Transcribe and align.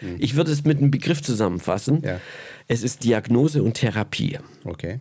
Mhm. 0.00 0.16
Ich 0.18 0.36
würde 0.36 0.52
es 0.52 0.64
mit 0.64 0.78
einem 0.78 0.90
Begriff 0.90 1.22
zusammenfassen. 1.22 2.02
Ja. 2.04 2.20
Es 2.68 2.82
ist 2.82 3.04
Diagnose 3.04 3.62
und 3.62 3.74
Therapie. 3.74 4.38
Okay. 4.64 5.00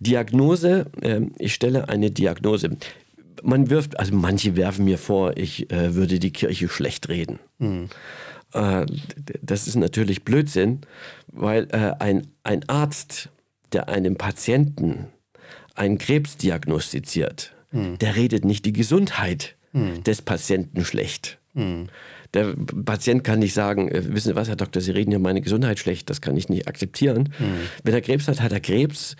Diagnose, 0.00 0.86
äh, 1.00 1.20
ich 1.38 1.54
stelle 1.54 1.88
eine 1.88 2.10
Diagnose. 2.10 2.76
Man 3.42 3.70
wirft, 3.70 3.98
also 3.98 4.14
manche 4.14 4.56
werfen 4.56 4.84
mir 4.84 4.98
vor, 4.98 5.36
ich 5.36 5.70
äh, 5.70 5.94
würde 5.94 6.18
die 6.18 6.32
Kirche 6.32 6.68
schlecht 6.68 7.08
reden. 7.08 7.38
Mhm. 7.58 7.88
Äh, 8.52 8.86
das 9.42 9.66
ist 9.66 9.76
natürlich 9.76 10.24
Blödsinn, 10.24 10.80
weil 11.28 11.68
äh, 11.72 11.92
ein, 11.98 12.28
ein 12.42 12.68
Arzt, 12.68 13.28
der 13.72 13.88
einem 13.88 14.16
Patienten 14.16 15.08
einen 15.74 15.98
Krebs 15.98 16.36
diagnostiziert, 16.36 17.54
mhm. 17.70 17.98
der 17.98 18.16
redet 18.16 18.44
nicht 18.44 18.64
die 18.64 18.72
Gesundheit 18.72 19.56
mhm. 19.72 20.02
des 20.04 20.22
Patienten 20.22 20.84
schlecht. 20.84 21.38
Der 22.36 22.54
Patient 22.84 23.24
kann 23.24 23.38
nicht 23.38 23.54
sagen, 23.54 23.88
äh, 23.88 24.02
wissen 24.14 24.28
Sie 24.28 24.36
was, 24.36 24.48
Herr 24.48 24.56
Doktor, 24.56 24.82
Sie 24.82 24.90
reden 24.90 25.10
ja 25.10 25.18
meine 25.18 25.40
Gesundheit 25.40 25.78
schlecht, 25.78 26.10
das 26.10 26.20
kann 26.20 26.36
ich 26.36 26.50
nicht 26.50 26.68
akzeptieren. 26.68 27.32
Mhm. 27.38 27.60
Wenn 27.82 27.94
er 27.94 28.02
Krebs 28.02 28.28
hat, 28.28 28.42
hat 28.42 28.52
er 28.52 28.60
Krebs 28.60 29.16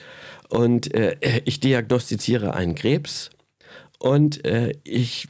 und 0.50 0.92
äh, 0.94 1.16
ich 1.46 1.58
diagnostiziere 1.58 2.52
einen 2.52 2.74
Krebs 2.74 3.30
und 3.98 4.44
äh, 4.44 4.74
ich 4.84 5.28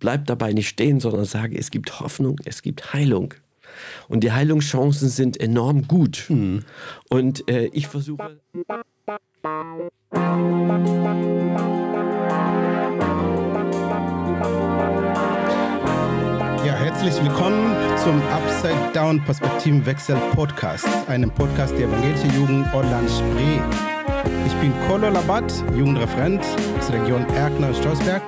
bleibe 0.00 0.24
dabei 0.24 0.52
nicht 0.52 0.68
stehen, 0.68 0.98
sondern 0.98 1.24
sage, 1.24 1.56
es 1.56 1.70
gibt 1.70 2.00
Hoffnung, 2.00 2.40
es 2.44 2.62
gibt 2.62 2.92
Heilung. 2.92 3.34
Und 4.08 4.24
die 4.24 4.32
Heilungschancen 4.32 5.08
sind 5.08 5.38
enorm 5.38 5.86
gut. 5.86 6.26
Mhm. 6.28 6.64
Und 7.08 7.48
äh, 7.48 7.66
ich 7.66 7.86
versuche. 7.86 8.40
Herzlich 16.74 17.22
willkommen 17.22 17.76
zum 18.02 18.20
Upside 18.28 18.92
Down 18.92 19.22
Perspektivenwechsel 19.22 20.16
Podcast, 20.34 20.88
einem 21.06 21.30
Podcast 21.30 21.72
der 21.78 21.86
evangelischen 21.86 22.34
Jugend 22.34 22.74
Orland 22.74 23.08
Spree. 23.08 23.60
Ich 24.46 24.54
bin 24.54 24.72
Kolo 24.88 25.08
Labat, 25.08 25.52
Jugendreferent 25.76 26.42
aus 26.78 26.88
der 26.88 27.02
Region 27.02 27.24
Erkner 27.36 27.72
Strausberg. 27.74 28.22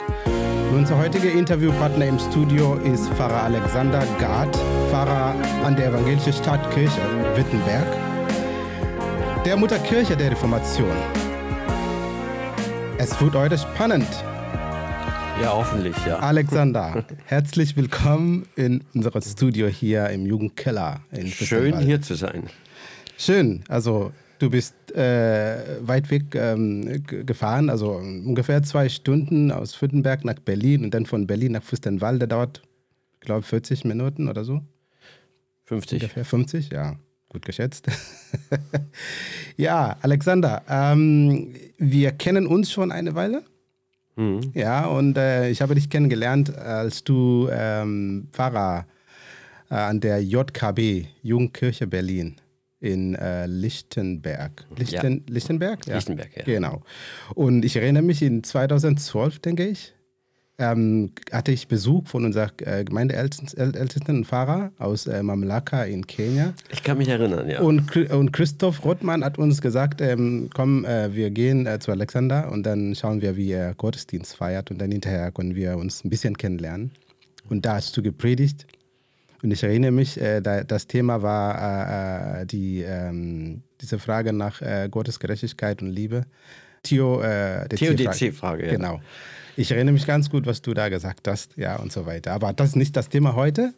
Und 0.71 0.79
unser 0.79 0.99
heutiger 0.99 1.33
Interviewpartner 1.33 2.07
im 2.07 2.19
Studio 2.19 2.75
ist 2.75 3.09
Pfarrer 3.15 3.45
Alexander 3.45 4.05
Gard, 4.21 4.57
Pfarrer 4.91 5.34
an 5.65 5.75
der 5.75 5.89
evangelischen 5.89 6.33
Stadtkirche 6.33 7.01
Wittenberg, 7.34 7.87
der 9.45 9.57
Mutterkirche 9.57 10.17
der 10.17 10.31
Reformation. 10.31 10.97
Es 12.99 13.21
wird 13.21 13.34
heute 13.34 13.59
spannend. 13.59 14.09
Ja, 15.41 15.55
hoffentlich, 15.55 15.94
ja. 16.05 16.19
Alexander, 16.19 17.05
herzlich 17.27 17.77
willkommen 17.77 18.47
in 18.56 18.83
unserem 18.92 19.22
Studio 19.22 19.69
hier 19.69 20.11
im 20.11 20.27
Jugendkeller. 20.27 21.00
Schön 21.27 21.78
hier 21.78 22.03
zu 22.03 22.14
sein. 22.14 22.44
Schön, 23.17 23.62
also 23.69 24.12
du 24.41 24.50
bist 24.50 24.75
äh, 24.97 25.78
weit 25.81 26.11
weg 26.11 26.34
ähm, 26.34 27.05
gefahren, 27.06 27.70
also 27.70 27.92
ungefähr 27.92 28.64
zwei 28.64 28.89
Stunden 28.89 29.53
aus 29.53 29.81
Württemberg 29.81 30.25
nach 30.25 30.41
Berlin 30.41 30.84
und 30.84 30.92
dann 30.92 31.06
von 31.06 31.28
Berlin 31.28 31.53
nach 31.53 31.62
Fürstenwalde 31.62 32.27
dauert, 32.27 32.62
ich 33.20 33.27
glaube, 33.27 33.42
40 33.42 33.84
Minuten 33.84 34.28
oder 34.28 34.44
so. 34.44 34.61
50. 35.66 36.03
Ungefähr 36.03 36.25
50, 36.25 36.70
ja. 36.70 36.97
Gut 37.28 37.44
geschätzt. 37.44 37.86
ja, 39.56 39.97
Alexander, 40.00 40.62
ähm, 40.69 41.55
wir 41.77 42.12
kennen 42.12 42.47
uns 42.47 42.72
schon 42.72 42.91
eine 42.91 43.14
Weile. 43.14 43.44
Mhm. 44.19 44.51
Ja, 44.53 44.87
und 44.87 45.17
äh, 45.17 45.49
ich 45.49 45.63
habe 45.63 45.77
dich 45.77 45.89
kennengelernt, 45.89 46.57
als 46.57 47.05
du 47.05 47.49
ähm, 47.53 48.27
Pfarrer 48.33 48.85
äh, 49.71 49.75
an 49.75 50.01
der 50.01 50.23
JKB, 50.25 51.07
Jugendkirche 51.23 51.87
Berlin 51.87 52.37
in 52.81 53.15
äh, 53.15 53.47
Lichtenberg. 53.47 54.67
Lichten, 54.77 55.25
ja. 55.27 55.33
Lichtenberg? 55.33 55.87
Ja. 55.87 55.95
Lichtenberg, 55.95 56.37
ja. 56.37 56.43
Genau. 56.45 56.83
Und 57.35 57.65
ich 57.65 57.77
erinnere 57.77 58.03
mich, 58.03 58.21
in 58.23 58.43
2012, 58.43 59.39
denke 59.39 59.67
ich, 59.67 59.95
ähm, 60.59 61.13
hatte 61.33 61.53
ich 61.53 61.69
Besuch 61.69 62.09
von 62.09 62.25
unserer 62.25 62.51
äh, 62.63 62.85
Gemeindeältesten 62.85 64.25
Fahrer 64.25 64.73
aus 64.79 65.07
äh, 65.07 65.23
Mamlaka 65.23 65.85
in 65.85 66.07
Kenia. 66.07 66.53
Ich 66.71 66.83
kann 66.83 66.99
mich 66.99 67.09
erinnern, 67.09 67.49
ja. 67.49 67.61
Und, 67.61 67.97
und 68.11 68.33
Christoph 68.33 68.85
Rothmann 68.85 69.25
hat 69.25 69.39
uns 69.39 69.63
gesagt, 69.63 70.01
ähm, 70.01 70.51
komm, 70.53 70.85
äh, 70.85 71.15
wir 71.15 71.31
gehen 71.31 71.67
äh, 71.67 71.79
zu 71.79 71.93
Alexander 71.93 72.51
und 72.51 72.65
dann 72.65 72.97
schauen 72.97 73.23
wir, 73.23 73.37
wie 73.37 73.53
er 73.53 73.75
Gottesdienst 73.75 74.37
feiert 74.37 74.73
und 74.73 74.79
dann 74.79 74.91
hinterher 74.91 75.31
können 75.31 75.55
wir 75.55 75.77
uns 75.77 76.05
ein 76.05 76.11
bisschen 76.11 76.37
kennenlernen. 76.37 76.91
Und 77.49 77.65
da 77.65 77.75
hast 77.75 77.97
du 77.97 78.03
gepredigt. 78.03 78.67
Und 79.43 79.53
ich 79.53 79.63
erinnere 79.63 79.93
mich, 79.93 80.21
äh, 80.21 80.41
da, 80.41 80.65
das 80.65 80.89
Thema 80.89 81.23
war 81.23 82.41
äh, 82.41 82.47
die, 82.47 82.83
ähm, 82.83 83.63
diese 83.81 84.01
Frage 84.01 84.33
nach 84.33 84.61
Gottes 84.91 85.21
Gerechtigkeit 85.21 85.83
und 85.83 85.91
Liebe. 85.91 86.25
Theo, 86.83 87.21
äh, 87.21 87.69
TODC-Frage, 87.69 88.67
ja. 88.67 88.73
Genau. 88.73 89.01
Ich 89.59 89.71
erinnere 89.73 89.95
mich 89.95 90.07
ganz 90.07 90.31
gut, 90.31 90.47
was 90.47 90.63
du 90.63 90.73
da 90.73 90.89
gesagt 90.89 91.27
hast, 91.27 91.57
ja, 91.57 91.81
und 91.81 91.91
so 91.91 92.07
weiter. 92.07 92.33
Aber 92.33 92.53
das 92.53 92.69
ist 92.69 92.77
nicht 92.77 92.95
das 92.95 93.09
Thema 93.09 93.35
heute. 93.35 93.75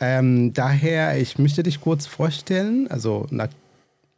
Ähm, 0.00 0.54
daher, 0.54 1.20
ich 1.20 1.38
möchte 1.38 1.62
dich 1.62 1.82
kurz 1.82 2.06
vorstellen. 2.06 2.88
Also 2.88 3.26
nach 3.28 3.50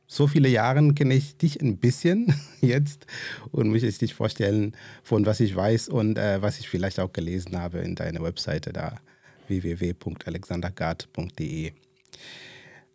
so 0.06 0.28
vielen 0.28 0.52
Jahren 0.52 0.94
kenne 0.94 1.14
ich 1.14 1.36
dich 1.36 1.60
ein 1.60 1.78
bisschen 1.78 2.32
jetzt 2.60 3.08
und 3.50 3.70
möchte 3.70 3.88
ich 3.88 3.98
dich 3.98 4.14
vorstellen, 4.14 4.76
von 5.02 5.26
was 5.26 5.40
ich 5.40 5.56
weiß 5.56 5.88
und 5.88 6.16
äh, 6.16 6.40
was 6.42 6.60
ich 6.60 6.68
vielleicht 6.68 7.00
auch 7.00 7.12
gelesen 7.12 7.60
habe 7.60 7.78
in 7.78 7.96
deiner 7.96 8.22
Webseite 8.22 8.72
da 8.72 9.00
www.alexandergard.de. 9.48 11.72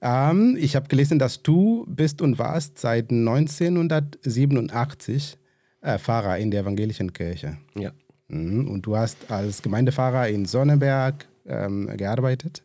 Ähm, 0.02 0.58
ich 0.58 0.78
habe 0.78 0.88
gelesen, 0.88 1.20
dass 1.20 1.44
du 1.44 1.86
bist 1.90 2.22
und 2.22 2.40
warst 2.40 2.80
seit 2.80 3.12
1987 3.12 5.38
äh, 5.84 6.00
Pfarrer 6.00 6.38
in 6.38 6.50
der 6.50 6.62
evangelischen 6.62 7.14
Kirche. 7.14 7.58
Ja. 7.76 7.92
Mhm. 8.30 8.68
Und 8.70 8.86
du 8.86 8.98
hast 8.98 9.30
als 9.30 9.62
Gemeindefahrer 9.62 10.30
in 10.30 10.46
Sonnenberg 10.46 11.28
ähm, 11.46 11.90
gearbeitet. 11.98 12.64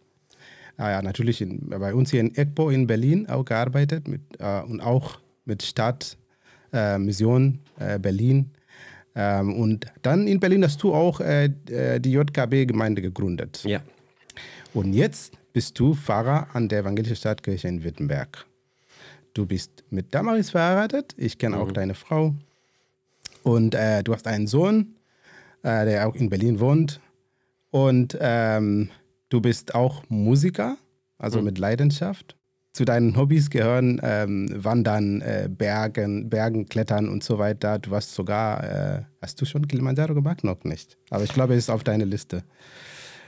Ah, 0.76 0.92
ja, 0.92 1.02
natürlich 1.02 1.42
in, 1.42 1.68
bei 1.68 1.92
uns 1.92 2.12
hier 2.12 2.20
in 2.20 2.34
Egbo 2.36 2.70
in 2.70 2.86
Berlin 2.86 3.28
auch 3.28 3.44
gearbeitet 3.44 4.06
mit, 4.06 4.20
äh, 4.38 4.62
und 4.62 4.80
auch 4.80 5.18
mit 5.44 5.62
Stadt, 5.62 6.16
äh, 6.72 6.98
Mission 6.98 7.58
äh, 7.80 7.98
Berlin. 7.98 8.50
Ähm, 9.16 9.54
und 9.54 9.86
dann 10.02 10.28
in 10.28 10.38
Berlin 10.38 10.62
hast 10.62 10.80
du 10.82 10.94
auch 10.94 11.20
äh, 11.20 11.46
äh, 11.68 11.98
die 11.98 12.12
JKB-Gemeinde 12.12 13.02
gegründet. 13.02 13.64
Ja. 13.64 13.80
Und 14.72 14.92
jetzt 14.92 15.36
bist 15.52 15.76
du 15.80 15.94
Pfarrer 15.94 16.46
an 16.52 16.68
der 16.68 16.80
Evangelischen 16.80 17.16
Stadtkirche 17.16 17.66
in 17.66 17.82
Wittenberg. 17.82 18.46
Du 19.34 19.46
bist 19.46 19.82
mit 19.90 20.14
Damaris 20.14 20.50
verheiratet. 20.50 21.14
Ich 21.16 21.38
kenne 21.38 21.56
mhm. 21.56 21.62
auch 21.62 21.72
deine 21.72 21.94
Frau. 21.94 22.34
Und 23.48 23.74
äh, 23.74 24.02
du 24.02 24.12
hast 24.12 24.26
einen 24.26 24.46
Sohn, 24.46 24.96
äh, 25.62 25.86
der 25.86 26.06
auch 26.06 26.14
in 26.14 26.28
Berlin 26.28 26.60
wohnt. 26.60 27.00
Und 27.70 28.16
ähm, 28.20 28.90
du 29.30 29.40
bist 29.40 29.74
auch 29.74 30.02
Musiker, 30.10 30.76
also 31.16 31.38
mhm. 31.38 31.46
mit 31.46 31.58
Leidenschaft. 31.58 32.36
Zu 32.74 32.84
deinen 32.84 33.16
Hobbys 33.16 33.48
gehören 33.48 34.00
ähm, 34.02 34.50
Wandern, 34.54 35.22
äh, 35.22 35.48
Bergen, 35.50 36.28
Bergen, 36.28 36.68
Klettern 36.68 37.08
und 37.08 37.24
so 37.24 37.38
weiter. 37.38 37.78
Du 37.78 37.92
hast 37.92 38.14
sogar, 38.14 38.64
äh, 38.64 39.02
hast 39.22 39.40
du 39.40 39.46
schon 39.46 39.66
Kilimanjaro 39.66 40.14
gemacht? 40.14 40.44
Noch 40.44 40.64
nicht. 40.64 40.98
Aber 41.08 41.24
ich 41.24 41.32
glaube, 41.32 41.54
es 41.54 41.60
ist 41.60 41.70
auf 41.70 41.82
deiner 41.82 42.04
Liste. 42.04 42.44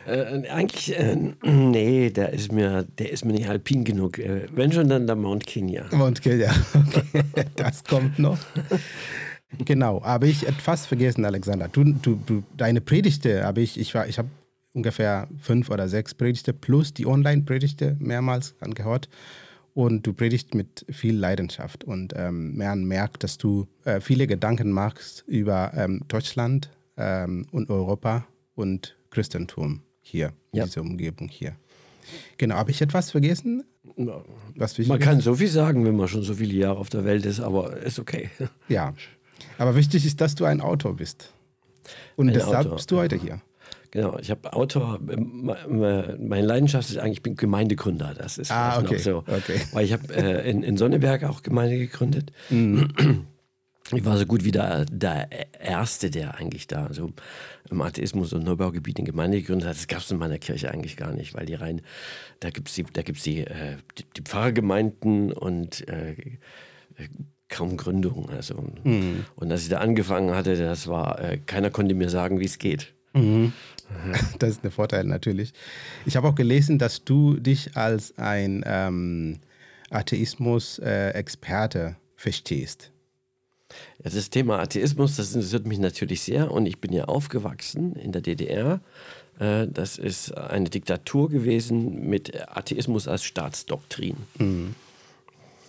Äh, 0.06 0.46
eigentlich, 0.50 0.98
äh, 0.98 1.16
nee, 1.44 2.10
der 2.10 2.34
ist, 2.34 2.52
mir, 2.52 2.84
der 2.98 3.10
ist 3.10 3.24
mir 3.24 3.32
nicht 3.32 3.48
alpin 3.48 3.84
genug. 3.84 4.18
Äh, 4.18 4.48
wenn 4.52 4.70
schon, 4.70 4.90
dann 4.90 5.06
der 5.06 5.16
Mount 5.16 5.46
Kenya. 5.46 5.86
Mount 5.92 6.20
Kenya, 6.20 6.52
okay. 6.74 7.24
das 7.56 7.82
kommt 7.84 8.18
noch. 8.18 8.38
Genau, 9.58 10.02
habe 10.04 10.28
ich 10.28 10.46
etwas 10.46 10.86
vergessen, 10.86 11.24
Alexander. 11.24 11.68
Du, 11.68 11.84
du, 11.84 12.20
du, 12.24 12.42
deine 12.56 12.80
Predigte 12.80 13.44
habe 13.44 13.60
ich, 13.60 13.78
ich, 13.78 13.94
ich 13.94 14.18
habe 14.18 14.28
ungefähr 14.72 15.28
fünf 15.40 15.70
oder 15.70 15.88
sechs 15.88 16.14
Predigte 16.14 16.52
plus 16.52 16.94
die 16.94 17.06
Online-Predigte 17.06 17.96
mehrmals 17.98 18.54
angehört. 18.60 19.08
Und 19.72 20.06
du 20.06 20.12
predigst 20.12 20.54
mit 20.54 20.84
viel 20.90 21.16
Leidenschaft. 21.16 21.84
Und 21.84 22.12
ähm, 22.16 22.56
man 22.56 22.84
merkt, 22.84 23.22
dass 23.22 23.38
du 23.38 23.68
äh, 23.84 24.00
viele 24.00 24.26
Gedanken 24.26 24.72
machst 24.72 25.24
über 25.26 25.72
ähm, 25.76 26.02
Deutschland 26.08 26.70
ähm, 26.96 27.46
und 27.52 27.70
Europa 27.70 28.26
und 28.54 28.96
Christentum 29.10 29.82
hier, 30.00 30.32
ja. 30.52 30.64
diese 30.64 30.80
Umgebung 30.80 31.28
hier. 31.28 31.54
Genau, 32.36 32.56
habe 32.56 32.72
ich 32.72 32.82
etwas 32.82 33.10
vergessen? 33.10 33.64
Was 34.56 34.78
man 34.78 34.98
kann 34.98 35.20
so 35.20 35.34
viel 35.34 35.48
sagen, 35.48 35.84
wenn 35.84 35.96
man 35.96 36.08
schon 36.08 36.22
so 36.22 36.34
viele 36.34 36.54
Jahre 36.54 36.78
auf 36.78 36.88
der 36.88 37.04
Welt 37.04 37.24
ist, 37.24 37.40
aber 37.40 37.76
ist 37.78 37.98
okay. 37.98 38.30
Ja, 38.68 38.94
aber 39.58 39.76
wichtig 39.76 40.06
ist, 40.06 40.20
dass 40.20 40.34
du 40.34 40.44
ein 40.44 40.60
Autor 40.60 40.96
bist. 40.96 41.32
Und 42.16 42.28
ein 42.28 42.34
deshalb 42.34 42.66
Autor. 42.66 42.76
bist 42.76 42.90
du 42.90 42.98
heute 42.98 43.16
hier. 43.16 43.40
Genau, 43.92 44.18
ich 44.18 44.30
habe 44.30 44.52
Autor, 44.52 45.00
meine 45.00 46.46
Leidenschaft 46.46 46.90
ist 46.90 46.98
eigentlich, 46.98 47.18
ich 47.18 47.22
bin 47.22 47.34
Gemeindegründer. 47.34 48.14
Das 48.16 48.38
ist 48.38 48.52
ah, 48.52 48.78
okay. 48.78 48.98
so. 48.98 49.18
Okay. 49.18 49.60
Weil 49.72 49.84
ich 49.84 49.92
habe 49.92 50.14
äh, 50.14 50.48
in, 50.48 50.62
in 50.62 50.76
Sonneberg 50.76 51.24
auch 51.24 51.42
Gemeinde 51.42 51.78
gegründet. 51.78 52.32
Mhm. 52.50 53.26
Ich 53.92 54.04
war 54.04 54.16
so 54.16 54.24
gut 54.24 54.44
wie 54.44 54.52
der, 54.52 54.84
der 54.84 55.28
Erste, 55.60 56.10
der 56.10 56.36
eigentlich 56.36 56.68
da 56.68 56.92
so 56.92 57.10
im 57.70 57.80
Atheismus 57.80 58.32
und 58.32 58.44
Neubaugebiet 58.44 59.00
in 59.00 59.04
Gemeinde 59.04 59.40
gegründet 59.40 59.68
hat. 59.68 59.74
Das 59.74 59.88
gab 59.88 59.98
es 59.98 60.10
in 60.12 60.18
meiner 60.18 60.38
Kirche 60.38 60.70
eigentlich 60.70 60.96
gar 60.96 61.12
nicht, 61.12 61.34
weil 61.34 61.44
die 61.44 61.54
rein, 61.54 61.80
da 62.38 62.50
gibt 62.50 62.68
es 62.68 62.74
die, 62.74 62.84
da 62.84 63.02
gibt's 63.02 63.24
die, 63.24 63.40
äh, 63.40 63.78
die, 63.98 64.04
die 64.16 64.22
Pfarrgemeinden 64.22 65.32
und 65.32 65.88
äh, 65.88 66.14
kaum 67.50 67.76
Gründung. 67.76 68.30
Also. 68.30 68.64
Mhm. 68.84 69.26
Und 69.36 69.52
als 69.52 69.64
ich 69.64 69.68
da 69.68 69.78
angefangen 69.78 70.34
hatte, 70.34 70.56
das 70.56 70.86
war, 70.86 71.20
äh, 71.20 71.38
keiner 71.38 71.70
konnte 71.70 71.94
mir 71.94 72.08
sagen, 72.08 72.40
wie 72.40 72.46
es 72.46 72.58
geht. 72.58 72.94
Mhm. 73.12 73.52
Das 74.38 74.50
ist 74.50 74.64
ein 74.64 74.70
Vorteil 74.70 75.02
natürlich. 75.02 75.52
Ich 76.06 76.16
habe 76.16 76.28
auch 76.28 76.36
gelesen, 76.36 76.78
dass 76.78 77.04
du 77.04 77.34
dich 77.34 77.76
als 77.76 78.16
ein 78.18 78.62
ähm, 78.64 79.40
Atheismus-Experte 79.90 81.96
verstehst. 82.14 82.92
Ja, 84.02 84.10
das 84.10 84.30
Thema 84.30 84.60
Atheismus, 84.60 85.16
das 85.16 85.34
interessiert 85.34 85.66
mich 85.66 85.80
natürlich 85.80 86.22
sehr 86.22 86.52
und 86.52 86.66
ich 86.66 86.80
bin 86.80 86.92
ja 86.92 87.06
aufgewachsen 87.06 87.96
in 87.96 88.12
der 88.12 88.22
DDR. 88.22 88.80
Äh, 89.40 89.66
das 89.68 89.98
ist 89.98 90.36
eine 90.36 90.70
Diktatur 90.70 91.28
gewesen 91.28 92.08
mit 92.08 92.48
Atheismus 92.48 93.08
als 93.08 93.24
Staatsdoktrin. 93.24 94.16
Mhm. 94.38 94.76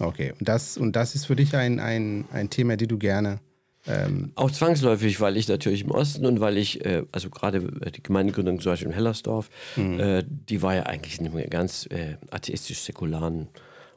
Okay, 0.01 0.33
und 0.39 0.47
das, 0.47 0.77
und 0.77 0.95
das 0.95 1.15
ist 1.15 1.25
für 1.25 1.35
dich 1.35 1.55
ein, 1.55 1.79
ein, 1.79 2.25
ein 2.31 2.49
Thema, 2.49 2.75
das 2.75 2.87
du 2.87 2.97
gerne. 2.97 3.39
Ähm 3.87 4.31
auch 4.35 4.51
zwangsläufig, 4.51 5.19
weil 5.19 5.37
ich 5.37 5.47
natürlich 5.47 5.83
im 5.83 5.91
Osten 5.91 6.25
und 6.25 6.39
weil 6.39 6.57
ich, 6.57 6.85
äh, 6.85 7.03
also 7.11 7.29
gerade 7.29 7.57
äh, 7.81 7.91
die 7.91 8.03
Gemeindegründung 8.03 8.59
zum 8.59 8.71
Beispiel 8.71 8.87
in 8.87 8.93
Hellersdorf, 8.93 9.49
mhm. 9.75 9.99
äh, 9.99 10.23
die 10.27 10.61
war 10.61 10.75
ja 10.75 10.83
eigentlich 10.83 11.19
in 11.19 11.27
einem 11.27 11.49
ganz 11.49 11.87
äh, 11.87 12.17
atheistisch-säkularen 12.31 13.47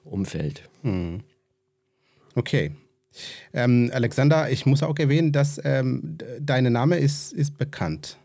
Umfeld. 0.04 0.68
Mhm. 0.82 1.20
Okay. 2.34 2.72
Ähm, 3.52 3.90
Alexander, 3.94 4.50
ich 4.50 4.66
muss 4.66 4.82
auch 4.82 4.98
erwähnen, 4.98 5.32
dass 5.32 5.60
ähm, 5.64 6.18
dein 6.40 6.72
Name 6.72 6.96
ist, 6.96 7.32
ist 7.32 7.56
bekannt. 7.56 8.18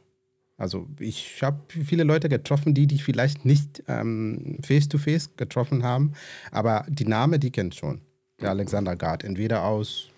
Also 0.59 0.87
ich 0.99 1.41
habe 1.41 1.57
viele 1.69 2.03
Leute 2.03 2.27
getroffen, 2.27 2.73
die 2.73 2.85
dich 2.85 3.03
vielleicht 3.05 3.45
nicht 3.45 3.81
ähm, 3.87 4.57
face-to-face 4.61 5.37
getroffen 5.37 5.83
haben, 5.83 6.13
aber 6.51 6.85
die 6.89 7.05
Name, 7.05 7.39
die 7.39 7.49
kennt 7.49 7.75
schon. 7.75 8.01
Der 8.41 8.49
Alexander 8.49 8.95
Gard. 8.97 9.23
Entweder 9.23 9.63
aus 9.63 10.09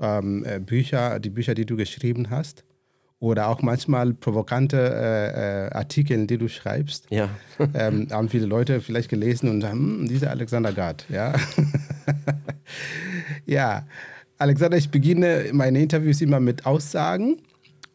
ähm, 0.00 0.44
äh, 0.44 0.58
Bücher, 0.58 1.20
die 1.20 1.30
Bücher, 1.30 1.54
die 1.54 1.66
du 1.66 1.76
geschrieben 1.76 2.30
hast, 2.30 2.64
oder 3.20 3.48
auch 3.48 3.62
manchmal 3.62 4.12
provokante 4.12 4.76
äh, 4.76 5.66
äh, 5.66 5.70
Artikel, 5.70 6.26
die 6.26 6.36
du 6.36 6.48
schreibst. 6.48 7.06
Ja. 7.10 7.30
ähm, 7.74 8.08
haben 8.10 8.28
viele 8.28 8.46
Leute 8.46 8.80
vielleicht 8.80 9.08
gelesen 9.08 9.48
und 9.48 9.60
sagen, 9.60 9.78
hm, 9.78 10.08
dieser 10.08 10.30
Alexander 10.30 10.72
Gard, 10.72 11.06
ja. 11.08 11.32
ja, 13.46 13.86
Alexander, 14.36 14.76
ich 14.76 14.90
beginne 14.90 15.44
meine 15.52 15.80
Interviews 15.80 16.20
immer 16.20 16.40
mit 16.40 16.66
Aussagen 16.66 17.38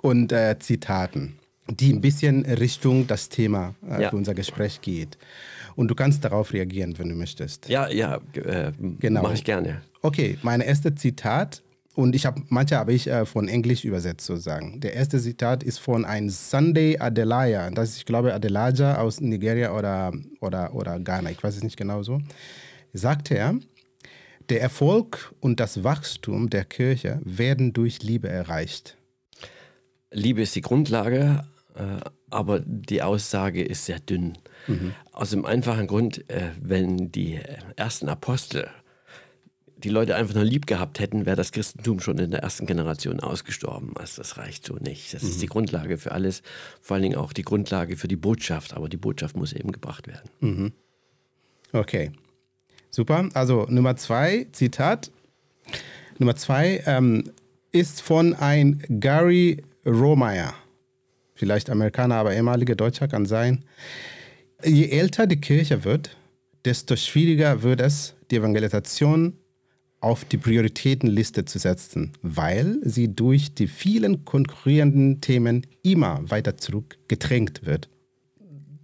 und 0.01 0.31
äh, 0.31 0.57
Zitaten 0.57 1.35
die 1.79 1.94
ein 1.94 2.01
bisschen 2.01 2.45
Richtung 2.45 3.07
das 3.07 3.29
Thema 3.29 3.75
äh, 3.88 4.03
ja. 4.03 4.09
für 4.09 4.15
unser 4.15 4.33
Gespräch 4.33 4.81
geht. 4.81 5.18
Und 5.75 5.88
du 5.88 5.95
kannst 5.95 6.23
darauf 6.23 6.53
reagieren, 6.53 6.97
wenn 7.00 7.09
du 7.09 7.15
möchtest. 7.15 7.69
Ja, 7.69 7.89
ja, 7.89 8.19
äh, 8.33 8.71
genau. 9.00 9.23
mache 9.23 9.35
ich 9.35 9.44
gerne. 9.44 9.81
Okay, 10.01 10.38
mein 10.41 10.62
erstes 10.62 10.95
Zitat, 10.95 11.63
und 11.94 12.15
ich 12.15 12.25
habe 12.25 12.41
manche 12.50 12.77
habe 12.77 12.94
ich 12.94 13.07
äh, 13.07 13.25
von 13.25 13.47
Englisch 13.47 13.83
übersetzt 13.83 14.25
sozusagen. 14.25 14.79
Der 14.79 14.94
erste 14.94 15.19
Zitat 15.19 15.63
ist 15.63 15.79
von 15.79 16.06
einem 16.06 16.29
Sunday 16.29 16.97
Adelaya. 16.97 17.69
Das 17.71 17.89
ist, 17.89 17.97
ich 17.97 18.06
glaube, 18.06 18.33
Adelaja 18.33 18.97
aus 18.97 19.19
Nigeria 19.19 19.75
oder, 19.75 20.13
oder, 20.39 20.74
oder 20.74 21.00
Ghana. 21.00 21.31
Ich 21.31 21.44
weiß 21.44 21.57
es 21.57 21.63
nicht 21.63 21.77
genau 21.77 22.03
so. 22.03 22.21
Sagt 22.94 23.31
er, 23.31 23.56
der 24.50 24.62
Erfolg 24.62 25.33
und 25.39 25.59
das 25.59 25.83
Wachstum 25.83 26.50
der 26.50 26.65
Kirche 26.65 27.21
werden 27.24 27.74
durch 27.74 28.03
Liebe 28.03 28.29
erreicht. 28.29 28.97
Liebe 30.12 30.41
ist 30.41 30.56
die 30.56 30.62
Grundlage, 30.62 31.45
aber 32.29 32.59
die 32.59 33.01
Aussage 33.01 33.63
ist 33.63 33.85
sehr 33.85 34.00
dünn. 34.00 34.38
Mhm. 34.68 34.94
Aus 35.12 35.31
dem 35.31 35.45
einfachen 35.45 35.88
Grund, 35.88 36.29
äh, 36.29 36.51
wenn 36.62 37.12
die 37.12 37.39
ersten 37.75 38.09
Apostel 38.09 38.69
die 39.83 39.89
Leute 39.89 40.15
einfach 40.15 40.35
nur 40.35 40.44
lieb 40.44 40.68
gehabt 40.68 41.00
hätten, 41.00 41.25
wäre 41.25 41.35
das 41.35 41.51
Christentum 41.51 42.00
schon 42.00 42.18
in 42.19 42.31
der 42.31 42.41
ersten 42.41 42.65
Generation 42.65 43.19
ausgestorben. 43.19 43.94
Also 43.95 44.21
das 44.21 44.38
reicht 44.38 44.65
so 44.65 44.75
nicht. 44.75 45.13
Das 45.13 45.23
mhm. 45.23 45.29
ist 45.29 45.41
die 45.41 45.47
Grundlage 45.47 45.97
für 45.97 46.12
alles, 46.12 46.44
vor 46.81 46.95
allen 46.95 47.03
Dingen 47.03 47.15
auch 47.15 47.33
die 47.33 47.41
Grundlage 47.41 47.97
für 47.97 48.07
die 48.07 48.15
Botschaft. 48.15 48.75
Aber 48.75 48.89
die 48.89 48.97
Botschaft 48.97 49.35
muss 49.35 49.53
eben 49.53 49.71
gebracht 49.71 50.07
werden. 50.07 50.29
Mhm. 50.39 50.71
Okay, 51.74 52.12
super. 52.89 53.29
Also 53.33 53.65
Nummer 53.69 53.95
zwei, 53.95 54.47
Zitat. 54.51 55.12
Nummer 56.19 56.35
zwei 56.35 56.83
ähm, 56.85 57.31
ist 57.71 58.01
von 58.01 58.35
ein 58.35 58.83
Gary 59.00 59.63
Rohmeier 59.85 60.53
vielleicht 61.41 61.71
Amerikaner, 61.71 62.17
aber 62.17 62.35
ehemaliger 62.35 62.75
Deutscher 62.75 63.07
kann 63.07 63.25
sein. 63.25 63.65
Je 64.63 64.89
älter 64.89 65.25
die 65.25 65.41
Kirche 65.41 65.83
wird, 65.83 66.15
desto 66.65 66.95
schwieriger 66.95 67.63
wird 67.63 67.81
es, 67.81 68.13
die 68.29 68.35
Evangelisation 68.35 69.33
auf 70.01 70.23
die 70.23 70.38
Prioritätenliste 70.38 71.45
zu 71.45 71.57
setzen, 71.57 72.11
weil 72.21 72.77
sie 72.83 73.15
durch 73.15 73.55
die 73.55 73.65
vielen 73.65 74.23
konkurrierenden 74.23 75.19
Themen 75.19 75.65
immer 75.81 76.21
weiter 76.29 76.57
zurückgedrängt 76.57 77.65
wird. 77.65 77.89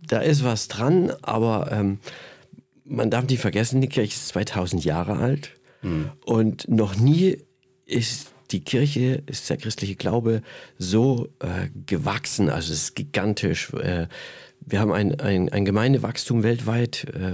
Da 0.07 0.21
ist 0.21 0.43
was 0.43 0.67
dran, 0.67 1.11
aber 1.21 1.71
ähm, 1.71 1.99
man 2.85 3.11
darf 3.11 3.27
nicht 3.27 3.39
vergessen, 3.39 3.81
die 3.81 3.87
Kirche 3.87 4.15
ist 4.15 4.29
2000 4.29 4.83
Jahre 4.83 5.17
alt 5.17 5.51
hm. 5.81 6.09
und 6.25 6.67
noch 6.67 6.95
nie 6.95 7.37
ist 7.85 8.31
die 8.51 8.61
Kirche, 8.61 9.23
ist 9.25 9.49
der 9.49 9.57
christliche 9.57 9.95
Glaube 9.95 10.41
so 10.77 11.29
äh, 11.39 11.69
gewachsen, 11.85 12.49
also 12.49 12.73
es 12.73 12.83
ist 12.83 12.95
gigantisch. 12.95 13.73
Äh, 13.73 14.07
wir 14.61 14.79
haben 14.79 14.91
ein, 14.91 15.19
ein, 15.19 15.49
ein 15.49 15.65
Gemeindewachstum 15.65 16.43
weltweit, 16.43 17.05
äh, 17.13 17.33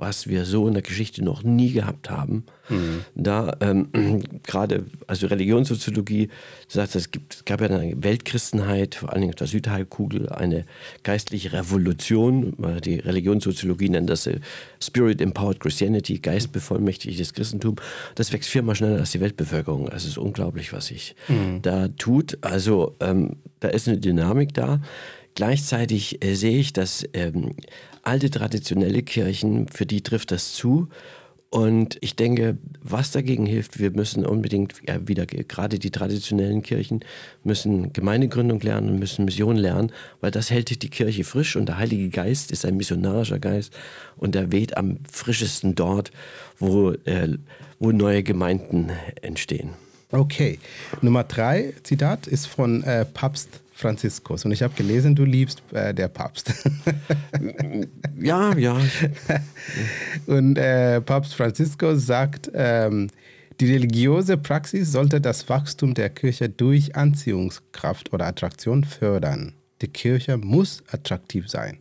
was 0.00 0.26
wir 0.26 0.44
so 0.44 0.66
in 0.66 0.74
der 0.74 0.82
Geschichte 0.82 1.22
noch 1.22 1.42
nie 1.42 1.72
gehabt 1.72 2.10
haben. 2.10 2.44
Mhm. 2.68 3.04
Da 3.14 3.56
ähm, 3.60 3.88
gerade, 4.42 4.86
also 5.06 5.26
Religionssoziologie 5.26 6.30
sagt, 6.68 6.94
es, 6.94 7.10
gibt, 7.10 7.34
es 7.34 7.44
gab 7.44 7.60
ja 7.60 7.68
eine 7.68 8.02
Weltchristenheit, 8.02 8.94
vor 8.94 9.10
allen 9.10 9.20
Dingen 9.20 9.32
auf 9.32 9.38
der 9.38 9.46
Südhalbkugel, 9.46 10.30
eine 10.30 10.64
geistliche 11.02 11.52
Revolution. 11.52 12.54
Die 12.84 12.96
Religionssoziologie 12.96 13.90
nennt 13.90 14.10
das 14.10 14.26
äh, 14.26 14.40
Spirit 14.82 15.20
Empowered 15.20 15.60
Christianity, 15.60 16.18
geistbevollmächtigtes 16.18 17.34
Christentum. 17.34 17.76
Das 18.14 18.32
wächst 18.32 18.48
viermal 18.48 18.74
schneller 18.74 18.98
als 18.98 19.12
die 19.12 19.20
Weltbevölkerung. 19.20 19.88
Es 19.88 20.04
ist 20.04 20.18
unglaublich, 20.18 20.72
was 20.72 20.86
sich 20.86 21.14
mhm. 21.28 21.62
da 21.62 21.88
tut. 21.88 22.38
Also 22.40 22.96
ähm, 23.00 23.36
da 23.60 23.68
ist 23.68 23.88
eine 23.88 23.98
Dynamik 23.98 24.54
da. 24.54 24.80
Gleichzeitig 25.34 26.24
äh, 26.24 26.34
sehe 26.34 26.58
ich, 26.58 26.72
dass 26.72 27.04
ähm, 27.14 27.52
alte 28.02 28.30
traditionelle 28.30 29.02
Kirchen, 29.02 29.68
für 29.68 29.86
die 29.86 30.02
trifft 30.02 30.30
das 30.30 30.52
zu. 30.54 30.88
Und 31.50 31.98
ich 32.00 32.14
denke, 32.14 32.58
was 32.80 33.10
dagegen 33.10 33.44
hilft, 33.44 33.80
wir 33.80 33.90
müssen 33.90 34.24
unbedingt 34.24 34.74
ja, 34.86 35.08
wieder, 35.08 35.26
gerade 35.26 35.80
die 35.80 35.90
traditionellen 35.90 36.62
Kirchen 36.62 37.00
müssen 37.42 37.92
Gemeindegründung 37.92 38.60
lernen 38.60 38.90
und 38.90 38.98
müssen 39.00 39.24
Mission 39.24 39.56
lernen, 39.56 39.90
weil 40.20 40.30
das 40.30 40.50
hält 40.50 40.80
die 40.80 40.88
Kirche 40.88 41.24
frisch 41.24 41.56
und 41.56 41.66
der 41.66 41.78
Heilige 41.78 42.08
Geist 42.08 42.52
ist 42.52 42.64
ein 42.64 42.76
missionarischer 42.76 43.40
Geist 43.40 43.72
und 44.16 44.36
der 44.36 44.52
weht 44.52 44.76
am 44.76 44.98
frischesten 45.10 45.74
dort, 45.74 46.12
wo, 46.60 46.92
äh, 46.92 47.36
wo 47.80 47.90
neue 47.90 48.22
Gemeinden 48.22 48.90
entstehen. 49.20 49.70
Okay, 50.12 50.60
Nummer 51.02 51.24
drei, 51.24 51.74
Zitat, 51.82 52.28
ist 52.28 52.46
von 52.46 52.84
äh, 52.84 53.04
Papst 53.04 53.60
Franziskus. 53.80 54.44
Und 54.44 54.52
ich 54.52 54.62
habe 54.62 54.74
gelesen, 54.74 55.14
du 55.14 55.24
liebst 55.24 55.62
äh, 55.72 55.92
der 55.92 56.08
Papst. 56.08 56.52
ja, 58.20 58.56
ja. 58.56 58.76
Und 60.26 60.56
äh, 60.56 61.00
Papst 61.00 61.34
Franziskus 61.34 62.06
sagt, 62.06 62.50
ähm, 62.54 63.08
die 63.60 63.72
religiöse 63.72 64.38
Praxis 64.38 64.92
sollte 64.92 65.20
das 65.20 65.48
Wachstum 65.48 65.94
der 65.94 66.08
Kirche 66.08 66.48
durch 66.48 66.96
Anziehungskraft 66.96 68.12
oder 68.12 68.26
Attraktion 68.26 68.84
fördern. 68.84 69.54
Die 69.82 69.88
Kirche 69.88 70.36
muss 70.36 70.82
attraktiv 70.90 71.48
sein. 71.48 71.78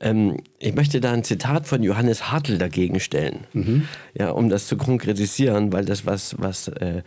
Ähm, 0.00 0.38
ich 0.58 0.74
möchte 0.74 1.00
da 1.00 1.12
ein 1.12 1.24
Zitat 1.24 1.66
von 1.66 1.82
Johannes 1.82 2.30
Hartl 2.30 2.58
dagegen 2.58 3.00
stellen, 3.00 3.46
mhm. 3.52 3.88
ja, 4.14 4.30
um 4.30 4.48
das 4.48 4.68
zu 4.68 4.76
konkretisieren, 4.76 5.72
weil 5.72 5.84
das 5.84 6.06
was, 6.06 6.36
was 6.38 6.68
äh, 6.68 7.02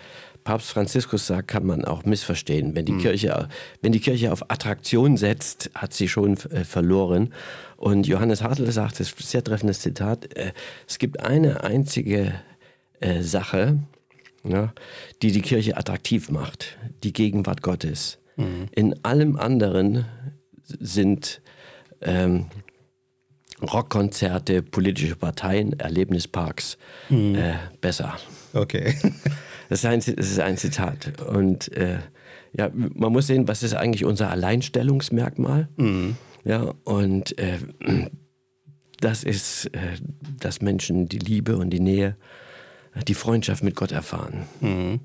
Papst 0.47 0.71
Franziskus 0.71 1.27
sagt, 1.27 1.49
kann 1.49 1.65
man 1.65 1.83
auch 1.83 2.05
missverstehen. 2.05 2.73
Wenn 2.73 2.85
die, 2.85 2.93
mhm. 2.93 3.01
Kirche, 3.01 3.49
wenn 3.81 3.91
die 3.91 3.99
Kirche 3.99 4.31
auf 4.31 4.49
Attraktion 4.49 5.17
setzt, 5.17 5.69
hat 5.75 5.93
sie 5.93 6.07
schon 6.07 6.37
äh, 6.37 6.63
verloren. 6.63 7.33
Und 7.75 8.07
Johannes 8.07 8.41
Hartl 8.41 8.71
sagt, 8.71 9.01
das 9.01 9.09
ist 9.09 9.19
ein 9.19 9.23
sehr 9.23 9.43
treffendes 9.43 9.81
Zitat, 9.81 10.33
äh, 10.37 10.53
es 10.87 10.99
gibt 10.99 11.19
eine 11.19 11.65
einzige 11.65 12.33
äh, 13.01 13.23
Sache, 13.23 13.79
ja, 14.45 14.71
die 15.21 15.33
die 15.33 15.41
Kirche 15.41 15.75
attraktiv 15.75 16.29
macht, 16.29 16.77
die 17.03 17.11
Gegenwart 17.11 17.61
Gottes. 17.61 18.17
Mhm. 18.37 18.69
In 18.71 19.03
allem 19.03 19.35
anderen 19.35 20.05
sind 20.63 21.41
ähm, 21.99 22.45
Rockkonzerte, 23.61 24.61
politische 24.61 25.17
Parteien, 25.17 25.77
Erlebnisparks 25.77 26.77
mhm. 27.09 27.35
äh, 27.35 27.55
besser. 27.81 28.17
Okay. 28.53 28.95
Das 29.69 29.79
ist 29.79 29.85
ein, 29.85 29.99
das 29.99 30.31
ist 30.31 30.39
ein 30.39 30.57
Zitat. 30.57 31.21
Und 31.21 31.71
äh, 31.73 31.99
ja, 32.53 32.69
man 32.73 33.11
muss 33.11 33.27
sehen, 33.27 33.47
was 33.47 33.63
ist 33.63 33.75
eigentlich 33.75 34.05
unser 34.05 34.29
Alleinstellungsmerkmal? 34.29 35.67
Mhm. 35.77 36.15
Ja, 36.43 36.73
und 36.83 37.37
äh, 37.37 37.57
das 38.99 39.23
ist, 39.23 39.65
äh, 39.67 39.97
dass 40.39 40.61
Menschen 40.61 41.07
die 41.09 41.19
Liebe 41.19 41.57
und 41.57 41.69
die 41.71 41.79
Nähe, 41.79 42.15
die 43.07 43.13
Freundschaft 43.13 43.63
mit 43.63 43.75
Gott 43.75 43.91
erfahren. 43.91 44.43
Mhm. 44.61 44.99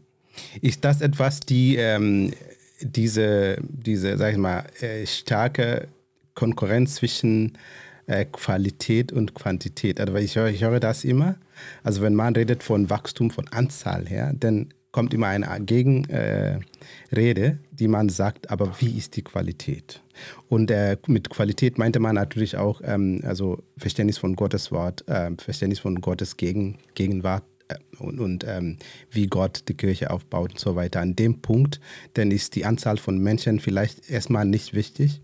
Ist 0.60 0.84
das 0.84 1.00
etwas, 1.02 1.40
die 1.40 1.76
ähm, 1.76 2.32
diese, 2.80 3.58
diese, 3.62 4.16
sag 4.16 4.32
ich 4.32 4.38
mal, 4.38 4.64
äh, 4.80 5.06
starke 5.06 5.88
Konkurrenz 6.34 6.96
zwischen 6.96 7.58
äh, 8.06 8.24
Qualität 8.24 9.12
und 9.12 9.34
Quantität. 9.34 10.00
Also 10.00 10.14
ich 10.16 10.36
höre, 10.36 10.48
ich 10.48 10.62
höre 10.62 10.80
das 10.80 11.04
immer. 11.04 11.36
Also 11.82 12.02
wenn 12.02 12.14
man 12.14 12.34
redet 12.34 12.62
von 12.62 12.90
Wachstum 12.90 13.30
von 13.30 13.48
Anzahl 13.48 14.06
her, 14.06 14.32
dann 14.38 14.72
kommt 14.92 15.14
immer 15.14 15.28
eine 15.28 15.48
Gegenrede, 15.64 16.76
äh, 17.10 17.54
die 17.72 17.88
man 17.88 18.10
sagt, 18.10 18.50
aber 18.50 18.76
wie 18.80 18.96
ist 18.96 19.16
die 19.16 19.22
Qualität? 19.22 20.02
Und 20.48 20.70
äh, 20.70 20.98
mit 21.06 21.30
Qualität 21.30 21.78
meinte 21.78 21.98
man 21.98 22.14
natürlich 22.14 22.56
auch 22.56 22.82
ähm, 22.84 23.20
also 23.24 23.62
Verständnis 23.78 24.18
von 24.18 24.36
Gottes 24.36 24.70
Wort, 24.70 25.08
äh, 25.08 25.30
Verständnis 25.38 25.80
von 25.80 26.00
Gottes 26.00 26.36
Gegen, 26.36 26.78
Gegenwart 26.94 27.44
äh, 27.68 27.76
und, 27.98 28.20
und 28.20 28.44
ähm, 28.46 28.76
wie 29.10 29.26
Gott 29.26 29.64
die 29.68 29.74
Kirche 29.74 30.10
aufbaut 30.10 30.52
und 30.52 30.60
so 30.60 30.76
weiter. 30.76 31.00
An 31.00 31.16
dem 31.16 31.40
Punkt, 31.40 31.80
dann 32.14 32.30
ist 32.30 32.54
die 32.54 32.66
Anzahl 32.66 32.98
von 32.98 33.18
Menschen 33.18 33.60
vielleicht 33.60 34.10
erstmal 34.10 34.44
nicht 34.44 34.74
wichtig. 34.74 35.22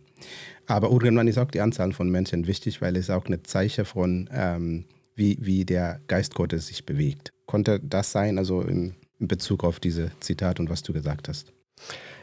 Aber 0.66 0.90
irgendwann 0.90 1.28
ist 1.28 1.38
auch 1.38 1.50
die 1.50 1.60
Anzahl 1.60 1.92
von 1.92 2.10
Menschen 2.10 2.46
wichtig, 2.46 2.80
weil 2.80 2.96
es 2.96 3.10
auch 3.10 3.26
ein 3.26 3.44
Zeichen 3.44 3.84
von, 3.84 4.28
ähm, 4.32 4.84
wie, 5.18 5.36
wie 5.40 5.64
der 5.64 6.00
Geist 6.06 6.34
Gottes 6.34 6.68
sich 6.68 6.86
bewegt. 6.86 7.32
Konnte 7.46 7.80
das 7.80 8.12
sein, 8.12 8.38
also 8.38 8.62
in, 8.62 8.94
in 9.18 9.28
Bezug 9.28 9.64
auf 9.64 9.80
diese 9.80 10.12
Zitat 10.20 10.60
und 10.60 10.70
was 10.70 10.82
du 10.82 10.92
gesagt 10.92 11.28
hast? 11.28 11.52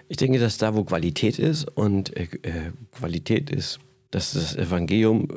Ich 0.07 0.17
denke, 0.17 0.39
dass 0.39 0.57
da, 0.57 0.75
wo 0.75 0.83
Qualität 0.83 1.39
ist 1.39 1.65
und 1.65 2.15
äh, 2.15 2.27
äh 2.43 2.71
Qualität 2.91 3.49
ist, 3.49 3.79
dass 4.11 4.33
das 4.33 4.55
Evangelium 4.55 5.27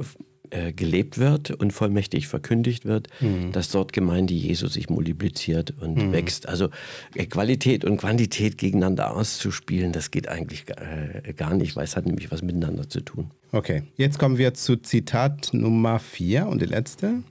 äh, 0.50 0.72
gelebt 0.72 1.18
wird 1.18 1.50
und 1.50 1.72
vollmächtig 1.72 2.26
verkündigt 2.28 2.84
wird, 2.84 3.08
mhm. 3.20 3.52
dass 3.52 3.70
dort 3.70 3.92
Gemeinde 3.92 4.32
Jesu 4.32 4.66
sich 4.68 4.88
multipliziert 4.88 5.74
und 5.80 5.96
mhm. 5.96 6.12
wächst. 6.12 6.48
Also 6.48 6.68
äh, 7.14 7.26
Qualität 7.26 7.84
und 7.84 7.98
Quantität 7.98 8.56
gegeneinander 8.56 9.14
auszuspielen, 9.14 9.92
das 9.92 10.10
geht 10.10 10.28
eigentlich 10.28 10.64
äh, 10.70 11.32
gar 11.34 11.54
nicht, 11.54 11.76
weil 11.76 11.84
es 11.84 11.96
hat 11.96 12.06
nämlich 12.06 12.30
was 12.30 12.42
miteinander 12.42 12.88
zu 12.88 13.00
tun. 13.00 13.30
Okay, 13.52 13.82
jetzt 13.96 14.18
kommen 14.18 14.38
wir 14.38 14.54
zu 14.54 14.76
Zitat 14.76 15.50
Nummer 15.52 15.98
4 15.98 16.46
und 16.46 16.62
die 16.62 16.66
letzte. 16.66 17.22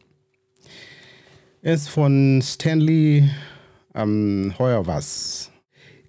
Ist 1.64 1.90
von 1.90 2.40
Stanley 2.44 3.32
ähm, 3.96 4.54
Heuerwas. 4.60 5.50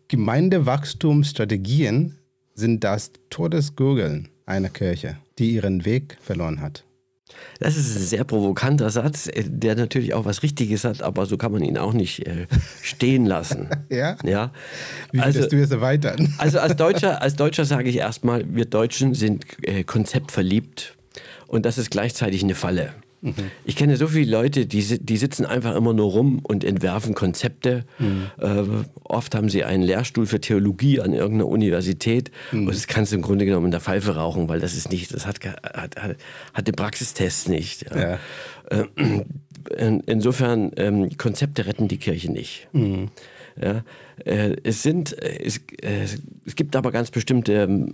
Gemeindewachstumsstrategien 0.08 2.18
sind 2.54 2.84
das 2.84 3.12
Todesgurgeln 3.30 4.28
einer 4.44 4.68
Kirche, 4.68 5.16
die 5.38 5.52
ihren 5.52 5.86
Weg 5.86 6.18
verloren 6.20 6.60
hat. 6.60 6.84
Das 7.60 7.76
ist 7.76 7.96
ein 7.96 8.02
sehr 8.02 8.24
provokanter 8.24 8.90
Satz, 8.90 9.28
äh, 9.28 9.44
der 9.46 9.74
natürlich 9.74 10.12
auch 10.12 10.26
was 10.26 10.42
Richtiges 10.42 10.84
hat, 10.84 11.02
aber 11.02 11.24
so 11.24 11.38
kann 11.38 11.52
man 11.52 11.62
ihn 11.62 11.78
auch 11.78 11.94
nicht 11.94 12.26
äh, 12.26 12.46
stehen 12.82 13.24
lassen. 13.24 13.70
ja? 13.88 14.16
ja. 14.24 14.52
Wie 15.12 15.20
also, 15.20 15.46
du 15.46 15.62
es 15.62 15.70
erweitern? 15.70 16.34
also 16.38 16.58
als 16.58 16.76
Deutscher, 16.76 17.22
als 17.22 17.36
Deutscher 17.36 17.64
sage 17.64 17.88
ich 17.88 17.96
erstmal, 17.96 18.44
wir 18.54 18.66
Deutschen 18.66 19.14
sind 19.14 19.46
äh, 19.62 19.84
konzeptverliebt 19.84 20.94
und 21.46 21.64
das 21.64 21.78
ist 21.78 21.90
gleichzeitig 21.90 22.42
eine 22.42 22.54
Falle. 22.54 22.92
Mhm. 23.20 23.34
Ich 23.64 23.76
kenne 23.76 23.96
so 23.96 24.06
viele 24.06 24.30
Leute, 24.30 24.66
die, 24.66 24.98
die 24.98 25.16
sitzen 25.16 25.44
einfach 25.44 25.74
immer 25.74 25.92
nur 25.92 26.10
rum 26.10 26.40
und 26.42 26.64
entwerfen 26.64 27.14
Konzepte. 27.14 27.84
Mhm. 27.98 28.30
Äh, 28.38 28.62
oft 29.04 29.34
haben 29.34 29.48
sie 29.48 29.64
einen 29.64 29.82
Lehrstuhl 29.82 30.26
für 30.26 30.40
Theologie 30.40 31.00
an 31.00 31.12
irgendeiner 31.12 31.48
Universität 31.48 32.30
mhm. 32.52 32.66
und 32.66 32.74
das 32.74 32.86
kannst 32.86 33.12
du 33.12 33.16
im 33.16 33.22
Grunde 33.22 33.44
genommen 33.44 33.66
in 33.66 33.72
der 33.72 33.80
Pfeife 33.80 34.16
rauchen, 34.16 34.48
weil 34.48 34.60
das 34.60 34.74
ist 34.74 34.90
nicht, 34.90 35.12
das 35.12 35.26
hat, 35.26 35.40
hat, 35.44 35.96
hat 36.54 36.66
den 36.66 36.74
Praxistest 36.74 37.48
nicht. 37.48 37.86
Ja. 37.90 37.98
Ja. 38.10 38.18
Äh, 38.70 38.84
in, 39.76 40.00
insofern, 40.00 40.70
ähm, 40.76 41.10
Konzepte 41.18 41.66
retten 41.66 41.88
die 41.88 41.98
Kirche 41.98 42.30
nicht. 42.30 42.68
Ja, 43.60 43.82
äh, 44.24 44.56
es, 44.62 44.82
sind, 44.82 45.20
äh, 45.20 45.42
es, 45.44 45.58
äh, 45.82 46.06
es 46.46 46.54
gibt 46.54 46.76
aber 46.76 46.92
ganz 46.92 47.10
bestimmte 47.10 47.52
ähm, 47.52 47.92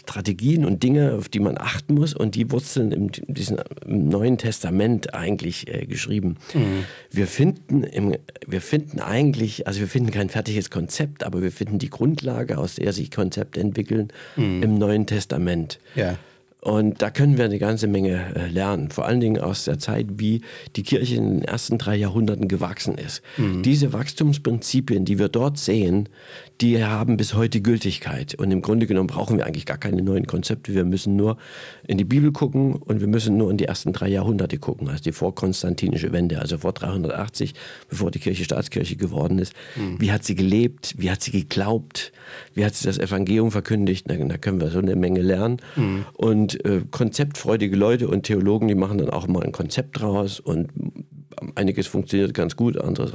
Strategien 0.00 0.64
und 0.64 0.82
Dinge, 0.82 1.14
auf 1.14 1.28
die 1.28 1.40
man 1.40 1.58
achten 1.58 1.94
muss 1.94 2.14
und 2.14 2.34
die 2.34 2.50
wurzeln 2.50 2.92
im, 2.92 3.10
diesem, 3.12 3.58
im 3.84 4.08
Neuen 4.08 4.38
Testament 4.38 5.14
eigentlich 5.14 5.66
geschrieben. 5.88 6.36
Mhm. 6.54 6.84
Wir, 7.10 7.26
finden 7.26 7.82
im, 7.84 8.16
wir 8.46 8.60
finden 8.60 9.00
eigentlich, 9.00 9.66
also 9.66 9.80
wir 9.80 9.88
finden 9.88 10.10
kein 10.10 10.28
fertiges 10.28 10.70
Konzept, 10.70 11.24
aber 11.24 11.42
wir 11.42 11.52
finden 11.52 11.78
die 11.78 11.90
Grundlage, 11.90 12.58
aus 12.58 12.76
der 12.76 12.92
sich 12.92 13.10
Konzepte 13.10 13.60
entwickeln, 13.60 14.08
mhm. 14.36 14.62
im 14.62 14.78
Neuen 14.78 15.06
Testament. 15.06 15.78
Ja. 15.94 16.16
Und 16.66 17.00
da 17.00 17.10
können 17.10 17.38
wir 17.38 17.44
eine 17.44 17.60
ganze 17.60 17.86
Menge 17.86 18.34
äh, 18.34 18.48
lernen, 18.48 18.90
vor 18.90 19.06
allen 19.06 19.20
Dingen 19.20 19.40
aus 19.40 19.66
der 19.66 19.78
Zeit, 19.78 20.06
wie 20.16 20.40
die 20.74 20.82
Kirche 20.82 21.14
in 21.14 21.38
den 21.38 21.42
ersten 21.42 21.78
drei 21.78 21.94
Jahrhunderten 21.94 22.48
gewachsen 22.48 22.98
ist. 22.98 23.22
Mhm. 23.36 23.62
Diese 23.62 23.92
Wachstumsprinzipien, 23.92 25.04
die 25.04 25.20
wir 25.20 25.28
dort 25.28 25.58
sehen, 25.58 26.08
die 26.60 26.82
haben 26.82 27.16
bis 27.16 27.34
heute 27.34 27.60
Gültigkeit. 27.60 28.34
Und 28.34 28.50
im 28.50 28.62
Grunde 28.62 28.88
genommen 28.88 29.06
brauchen 29.06 29.38
wir 29.38 29.46
eigentlich 29.46 29.64
gar 29.64 29.78
keine 29.78 30.02
neuen 30.02 30.26
Konzepte. 30.26 30.74
Wir 30.74 30.84
müssen 30.84 31.14
nur 31.14 31.36
in 31.86 31.98
die 31.98 32.04
Bibel 32.04 32.32
gucken 32.32 32.74
und 32.74 33.00
wir 33.00 33.06
müssen 33.06 33.36
nur 33.36 33.48
in 33.52 33.58
die 33.58 33.66
ersten 33.66 33.92
drei 33.92 34.08
Jahrhunderte 34.08 34.58
gucken, 34.58 34.88
also 34.88 35.04
die 35.04 35.12
vorkonstantinische 35.12 36.10
Wende, 36.10 36.40
also 36.40 36.58
vor 36.58 36.72
380, 36.72 37.54
bevor 37.88 38.10
die 38.10 38.18
Kirche 38.18 38.42
Staatskirche 38.42 38.96
geworden 38.96 39.38
ist. 39.38 39.52
Mhm. 39.76 40.00
Wie 40.00 40.10
hat 40.10 40.24
sie 40.24 40.34
gelebt? 40.34 40.94
Wie 40.98 41.12
hat 41.12 41.22
sie 41.22 41.30
geglaubt? 41.30 42.12
Wie 42.54 42.64
hat 42.64 42.74
sie 42.74 42.86
das 42.86 42.98
Evangelium 42.98 43.52
verkündigt? 43.52 44.10
Da, 44.10 44.16
da 44.16 44.36
können 44.36 44.60
wir 44.60 44.70
so 44.70 44.78
eine 44.78 44.96
Menge 44.96 45.20
lernen. 45.20 45.58
Mhm. 45.76 46.06
Und 46.14 46.55
äh, 46.64 46.82
konzeptfreudige 46.90 47.76
Leute 47.76 48.08
und 48.08 48.24
Theologen, 48.24 48.68
die 48.68 48.74
machen 48.74 48.98
dann 48.98 49.10
auch 49.10 49.26
mal 49.26 49.42
ein 49.42 49.52
Konzept 49.52 50.00
draus 50.00 50.40
und 50.40 50.70
einiges 51.54 51.86
funktioniert 51.86 52.34
ganz 52.34 52.56
gut, 52.56 52.80
anderes 52.80 53.12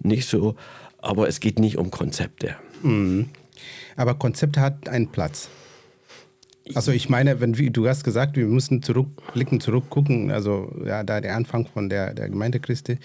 nicht 0.00 0.28
so. 0.28 0.56
Aber 0.98 1.28
es 1.28 1.40
geht 1.40 1.58
nicht 1.58 1.78
um 1.78 1.90
Konzepte. 1.90 2.56
Mhm. 2.82 3.28
Aber 3.96 4.14
Konzept 4.14 4.58
hat 4.58 4.88
einen 4.88 5.08
Platz. 5.08 5.48
Also 6.74 6.90
ich 6.90 7.08
meine, 7.08 7.40
wenn 7.40 7.58
wie 7.58 7.70
du 7.70 7.86
hast 7.86 8.02
gesagt, 8.02 8.36
wir 8.36 8.46
müssen 8.46 8.82
zurückblicken, 8.82 9.60
zurückgucken, 9.60 10.32
also 10.32 10.74
ja, 10.84 11.04
da 11.04 11.20
der 11.20 11.36
Anfang 11.36 11.66
von 11.66 11.88
der, 11.88 12.12
der 12.12 12.28
Gemeinde 12.28 12.58
Christi. 12.58 12.98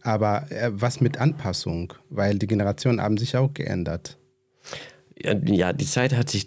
Aber 0.00 0.50
äh, 0.50 0.70
was 0.72 1.00
mit 1.00 1.18
Anpassung? 1.18 1.92
Weil 2.08 2.38
die 2.38 2.46
Generationen 2.46 3.02
haben 3.02 3.18
sich 3.18 3.36
auch 3.36 3.52
geändert. 3.52 4.16
Ja, 5.22 5.72
die 5.72 5.84
Zeit 5.84 6.16
hat 6.16 6.30
sich 6.30 6.46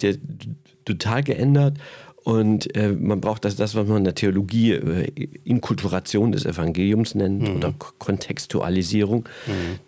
total 0.86 1.24
geändert 1.24 1.77
und 2.25 2.75
äh, 2.75 2.91
man 2.91 3.22
braucht 3.22 3.46
das, 3.46 3.55
das, 3.55 3.75
was 3.75 3.88
man 3.88 3.98
in 3.98 4.03
der 4.03 4.15
Theologie 4.15 4.72
äh, 4.72 5.29
Inkulturation 5.44 6.32
des 6.32 6.44
Evangeliums 6.44 7.13
nennt 7.13 7.44
mhm. 7.44 7.58
oder 7.58 7.74
Kontextualisierung. 8.00 9.29
Mhm. 9.46 9.79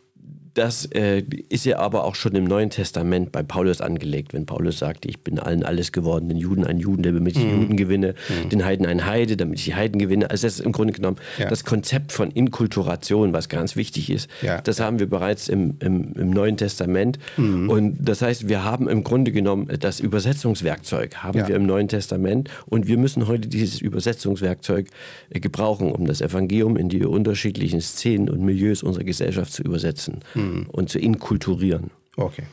Das 0.57 0.87
äh, 0.87 1.23
ist 1.49 1.65
ja 1.65 1.77
aber 1.77 2.03
auch 2.03 2.15
schon 2.15 2.33
im 2.33 2.45
Neuen 2.45 2.71
Testament 2.71 3.31
bei 3.31 3.43
Paulus 3.43 3.79
angelegt, 3.79 4.33
wenn 4.33 4.47
Paulus 4.47 4.79
sagt, 4.79 5.05
ich 5.05 5.19
bin 5.19 5.37
allen 5.37 5.61
alles 5.61 5.91
geworden, 5.91 6.29
den 6.29 6.37
Juden 6.37 6.63
ein 6.63 6.79
Juden, 6.79 7.03
damit 7.03 7.37
ich 7.37 7.43
die 7.43 7.47
mhm. 7.47 7.61
Juden 7.61 7.77
gewinne, 7.77 8.15
mhm. 8.27 8.49
den 8.49 8.65
Heiden 8.65 8.87
ein 8.87 9.05
Heide, 9.05 9.37
damit 9.37 9.59
ich 9.59 9.65
die 9.65 9.75
Heiden 9.75 9.99
gewinne. 9.99 10.31
Also 10.31 10.47
das 10.47 10.55
ist 10.55 10.65
im 10.65 10.71
Grunde 10.71 10.93
genommen 10.93 11.17
ja. 11.37 11.47
das 11.47 11.63
Konzept 11.63 12.11
von 12.11 12.31
Inkulturation, 12.31 13.33
was 13.33 13.49
ganz 13.49 13.75
wichtig 13.75 14.09
ist. 14.09 14.31
Ja. 14.41 14.59
Das 14.59 14.79
haben 14.79 14.97
wir 14.97 15.07
bereits 15.07 15.47
im, 15.47 15.75
im, 15.79 16.13
im 16.15 16.31
Neuen 16.31 16.57
Testament. 16.57 17.19
Mhm. 17.37 17.69
Und 17.69 17.97
das 18.01 18.23
heißt, 18.23 18.49
wir 18.49 18.63
haben 18.63 18.89
im 18.89 19.03
Grunde 19.03 19.31
genommen 19.31 19.67
das 19.79 19.99
Übersetzungswerkzeug 19.99 21.17
haben 21.17 21.37
ja. 21.37 21.47
wir 21.47 21.55
im 21.55 21.67
Neuen 21.67 21.87
Testament 21.87 22.49
und 22.65 22.87
wir 22.87 22.97
müssen 22.97 23.27
heute 23.27 23.47
dieses 23.47 23.79
Übersetzungswerkzeug 23.79 24.87
äh, 25.29 25.39
gebrauchen, 25.39 25.91
um 25.91 26.07
das 26.07 26.19
Evangelium 26.19 26.77
in 26.77 26.89
die 26.89 27.05
unterschiedlichen 27.05 27.79
Szenen 27.79 28.27
und 28.27 28.41
Milieus 28.41 28.81
unserer 28.81 29.03
Gesellschaft 29.03 29.53
zu 29.53 29.61
übersetzen. 29.61 30.21
Mhm 30.33 30.46
mhm. 30.47 30.69
und 30.69 30.89
zu 30.89 30.99
inkulturieren. 30.99 31.91
Okay. 32.15 32.43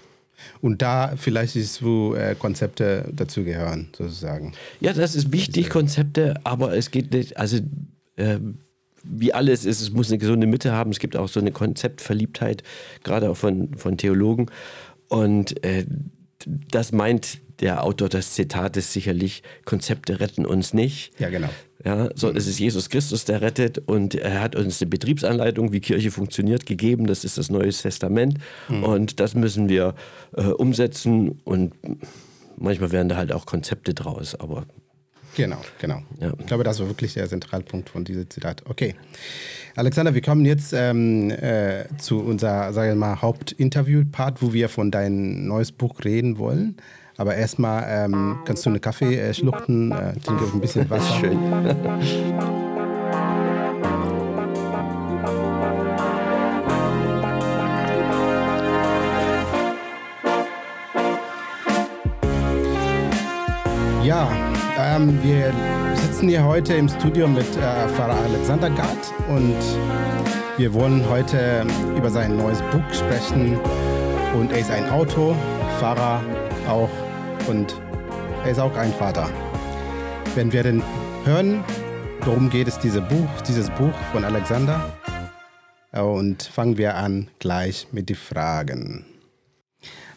Und 0.61 0.83
da 0.83 1.15
vielleicht 1.17 1.57
ist, 1.57 1.83
wo 1.83 2.15
äh, 2.15 2.35
Konzepte 2.39 3.09
dazugehören, 3.13 3.89
sozusagen. 3.97 4.53
Ja, 4.81 4.93
das 4.93 5.15
ist 5.15 5.33
wichtig, 5.33 5.71
Konzepte, 5.71 6.35
aber 6.45 6.77
es 6.77 6.91
geht 6.91 7.13
nicht, 7.13 7.37
also 7.37 7.59
äh, 8.17 8.39
wie 9.05 9.33
alles 9.33 9.65
ist, 9.65 9.81
es 9.81 9.91
muss 9.91 10.09
eine 10.09 10.19
gesunde 10.19 10.47
Mitte 10.47 10.73
haben. 10.73 10.91
Es 10.91 10.99
gibt 10.99 11.17
auch 11.17 11.29
so 11.29 11.41
eine 11.41 11.53
Konzeptverliebtheit, 11.53 12.63
gerade 13.03 13.31
auch 13.31 13.37
von, 13.37 13.75
von 13.77 13.99
Theologen. 13.99 14.47
Und 15.09 15.63
äh, 15.65 15.85
das 16.47 16.93
meint 16.93 17.39
der 17.61 17.85
Autor 17.85 18.09
des 18.09 18.33
Zitates 18.35 18.93
sicherlich, 18.93 19.43
Konzepte 19.65 20.21
retten 20.21 20.47
uns 20.47 20.75
nicht. 20.75 21.13
Ja, 21.21 21.31
genau. 21.31 21.49
Ja, 21.85 22.09
so, 22.15 22.31
es 22.31 22.47
ist 22.47 22.59
Jesus 22.59 22.89
Christus, 22.89 23.25
der 23.27 23.43
rettet 23.43 23.79
und 23.79 24.15
er 24.15 24.41
hat 24.41 24.57
uns 24.57 24.81
eine 24.81 24.89
Betriebsanleitung, 24.89 25.73
wie 25.73 25.81
Kirche 25.81 26.11
funktioniert, 26.11 26.65
gegeben. 26.65 27.07
Das 27.07 27.25
ist 27.25 27.37
das 27.37 27.51
Neue 27.51 27.71
Testament 27.71 28.39
mhm. 28.69 28.85
und 28.85 29.21
das 29.21 29.35
müssen 29.35 29.69
wir 29.69 29.95
äh, 30.35 30.45
umsetzen 30.45 31.41
und 31.45 31.75
manchmal 32.57 32.91
werden 32.91 33.09
da 33.09 33.17
halt 33.17 33.33
auch 33.33 33.45
Konzepte 33.47 33.93
draus, 33.93 34.35
aber 34.35 34.67
Genau, 35.37 35.61
genau. 35.81 36.01
Ja. 36.21 36.33
Ich 36.39 36.47
glaube, 36.47 36.65
das 36.65 36.79
war 36.81 36.87
wirklich 36.87 37.15
der 37.15 37.29
Zentralpunkt 37.29 37.91
von 37.91 38.05
diesem 38.05 38.31
Zitat. 38.31 38.63
Okay. 38.67 38.95
Alexander, 39.77 40.15
wir 40.15 40.23
kommen 40.23 40.45
jetzt 40.45 40.73
ähm, 40.73 41.31
äh, 41.31 41.87
zu 41.99 42.21
unser, 42.21 42.73
sagen 42.73 42.91
wir 42.91 42.95
mal, 42.95 43.21
Hauptinterview-Part, 43.21 44.43
wo 44.43 44.53
wir 44.53 44.69
von 44.69 44.91
deinem 44.93 45.49
neues 45.49 45.73
Buch 45.73 46.05
reden 46.05 46.39
wollen. 46.39 46.77
Aber 47.17 47.37
erstmal 47.37 47.85
ähm, 47.89 48.41
kannst 48.45 48.67
du 48.67 48.71
einen 48.71 48.81
Kaffee 48.81 49.17
äh, 49.17 49.33
schluchten, 49.33 49.93
äh, 49.93 50.15
trinke 50.25 50.45
ein 50.53 50.61
bisschen 50.61 50.91
Wasser. 50.91 51.15
Schön. 51.21 51.39
Ja, 64.03 64.29
ähm, 64.79 65.19
wir 65.23 65.53
sitzen 65.95 66.29
hier 66.29 66.45
heute 66.45 66.75
im 66.75 66.89
Studio 66.89 67.29
mit 67.29 67.47
äh, 67.57 67.89
Pfarrer 67.89 68.17
Alexander 68.25 68.71
Gart 68.71 69.15
und 69.29 69.57
wir 70.57 70.75
wollen 70.75 71.09
heute 71.09 71.65
über 71.97 72.11
sein 72.11 72.37
neues 72.37 72.61
Buch 72.71 72.93
sprechen. 72.93 73.59
Und 74.35 74.53
er 74.53 74.59
ist 74.59 74.71
ein 74.71 74.91
Autofahrer 74.91 76.21
auch 76.69 76.91
und 77.49 77.77
er 78.45 78.51
ist 78.51 78.59
auch 78.59 78.75
ein 78.77 78.93
Vater. 78.93 79.31
Wenn 80.35 80.53
wir 80.53 80.63
denn 80.63 80.83
hören, 81.25 81.65
worum 82.21 82.51
geht 82.51 82.69
es 82.69 82.79
diese 82.79 83.01
Buch, 83.01 83.29
dieses 83.47 83.71
Buch 83.71 83.95
von 84.13 84.25
Alexander? 84.25 84.93
Und 85.93 86.43
fangen 86.43 86.77
wir 86.77 86.97
an 86.97 87.29
gleich 87.39 87.89
mit 87.93 88.09
den 88.09 88.17
Fragen. 88.17 89.05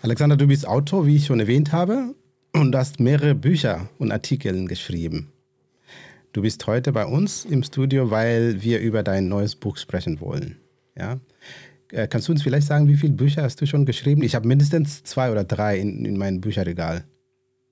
Alexander, 0.01 0.37
du 0.37 0.47
bist 0.47 0.67
Autor, 0.67 1.05
wie 1.05 1.17
ich 1.17 1.25
schon 1.25 1.39
erwähnt 1.39 1.71
habe, 1.71 2.15
und 2.53 2.75
hast 2.75 2.99
mehrere 2.99 3.35
Bücher 3.35 3.89
und 3.99 4.11
Artikel 4.11 4.67
geschrieben. 4.67 5.31
Du 6.33 6.41
bist 6.41 6.65
heute 6.67 6.91
bei 6.91 7.05
uns 7.05 7.45
im 7.45 7.63
Studio, 7.63 8.09
weil 8.09 8.61
wir 8.63 8.79
über 8.79 9.03
dein 9.03 9.27
neues 9.27 9.55
Buch 9.55 9.77
sprechen 9.77 10.19
wollen. 10.19 10.57
Ja? 10.97 11.19
Äh, 11.91 12.07
kannst 12.07 12.27
du 12.27 12.31
uns 12.31 12.43
vielleicht 12.43 12.67
sagen, 12.67 12.87
wie 12.87 12.95
viele 12.95 13.13
Bücher 13.13 13.43
hast 13.43 13.61
du 13.61 13.65
schon 13.65 13.85
geschrieben? 13.85 14.23
Ich 14.23 14.35
habe 14.35 14.47
mindestens 14.47 15.03
zwei 15.03 15.31
oder 15.31 15.43
drei 15.43 15.77
in, 15.77 16.05
in 16.05 16.17
meinem 16.17 16.41
Bücherregal. 16.41 17.05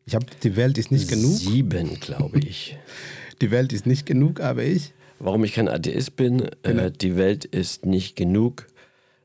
Ich 0.05 0.15
habe 0.15 0.25
Die 0.43 0.55
Welt 0.55 0.77
ist 0.77 0.91
nicht 0.91 1.09
genug. 1.09 1.31
Sieben, 1.37 1.99
glaube 1.99 2.39
ich. 2.39 2.77
Die 3.41 3.51
Welt 3.51 3.73
ist 3.73 3.85
nicht 3.85 4.05
genug, 4.05 4.39
aber 4.39 4.63
ich. 4.63 4.93
Warum 5.19 5.43
ich 5.43 5.53
kein 5.53 5.67
Atheist 5.69 6.15
bin, 6.15 6.49
genau. 6.63 6.83
äh, 6.83 6.91
die 6.91 7.15
Welt 7.15 7.45
ist 7.45 7.85
nicht 7.85 8.15
genug. 8.15 8.67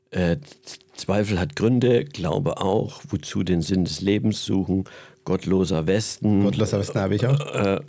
Äh, 0.09 0.37
Zweifel 0.95 1.39
hat 1.39 1.55
Gründe, 1.55 2.05
Glaube 2.05 2.61
auch, 2.61 3.01
wozu 3.09 3.43
den 3.43 3.61
Sinn 3.61 3.85
des 3.85 4.01
Lebens 4.01 4.45
suchen 4.45 4.85
Gottloser 5.25 5.87
Westen. 5.87 6.43
Gottloser 6.43 6.79
Westen 6.79 6.99
habe 6.99 7.15
ich 7.15 7.27
auch. 7.27 7.39
Äh, 7.53 7.75
äh, 7.75 7.81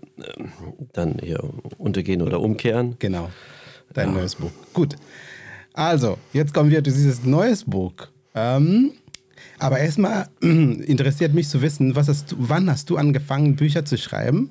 dann 0.93 1.19
hier 1.23 1.43
Untergehen 1.79 2.23
oder 2.23 2.41
Umkehren. 2.41 2.97
Genau. 2.99 3.31
Dein 3.95 4.09
ja. 4.09 4.15
neues 4.15 4.35
Buch. 4.35 4.51
Gut. 4.75 4.97
Also, 5.73 6.19
jetzt 6.33 6.53
kommen 6.53 6.71
wir 6.71 6.79
zu 6.85 6.91
dieses 6.91 7.25
neues 7.25 7.65
Buch. 7.65 7.95
Ähm, 8.35 8.93
aber 9.59 9.79
erstmal 9.79 10.29
interessiert 10.41 11.35
mich 11.35 11.49
zu 11.49 11.63
wissen, 11.63 11.95
was 11.97 12.09
hast 12.09 12.33
du, 12.33 12.37
wann 12.39 12.71
hast 12.71 12.91
du 12.91 12.97
angefangen, 12.97 13.57
Bücher 13.57 13.85
zu 13.85 13.97
schreiben? 13.97 14.51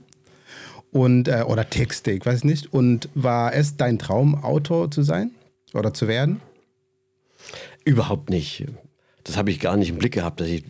Und, 0.91 1.29
äh, 1.29 1.43
oder 1.47 1.69
Texte, 1.69 2.11
ich 2.11 2.25
weiß 2.25 2.43
nicht. 2.43 2.73
Und 2.73 3.07
war 3.15 3.53
es 3.53 3.77
dein 3.77 3.97
Traum, 3.97 4.35
Autor 4.35 4.91
zu 4.91 5.03
sein 5.03 5.31
oder 5.73 5.93
zu 5.93 6.07
werden? 6.07 6.41
Überhaupt 7.85 8.29
nicht. 8.29 8.65
Das 9.23 9.37
habe 9.37 9.51
ich 9.51 9.59
gar 9.59 9.77
nicht 9.77 9.89
im 9.89 9.97
Blick 9.97 10.13
gehabt, 10.13 10.41
dass 10.41 10.49
ich, 10.49 10.65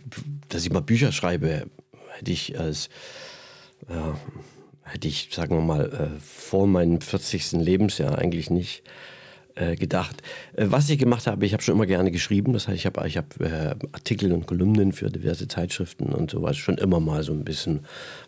dass 0.48 0.64
ich 0.64 0.70
mal 0.70 0.80
Bücher 0.80 1.10
schreibe 1.10 1.66
hätte 2.22 2.30
ich 2.30 2.58
als, 2.58 2.88
äh, 3.88 4.12
hätte 4.82 5.08
ich, 5.08 5.30
sagen 5.32 5.56
wir 5.56 5.62
mal, 5.62 5.92
äh, 5.92 6.20
vor 6.20 6.66
meinem 6.66 7.00
40. 7.00 7.52
Lebensjahr 7.52 8.18
eigentlich 8.18 8.50
nicht 8.50 8.80
äh, 8.80 8.90
gedacht. 9.76 10.22
Äh, 10.54 10.66
was 10.68 10.88
ich 10.88 10.98
gemacht 10.98 11.26
habe, 11.26 11.44
ich 11.44 11.52
habe 11.52 11.62
schon 11.62 11.74
immer 11.74 11.86
gerne 11.86 12.10
geschrieben. 12.10 12.52
Das 12.52 12.68
heißt, 12.68 12.78
ich 12.78 12.86
habe 12.86 13.06
ich 13.06 13.16
hab, 13.16 13.40
äh, 13.40 13.74
Artikel 13.92 14.32
und 14.32 14.46
Kolumnen 14.46 14.92
für 14.92 15.10
diverse 15.10 15.48
Zeitschriften 15.48 16.06
und 16.06 16.30
sowas 16.30 16.56
schon 16.56 16.78
immer 16.78 17.00
mal 17.00 17.22
so 17.22 17.32
ein 17.32 17.44
bisschen 17.44 17.80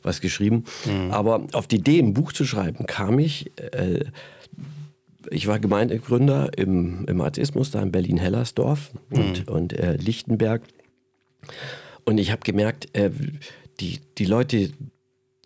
was 0.02 0.20
geschrieben. 0.20 0.64
Mhm. 0.84 1.10
Aber 1.10 1.46
auf 1.52 1.66
die 1.66 1.76
Idee, 1.76 1.98
ein 1.98 2.14
Buch 2.14 2.32
zu 2.32 2.44
schreiben, 2.44 2.86
kam 2.86 3.18
ich 3.18 3.50
äh, 3.72 4.04
ich 5.30 5.46
war 5.46 5.58
Gemeindegründer 5.58 6.50
im, 6.56 7.06
im 7.06 7.20
Atheismus 7.20 7.70
da 7.70 7.82
in 7.82 7.92
Berlin-Hellersdorf 7.92 8.92
und, 9.10 9.46
mhm. 9.46 9.54
und 9.54 9.72
äh, 9.72 9.96
Lichtenberg. 9.96 10.62
Und 12.04 12.18
ich 12.18 12.30
habe 12.30 12.42
gemerkt, 12.42 12.94
äh, 12.94 13.10
die, 13.80 14.00
die 14.18 14.26
Leute, 14.26 14.70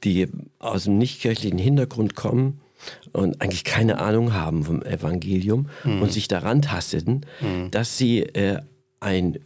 die 0.04 0.28
aus 0.58 0.84
dem 0.84 0.98
nichtkirchlichen 0.98 1.58
Hintergrund 1.58 2.14
kommen 2.14 2.60
und 3.12 3.40
eigentlich 3.40 3.64
keine 3.64 3.98
Ahnung 3.98 4.32
haben 4.32 4.64
vom 4.64 4.82
Evangelium 4.82 5.68
mhm. 5.84 6.02
und 6.02 6.12
sich 6.12 6.28
daran 6.28 6.62
tasteten, 6.62 7.26
mhm. 7.40 7.70
dass 7.70 7.98
sie 7.98 8.22
äh, 8.22 8.60
ein, 9.00 9.38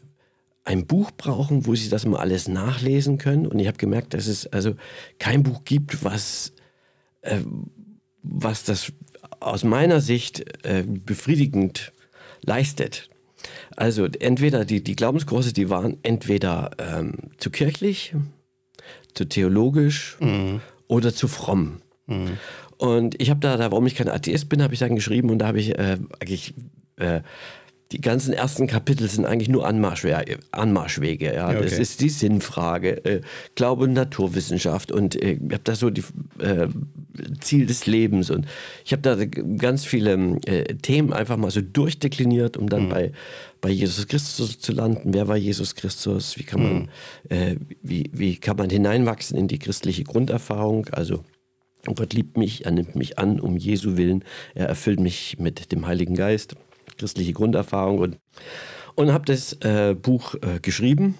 ein 0.64 0.87
Buch 0.87 1.11
brauchen, 1.16 1.66
wo 1.66 1.75
sie 1.75 1.88
das 1.88 2.07
mal 2.07 2.18
alles 2.18 2.49
nachlesen 2.49 3.18
können. 3.18 3.47
Und 3.47 3.59
ich 3.59 3.66
habe 3.66 3.79
gemerkt, 3.79 4.14
dass 4.14 4.27
es 4.27 4.47
also 4.47 4.75
kein 5.18 5.42
Buch 5.42 5.64
gibt, 5.64 6.05
was, 6.05 6.53
äh, 7.23 7.40
was 8.23 8.64
das 8.64 8.92
aus 9.40 9.64
meiner 9.64 10.01
Sicht 10.01 10.64
äh, 10.64 10.85
befriedigend 10.87 11.92
leistet. 12.42 13.09
Also 13.77 14.05
entweder 14.07 14.64
die, 14.64 14.85
die 14.85 14.97
Glaubenskurse, 14.97 15.53
die 15.53 15.71
waren 15.71 15.99
entweder 16.03 16.71
ähm, 16.79 17.14
zu 17.38 17.51
kirchlich, 17.51 18.14
zu 19.14 19.25
theologisch 19.25 20.16
mhm. 20.21 20.61
oder 20.87 21.14
zu 21.14 21.29
fromm. 21.29 21.83
Mhm. 22.07 22.38
Und 22.83 23.23
ich 23.23 23.31
habe 23.31 23.38
da, 23.38 23.57
da, 23.57 23.71
warum 23.71 23.87
ich 23.87 23.95
kein 23.95 24.09
Atheist 24.09 24.49
bin, 24.49 24.61
habe 24.61 24.75
ich 24.75 24.81
dann 24.81 24.97
geschrieben 24.97 25.31
und 25.31 25.38
da 25.38 25.47
habe 25.47 25.61
ich 25.61 25.79
äh, 25.79 25.99
eigentlich 26.18 26.53
äh, 26.97 27.21
die 27.92 28.01
ganzen 28.01 28.33
ersten 28.33 28.66
Kapitel 28.66 29.09
sind 29.09 29.25
eigentlich 29.25 29.49
nur 29.49 29.64
Anmarschwege. 29.68 30.40
Anmarschwege 30.51 31.33
ja. 31.33 31.51
Okay. 31.51 31.62
Das 31.62 31.79
ist 31.79 32.01
die 32.01 32.09
Sinnfrage, 32.09 33.05
äh, 33.05 33.21
Glaube 33.55 33.85
und 33.85 33.92
Naturwissenschaft 33.92 34.90
und 34.90 35.14
äh, 35.14 35.35
ich 35.35 35.53
habe 35.53 35.61
da 35.62 35.77
so 35.77 35.90
die 35.90 36.03
äh, 36.40 36.66
Ziel 37.38 37.66
des 37.66 37.87
Lebens 37.87 38.31
und 38.31 38.47
ich 38.85 38.92
habe 38.92 39.03
da 39.03 39.14
ganz 39.25 39.85
viele 39.85 40.14
äh, 40.47 40.75
Themen 40.75 41.12
einfach 41.12 41.37
mal 41.37 41.53
so 41.53 41.61
durchdekliniert, 41.61 42.57
um 42.57 42.68
dann 42.68 42.87
mhm. 42.87 42.88
bei, 42.88 43.12
bei 43.61 43.71
Jesus 43.71 44.09
Christus 44.09 44.59
zu 44.59 44.73
landen. 44.73 45.14
Wer 45.14 45.29
war 45.29 45.37
Jesus 45.37 45.77
Christus? 45.77 46.37
Wie 46.37 46.42
kann 46.42 46.61
man, 46.61 46.88
mhm. 47.31 47.59
Wie, 47.81 48.11
wie 48.12 48.38
kann 48.38 48.57
man 48.57 48.71
hineinwachsen 48.71 49.38
in 49.38 49.47
die 49.47 49.61
christliche 49.61 50.03
Grunderfahrung? 50.03 50.88
Also 50.90 51.23
Gott 51.85 52.14
liebt 52.14 52.37
mich, 52.37 52.64
er 52.64 52.71
nimmt 52.71 52.95
mich 52.95 53.18
an 53.18 53.40
um 53.40 53.57
Jesu 53.57 53.97
willen, 53.97 54.25
er 54.55 54.68
erfüllt 54.68 55.01
mich 55.01 55.38
mit 55.38 55.73
dem 55.73 55.87
Heiligen 55.87 56.14
Geist 56.14 56.55
christliche 56.99 57.33
Grunderfahrung 57.33 57.99
und, 57.99 58.18
und 58.95 59.12
habe 59.12 59.25
das 59.25 59.55
äh, 59.61 59.95
Buch 59.95 60.35
äh, 60.35 60.61
geschrieben 60.61 61.16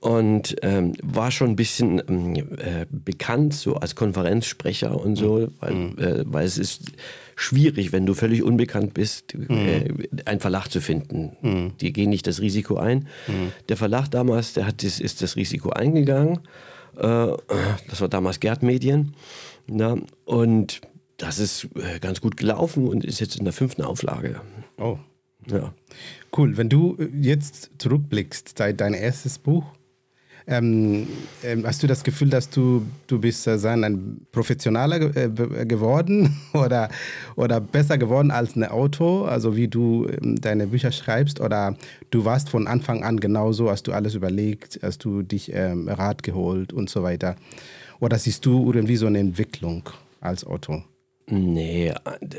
und 0.00 0.56
ähm, 0.62 0.94
war 1.02 1.30
schon 1.30 1.50
ein 1.50 1.56
bisschen 1.56 2.02
ähm, 2.08 2.34
äh, 2.58 2.86
bekannt, 2.90 3.54
so 3.54 3.76
als 3.76 3.94
Konferenzsprecher 3.94 5.00
und 5.00 5.16
so, 5.16 5.38
mhm. 5.38 5.48
weil, 5.60 5.74
mhm. 5.74 6.24
weil 6.26 6.44
es 6.44 6.58
ist 6.58 6.92
schwierig, 7.36 7.92
wenn 7.92 8.04
du 8.04 8.14
völlig 8.14 8.42
unbekannt 8.42 8.94
bist, 8.94 9.34
mhm. 9.34 9.46
äh, 9.48 9.88
einen 10.24 10.40
Verlag 10.40 10.68
zu 10.68 10.80
finden. 10.80 11.36
Mhm. 11.40 11.72
Die 11.80 11.92
gehen 11.92 12.10
nicht 12.10 12.26
das 12.26 12.40
Risiko 12.40 12.76
ein. 12.76 13.06
Mhm. 13.28 13.52
Der 13.68 13.76
Verlag 13.76 14.08
damals, 14.08 14.54
der 14.54 14.66
hat 14.66 14.82
das, 14.82 15.00
ist 15.00 15.22
das 15.22 15.36
Risiko 15.36 15.70
eingegangen. 15.70 16.40
Äh, 16.96 17.36
das 17.88 18.00
war 18.00 18.08
damals 18.08 18.40
Gerd 18.40 18.62
Medien. 18.62 19.14
Na, 19.66 19.96
und 20.24 20.80
das 21.16 21.38
ist 21.38 21.68
äh, 21.76 21.98
ganz 22.00 22.20
gut 22.20 22.36
gelaufen 22.36 22.88
und 22.88 23.04
ist 23.04 23.20
jetzt 23.20 23.36
in 23.36 23.44
der 23.44 23.52
fünften 23.52 23.82
Auflage. 23.82 24.40
Oh. 24.78 24.98
Ja. 25.46 25.72
Cool. 26.36 26.56
Wenn 26.56 26.68
du 26.68 26.96
äh, 26.98 27.08
jetzt 27.20 27.70
zurückblickst, 27.78 28.58
dein 28.58 28.94
erstes 28.94 29.38
Buch, 29.38 29.64
ähm, 30.46 31.06
ähm, 31.44 31.66
hast 31.66 31.82
du 31.82 31.86
das 31.86 32.02
Gefühl, 32.02 32.28
dass 32.30 32.50
du, 32.50 32.84
du 33.06 33.20
bist 33.20 33.46
äh, 33.46 33.58
sein, 33.58 33.84
ein 33.84 34.26
Professioneller 34.32 35.14
äh, 35.16 35.24
äh, 35.24 35.66
geworden 35.66 36.36
oder, 36.52 36.88
oder 37.36 37.60
besser 37.60 37.98
geworden 37.98 38.30
als 38.30 38.56
ein 38.56 38.64
Autor, 38.64 39.28
also 39.30 39.56
wie 39.56 39.68
du 39.68 40.08
ähm, 40.08 40.40
deine 40.40 40.66
Bücher 40.66 40.92
schreibst? 40.92 41.40
Oder 41.40 41.76
du 42.10 42.24
warst 42.24 42.50
von 42.50 42.66
Anfang 42.66 43.04
an 43.04 43.20
genauso, 43.20 43.70
hast 43.70 43.86
du 43.86 43.92
alles 43.92 44.14
überlegt, 44.14 44.80
hast 44.82 45.04
du 45.04 45.22
dich 45.22 45.52
ähm, 45.54 45.88
Rat 45.88 46.22
geholt 46.22 46.72
und 46.72 46.90
so 46.90 47.02
weiter? 47.02 47.36
Oder 48.00 48.18
siehst 48.18 48.44
du 48.46 48.72
irgendwie 48.72 48.96
so 48.96 49.06
eine 49.06 49.20
Entwicklung 49.20 49.88
als 50.20 50.44
Autor? 50.44 50.84
Nee, 51.26 51.94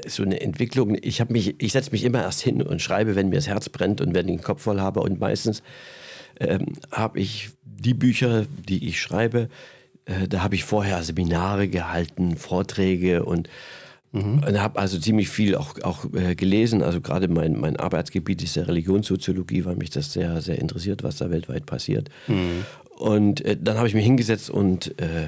so 0.07 0.23
eine 0.23 0.41
Entwicklung. 0.41 0.97
Ich, 1.01 1.23
ich 1.57 1.71
setze 1.71 1.91
mich 1.91 2.03
immer 2.03 2.21
erst 2.21 2.41
hin 2.41 2.61
und 2.61 2.81
schreibe, 2.81 3.15
wenn 3.15 3.29
mir 3.29 3.37
das 3.37 3.47
Herz 3.47 3.69
brennt 3.69 4.01
und 4.01 4.13
wenn 4.13 4.27
ich 4.27 4.35
den 4.35 4.43
Kopf 4.43 4.61
voll 4.61 4.81
habe. 4.81 4.99
Und 4.99 5.19
meistens 5.19 5.63
ähm, 6.39 6.73
habe 6.91 7.19
ich 7.19 7.51
die 7.84 7.93
Bücher, 7.93 8.46
die 8.67 8.88
ich 8.88 9.02
schreibe, 9.02 9.50
äh, 10.06 10.28
da 10.28 10.43
habe 10.43 10.56
ich 10.56 10.63
vorher 10.63 11.04
Seminare 11.04 11.67
gehalten, 11.67 12.38
Vorträge 12.38 13.24
und, 13.24 13.50
mhm. 14.12 14.43
und 14.46 14.62
habe 14.62 14.80
also 14.80 15.00
ziemlich 15.00 15.30
viel 15.30 15.56
auch, 15.56 15.80
auch 15.82 16.06
äh, 16.13 16.36
gelesen. 16.36 16.82
Also 16.82 17.02
gerade 17.02 17.28
mein, 17.28 17.60
mein 17.60 17.78
Arbeitsgebiet 17.78 18.43
ist 18.43 18.56
der 18.56 18.67
Religionssoziologie, 18.67 19.65
weil 19.65 19.76
mich 19.76 19.89
das 19.89 20.13
sehr, 20.13 20.41
sehr 20.41 20.60
interessiert, 20.60 21.04
was 21.04 21.17
da 21.17 21.30
weltweit 21.30 21.65
passiert. 21.65 22.10
Mhm. 22.28 22.65
Und 22.98 23.41
äh, 23.46 23.58
dann 23.60 23.78
habe 23.78 23.88
ich 23.88 23.93
mich 23.93 24.06
hingesetzt 24.06 24.50
und 24.50 25.00
äh, 25.00 25.28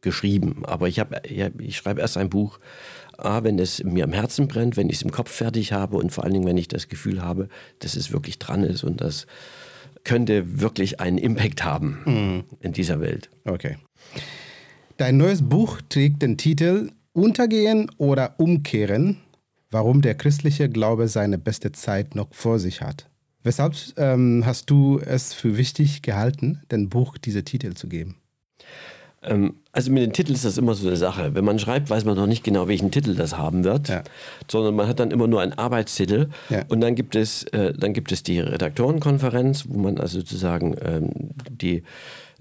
geschrieben. 0.00 0.62
Aber 0.64 0.88
ich, 0.88 1.00
hab, 1.00 1.26
ich 1.28 1.76
schreibe 1.76 2.00
erst 2.00 2.16
ein 2.16 2.28
Buch, 2.28 2.58
A, 3.16 3.44
wenn 3.44 3.58
es 3.58 3.84
mir 3.84 4.04
am 4.04 4.12
Herzen 4.12 4.48
brennt, 4.48 4.76
wenn 4.76 4.88
ich 4.88 4.96
es 4.96 5.02
im 5.02 5.12
Kopf 5.12 5.30
fertig 5.30 5.72
habe 5.72 5.96
und 5.96 6.10
vor 6.10 6.24
allen 6.24 6.32
Dingen, 6.32 6.46
wenn 6.46 6.56
ich 6.56 6.68
das 6.68 6.88
Gefühl 6.88 7.22
habe, 7.22 7.48
dass 7.78 7.94
es 7.94 8.12
wirklich 8.12 8.38
dran 8.38 8.64
ist 8.64 8.82
und 8.82 9.00
das 9.00 9.26
könnte 10.04 10.60
wirklich 10.60 11.00
einen 11.00 11.18
Impact 11.18 11.64
haben 11.64 11.98
mhm. 12.04 12.44
in 12.60 12.72
dieser 12.72 13.00
Welt. 13.00 13.30
Okay. 13.44 13.76
Dein 14.96 15.16
neues 15.16 15.42
Buch 15.42 15.80
trägt 15.88 16.22
den 16.22 16.36
Titel 16.36 16.90
Untergehen 17.12 17.90
oder 17.98 18.38
Umkehren, 18.38 19.18
warum 19.70 20.00
der 20.00 20.14
christliche 20.14 20.68
Glaube 20.68 21.08
seine 21.08 21.38
beste 21.38 21.72
Zeit 21.72 22.14
noch 22.14 22.32
vor 22.32 22.58
sich 22.58 22.80
hat. 22.80 23.10
Weshalb 23.42 23.74
ähm, 23.96 24.44
hast 24.46 24.70
du 24.70 25.00
es 25.00 25.34
für 25.34 25.56
wichtig 25.56 26.02
gehalten, 26.02 26.62
dem 26.70 26.88
Buch 26.88 27.18
diese 27.18 27.44
Titel 27.44 27.74
zu 27.74 27.88
geben? 27.88 28.21
Ähm, 29.22 29.54
also 29.72 29.90
mit 29.90 30.02
den 30.02 30.12
Titeln 30.12 30.34
ist 30.34 30.44
das 30.44 30.58
immer 30.58 30.74
so 30.74 30.86
eine 30.86 30.96
Sache. 30.96 31.34
Wenn 31.34 31.44
man 31.44 31.58
schreibt, 31.58 31.88
weiß 31.88 32.04
man 32.04 32.16
noch 32.16 32.26
nicht 32.26 32.44
genau, 32.44 32.68
welchen 32.68 32.90
Titel 32.90 33.14
das 33.14 33.38
haben 33.38 33.64
wird, 33.64 33.88
ja. 33.88 34.02
sondern 34.50 34.74
man 34.74 34.88
hat 34.88 35.00
dann 35.00 35.10
immer 35.10 35.26
nur 35.26 35.40
einen 35.40 35.54
Arbeitstitel 35.54 36.28
ja. 36.50 36.64
und 36.68 36.80
dann 36.80 36.94
gibt 36.94 37.14
es, 37.14 37.44
äh, 37.44 37.72
dann 37.72 37.92
gibt 37.92 38.12
es 38.12 38.22
die 38.22 38.40
Redaktorenkonferenz, 38.40 39.66
wo 39.68 39.78
man 39.78 39.98
also 39.98 40.18
sozusagen 40.18 40.76
ähm, 40.82 41.10
die 41.50 41.84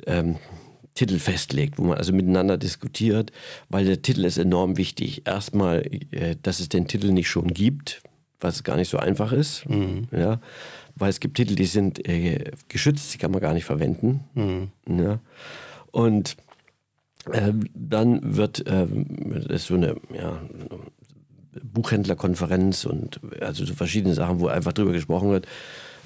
ähm, 0.08 0.38
Titel 0.94 1.20
festlegt, 1.20 1.78
wo 1.78 1.84
man 1.84 1.98
also 1.98 2.12
miteinander 2.14 2.58
diskutiert, 2.58 3.32
weil 3.70 3.86
der 3.86 4.02
Titel 4.02 4.26
ist 4.26 4.38
enorm 4.38 4.78
wichtig. 4.78 5.26
Erstmal, 5.26 5.84
äh, 6.12 6.36
dass 6.42 6.60
es 6.60 6.70
den 6.70 6.88
Titel 6.88 7.12
nicht 7.12 7.30
schon 7.30 7.48
gibt, 7.48 8.02
was 8.42 8.64
gar 8.64 8.76
nicht 8.76 8.90
so 8.90 8.98
einfach 8.98 9.32
ist, 9.32 9.70
mhm. 9.70 10.08
ja, 10.12 10.42
weil 10.96 11.10
es 11.10 11.20
gibt 11.20 11.38
Titel, 11.38 11.56
die 11.56 11.66
sind 11.66 12.08
äh, 12.08 12.52
geschützt, 12.68 13.14
die 13.14 13.18
kann 13.20 13.32
man 13.32 13.40
gar 13.40 13.54
nicht 13.54 13.66
verwenden. 13.66 14.22
Mhm. 14.34 14.70
Ja. 14.88 15.20
Und 15.92 16.36
ähm, 17.32 17.66
dann 17.74 18.36
wird 18.36 18.64
ähm, 18.68 19.06
es 19.50 19.66
so 19.66 19.76
eine 19.76 19.96
ja, 20.14 20.42
Buchhändlerkonferenz 21.64 22.86
und 22.86 23.20
also 23.42 23.66
so 23.66 23.74
verschiedene 23.74 24.14
Sachen, 24.14 24.40
wo 24.40 24.48
einfach 24.48 24.74
drüber 24.74 24.92
gesprochen 24.92 25.30
wird. 25.30 25.48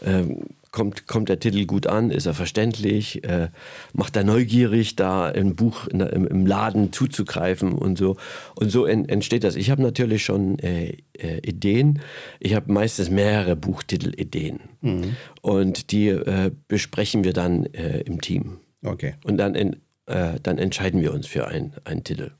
Ähm, 0.04 0.42
kommt, 0.72 1.08
kommt 1.08 1.30
der 1.30 1.40
Titel 1.40 1.66
gut 1.66 1.88
an? 1.88 2.12
Ist 2.12 2.26
er 2.26 2.34
verständlich? 2.34 3.24
Äh, 3.24 3.50
macht 3.94 4.16
er 4.18 4.24
neugierig, 4.24 4.96
da 4.96 5.30
im 5.30 5.56
Buch 5.56 5.88
in 5.88 6.02
im, 6.02 6.28
im, 6.28 6.46
Laden 6.46 6.92
zuzugreifen 6.92 7.72
und 7.72 7.98
so? 7.98 8.18
Und 8.56 8.72
so 8.72 8.86
en, 8.86 9.08
entsteht 9.08 9.44
das. 9.44 9.56
Ich 9.56 9.72
habe 9.72 9.82
natürlich 9.82 10.26
schon 10.26 10.60
äh, 10.60 10.98
äh, 11.14 11.38
Ideen. 11.48 12.02
Ich 12.40 12.56
habe 12.56 12.72
meistens 12.72 13.10
mehrere 13.10 13.56
Buchtitel-Ideen. 13.56 14.60
Mhm. 14.82 15.16
Und 15.42 15.92
die 15.92 16.10
äh, 16.10 16.52
besprechen 16.68 17.24
wir 17.24 17.34
dann 17.34 17.66
äh, 17.68 18.02
im 18.02 18.20
Team. 18.20 18.58
Okay. 18.84 19.16
Und 19.24 19.38
dann 19.38 19.56
in, 19.56 19.78
äh, 20.08 20.40
dann 20.42 20.58
entscheiden 20.58 21.02
wir 21.02 21.14
uns 21.14 21.28
für 21.28 21.48
ein, 21.48 21.74
einen 21.84 22.04
Titel. 22.04 22.32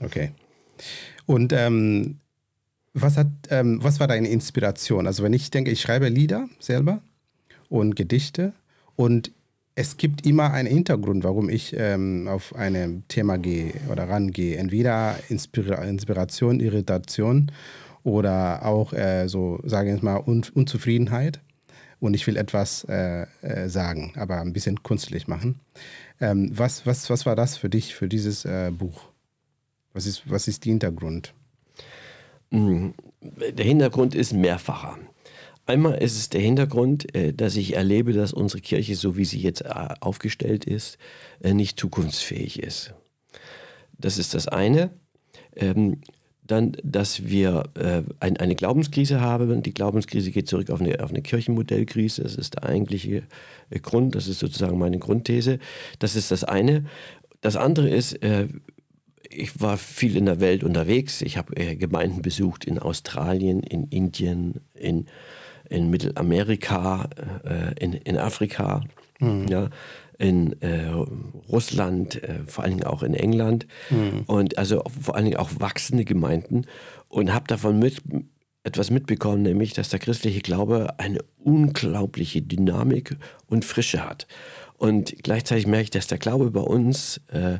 Okay. 0.00 0.32
Und 1.26 1.52
ähm, 1.52 2.18
was, 2.94 3.16
hat, 3.16 3.28
ähm, 3.50 3.82
was 3.82 4.00
war 4.00 4.08
deine 4.08 4.28
Inspiration? 4.28 5.06
Also 5.06 5.22
wenn 5.22 5.32
ich 5.32 5.50
denke, 5.50 5.70
ich 5.70 5.80
schreibe 5.80 6.08
Lieder 6.08 6.48
selber 6.58 7.00
und 7.68 7.94
Gedichte 7.96 8.52
und 8.96 9.30
es 9.74 9.96
gibt 9.96 10.26
immer 10.26 10.52
einen 10.52 10.68
Hintergrund, 10.68 11.24
warum 11.24 11.48
ich 11.48 11.74
ähm, 11.76 12.28
auf 12.28 12.54
ein 12.54 13.04
Thema 13.08 13.38
gehe 13.38 13.72
oder 13.90 14.08
rangehe. 14.08 14.56
Entweder 14.56 15.16
Inspira 15.28 15.84
Inspiration, 15.84 16.60
Irritation 16.60 17.50
oder 18.02 18.66
auch 18.66 18.92
äh, 18.92 19.28
so, 19.28 19.60
sagen 19.64 19.88
wir 19.94 20.04
mal, 20.04 20.22
Un 20.26 20.44
Unzufriedenheit. 20.52 21.40
Und 22.00 22.14
ich 22.14 22.26
will 22.26 22.36
etwas 22.36 22.84
äh, 22.84 23.26
äh, 23.42 23.68
sagen, 23.68 24.12
aber 24.16 24.40
ein 24.40 24.52
bisschen 24.52 24.82
kunstlich 24.82 25.28
machen. 25.28 25.60
Ähm, 26.20 26.50
was, 26.52 26.86
was, 26.86 27.10
was 27.10 27.26
war 27.26 27.36
das 27.36 27.56
für 27.56 27.68
dich, 27.68 27.94
für 27.94 28.08
dieses 28.08 28.44
äh, 28.44 28.70
Buch? 28.72 29.10
Was 29.92 30.06
ist, 30.06 30.28
was 30.30 30.48
ist 30.48 30.64
der 30.64 30.70
Hintergrund? 30.70 31.34
Mm, 32.50 32.90
der 33.20 33.64
Hintergrund 33.64 34.14
ist 34.14 34.32
mehrfacher. 34.32 34.98
Einmal 35.66 36.02
ist 36.02 36.16
es 36.16 36.30
der 36.30 36.40
Hintergrund, 36.40 37.14
äh, 37.14 37.32
dass 37.32 37.56
ich 37.56 37.76
erlebe, 37.76 38.12
dass 38.12 38.32
unsere 38.32 38.60
Kirche, 38.60 38.96
so 38.96 39.16
wie 39.16 39.24
sie 39.24 39.38
jetzt 39.38 39.60
äh, 39.60 39.88
aufgestellt 40.00 40.64
ist, 40.64 40.98
äh, 41.42 41.54
nicht 41.54 41.78
zukunftsfähig 41.78 42.62
ist. 42.62 42.94
Das 43.98 44.18
ist 44.18 44.34
das 44.34 44.48
eine. 44.48 44.90
Dann, 46.50 46.76
dass 46.82 47.28
wir 47.28 47.62
äh, 47.74 48.02
ein, 48.18 48.36
eine 48.38 48.56
Glaubenskrise 48.56 49.20
haben. 49.20 49.62
Die 49.62 49.72
Glaubenskrise 49.72 50.32
geht 50.32 50.48
zurück 50.48 50.70
auf 50.70 50.80
eine, 50.80 50.98
auf 51.00 51.10
eine 51.10 51.22
Kirchenmodellkrise. 51.22 52.24
Das 52.24 52.34
ist 52.34 52.54
der 52.54 52.64
eigentliche 52.64 53.22
äh, 53.70 53.78
Grund. 53.78 54.16
Das 54.16 54.26
ist 54.26 54.40
sozusagen 54.40 54.76
meine 54.76 54.98
Grundthese. 54.98 55.60
Das 56.00 56.16
ist 56.16 56.32
das 56.32 56.42
eine. 56.42 56.86
Das 57.40 57.54
andere 57.54 57.88
ist, 57.88 58.20
äh, 58.24 58.48
ich 59.28 59.60
war 59.60 59.76
viel 59.76 60.16
in 60.16 60.26
der 60.26 60.40
Welt 60.40 60.64
unterwegs. 60.64 61.22
Ich 61.22 61.36
habe 61.36 61.56
äh, 61.56 61.76
Gemeinden 61.76 62.20
besucht 62.20 62.64
in 62.64 62.80
Australien, 62.80 63.62
in 63.62 63.84
Indien, 63.84 64.60
in, 64.74 65.06
in 65.68 65.88
Mittelamerika, 65.88 67.08
äh, 67.44 67.78
in, 67.78 67.92
in 67.92 68.18
Afrika. 68.18 68.82
Mhm. 69.20 69.46
Ja, 69.46 69.70
in 70.20 70.60
äh, 70.60 70.90
Russland, 71.48 72.22
äh, 72.22 72.40
vor 72.46 72.62
allen 72.62 72.74
Dingen 72.74 72.86
auch 72.86 73.02
in 73.02 73.14
England 73.14 73.66
mhm. 73.88 74.24
und 74.26 74.58
also 74.58 74.84
vor 75.00 75.16
allen 75.16 75.24
Dingen 75.24 75.38
auch 75.38 75.50
wachsende 75.58 76.04
Gemeinden 76.04 76.66
und 77.08 77.32
habe 77.32 77.46
davon 77.46 77.78
mit, 77.78 78.02
etwas 78.62 78.90
mitbekommen, 78.90 79.42
nämlich 79.42 79.72
dass 79.72 79.88
der 79.88 79.98
christliche 79.98 80.40
Glaube 80.40 80.98
eine 80.98 81.20
unglaubliche 81.38 82.42
Dynamik 82.42 83.16
und 83.46 83.64
Frische 83.64 84.06
hat. 84.06 84.26
Und 84.76 85.14
gleichzeitig 85.22 85.66
merke 85.66 85.84
ich, 85.84 85.90
dass 85.90 86.06
der 86.06 86.18
Glaube 86.18 86.50
bei 86.50 86.60
uns 86.60 87.22
äh, 87.28 87.58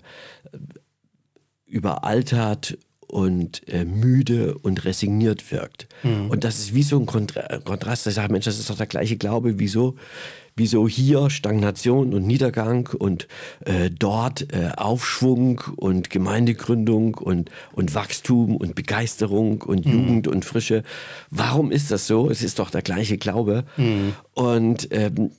überaltert 1.64 2.76
und 3.06 3.66
äh, 3.68 3.86
müde 3.86 4.56
und 4.58 4.84
resigniert 4.84 5.50
wirkt. 5.50 5.88
Mhm. 6.02 6.30
Und 6.30 6.44
das 6.44 6.58
ist 6.58 6.74
wie 6.74 6.82
so 6.82 6.98
ein 6.98 7.06
Kontra 7.06 7.58
Kontrast. 7.58 8.06
Ich 8.06 8.14
sage, 8.14 8.30
Mensch, 8.30 8.44
das 8.44 8.58
ist 8.58 8.68
doch 8.68 8.76
der 8.76 8.86
gleiche 8.86 9.16
Glaube. 9.16 9.58
Wieso 9.58 9.96
wieso 10.56 10.88
hier 10.88 11.30
Stagnation 11.30 12.14
und 12.14 12.26
Niedergang 12.26 12.88
und 12.98 13.28
äh, 13.64 13.90
dort 13.90 14.52
äh, 14.52 14.70
Aufschwung 14.76 15.62
und 15.76 16.10
Gemeindegründung 16.10 17.14
und, 17.14 17.50
und 17.72 17.94
Wachstum 17.94 18.56
und 18.56 18.74
Begeisterung 18.74 19.62
und 19.62 19.86
mhm. 19.86 19.92
Jugend 19.92 20.28
und 20.28 20.44
Frische. 20.44 20.82
Warum 21.30 21.70
ist 21.70 21.90
das 21.90 22.06
so? 22.06 22.30
Es 22.30 22.42
ist 22.42 22.58
doch 22.58 22.70
der 22.70 22.82
gleiche 22.82 23.18
Glaube. 23.18 23.64
Mhm. 23.76 24.14
Und 24.34 24.88
ähm, 24.90 25.30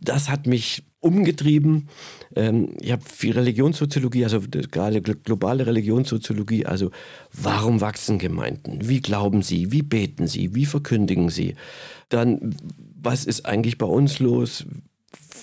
das 0.00 0.28
hat 0.28 0.46
mich 0.46 0.84
umgetrieben. 1.04 1.88
Ähm, 2.34 2.70
ich 2.80 2.90
habe 2.90 3.02
viel 3.04 3.32
Religionssoziologie, 3.32 4.24
also 4.24 4.40
gerade 4.40 5.02
globale 5.02 5.66
Religionssoziologie. 5.66 6.64
Also 6.64 6.90
warum 7.32 7.82
wachsen 7.82 8.18
Gemeinden? 8.18 8.88
Wie 8.88 9.02
glauben 9.02 9.42
sie? 9.42 9.70
Wie 9.70 9.82
beten 9.82 10.26
sie? 10.26 10.54
Wie 10.54 10.64
verkündigen 10.64 11.28
sie? 11.28 11.54
Dann 12.08 12.56
was 13.04 13.24
ist 13.24 13.46
eigentlich 13.46 13.78
bei 13.78 13.86
uns 13.86 14.18
los? 14.18 14.66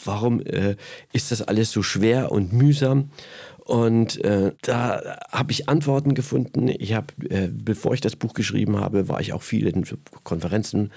Warum 0.03 0.41
äh, 0.41 0.75
ist 1.13 1.31
das 1.31 1.41
alles 1.41 1.71
so 1.71 1.83
schwer 1.83 2.31
und 2.31 2.53
mühsam? 2.53 3.11
Und 3.63 4.23
äh, 4.25 4.53
da 4.63 5.19
habe 5.31 5.51
ich 5.51 5.69
Antworten 5.69 6.13
gefunden. 6.13 6.67
Ich 6.67 6.93
habe, 6.93 7.07
äh, 7.29 7.47
bevor 7.47 7.93
ich 7.93 8.01
das 8.01 8.15
Buch 8.15 8.33
geschrieben 8.33 8.77
habe, 8.79 9.07
war 9.07 9.21
ich 9.21 9.33
auch 9.33 9.43
viel 9.43 9.67
in 9.67 9.85
Konferenzen, 10.23 10.91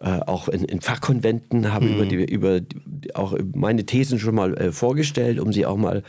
äh, 0.00 0.20
auch 0.20 0.48
in, 0.48 0.64
in, 0.64 0.80
Fachkonventen, 0.80 1.72
habe 1.72 1.86
mhm. 1.86 1.94
über, 1.94 2.06
die, 2.06 2.24
über 2.24 2.60
die, 2.60 3.14
auch 3.16 3.36
meine 3.54 3.86
Thesen 3.86 4.18
schon 4.18 4.34
mal 4.34 4.54
äh, 4.56 4.72
vorgestellt, 4.72 5.40
um 5.40 5.52
sie 5.52 5.64
auch 5.64 5.78
mal 5.78 6.02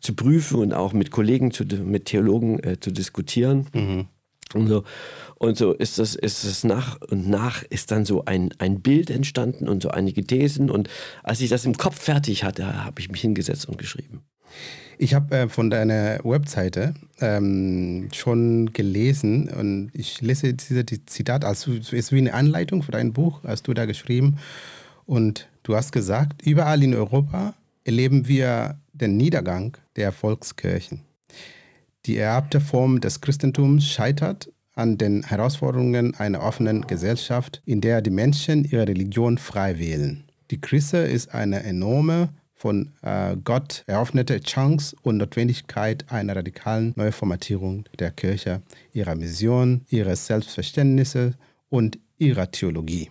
zu 0.00 0.14
prüfen 0.14 0.60
und 0.60 0.72
auch 0.72 0.92
mit 0.92 1.10
Kollegen, 1.10 1.50
zu, 1.50 1.64
mit 1.64 2.06
Theologen 2.06 2.58
äh, 2.64 2.80
zu 2.80 2.90
diskutieren. 2.90 3.66
Mhm. 3.74 4.06
Und 4.54 4.66
so, 4.66 4.84
und 5.40 5.56
so 5.56 5.72
ist 5.72 5.98
das, 5.98 6.16
ist 6.16 6.44
es 6.44 6.64
nach 6.64 7.00
und 7.00 7.26
nach 7.26 7.62
ist 7.62 7.90
dann 7.90 8.04
so 8.04 8.26
ein, 8.26 8.50
ein 8.58 8.82
Bild 8.82 9.08
entstanden 9.08 9.70
und 9.70 9.82
so 9.82 9.88
einige 9.88 10.22
Thesen. 10.22 10.70
Und 10.70 10.90
als 11.22 11.40
ich 11.40 11.48
das 11.48 11.64
im 11.64 11.78
Kopf 11.78 11.98
fertig 11.98 12.44
hatte, 12.44 12.84
habe 12.84 13.00
ich 13.00 13.10
mich 13.10 13.22
hingesetzt 13.22 13.66
und 13.66 13.78
geschrieben. 13.78 14.20
Ich 14.98 15.14
habe 15.14 15.34
äh, 15.34 15.48
von 15.48 15.70
deiner 15.70 16.18
Webseite 16.24 16.92
ähm, 17.22 18.10
schon 18.12 18.74
gelesen 18.74 19.48
und 19.48 19.90
ich 19.94 20.20
lese 20.20 20.52
dieses 20.52 20.84
Zitat, 21.06 21.46
also 21.46 21.72
es 21.72 21.90
ist 21.90 22.12
wie 22.12 22.18
eine 22.18 22.34
Anleitung 22.34 22.82
für 22.82 22.92
dein 22.92 23.14
Buch, 23.14 23.40
hast 23.42 23.66
du 23.66 23.72
da 23.72 23.86
geschrieben. 23.86 24.36
Und 25.06 25.48
du 25.62 25.74
hast 25.74 25.92
gesagt, 25.92 26.42
überall 26.44 26.82
in 26.82 26.94
Europa 26.94 27.54
erleben 27.84 28.28
wir 28.28 28.78
den 28.92 29.16
Niedergang 29.16 29.78
der 29.96 30.12
Volkskirchen. 30.12 31.00
Die 32.04 32.18
ererbte 32.18 32.60
Form 32.60 33.00
des 33.00 33.22
Christentums 33.22 33.86
scheitert 33.86 34.50
an 34.80 34.96
den 34.96 35.22
Herausforderungen 35.22 36.14
einer 36.14 36.42
offenen 36.42 36.86
Gesellschaft, 36.86 37.62
in 37.66 37.80
der 37.80 38.00
die 38.00 38.10
Menschen 38.10 38.64
ihre 38.64 38.88
Religion 38.88 39.36
frei 39.36 39.78
wählen. 39.78 40.24
Die 40.50 40.60
Krise 40.60 40.98
ist 40.98 41.34
eine 41.34 41.62
enorme, 41.62 42.30
von 42.54 42.90
äh, 43.02 43.36
Gott 43.42 43.84
eröffnete 43.86 44.40
Chance 44.40 44.96
und 45.02 45.18
Notwendigkeit 45.18 46.04
einer 46.10 46.36
radikalen 46.36 46.92
Neuformatierung 46.96 47.84
der 47.98 48.10
Kirche, 48.10 48.62
ihrer 48.92 49.14
Mission, 49.14 49.82
ihres 49.88 50.26
Selbstverständnisses 50.26 51.34
und 51.68 51.98
ihrer 52.18 52.50
Theologie. 52.50 53.10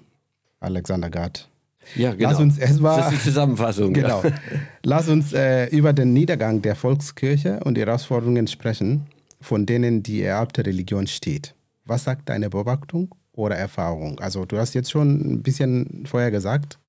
Alexander 0.59 1.09
Gard. 1.09 1.49
Ja, 1.95 2.13
genau. 2.13 2.29
Lass 2.29 2.39
uns 2.39 2.57
erstmal. 2.57 2.97
Das 2.97 3.11
ist 3.11 3.19
die 3.19 3.29
Zusammenfassung. 3.29 3.93
Genau. 3.93 4.23
Ja. 4.23 4.31
Lass 4.83 5.07
uns 5.07 5.33
äh, 5.33 5.65
über 5.67 5.93
den 5.93 6.13
Niedergang 6.13 6.61
der 6.61 6.75
Volkskirche 6.75 7.59
und 7.63 7.75
die 7.75 7.81
Herausforderungen 7.81 8.47
sprechen, 8.47 9.07
von 9.41 9.65
denen 9.65 10.03
die 10.03 10.21
ererbte 10.21 10.65
Religion 10.65 11.07
steht. 11.07 11.55
Was 11.89 12.03
sagt 12.03 12.29
deine 12.29 12.49
Beobachtung 12.49 13.15
oder 13.33 13.55
Erfahrung? 13.55 14.19
Also, 14.19 14.45
du 14.45 14.57
hast 14.57 14.75
jetzt 14.75 14.91
schon 14.91 15.33
ein 15.33 15.43
bisschen 15.43 16.05
vorher 16.05 16.29
gesagt. 16.29 16.79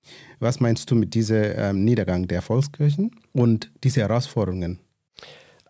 Was 0.41 0.61
meinst 0.61 0.91
du 0.91 0.95
mit 0.95 1.15
diesem 1.15 1.43
ähm, 1.57 1.85
Niedergang 1.85 2.29
der 2.29 2.43
Volkskirchen 2.43 3.11
und 3.33 3.73
diese 3.83 4.01
Herausforderungen? 4.01 4.79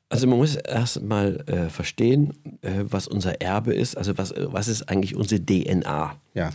Also 0.08 0.26
man 0.26 0.38
muss 0.38 0.56
erst 0.56 1.02
mal 1.02 1.44
äh, 1.46 1.68
verstehen, 1.68 2.32
äh, 2.62 2.82
was 2.82 3.06
unser 3.06 3.40
Erbe 3.40 3.72
ist, 3.72 3.96
also 3.96 4.18
was, 4.18 4.34
was 4.36 4.66
ist 4.66 4.88
eigentlich 4.88 5.14
unsere 5.14 5.40
DNA. 5.40 6.16
Ja. 6.34 6.50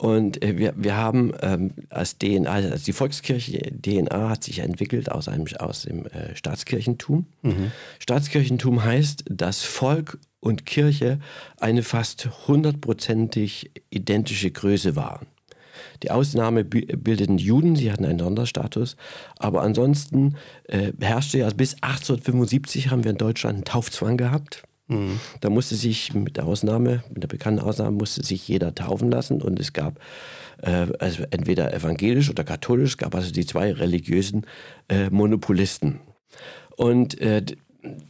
Und 0.00 0.42
äh, 0.42 0.56
wir, 0.56 0.72
wir 0.78 0.96
haben 0.96 1.34
ähm, 1.42 1.72
als 1.90 2.16
DNA, 2.16 2.50
also 2.50 2.84
die 2.86 2.94
Volkskirche, 2.94 3.58
DNA 3.58 4.30
hat 4.30 4.44
sich 4.44 4.60
entwickelt 4.60 5.12
aus, 5.12 5.28
einem, 5.28 5.44
aus 5.58 5.82
dem 5.82 6.06
äh, 6.06 6.34
Staatskirchentum. 6.34 7.26
Mhm. 7.42 7.70
Staatskirchentum 7.98 8.82
heißt, 8.82 9.24
dass 9.28 9.62
Volk 9.62 10.18
und 10.40 10.64
Kirche 10.64 11.18
eine 11.58 11.82
fast 11.82 12.30
hundertprozentig 12.48 13.72
identische 13.90 14.50
Größe 14.50 14.96
waren. 14.96 15.26
Die 16.02 16.10
Ausnahme 16.10 16.64
bildeten 16.64 17.36
Juden, 17.36 17.76
sie 17.76 17.92
hatten 17.92 18.06
einen 18.06 18.20
Sonderstatus. 18.20 18.96
Aber 19.36 19.60
ansonsten 19.60 20.36
äh, 20.64 20.92
herrschte 20.98 21.36
ja 21.36 21.50
bis 21.50 21.74
1875 21.82 22.88
haben 22.88 23.04
wir 23.04 23.10
in 23.10 23.18
Deutschland 23.18 23.54
einen 23.54 23.64
Taufzwang 23.64 24.16
gehabt. 24.16 24.62
Mhm. 24.90 25.20
Da 25.40 25.50
musste 25.50 25.76
sich 25.76 26.12
mit 26.14 26.36
der 26.36 26.44
Ausnahme, 26.46 27.04
mit 27.12 27.22
der 27.22 27.28
bekannten 27.28 27.60
Ausnahme, 27.60 27.92
musste 27.92 28.24
sich 28.24 28.46
jeder 28.48 28.74
taufen 28.74 29.10
lassen 29.10 29.40
und 29.40 29.58
es 29.60 29.72
gab 29.72 30.00
äh, 30.62 30.86
also 30.98 31.24
entweder 31.30 31.72
evangelisch 31.72 32.28
oder 32.28 32.44
katholisch, 32.44 32.96
gab 32.96 33.14
also 33.14 33.32
die 33.32 33.46
zwei 33.46 33.72
religiösen 33.72 34.46
äh, 34.88 35.08
Monopolisten. 35.08 36.00
Und 36.76 37.20
äh, 37.20 37.42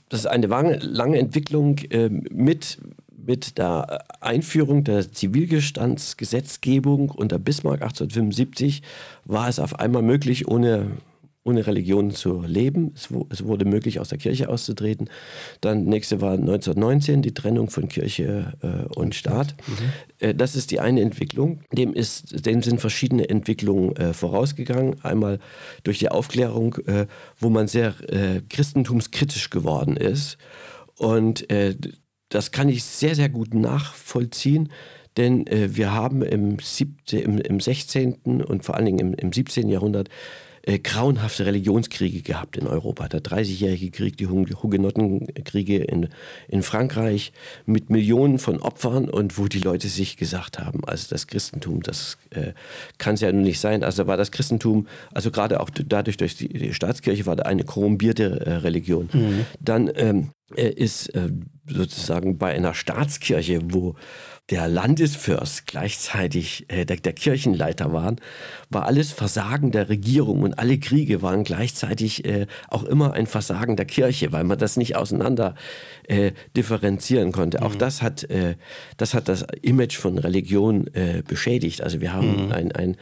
das 0.08 0.20
ist 0.20 0.26
eine 0.26 0.46
lange, 0.46 0.78
lange 0.78 1.18
Entwicklung 1.18 1.78
äh, 1.90 2.08
mit 2.08 2.78
mit 3.22 3.58
der 3.58 4.02
Einführung 4.20 4.82
der 4.82 5.12
Zivilgestandsgesetzgebung 5.12 7.10
unter 7.10 7.38
Bismarck 7.38 7.82
1875 7.82 8.82
war 9.24 9.48
es 9.48 9.58
auf 9.58 9.78
einmal 9.78 10.00
möglich, 10.02 10.48
ohne, 10.48 10.92
ohne 11.42 11.66
Religion 11.66 12.10
zu 12.10 12.42
leben. 12.42 12.92
Es, 12.94 13.08
es 13.30 13.44
wurde 13.44 13.64
möglich, 13.64 13.98
aus 13.98 14.10
der 14.10 14.18
Kirche 14.18 14.48
auszutreten. 14.48 15.08
Dann 15.60 15.84
nächste 15.84 16.20
war 16.20 16.32
1919 16.32 17.22
die 17.22 17.32
Trennung 17.32 17.70
von 17.70 17.88
Kirche 17.88 18.52
äh, 18.62 18.94
und 18.94 19.14
Staat. 19.14 19.54
Mhm. 19.66 19.74
Äh, 20.18 20.34
das 20.34 20.54
ist 20.54 20.70
die 20.70 20.80
eine 20.80 21.00
Entwicklung. 21.00 21.60
Dem, 21.72 21.94
ist, 21.94 22.46
dem 22.46 22.62
sind 22.62 22.80
verschiedene 22.80 23.28
Entwicklungen 23.28 23.96
äh, 23.96 24.12
vorausgegangen. 24.12 25.02
Einmal 25.02 25.38
durch 25.82 25.98
die 25.98 26.10
Aufklärung, 26.10 26.74
äh, 26.86 27.06
wo 27.38 27.48
man 27.48 27.68
sehr 27.68 27.94
äh, 28.08 28.42
christentumskritisch 28.48 29.48
geworden 29.48 29.96
ist. 29.96 30.36
Und 30.96 31.50
äh, 31.50 31.74
das 32.28 32.52
kann 32.52 32.68
ich 32.68 32.84
sehr, 32.84 33.14
sehr 33.14 33.28
gut 33.28 33.54
nachvollziehen, 33.54 34.70
denn 35.16 35.46
äh, 35.46 35.74
wir 35.74 35.92
haben 35.92 36.22
im, 36.22 36.58
siebte, 36.60 37.18
im, 37.18 37.38
im 37.38 37.60
16. 37.60 38.42
und 38.42 38.64
vor 38.64 38.76
allen 38.76 38.86
Dingen 38.86 38.98
im, 38.98 39.14
im 39.14 39.32
17. 39.32 39.68
Jahrhundert 39.68 40.08
äh, 40.62 40.78
grauenhafte 40.78 41.46
Religionskriege 41.46 42.22
gehabt 42.22 42.56
in 42.56 42.66
Europa. 42.66 43.08
Der 43.08 43.22
30-jährige 43.22 43.90
Krieg, 43.90 44.16
die 44.16 44.26
Hugenottenkriege 44.26 45.78
in, 45.78 46.08
in 46.48 46.62
Frankreich 46.62 47.32
mit 47.66 47.90
Millionen 47.90 48.38
von 48.38 48.60
Opfern 48.60 49.08
und 49.08 49.38
wo 49.38 49.48
die 49.48 49.60
Leute 49.60 49.88
sich 49.88 50.16
gesagt 50.16 50.58
haben, 50.58 50.84
also 50.84 51.06
das 51.10 51.26
Christentum, 51.26 51.82
das 51.82 52.18
äh, 52.30 52.52
kann 52.98 53.14
es 53.14 53.20
ja 53.20 53.32
nun 53.32 53.42
nicht 53.42 53.60
sein. 53.60 53.82
Also 53.82 54.06
war 54.06 54.16
das 54.16 54.30
Christentum, 54.30 54.86
also 55.12 55.30
gerade 55.30 55.60
auch 55.60 55.70
dadurch 55.70 56.16
durch 56.16 56.36
die, 56.36 56.48
die 56.48 56.74
Staatskirche 56.74 57.26
war 57.26 57.36
da 57.36 57.44
eine 57.44 57.64
korrumpierte 57.64 58.46
äh, 58.46 58.52
Religion. 58.56 59.08
Mhm. 59.12 59.46
Dann 59.60 59.90
ähm, 59.94 60.30
äh, 60.56 60.68
ist 60.68 61.14
äh, 61.14 61.30
sozusagen 61.66 62.38
bei 62.38 62.52
einer 62.52 62.74
Staatskirche, 62.74 63.60
wo 63.70 63.94
der 64.50 64.66
Landesfürst 64.66 65.66
gleichzeitig 65.66 66.64
äh, 66.68 66.84
der, 66.84 66.96
der, 66.96 67.12
Kirchenleiter 67.12 67.92
war, 67.92 68.16
war 68.68 68.86
alles 68.86 69.12
Versagen 69.12 69.70
der 69.70 69.88
Regierung 69.88 70.42
und 70.42 70.58
alle 70.58 70.78
Kriege 70.78 71.22
waren 71.22 71.44
gleichzeitig 71.44 72.24
äh, 72.24 72.46
auch 72.68 72.82
immer 72.82 73.12
ein 73.12 73.26
Versagen 73.26 73.76
der 73.76 73.86
Kirche, 73.86 74.32
weil 74.32 74.44
man 74.44 74.58
das 74.58 74.76
nicht 74.76 74.96
auseinander 74.96 75.54
äh, 76.08 76.32
differenzieren 76.56 77.30
konnte. 77.30 77.58
Mhm. 77.58 77.64
Auch 77.64 77.74
das 77.76 78.02
hat, 78.02 78.24
äh, 78.24 78.56
das 78.96 79.14
hat 79.14 79.28
das 79.28 79.46
Image 79.62 79.96
von 79.96 80.18
Religion 80.18 80.88
äh, 80.94 81.22
beschädigt. 81.26 81.82
Also 81.82 82.00
wir 82.00 82.12
haben 82.12 82.46
mhm. 82.46 82.52
ein, 82.52 82.72
ein 82.72 82.96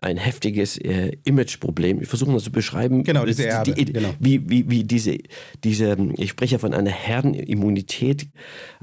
ein 0.00 0.16
heftiges 0.16 0.78
äh, 0.78 1.12
Imageproblem. 1.24 2.00
Ich 2.00 2.08
versuche 2.08 2.30
mal 2.30 2.38
zu 2.38 2.52
beschreiben, 2.52 3.02
genau, 3.02 3.24
diese 3.24 3.46
Erbe, 3.46 3.72
die, 3.72 3.92
genau. 3.92 4.14
wie, 4.20 4.48
wie, 4.48 4.70
wie 4.70 4.84
diese, 4.84 5.18
diese, 5.64 5.96
ich 6.16 6.30
spreche 6.30 6.54
ja 6.54 6.58
von 6.58 6.72
einer 6.72 6.90
Herdenimmunität. 6.90 8.28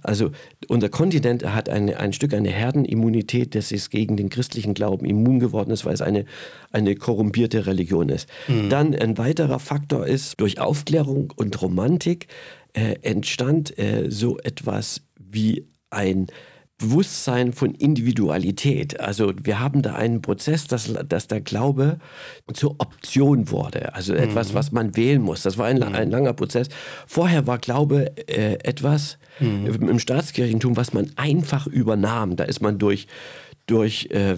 Also 0.04 0.32
unser 0.68 0.90
Kontinent 0.90 1.46
hat 1.46 1.70
eine, 1.70 2.00
ein 2.00 2.12
Stück 2.12 2.34
eine 2.34 2.50
Herdenimmunität, 2.50 3.56
das 3.56 3.72
ist 3.72 3.92
gegen 3.92 4.18
den 4.18 4.30
christlichen 4.30 4.74
Glauben 4.74 5.06
immun 5.06 5.40
geworden 5.40 5.72
ist, 5.72 5.86
weil 5.86 5.94
es 5.94 6.02
eine, 6.02 6.26
eine 6.72 6.96
korrumpierte 6.96 7.66
Religion 7.66 8.10
ist. 8.10 8.28
Mhm. 8.50 8.70
Dann 8.70 8.94
ein 8.94 9.18
weiterer 9.18 9.60
Faktor 9.60 10.06
ist, 10.06 10.42
durch 10.42 10.60
Aufklärung 10.60 11.32
und 11.38 11.62
Romantik 11.62 12.28
äh, 12.74 12.96
entstand 13.04 13.78
äh, 13.80 14.12
so 14.12 14.38
etwas 14.40 15.02
wie 15.18 15.66
ein 15.90 16.28
Bewusstsein 16.78 17.54
von 17.54 17.74
Individualität. 17.74 19.00
Also 19.00 19.32
wir 19.42 19.60
haben 19.60 19.82
da 19.82 19.96
einen 19.96 20.22
Prozess, 20.22 20.68
dass, 20.68 20.92
dass 21.08 21.28
der 21.28 21.40
Glaube 21.40 22.00
zur 22.54 22.72
Option 22.80 23.50
wurde. 23.50 23.96
Also 23.96 24.14
etwas, 24.14 24.52
mhm. 24.52 24.56
was 24.56 24.72
man 24.74 24.96
wählen 24.98 25.22
muss. 25.22 25.44
Das 25.44 25.58
war 25.58 25.68
ein, 25.68 25.78
mhm. 25.78 25.84
ein 25.96 26.12
langer 26.12 26.34
Prozess. 26.34 26.68
Vorher 27.08 27.48
war 27.48 27.60
Glaube 27.60 28.12
äh, 28.28 28.56
etwas 28.64 29.18
mhm. 29.40 29.88
im 29.88 30.00
Staatskirchentum, 30.00 30.76
was 30.76 30.94
man 30.94 31.12
einfach 31.16 31.66
übernahm. 31.66 32.36
Da 32.36 32.44
ist 32.44 32.62
man 32.62 32.78
durch, 32.78 33.08
durch 33.68 34.10
äh, 34.12 34.36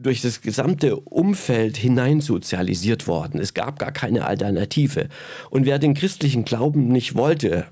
durch 0.00 0.22
das 0.22 0.40
gesamte 0.42 0.96
Umfeld 0.96 1.76
hineinsozialisiert 1.76 3.06
worden. 3.06 3.40
Es 3.40 3.52
gab 3.52 3.78
gar 3.78 3.92
keine 3.92 4.26
Alternative. 4.26 5.08
Und 5.50 5.66
wer 5.66 5.78
den 5.78 5.94
christlichen 5.94 6.44
Glauben 6.44 6.88
nicht 6.88 7.14
wollte, 7.16 7.66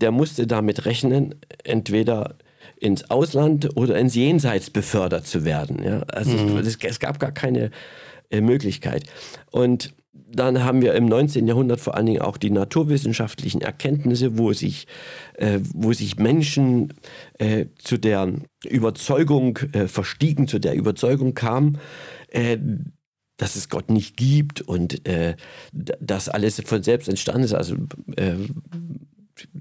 der 0.00 0.12
musste 0.12 0.46
damit 0.46 0.84
rechnen, 0.86 1.34
entweder 1.64 2.36
ins 2.82 3.10
Ausland 3.10 3.76
oder 3.76 3.96
ins 3.98 4.14
Jenseits 4.14 4.70
befördert 4.70 5.26
zu 5.26 5.44
werden. 5.44 5.82
Ja? 5.84 6.00
Also 6.08 6.36
mhm. 6.36 6.56
es, 6.58 6.76
es, 6.82 6.98
gab 6.98 7.20
gar 7.20 7.32
keine 7.32 7.70
äh, 8.30 8.40
Möglichkeit. 8.40 9.04
Und 9.50 9.94
dann 10.12 10.64
haben 10.64 10.82
wir 10.82 10.94
im 10.94 11.06
19. 11.06 11.46
Jahrhundert 11.46 11.80
vor 11.80 11.94
allen 11.94 12.06
Dingen 12.06 12.22
auch 12.22 12.36
die 12.36 12.50
naturwissenschaftlichen 12.50 13.60
Erkenntnisse, 13.60 14.36
wo 14.36 14.52
sich, 14.52 14.86
äh, 15.34 15.60
wo 15.74 15.92
sich 15.92 16.16
Menschen 16.16 16.92
äh, 17.38 17.66
zu 17.78 17.98
der 17.98 18.32
Überzeugung 18.68 19.58
äh, 19.72 19.86
verstiegen, 19.86 20.48
zu 20.48 20.58
der 20.58 20.74
Überzeugung 20.74 21.34
kamen, 21.34 21.78
äh, 22.28 22.58
dass 23.36 23.56
es 23.56 23.68
Gott 23.68 23.90
nicht 23.90 24.16
gibt 24.16 24.60
und 24.60 25.06
äh, 25.06 25.36
dass 25.72 26.28
alles 26.28 26.60
von 26.64 26.82
selbst 26.82 27.08
entstanden 27.08 27.44
ist. 27.44 27.54
Also 27.54 27.76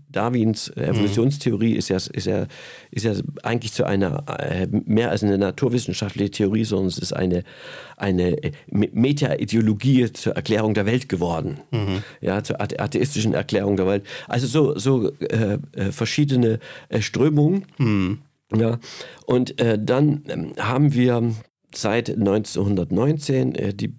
Darwins 0.09 0.69
Evolutionstheorie 0.75 1.73
ist 1.73 1.89
ja, 1.89 1.97
ist, 1.97 2.25
ja, 2.25 2.47
ist 2.91 3.05
ja 3.05 3.13
eigentlich 3.43 3.73
zu 3.73 3.85
einer 3.85 4.23
äh, 4.39 4.67
mehr 4.67 5.11
als 5.11 5.23
eine 5.23 5.37
naturwissenschaftliche 5.37 6.31
Theorie, 6.31 6.63
sondern 6.63 6.87
es 6.87 6.97
ist 6.97 7.13
eine, 7.13 7.43
eine 7.97 8.35
Meta-Ideologie 8.69 10.11
zur 10.13 10.35
Erklärung 10.35 10.73
der 10.73 10.85
Welt 10.85 11.09
geworden. 11.09 11.59
Mhm. 11.71 12.03
Ja, 12.21 12.43
zur 12.43 12.61
atheistischen 12.61 13.33
Erklärung 13.33 13.77
der 13.77 13.87
Welt. 13.87 14.05
Also 14.27 14.47
so, 14.47 14.77
so 14.77 15.11
äh, 15.19 15.57
äh, 15.73 15.91
verschiedene 15.91 16.59
äh, 16.89 17.01
Strömungen. 17.01 17.65
Mhm. 17.77 18.19
Ja. 18.55 18.79
Und 19.25 19.59
äh, 19.61 19.79
dann 19.81 20.23
ähm, 20.27 20.53
haben 20.57 20.93
wir 20.93 21.33
seit 21.73 22.09
1919 22.09 23.55
äh, 23.55 23.73
die 23.73 23.95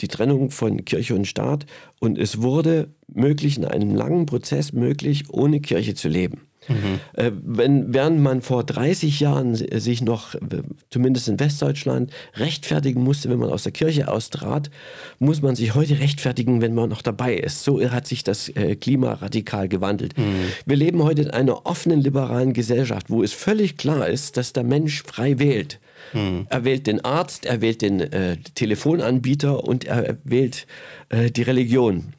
die 0.00 0.08
Trennung 0.08 0.50
von 0.50 0.84
Kirche 0.84 1.14
und 1.14 1.26
Staat 1.26 1.66
und 1.98 2.18
es 2.18 2.40
wurde 2.42 2.88
möglich, 3.12 3.56
in 3.56 3.64
einem 3.64 3.94
langen 3.94 4.26
Prozess 4.26 4.72
möglich, 4.72 5.24
ohne 5.30 5.60
Kirche 5.60 5.94
zu 5.94 6.08
leben. 6.08 6.48
Mhm. 6.68 7.00
Äh, 7.14 7.30
wenn, 7.42 7.94
während 7.94 8.20
man 8.20 8.42
vor 8.42 8.64
30 8.64 9.20
Jahren 9.20 9.54
sich 9.54 10.02
noch, 10.02 10.34
äh, 10.34 10.62
zumindest 10.90 11.28
in 11.28 11.40
Westdeutschland, 11.40 12.12
rechtfertigen 12.34 13.02
musste, 13.02 13.30
wenn 13.30 13.38
man 13.38 13.50
aus 13.50 13.62
der 13.62 13.72
Kirche 13.72 14.08
austrat, 14.08 14.70
muss 15.18 15.42
man 15.42 15.56
sich 15.56 15.74
heute 15.74 15.98
rechtfertigen, 15.98 16.60
wenn 16.60 16.74
man 16.74 16.90
noch 16.90 17.02
dabei 17.02 17.34
ist. 17.36 17.64
So 17.64 17.80
hat 17.90 18.06
sich 18.06 18.24
das 18.24 18.48
äh, 18.50 18.76
Klima 18.76 19.14
radikal 19.14 19.68
gewandelt. 19.68 20.16
Mhm. 20.18 20.52
Wir 20.66 20.76
leben 20.76 21.02
heute 21.02 21.22
in 21.22 21.30
einer 21.30 21.66
offenen, 21.66 22.00
liberalen 22.00 22.52
Gesellschaft, 22.52 23.10
wo 23.10 23.22
es 23.22 23.32
völlig 23.32 23.76
klar 23.76 24.08
ist, 24.08 24.36
dass 24.36 24.52
der 24.52 24.64
Mensch 24.64 25.02
frei 25.02 25.38
wählt. 25.38 25.80
Hm. 26.12 26.46
Er 26.48 26.64
wählt 26.64 26.86
den 26.86 27.04
Arzt, 27.04 27.46
er 27.46 27.60
wählt 27.60 27.82
den 27.82 28.00
äh, 28.00 28.36
Telefonanbieter 28.54 29.64
und 29.64 29.84
er 29.84 30.16
wählt 30.24 30.66
äh, 31.08 31.30
die 31.30 31.42
Religion. 31.42 32.14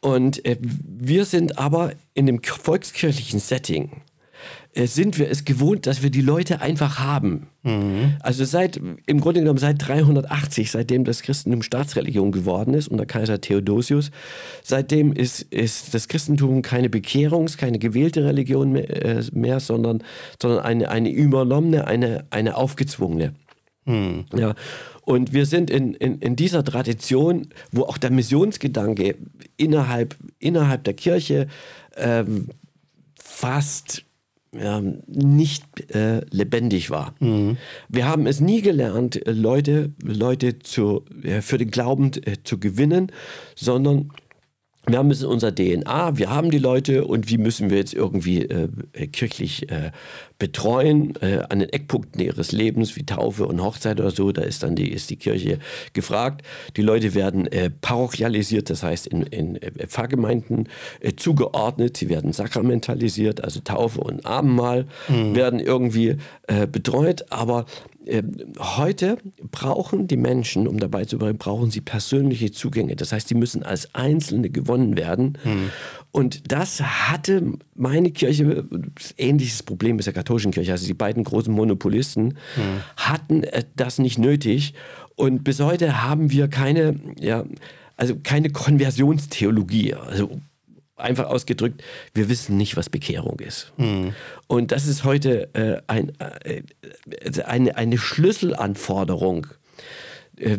Und 0.00 0.44
äh, 0.44 0.58
wir 0.60 1.24
sind 1.24 1.58
aber 1.58 1.92
in 2.12 2.26
dem 2.26 2.42
volkskirchlichen 2.42 3.40
Setting 3.40 4.02
sind 4.76 5.18
wir 5.18 5.30
es 5.30 5.44
gewohnt, 5.44 5.86
dass 5.86 6.02
wir 6.02 6.10
die 6.10 6.20
Leute 6.20 6.60
einfach 6.60 6.98
haben. 6.98 7.46
Mhm. 7.62 8.16
Also 8.20 8.44
seit, 8.44 8.80
im 9.06 9.20
Grunde 9.20 9.40
genommen 9.40 9.58
seit 9.58 9.86
380, 9.86 10.70
seitdem 10.70 11.04
das 11.04 11.22
Christentum 11.22 11.62
Staatsreligion 11.62 12.32
geworden 12.32 12.74
ist 12.74 12.88
unter 12.88 13.06
Kaiser 13.06 13.40
Theodosius, 13.40 14.10
seitdem 14.62 15.12
ist, 15.12 15.42
ist 15.42 15.94
das 15.94 16.08
Christentum 16.08 16.62
keine 16.62 16.88
Bekehrungs-, 16.88 17.56
keine 17.56 17.78
gewählte 17.78 18.24
Religion 18.24 18.72
mehr, 18.72 19.04
äh, 19.04 19.22
mehr 19.32 19.60
sondern, 19.60 20.02
sondern 20.40 20.64
eine, 20.64 20.88
eine 20.90 21.10
übernommene, 21.10 21.86
eine, 21.86 22.24
eine 22.30 22.56
aufgezwungene. 22.56 23.34
Mhm. 23.84 24.24
Ja. 24.34 24.54
Und 25.02 25.32
wir 25.32 25.46
sind 25.46 25.70
in, 25.70 25.94
in, 25.94 26.18
in 26.18 26.34
dieser 26.34 26.64
Tradition, 26.64 27.48
wo 27.70 27.82
auch 27.82 27.98
der 27.98 28.10
Missionsgedanke 28.10 29.16
innerhalb, 29.56 30.16
innerhalb 30.38 30.84
der 30.84 30.94
Kirche 30.94 31.46
ähm, 31.96 32.48
fast 33.14 34.04
ja, 34.58 34.80
nicht 35.06 35.64
äh, 35.94 36.20
lebendig 36.30 36.90
war. 36.90 37.14
Mhm. 37.20 37.56
Wir 37.88 38.06
haben 38.06 38.26
es 38.26 38.40
nie 38.40 38.62
gelernt, 38.62 39.20
Leute, 39.26 39.92
Leute 40.02 40.58
zu, 40.58 41.04
äh, 41.22 41.40
für 41.40 41.58
den 41.58 41.70
Glauben 41.70 42.10
äh, 42.24 42.36
zu 42.42 42.58
gewinnen, 42.58 43.10
sondern 43.54 44.10
wir 44.86 44.98
haben 44.98 45.10
in 45.10 45.24
unserer 45.24 45.54
DNA, 45.54 46.18
wir 46.18 46.30
haben 46.30 46.50
die 46.50 46.58
Leute 46.58 47.06
und 47.06 47.30
wie 47.30 47.38
müssen 47.38 47.70
wir 47.70 47.78
jetzt 47.78 47.94
irgendwie 47.94 48.42
äh, 48.42 48.68
kirchlich 49.06 49.70
äh, 49.70 49.92
betreuen 50.38 51.14
äh, 51.22 51.38
an 51.48 51.60
den 51.60 51.70
Eckpunkten 51.70 52.20
ihres 52.20 52.52
Lebens 52.52 52.96
wie 52.96 53.06
Taufe 53.06 53.46
und 53.46 53.62
Hochzeit 53.62 54.00
oder 54.00 54.10
so. 54.10 54.32
Da 54.32 54.42
ist 54.42 54.62
dann 54.62 54.74
die, 54.74 54.92
ist 54.92 55.08
die 55.08 55.16
Kirche 55.16 55.58
gefragt. 55.92 56.42
Die 56.76 56.82
Leute 56.82 57.14
werden 57.14 57.46
äh, 57.46 57.70
parochialisiert, 57.70 58.68
das 58.68 58.82
heißt 58.82 59.06
in, 59.06 59.22
in 59.22 59.56
äh, 59.56 59.86
Pfarrgemeinden 59.86 60.68
äh, 61.00 61.12
zugeordnet. 61.16 61.96
Sie 61.96 62.08
werden 62.08 62.32
sakramentalisiert, 62.32 63.42
also 63.42 63.60
Taufe 63.60 64.00
und 64.00 64.26
Abendmahl 64.26 64.86
mhm. 65.08 65.34
werden 65.34 65.60
irgendwie 65.60 66.16
betreut. 66.70 67.24
Aber 67.30 67.64
heute 68.58 69.18
brauchen 69.50 70.08
die 70.08 70.16
Menschen, 70.16 70.68
um 70.68 70.78
dabei 70.78 71.04
zu 71.04 71.18
bleiben, 71.18 71.38
brauchen 71.38 71.70
sie 71.70 71.80
persönliche 71.80 72.50
Zugänge. 72.52 72.96
Das 72.96 73.12
heißt, 73.12 73.30
die 73.30 73.34
müssen 73.34 73.62
als 73.62 73.94
Einzelne 73.94 74.50
gewonnen 74.50 74.96
werden. 74.96 75.38
Mhm. 75.44 75.70
Und 76.10 76.52
das 76.52 76.80
hatte 76.80 77.54
meine 77.74 78.10
Kirche, 78.10 78.64
ähnliches 79.16 79.62
Problem 79.62 79.98
ist 79.98 80.04
der 80.04 80.14
katholischen 80.14 80.52
Kirche, 80.52 80.72
also 80.72 80.86
die 80.86 80.94
beiden 80.94 81.24
großen 81.24 81.52
Monopolisten, 81.52 82.24
mhm. 82.24 82.82
hatten 82.96 83.42
äh, 83.44 83.64
das 83.76 83.98
nicht 83.98 84.18
nötig. 84.18 84.74
Und 85.16 85.44
bis 85.44 85.60
heute 85.60 86.02
haben 86.02 86.30
wir 86.30 86.48
keine, 86.48 87.00
ja, 87.18 87.44
also 87.96 88.16
keine 88.22 88.50
Konversionstheologie. 88.50 89.94
Also 89.94 90.30
einfach 90.96 91.26
ausgedrückt, 91.26 91.82
wir 92.14 92.28
wissen 92.28 92.56
nicht, 92.56 92.76
was 92.76 92.88
Bekehrung 92.88 93.40
ist. 93.40 93.72
Mhm. 93.76 94.14
Und 94.46 94.72
das 94.72 94.86
ist 94.86 95.04
heute 95.04 95.52
äh, 95.54 95.82
ein, 95.86 96.12
äh, 96.20 96.62
eine, 97.44 97.76
eine 97.76 97.98
Schlüsselanforderung, 97.98 99.46
äh, 100.36 100.58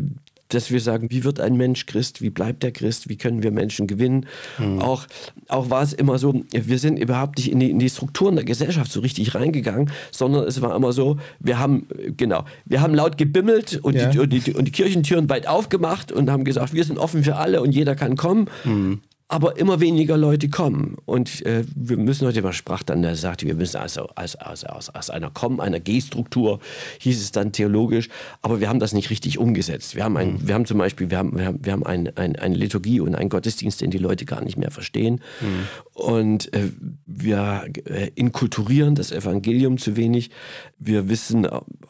dass 0.50 0.70
wir 0.70 0.80
sagen, 0.80 1.10
wie 1.10 1.24
wird 1.24 1.40
ein 1.40 1.58
Mensch 1.58 1.88
Christ, 1.88 2.22
wie 2.22 2.30
bleibt 2.30 2.62
der 2.62 2.72
Christ, 2.72 3.10
wie 3.10 3.18
können 3.18 3.42
wir 3.42 3.52
Menschen 3.52 3.88
gewinnen. 3.88 4.28
Mhm. 4.60 4.80
Auch, 4.80 5.08
auch 5.48 5.70
war 5.72 5.82
es 5.82 5.92
immer 5.92 6.20
so, 6.20 6.44
wir 6.52 6.78
sind 6.78 7.00
überhaupt 7.00 7.40
nicht 7.40 7.52
in 7.52 7.60
die, 7.60 7.72
in 7.72 7.80
die 7.80 7.90
Strukturen 7.90 8.36
der 8.36 8.46
Gesellschaft 8.46 8.92
so 8.92 9.00
richtig 9.00 9.34
reingegangen, 9.34 9.92
sondern 10.12 10.46
es 10.46 10.62
war 10.62 10.76
immer 10.76 10.94
so, 10.94 11.18
wir 11.40 11.58
haben, 11.58 11.88
genau, 12.16 12.46
wir 12.66 12.82
haben 12.82 12.94
laut 12.94 13.18
gebimmelt 13.18 13.80
und, 13.82 13.96
ja. 13.96 14.08
die, 14.08 14.20
und, 14.20 14.30
die, 14.32 14.54
und 14.54 14.66
die 14.66 14.72
Kirchentüren 14.72 15.30
weit 15.30 15.48
aufgemacht 15.48 16.12
und 16.12 16.30
haben 16.30 16.44
gesagt, 16.44 16.74
wir 16.74 16.84
sind 16.84 17.00
offen 17.00 17.24
für 17.24 17.38
alle 17.38 17.62
und 17.62 17.72
jeder 17.72 17.96
kann 17.96 18.16
kommen. 18.16 18.50
Mhm 18.64 19.02
aber 19.28 19.58
immer 19.58 19.80
weniger 19.80 20.18
Leute 20.18 20.50
kommen. 20.50 20.98
Und 21.06 21.44
äh, 21.48 21.64
wir 21.76 21.98
müssen 21.98 22.28
heute, 22.28 22.44
was 22.44 22.56
sprach 22.56 22.84
dann, 22.84 23.02
der 23.02 23.16
sagte, 23.16 23.48
wir 23.48 23.56
müssen 23.56 23.78
also 23.78 24.08
aus, 24.16 24.36
aus, 24.36 24.64
aus, 24.64 24.90
aus 24.90 25.10
einer 25.10 25.32
Kommen, 25.32 25.60
einer 25.60 25.80
G-Struktur, 25.80 26.60
hieß 27.00 27.20
es 27.20 27.32
dann 27.32 27.52
theologisch, 27.52 28.10
aber 28.44 28.60
wir 28.60 28.70
haben 28.70 28.80
das 28.80 28.94
nicht 28.94 29.10
richtig 29.10 29.40
umgesetzt. 29.40 29.96
Wir 29.96 30.04
haben, 30.04 30.16
ein, 30.16 30.34
mhm. 30.34 30.48
wir 30.48 30.54
haben 30.54 30.66
zum 30.68 30.78
Beispiel, 30.78 31.10
wir 31.10 31.18
haben, 31.18 31.38
wir 31.38 31.46
haben, 31.46 31.60
wir 31.64 31.74
haben 31.74 31.86
ein, 31.86 32.16
ein, 32.16 32.36
eine 32.36 32.56
Liturgie 32.56 33.00
und 33.00 33.16
einen 33.16 33.30
Gottesdienst, 33.30 33.82
den 33.82 33.90
die 33.90 33.98
Leute 33.98 34.26
gar 34.26 34.44
nicht 34.44 34.58
mehr 34.58 34.70
verstehen. 34.70 35.22
Mhm. 35.42 35.68
Und 35.96 36.54
äh, 36.54 36.70
wir 37.08 37.66
äh, 37.86 38.12
inkulturieren 38.14 38.94
das 38.94 39.12
Evangelium 39.12 39.80
zu 39.80 39.96
wenig. 39.96 40.30
Wir 40.78 41.10
wissen 41.10 41.48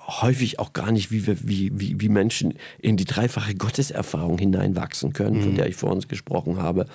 häufig 0.07 0.59
auch 0.59 0.71
gar 0.71 0.93
nicht, 0.93 1.11
wie, 1.11 1.27
wir, 1.27 1.37
wie, 1.41 1.71
wie, 1.75 1.99
wie 1.99 2.09
Menschen 2.09 2.53
in 2.79 2.95
die 2.95 3.05
dreifache 3.05 3.55
Gotteserfahrung 3.55 4.37
hineinwachsen 4.37 5.11
können, 5.11 5.39
mhm. 5.39 5.43
von 5.43 5.55
der 5.55 5.67
ich 5.67 5.75
vor 5.75 5.91
uns 5.91 6.07
gesprochen 6.07 6.61
habe. 6.61 6.85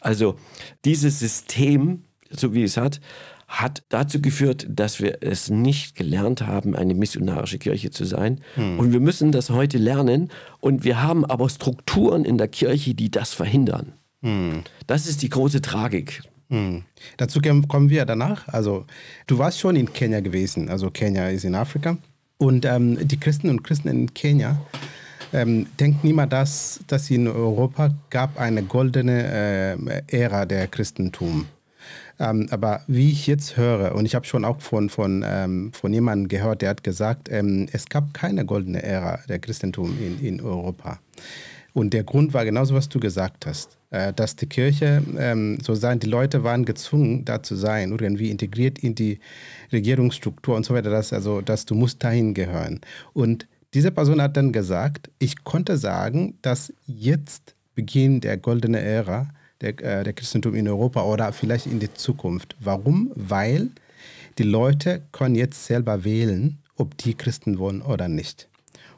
Also 0.00 0.36
dieses 0.84 1.18
System, 1.18 2.04
so 2.30 2.54
wie 2.54 2.62
es 2.62 2.76
hat, 2.76 3.00
hat 3.48 3.84
dazu 3.90 4.20
geführt, 4.20 4.66
dass 4.68 5.00
wir 5.00 5.18
es 5.20 5.50
nicht 5.50 5.94
gelernt 5.94 6.42
haben, 6.42 6.74
eine 6.74 6.94
missionarische 6.94 7.58
Kirche 7.58 7.90
zu 7.90 8.04
sein. 8.04 8.40
Hm. 8.54 8.78
Und 8.78 8.92
wir 8.92 9.00
müssen 9.00 9.30
das 9.30 9.50
heute 9.50 9.78
lernen. 9.78 10.30
Und 10.60 10.84
wir 10.84 11.02
haben 11.02 11.24
aber 11.24 11.48
Strukturen 11.48 12.24
in 12.24 12.38
der 12.38 12.48
Kirche, 12.48 12.94
die 12.94 13.10
das 13.10 13.34
verhindern. 13.34 13.92
Hm. 14.22 14.64
Das 14.86 15.06
ist 15.06 15.22
die 15.22 15.28
große 15.28 15.62
Tragik. 15.62 16.22
Hm. 16.50 16.84
Dazu 17.16 17.40
kommen 17.40 17.90
wir 17.90 18.04
danach. 18.04 18.48
Also, 18.48 18.84
du 19.26 19.38
warst 19.38 19.60
schon 19.60 19.76
in 19.76 19.92
Kenia 19.92 20.20
gewesen. 20.20 20.68
Also, 20.68 20.90
Kenia 20.90 21.28
ist 21.28 21.44
in 21.44 21.54
Afrika. 21.54 21.98
Und 22.38 22.64
ähm, 22.64 22.98
die 23.06 23.18
Christen 23.18 23.48
und 23.48 23.62
Christen 23.62 23.88
in 23.88 24.12
Kenia 24.12 24.60
ähm, 25.32 25.66
denkt 25.78 26.04
niemand, 26.04 26.32
dass, 26.32 26.80
dass 26.86 27.10
in 27.10 27.28
Europa 27.28 27.90
gab 28.10 28.38
eine 28.38 28.62
goldene 28.62 29.76
äh, 30.08 30.22
Ära 30.22 30.46
der 30.46 30.66
Christentum. 30.68 31.46
Ähm, 32.18 32.46
aber 32.50 32.80
wie 32.86 33.10
ich 33.10 33.26
jetzt 33.26 33.56
höre, 33.56 33.94
und 33.94 34.06
ich 34.06 34.14
habe 34.14 34.26
schon 34.26 34.44
auch 34.44 34.60
von, 34.60 34.88
von, 34.88 35.24
ähm, 35.26 35.72
von 35.72 35.92
jemandem 35.92 36.28
gehört, 36.28 36.62
der 36.62 36.70
hat 36.70 36.82
gesagt, 36.82 37.28
ähm, 37.30 37.68
es 37.72 37.86
gab 37.86 38.14
keine 38.14 38.44
goldene 38.44 38.82
Ära 38.82 39.20
der 39.28 39.38
Christentum 39.38 39.96
in, 40.00 40.24
in 40.24 40.40
Europa. 40.40 40.98
Und 41.74 41.92
der 41.92 42.04
Grund 42.04 42.32
war 42.32 42.46
genauso, 42.46 42.74
was 42.74 42.88
du 42.88 42.98
gesagt 42.98 43.44
hast, 43.44 43.76
äh, 43.90 44.14
dass 44.14 44.34
die 44.34 44.46
Kirche, 44.46 45.02
ähm, 45.18 45.58
so 45.62 45.74
sein, 45.74 45.98
die 45.98 46.06
Leute 46.06 46.42
waren 46.42 46.64
gezwungen, 46.64 47.26
da 47.26 47.42
zu 47.42 47.54
sein, 47.54 47.90
irgendwie 47.90 48.30
integriert 48.30 48.78
in 48.78 48.94
die 48.94 49.18
Regierungsstruktur 49.72 50.56
und 50.56 50.64
so 50.64 50.72
weiter, 50.72 50.88
dass, 50.88 51.12
also, 51.12 51.42
dass 51.42 51.66
du 51.66 51.74
musst 51.74 52.02
dahin 52.02 52.32
gehören. 52.32 52.80
Und 53.12 53.46
diese 53.76 53.90
Person 53.90 54.22
hat 54.22 54.38
dann 54.38 54.52
gesagt, 54.52 55.10
ich 55.18 55.44
konnte 55.44 55.76
sagen, 55.76 56.38
dass 56.40 56.72
jetzt 56.86 57.54
Beginn 57.74 58.22
der 58.22 58.38
goldene 58.38 58.80
Ära 58.80 59.28
der, 59.60 59.78
äh, 59.84 60.02
der 60.02 60.14
Christentum 60.14 60.54
in 60.54 60.66
Europa 60.66 61.02
oder 61.02 61.30
vielleicht 61.34 61.66
in 61.66 61.78
die 61.78 61.92
Zukunft. 61.92 62.56
Warum? 62.58 63.12
Weil 63.14 63.68
die 64.38 64.44
Leute 64.44 65.02
können 65.12 65.34
jetzt 65.34 65.66
selber 65.66 66.04
wählen, 66.04 66.56
ob 66.76 66.96
die 66.96 67.12
Christen 67.12 67.58
wollen 67.58 67.82
oder 67.82 68.08
nicht. 68.08 68.48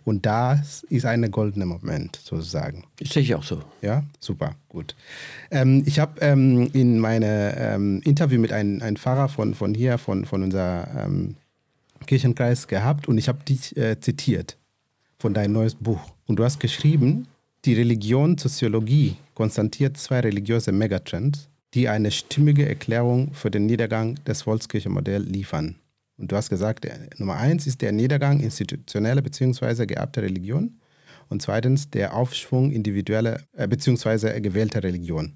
Und 0.04 0.26
das 0.26 0.84
ist 0.84 1.06
ein 1.06 1.28
goldener 1.32 1.66
Moment 1.66 2.20
sozusagen. 2.22 2.84
Das 3.00 3.08
sehe 3.08 3.24
ich 3.24 3.34
auch 3.34 3.42
so. 3.42 3.60
Ja, 3.82 4.04
super, 4.20 4.54
gut. 4.68 4.94
Ähm, 5.50 5.82
ich 5.86 5.98
habe 5.98 6.20
ähm, 6.20 6.70
in 6.72 7.00
meinem 7.00 7.52
ähm, 7.56 8.00
Interview 8.04 8.40
mit 8.40 8.52
einem, 8.52 8.80
einem 8.80 8.96
Pfarrer 8.96 9.28
von, 9.28 9.54
von 9.54 9.74
hier, 9.74 9.98
von, 9.98 10.24
von 10.24 10.44
unserem 10.44 10.86
ähm, 10.96 11.36
Kirchenkreis 12.06 12.68
gehabt 12.68 13.08
und 13.08 13.18
ich 13.18 13.26
habe 13.26 13.42
dich 13.42 13.76
äh, 13.76 13.98
zitiert 13.98 14.56
von 15.18 15.34
deinem 15.34 15.52
neues 15.52 15.74
Buch. 15.74 16.00
Und 16.26 16.36
du 16.38 16.44
hast 16.44 16.60
geschrieben, 16.60 17.26
die 17.64 17.74
Religion 17.74 18.38
Soziologie 18.38 19.16
konstatiert 19.34 19.96
zwei 19.96 20.20
religiöse 20.20 20.72
Megatrends, 20.72 21.48
die 21.74 21.88
eine 21.88 22.10
stimmige 22.10 22.68
Erklärung 22.68 23.34
für 23.34 23.50
den 23.50 23.66
Niedergang 23.66 24.14
des 24.24 24.42
Volkskirchenmodells 24.42 25.26
liefern. 25.26 25.76
Und 26.16 26.32
du 26.32 26.36
hast 26.36 26.50
gesagt, 26.50 26.86
Nummer 27.18 27.36
eins 27.36 27.66
ist 27.66 27.82
der 27.82 27.92
Niedergang 27.92 28.40
institutioneller 28.40 29.22
bzw. 29.22 29.86
geerbter 29.86 30.22
Religion 30.22 30.78
und 31.28 31.42
zweitens 31.42 31.90
der 31.90 32.14
Aufschwung 32.14 32.70
individueller 32.70 33.40
äh, 33.52 33.68
bzw. 33.68 34.40
gewählter 34.40 34.82
Religion. 34.82 35.34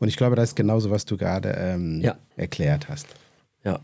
Und 0.00 0.08
ich 0.08 0.16
glaube, 0.16 0.36
das 0.36 0.50
ist 0.50 0.56
genauso, 0.56 0.90
was 0.90 1.04
du 1.04 1.16
gerade 1.16 1.50
ähm, 1.50 2.00
ja. 2.00 2.16
erklärt 2.36 2.88
hast. 2.88 3.06
Ja. 3.64 3.80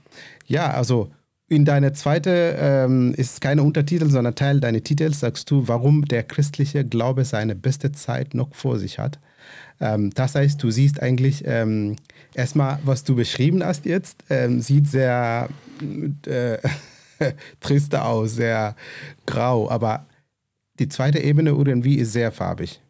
Ja, 0.46 0.70
also 0.70 1.10
in 1.48 1.64
deiner 1.64 1.92
zweiten 1.92 2.54
ähm, 2.58 3.14
ist 3.14 3.40
keine 3.40 3.62
Untertitel, 3.62 4.08
sondern 4.08 4.34
Teil 4.34 4.60
deines 4.60 4.82
Titels 4.84 5.20
sagst 5.20 5.50
du, 5.50 5.68
warum 5.68 6.06
der 6.06 6.22
christliche 6.22 6.84
Glaube 6.84 7.24
seine 7.24 7.54
beste 7.54 7.92
Zeit 7.92 8.34
noch 8.34 8.54
vor 8.54 8.78
sich 8.78 8.98
hat. 8.98 9.18
Ähm, 9.80 10.10
das 10.14 10.34
heißt, 10.34 10.62
du 10.62 10.70
siehst 10.70 11.02
eigentlich 11.02 11.44
ähm, 11.46 11.96
erstmal, 12.32 12.78
was 12.84 13.04
du 13.04 13.14
beschrieben 13.14 13.62
hast 13.64 13.84
jetzt, 13.84 14.24
ähm, 14.30 14.62
sieht 14.62 14.88
sehr 14.88 15.48
äh, 16.26 16.58
triste 17.60 18.02
aus, 18.02 18.34
sehr 18.34 18.74
grau, 19.26 19.70
aber 19.70 20.06
die 20.78 20.88
zweite 20.88 21.18
Ebene 21.18 21.50
irgendwie 21.50 21.96
ist 21.96 22.12
sehr 22.12 22.32
farbig. 22.32 22.80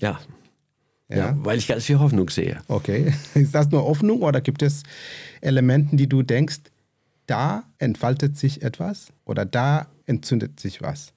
Ja. 0.00 0.18
ja. 1.08 1.16
Ja, 1.16 1.36
weil 1.38 1.58
ich 1.58 1.68
ganz 1.68 1.84
viel 1.84 1.98
Hoffnung 1.98 2.28
sehe. 2.28 2.60
Okay. 2.68 3.14
Ist 3.34 3.54
das 3.54 3.70
nur 3.70 3.84
Hoffnung 3.84 4.20
oder 4.22 4.40
gibt 4.40 4.62
es 4.62 4.82
Elemente, 5.40 5.96
die 5.96 6.08
du 6.08 6.22
denkst, 6.22 6.58
da 7.28 7.64
entfaltet 7.78 8.36
sich 8.36 8.62
etwas 8.62 9.12
oder 9.24 9.44
da 9.44 9.86
entzündet 10.06 10.58
sich 10.58 10.82
was? 10.82 11.12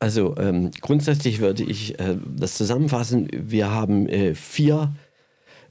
Also 0.00 0.36
ähm, 0.36 0.70
grundsätzlich 0.80 1.40
würde 1.40 1.62
ich 1.62 1.98
äh, 2.00 2.16
das 2.36 2.56
zusammenfassen. 2.56 3.28
Wir 3.32 3.70
haben 3.70 4.08
äh, 4.08 4.34
vier 4.34 4.94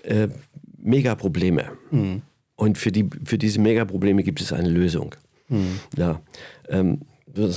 äh, 0.03 0.29
Megaprobleme. 0.77 1.71
Mhm. 1.91 2.21
Und 2.55 2.77
für, 2.77 2.91
die, 2.91 3.09
für 3.25 3.37
diese 3.37 3.59
Megaprobleme 3.59 4.23
gibt 4.23 4.41
es 4.41 4.53
eine 4.53 4.69
Lösung. 4.69 5.15
Mhm. 5.49 5.79
Ja, 5.97 6.21
ähm, 6.69 7.01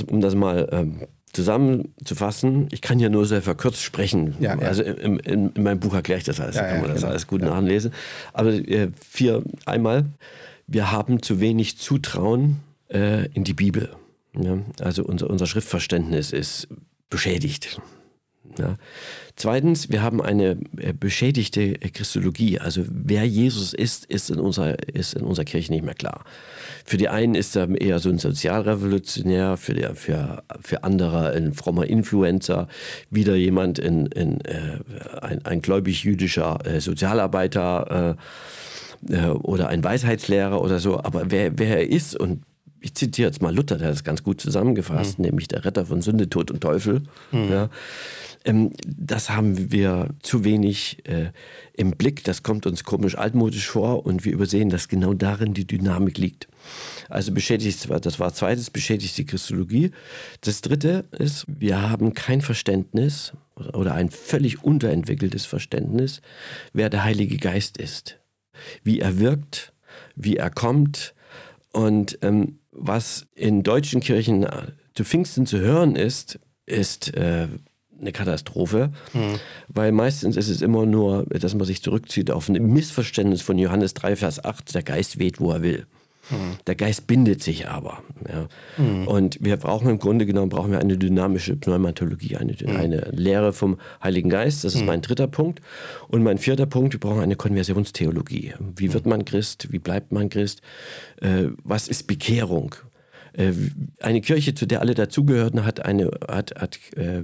um 0.09 0.21
das 0.21 0.35
mal 0.35 0.69
ähm, 0.73 1.07
zusammenzufassen, 1.33 2.69
ich 2.73 2.81
kann 2.81 2.99
ja 2.99 3.09
nur 3.09 3.27
sehr 3.27 3.43
verkürzt 3.43 3.83
sprechen. 3.83 4.35
Ja, 4.41 4.55
ja. 4.59 4.67
Also 4.67 4.83
in, 4.83 5.19
in, 5.19 5.51
in, 5.51 5.63
meinem 5.63 5.81
Buch 5.81 5.95
erkläre 5.95 6.19
ich 6.19 6.25
das 6.25 6.41
alles, 6.41 6.57
ja, 6.57 6.63
da 6.63 6.69
kann 6.69 6.81
man 6.81 6.91
das 6.91 7.01
genau. 7.01 7.11
alles 7.11 7.27
gut 7.27 7.43
nachlesen. 7.43 7.93
Aber 8.33 8.53
äh, 8.53 8.89
vier, 8.99 9.43
einmal, 9.67 10.07
wir 10.67 10.91
haben 10.93 11.23
zu 11.23 11.41
wenig 11.41 11.79
Zutrauen 11.79 12.61
äh, 12.89 13.27
in 13.33 13.45
die 13.45 13.55
Bibel. 13.55 13.91
Ja? 14.39 14.59
Also 14.81 15.05
unser, 15.05 15.31
unser 15.31 15.47
Schriftverständnis 15.47 16.33
ist 16.33 16.69
beschädigt. 17.09 17.81
Ja. 18.59 18.77
Zweitens, 19.35 19.91
wir 19.91 20.03
haben 20.03 20.23
eine 20.23 20.59
äh, 20.79 20.95
beschädigte 20.99 21.75
Christologie. 21.75 22.59
Also 22.59 22.85
wer 22.89 23.25
Jesus 23.25 23.75
ist, 23.75 24.07
ist 24.07 24.31
in, 24.31 24.39
unserer, 24.39 24.77
ist 24.89 25.15
in 25.15 25.25
unserer 25.25 25.45
Kirche 25.45 25.73
nicht 25.73 25.85
mehr 25.85 25.95
klar. 25.95 26.25
Für 26.85 26.97
die 26.97 27.09
einen 27.09 27.35
ist 27.35 27.55
er 27.55 27.69
eher 27.79 27.99
so 27.99 28.09
ein 28.09 28.19
Sozialrevolutionär, 28.19 29.57
für, 29.59 29.75
die, 29.75 29.87
für, 29.95 30.43
für 30.63 30.85
andere 30.85 31.33
ein 31.33 31.53
frommer 31.53 31.87
Influencer, 31.87 32.69
wieder 33.11 33.37
jemand, 33.37 33.79
in, 33.79 34.07
in, 34.07 34.41
äh, 34.43 34.79
ein, 35.21 35.45
ein 35.45 35.61
gläubig-jüdischer 35.61 36.65
äh, 36.65 36.81
Sozialarbeiter 36.81 38.17
äh, 38.17 38.23
äh, 39.09 39.27
oder 39.29 39.69
ein 39.69 39.83
Weisheitslehrer 39.83 40.61
oder 40.63 40.79
so. 40.79 40.99
Aber 40.99 41.31
wer, 41.31 41.59
wer 41.59 41.79
er 41.79 41.89
ist 41.89 42.19
und 42.19 42.43
ich 42.81 42.95
zitiere 42.95 43.29
jetzt 43.29 43.43
mal 43.43 43.55
Luther, 43.55 43.79
der 43.79 43.89
hat 43.89 43.95
das 43.95 44.05
ganz 44.05 44.23
gut 44.23 44.41
zusammengefasst, 44.41 45.19
mhm. 45.19 45.27
nämlich 45.27 45.49
der 45.49 45.65
Retter 45.65 45.87
von 45.87 46.03
Sünde, 46.03 46.29
Tod 46.29 46.51
und 46.51 46.61
Teufel. 46.61 47.03
Mhm. 47.33 47.51
Ja, 47.51 47.71
ähm, 48.47 48.71
das 48.87 49.31
haben 49.31 49.73
wir 49.73 50.09
zu 50.23 50.45
wenig 50.45 51.05
äh, 51.07 51.31
im 51.75 51.93
Blick. 51.93 52.25
Das 52.25 52.43
kommt 52.43 52.65
uns 52.67 52.85
komisch 52.85 53.19
altmodisch 53.19 53.69
vor 53.69 54.07
und 54.07 54.25
wir 54.25 54.33
übersehen, 54.33 54.71
dass 54.71 54.89
genau 54.89 55.15
darin 55.15 55.53
die 55.53 55.67
Dynamik 55.67 56.17
liegt. 56.17 56.49
Also 57.09 57.33
beschädigt, 57.33 57.89
das 58.03 58.19
war 58.21 58.33
zweites, 58.33 58.71
beschädigt 58.71 59.19
die 59.19 59.27
Christologie. 59.27 59.91
Das 60.41 60.61
dritte 60.61 61.05
ist, 61.11 61.45
wir 61.49 61.91
haben 61.91 62.15
kein 62.15 62.41
Verständnis 62.41 63.33
oder 63.73 63.95
ein 63.95 64.11
völlig 64.11 64.63
unterentwickeltes 64.63 65.45
Verständnis, 65.47 66.21
wer 66.73 66.89
der 66.89 67.05
Heilige 67.05 67.39
Geist 67.39 67.79
ist, 67.79 68.19
wie 68.83 69.01
er 69.01 69.19
wirkt, 69.19 69.73
wie 70.15 70.37
er 70.37 70.51
kommt 70.51 71.15
und 71.73 72.19
ähm, 72.23 72.59
was 72.71 73.27
in 73.35 73.63
deutschen 73.63 74.01
Kirchen 74.01 74.47
zu 74.95 75.05
Pfingsten 75.05 75.47
zu 75.47 75.59
hören 75.59 75.97
ist, 75.97 76.39
ist 76.67 77.15
äh, 77.15 77.49
eine 78.01 78.13
Katastrophe, 78.13 78.91
mhm. 79.13 79.39
weil 79.69 79.93
meistens 79.93 80.37
ist 80.37 80.49
es 80.49 80.63
immer 80.63 80.87
nur, 80.87 81.25
dass 81.27 81.55
man 81.55 81.67
sich 81.67 81.83
zurückzieht 81.83 82.31
auf 82.31 82.49
ein 82.49 82.73
Missverständnis 82.73 83.43
von 83.43 83.59
Johannes 83.59 83.95
3, 83.95 84.17
Vers 84.17 84.45
8, 84.45 84.75
der 84.75 84.83
Geist 84.83 85.19
weht, 85.19 85.41
wo 85.41 85.53
er 85.53 85.63
will. 85.63 85.87
Mhm. 86.31 86.59
Der 86.67 86.75
Geist 86.75 87.07
bindet 87.07 87.43
sich 87.43 87.69
aber. 87.69 88.03
Ja. 88.29 88.49
Mhm. 88.83 89.07
Und 89.07 89.39
wir 89.41 89.57
brauchen 89.57 89.89
im 89.89 89.99
Grunde 89.99 90.27
genommen 90.27 90.49
brauchen 90.49 90.73
wir 90.73 90.81
eine 90.81 90.99
dynamische 90.99 91.57
Pneumatologie, 91.57 92.37
eine, 92.37 92.53
mhm. 92.53 92.77
eine 92.77 92.97
Lehre 93.13 93.53
vom 93.53 93.79
Heiligen 94.03 94.31
Geist. 94.31 94.65
Das 94.65 94.75
ist 94.75 94.81
mhm. 94.81 94.87
mein 94.87 95.03
dritter 95.03 95.29
Punkt. 95.29 95.61
Und 96.09 96.23
mein 96.23 96.39
vierter 96.39 96.67
Punkt, 96.67 96.93
wir 96.93 97.01
brauchen 97.01 97.21
eine 97.21 97.37
Konversionstheologie. 97.37 98.55
Wie 98.77 98.93
wird 98.93 99.05
mhm. 99.05 99.11
man 99.11 99.25
Christ? 99.25 99.69
Wie 99.71 99.79
bleibt 99.79 100.13
man 100.13 100.29
Christ? 100.29 100.63
Äh, 101.21 101.49
was 101.63 101.89
ist 101.89 102.07
Bekehrung? 102.07 102.75
Äh, 103.33 103.53
eine 104.01 104.21
Kirche, 104.21 104.55
zu 104.55 104.67
der 104.67 104.81
alle 104.81 104.95
dazugehörten, 104.95 105.65
hat 105.65 105.85
eine 105.85 106.11
hat, 106.29 106.55
hat 106.57 106.79
äh, 106.97 107.23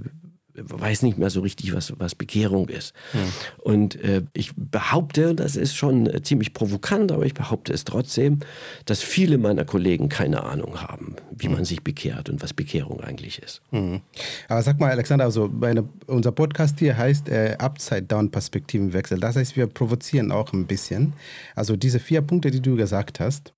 weiß 0.54 1.02
nicht 1.02 1.18
mehr 1.18 1.30
so 1.30 1.40
richtig, 1.40 1.74
was, 1.74 1.92
was 1.98 2.14
Bekehrung 2.14 2.68
ist. 2.68 2.92
Ja. 3.12 3.20
Und 3.58 3.96
äh, 4.02 4.22
ich 4.32 4.52
behaupte, 4.56 5.34
das 5.34 5.56
ist 5.56 5.74
schon 5.74 6.06
äh, 6.06 6.22
ziemlich 6.22 6.52
provokant, 6.52 7.12
aber 7.12 7.24
ich 7.24 7.34
behaupte 7.34 7.72
es 7.72 7.84
trotzdem, 7.84 8.40
dass 8.84 9.02
viele 9.02 9.38
meiner 9.38 9.64
Kollegen 9.64 10.08
keine 10.08 10.44
Ahnung 10.44 10.80
haben, 10.80 11.16
wie 11.30 11.48
mhm. 11.48 11.54
man 11.54 11.64
sich 11.64 11.82
bekehrt 11.82 12.28
und 12.28 12.42
was 12.42 12.52
Bekehrung 12.52 13.00
eigentlich 13.00 13.42
ist. 13.42 13.62
Mhm. 13.70 14.02
Aber 14.48 14.62
sag 14.62 14.78
mal, 14.78 14.90
Alexander, 14.90 15.24
also 15.24 15.48
meine, 15.48 15.88
unser 16.06 16.32
Podcast 16.32 16.78
hier 16.78 16.96
heißt 16.96 17.28
äh, 17.28 17.56
Upside-Down-Perspektivenwechsel. 17.58 19.18
Das 19.18 19.36
heißt, 19.36 19.56
wir 19.56 19.66
provozieren 19.66 20.32
auch 20.32 20.52
ein 20.52 20.66
bisschen. 20.66 21.14
Also 21.54 21.76
diese 21.76 21.98
vier 21.98 22.20
Punkte, 22.22 22.50
die 22.50 22.60
du 22.60 22.76
gesagt 22.76 23.20
hast, 23.20 23.54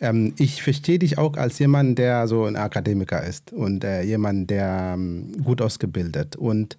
ähm, 0.00 0.34
ich 0.38 0.62
verstehe 0.62 0.98
dich 0.98 1.18
auch 1.18 1.36
als 1.36 1.58
jemand, 1.58 1.98
der 1.98 2.26
so 2.26 2.44
ein 2.44 2.56
Akademiker 2.56 3.22
ist 3.22 3.52
und 3.52 3.84
äh, 3.84 4.02
jemand, 4.02 4.50
der 4.50 4.94
ähm, 4.94 5.32
gut 5.44 5.60
ausgebildet. 5.60 6.36
Und 6.36 6.76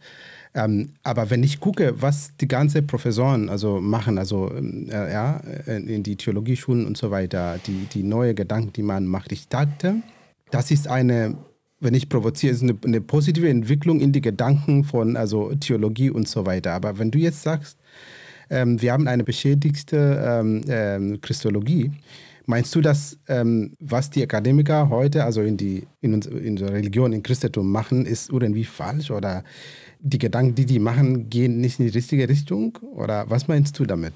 ähm, 0.53 0.89
aber 1.03 1.29
wenn 1.29 1.43
ich 1.43 1.59
gucke, 1.59 1.93
was 2.01 2.35
die 2.41 2.47
ganzen 2.47 2.85
Professoren 2.85 3.47
also 3.47 3.79
machen, 3.79 4.17
also 4.17 4.51
äh, 4.51 5.11
ja, 5.11 5.37
in 5.65 6.03
die 6.03 6.17
Theologieschulen 6.17 6.85
und 6.85 6.97
so 6.97 7.09
weiter, 7.09 7.57
die, 7.65 7.85
die 7.93 8.03
neue 8.03 8.33
Gedanken, 8.33 8.73
die 8.73 8.83
man 8.83 9.05
macht, 9.05 9.31
ich 9.31 9.47
dachte, 9.47 9.95
das 10.49 10.69
ist 10.71 10.89
eine, 10.89 11.37
wenn 11.79 11.93
ich 11.93 12.09
provoziere, 12.09 12.53
ist 12.53 12.63
eine, 12.63 12.75
eine 12.83 12.99
positive 12.99 13.47
Entwicklung 13.47 14.01
in 14.01 14.11
die 14.11 14.19
Gedanken 14.19 14.83
von 14.83 15.15
also 15.15 15.53
Theologie 15.55 16.09
und 16.09 16.27
so 16.27 16.45
weiter. 16.45 16.73
Aber 16.73 16.99
wenn 16.99 17.11
du 17.11 17.19
jetzt 17.19 17.43
sagst, 17.43 17.77
ähm, 18.49 18.81
wir 18.81 18.91
haben 18.91 19.07
eine 19.07 19.23
beschädigte 19.23 20.21
ähm, 20.25 20.63
ähm, 20.67 21.21
Christologie, 21.21 21.91
Meinst 22.51 22.75
du, 22.75 22.81
dass 22.81 23.17
ähm, 23.29 23.77
was 23.79 24.09
die 24.09 24.21
Akademiker 24.21 24.89
heute, 24.89 25.23
also 25.23 25.41
in, 25.41 25.55
die, 25.55 25.87
in, 26.01 26.13
uns, 26.13 26.25
in 26.25 26.57
der 26.57 26.73
Religion, 26.73 27.13
in 27.13 27.23
Christentum 27.23 27.71
machen, 27.71 28.05
ist 28.05 28.29
irgendwie 28.29 28.65
falsch 28.65 29.09
oder 29.09 29.45
die 30.01 30.17
Gedanken, 30.17 30.55
die 30.55 30.65
die 30.65 30.79
machen, 30.79 31.29
gehen 31.29 31.61
nicht 31.61 31.79
in 31.79 31.85
die 31.85 31.93
richtige 31.93 32.27
Richtung? 32.27 32.77
Oder 32.93 33.29
was 33.29 33.47
meinst 33.47 33.79
du 33.79 33.85
damit? 33.85 34.11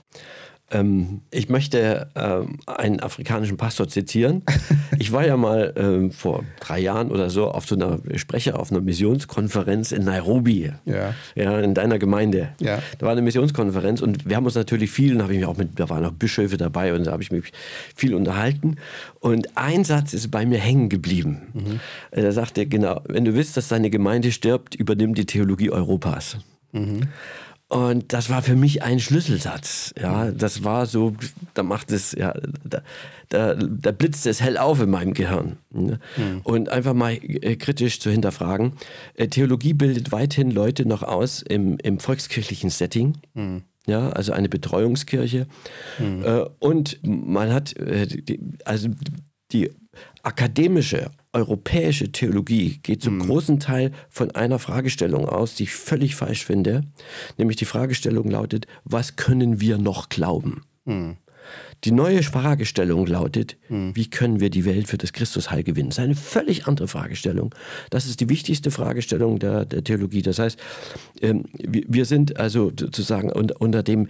Ähm, 0.72 1.22
ich 1.30 1.48
möchte 1.50 2.10
ähm, 2.16 2.58
einen 2.66 3.00
afrikanischen 3.00 3.58
Pastor 3.58 3.88
zitieren. 3.88 4.44
Ich 4.98 5.12
war 5.12 5.26
ja 5.26 5.36
mal 5.36 5.74
ähm, 5.76 6.12
vor 6.12 6.46
drei 6.62 6.80
Jahren 6.80 7.12
oder 7.12 7.30
so 7.30 7.50
auf 7.50 7.66
so 7.68 7.76
einer 7.76 8.00
Sprecher 8.16 8.58
auf 8.58 8.72
einer 8.72 8.80
Missionskonferenz 8.80 9.92
in 9.92 10.06
Nairobi, 10.06 10.72
ja. 10.86 11.14
ja 11.36 11.60
in 11.60 11.74
deiner 11.74 12.00
Gemeinde. 12.00 12.50
Ja. 12.62 12.82
Da 12.98 13.06
war 13.06 13.12
eine 13.12 13.22
Missionskonferenz 13.22 14.02
und 14.02 14.28
wir 14.28 14.38
haben 14.38 14.46
uns 14.46 14.56
natürlich 14.56 14.92
viel, 14.92 15.22
habe 15.22 15.34
ich 15.34 15.40
mich 15.40 15.48
auch 15.48 15.58
mit, 15.58 15.80
da 15.80 15.90
waren 15.90 16.02
noch 16.02 16.14
Bischöfe 16.14 16.56
dabei 16.56 16.94
und 16.94 17.06
da 17.06 17.12
habe 17.12 17.22
ich 17.22 17.32
mich 17.32 17.52
viel 17.94 18.16
unterhalten. 18.16 18.78
Und 19.20 19.58
ein 19.58 19.84
Satz 19.84 20.14
ist 20.14 20.32
bei 20.32 20.46
mir 20.46 20.60
hängen 20.60 20.88
geblieben. 20.88 21.42
Mhm. 21.54 21.80
Da 22.12 22.32
sagt 22.32 22.58
er 22.58 22.66
genau, 22.66 23.02
wenn 23.08 23.26
du 23.26 23.34
willst, 23.34 23.58
dass 23.58 23.68
deine 23.68 23.90
Gemeinde 23.90 24.32
stirbt, 24.32 24.76
übernimm 24.76 25.14
die 25.14 25.26
Theologie 25.26 25.72
Europas. 25.72 26.38
Mhm. 26.72 27.10
Und 27.68 28.14
das 28.14 28.30
war 28.30 28.44
für 28.44 28.56
mich 28.56 28.84
ein 28.84 29.00
Schlüsselsatz. 29.00 29.94
Ja, 30.00 30.32
das 30.32 30.64
war 30.64 30.86
so, 30.86 31.16
da 31.56 31.64
macht 31.64 31.92
es, 31.92 32.12
ja, 32.12 32.34
da, 32.64 32.82
da, 33.30 33.56
da 33.56 33.92
blitzt 33.92 34.28
es 34.28 34.40
hell 34.40 34.58
auf 34.58 34.80
in 34.82 34.92
meinem 34.92 35.16
Gehirn. 35.16 35.58
Ne? 35.72 36.00
Mhm. 36.16 36.42
Und 36.44 36.70
einfach 36.70 36.94
mal 36.94 37.14
äh, 37.14 37.56
kritisch 37.56 38.00
zu 38.00 38.12
hinterfragen. 38.12 38.74
Äh, 39.16 39.30
Theologie 39.30 39.74
bildet 39.74 40.12
weithin 40.12 40.52
Leute 40.52 40.88
noch 40.88 41.02
aus 41.02 41.42
im, 41.42 41.78
im 41.80 42.00
volkskirchlichen 42.00 42.70
Setting. 42.70 43.18
Mhm. 43.34 43.64
Ja, 43.88 44.10
also 44.10 44.32
eine 44.32 44.50
Betreuungskirche. 44.50 45.48
Mhm. 45.98 46.24
Äh, 46.24 46.46
und 46.60 47.00
man 47.04 47.52
hat, 47.52 47.76
äh, 47.78 48.06
die, 48.06 48.40
also 48.64 48.90
die 49.52 49.72
akademische 50.26 51.12
europäische 51.34 52.12
Theologie 52.12 52.80
geht 52.82 53.04
zum 53.04 53.16
mhm. 53.16 53.28
großen 53.28 53.60
Teil 53.60 53.92
von 54.10 54.32
einer 54.32 54.58
Fragestellung 54.58 55.28
aus, 55.28 55.56
die 55.56 55.64
ich 55.64 55.74
völlig 55.74 56.16
falsch 56.16 56.46
finde. 56.46 56.84
Nämlich 57.38 57.58
die 57.58 57.66
Fragestellung 57.66 58.30
lautet, 58.30 58.68
was 58.86 59.18
können 59.18 59.60
wir 59.60 59.78
noch 59.78 60.10
glauben? 60.10 60.62
Mhm. 60.86 61.18
Die 61.84 61.92
neue 61.92 62.24
Fragestellung 62.24 63.06
lautet, 63.06 63.58
mhm. 63.70 63.96
wie 63.96 64.10
können 64.10 64.40
wir 64.40 64.50
die 64.50 64.66
Welt 64.66 64.88
für 64.88 64.98
das 64.98 65.14
Christusheil 65.14 65.64
gewinnen? 65.64 65.90
Das 65.90 66.00
ist 66.00 66.04
eine 66.04 66.16
völlig 66.16 66.68
andere 66.68 66.88
Fragestellung. 66.88 67.54
Das 67.92 68.08
ist 68.08 68.22
die 68.22 68.30
wichtigste 68.30 68.72
Fragestellung 68.72 69.38
der, 69.38 69.66
der 69.66 69.84
Theologie. 69.84 70.22
Das 70.22 70.40
heißt, 70.40 70.58
ähm, 71.22 71.44
wir, 71.54 71.84
wir, 71.88 72.06
sind 72.06 72.40
also 72.40 72.72
sozusagen 72.80 73.32
unter, 73.32 73.62
unter 73.62 73.84
dem 73.84 74.08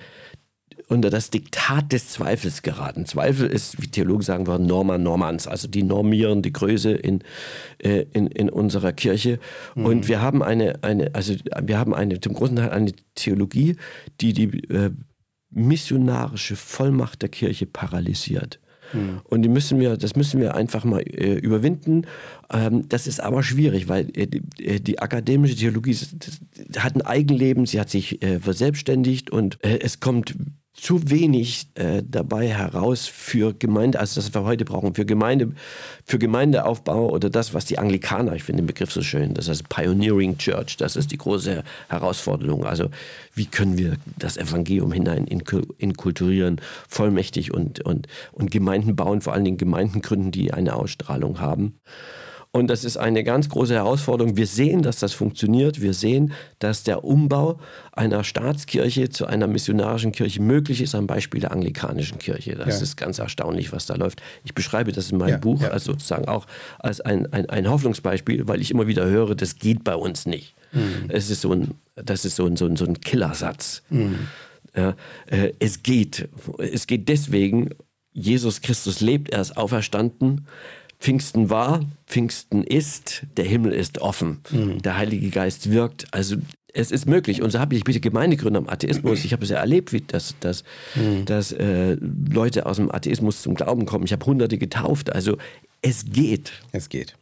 unter 0.87 1.09
das 1.09 1.29
Diktat 1.29 1.91
des 1.91 2.09
Zweifels 2.09 2.61
geraten. 2.61 3.05
Zweifel 3.05 3.47
ist, 3.47 3.81
wie 3.81 3.87
Theologen 3.87 4.21
sagen 4.21 4.47
würden, 4.47 4.67
Norma 4.67 4.97
normans, 4.97 5.47
also 5.47 5.67
die 5.67 5.83
normieren 5.83 6.41
die 6.41 6.53
Größe 6.53 6.91
in, 6.91 7.21
äh, 7.79 8.05
in, 8.13 8.27
in 8.27 8.49
unserer 8.49 8.93
Kirche. 8.93 9.39
Mhm. 9.75 9.85
Und 9.85 10.07
wir 10.07 10.21
haben 10.21 10.43
eine, 10.43 10.83
eine, 10.83 11.13
also 11.13 11.33
wir 11.61 11.79
haben 11.79 11.93
eine, 11.93 12.19
zum 12.19 12.33
großen 12.33 12.55
Teil 12.55 12.69
eine 12.69 12.91
Theologie, 13.15 13.77
die 14.21 14.33
die 14.33 14.63
äh, 14.69 14.91
missionarische 15.49 16.55
Vollmacht 16.55 17.21
der 17.21 17.29
Kirche 17.29 17.65
paralysiert. 17.65 18.59
Mhm. 18.93 19.21
Und 19.23 19.41
die 19.41 19.49
müssen 19.49 19.79
wir, 19.79 19.97
das 19.97 20.15
müssen 20.15 20.39
wir 20.39 20.55
einfach 20.55 20.83
mal 20.83 21.01
äh, 21.01 21.35
überwinden. 21.35 22.05
Ähm, 22.51 22.87
das 22.87 23.07
ist 23.07 23.19
aber 23.19 23.41
schwierig, 23.43 23.87
weil 23.87 24.09
äh, 24.15 24.27
die, 24.27 24.43
äh, 24.63 24.79
die, 24.79 24.99
akademische 24.99 25.55
Theologie 25.55 25.93
das, 25.93 26.39
das 26.69 26.83
hat 26.83 26.95
ein 26.95 27.01
Eigenleben, 27.01 27.65
sie 27.65 27.79
hat 27.79 27.89
sich 27.89 28.21
äh, 28.21 28.39
verselbstständigt 28.39 29.31
und 29.31 29.63
äh, 29.63 29.79
es 29.79 29.99
kommt 29.99 30.35
zu 30.75 31.09
wenig 31.09 31.67
äh, 31.75 32.03
dabei 32.05 32.49
heraus 32.49 33.07
für 33.07 33.53
Gemeinde, 33.53 33.99
also 33.99 34.19
das 34.19 34.33
wir 34.33 34.43
heute 34.43 34.65
brauchen, 34.65 34.93
für 34.93 35.05
Gemeinde, 35.05 35.53
für 36.03 36.19
Gemeindeaufbau 36.19 37.09
oder 37.09 37.29
das, 37.29 37.53
was 37.53 37.65
die 37.65 37.79
Anglikaner, 37.79 38.33
ich 38.33 38.43
finde 38.43 38.61
den 38.61 38.67
Begriff 38.67 38.91
so 38.91 39.01
schön, 39.01 39.33
das 39.33 39.47
heißt 39.47 39.69
Pioneering 39.69 40.37
Church, 40.37 40.75
das 40.77 40.97
ist 40.97 41.11
die 41.11 41.17
große 41.17 41.63
Herausforderung. 41.87 42.65
Also 42.65 42.89
wie 43.33 43.45
können 43.45 43.77
wir 43.77 43.95
das 44.17 44.35
Evangelium 44.35 44.91
hinein 44.91 45.25
inkulturieren, 45.27 46.59
vollmächtig 46.89 47.53
und, 47.53 47.79
und, 47.85 48.07
und 48.33 48.51
Gemeinden 48.51 48.95
bauen, 48.95 49.21
vor 49.21 49.33
allen 49.33 49.45
Dingen 49.45 49.57
Gemeinden 49.57 50.01
gründen, 50.01 50.31
die 50.31 50.53
eine 50.53 50.75
Ausstrahlung 50.75 51.39
haben. 51.39 51.79
Und 52.55 52.67
das 52.67 52.85
ist 52.85 52.95
eine 52.95 53.25
ganz 53.25 53.49
große 53.49 53.73
Herausforderung. 53.73 54.37
Wir 54.37 54.47
sehen, 54.47 54.81
dass 54.81 54.99
das 54.99 55.11
funktioniert. 55.11 55.81
Wir 55.81 55.93
sehen, 55.93 56.31
dass 56.59 56.83
der 56.83 57.03
Umbau 57.03 57.59
einer 57.91 58.23
Staatskirche 58.23 59.09
zu 59.09 59.25
einer 59.25 59.47
missionarischen 59.47 60.13
Kirche 60.13 60.41
möglich 60.41 60.79
ist, 60.79 60.95
am 60.95 61.05
Beispiel 61.05 61.41
der 61.41 61.51
anglikanischen 61.51 62.17
Kirche. 62.17 62.55
Das 62.55 62.77
ja. 62.77 62.83
ist 62.83 62.95
ganz 62.95 63.19
erstaunlich, 63.19 63.73
was 63.73 63.87
da 63.87 63.95
läuft. 63.95 64.21
Ich 64.45 64.53
beschreibe 64.53 64.93
das 64.93 65.11
in 65.11 65.17
meinem 65.17 65.31
ja, 65.31 65.37
Buch 65.37 65.63
ja. 65.63 65.67
als 65.67 65.83
sozusagen 65.83 66.29
auch 66.29 66.47
als 66.79 67.01
ein, 67.01 67.27
ein, 67.33 67.49
ein 67.49 67.69
Hoffnungsbeispiel, 67.69 68.47
weil 68.47 68.61
ich 68.61 68.71
immer 68.71 68.87
wieder 68.87 69.05
höre, 69.05 69.35
das 69.35 69.57
geht 69.57 69.83
bei 69.83 69.95
uns 69.97 70.25
nicht. 70.25 70.55
Mhm. 70.71 71.09
Es 71.09 71.29
ist 71.29 71.41
so 71.41 71.51
ein, 71.51 71.71
das 71.95 72.23
ist 72.23 72.37
so 72.37 72.45
ein, 72.45 72.55
so 72.55 72.67
ein, 72.67 72.77
so 72.77 72.85
ein 72.85 73.01
Killersatz. 73.01 73.83
Mhm. 73.89 74.29
Ja, 74.73 74.95
äh, 75.25 75.51
es 75.59 75.83
geht. 75.83 76.29
Es 76.57 76.87
geht 76.87 77.09
deswegen, 77.09 77.71
Jesus 78.13 78.61
Christus 78.61 79.01
lebt, 79.01 79.33
er 79.33 79.41
ist 79.41 79.57
auferstanden. 79.57 80.47
Pfingsten 80.99 81.49
war, 81.49 81.81
Pfingsten 82.07 82.63
ist, 82.63 83.25
der 83.37 83.45
Himmel 83.45 83.73
ist 83.73 83.99
offen, 84.01 84.39
mhm. 84.49 84.81
der 84.81 84.97
Heilige 84.97 85.29
Geist 85.29 85.71
wirkt. 85.71 86.07
Also 86.11 86.37
es 86.75 86.91
ist 86.91 87.05
möglich. 87.05 87.41
Und 87.41 87.51
so 87.51 87.59
habe 87.59 87.75
ich 87.75 87.83
bitte 87.83 87.99
Gemeindegründer 87.99 88.59
am 88.59 88.69
Atheismus. 88.69 89.23
Ich 89.23 89.31
habe 89.33 89.43
es 89.43 89.49
ja 89.49 89.57
erlebt, 89.57 89.93
wie 89.93 90.01
dass, 90.01 90.35
dass, 90.39 90.63
mhm. 90.95 91.25
dass 91.25 91.51
äh, 91.53 91.97
Leute 92.29 92.65
aus 92.65 92.77
dem 92.77 92.91
Atheismus 92.91 93.41
zum 93.41 93.55
Glauben 93.55 93.85
kommen. 93.85 94.03
Ich 94.03 94.11
habe 94.11 94.25
Hunderte 94.25 94.57
getauft. 94.57 95.13
Also 95.13 95.37
es 95.81 96.05
geht. 96.05 96.51
Es 96.71 96.89
geht. 96.89 97.15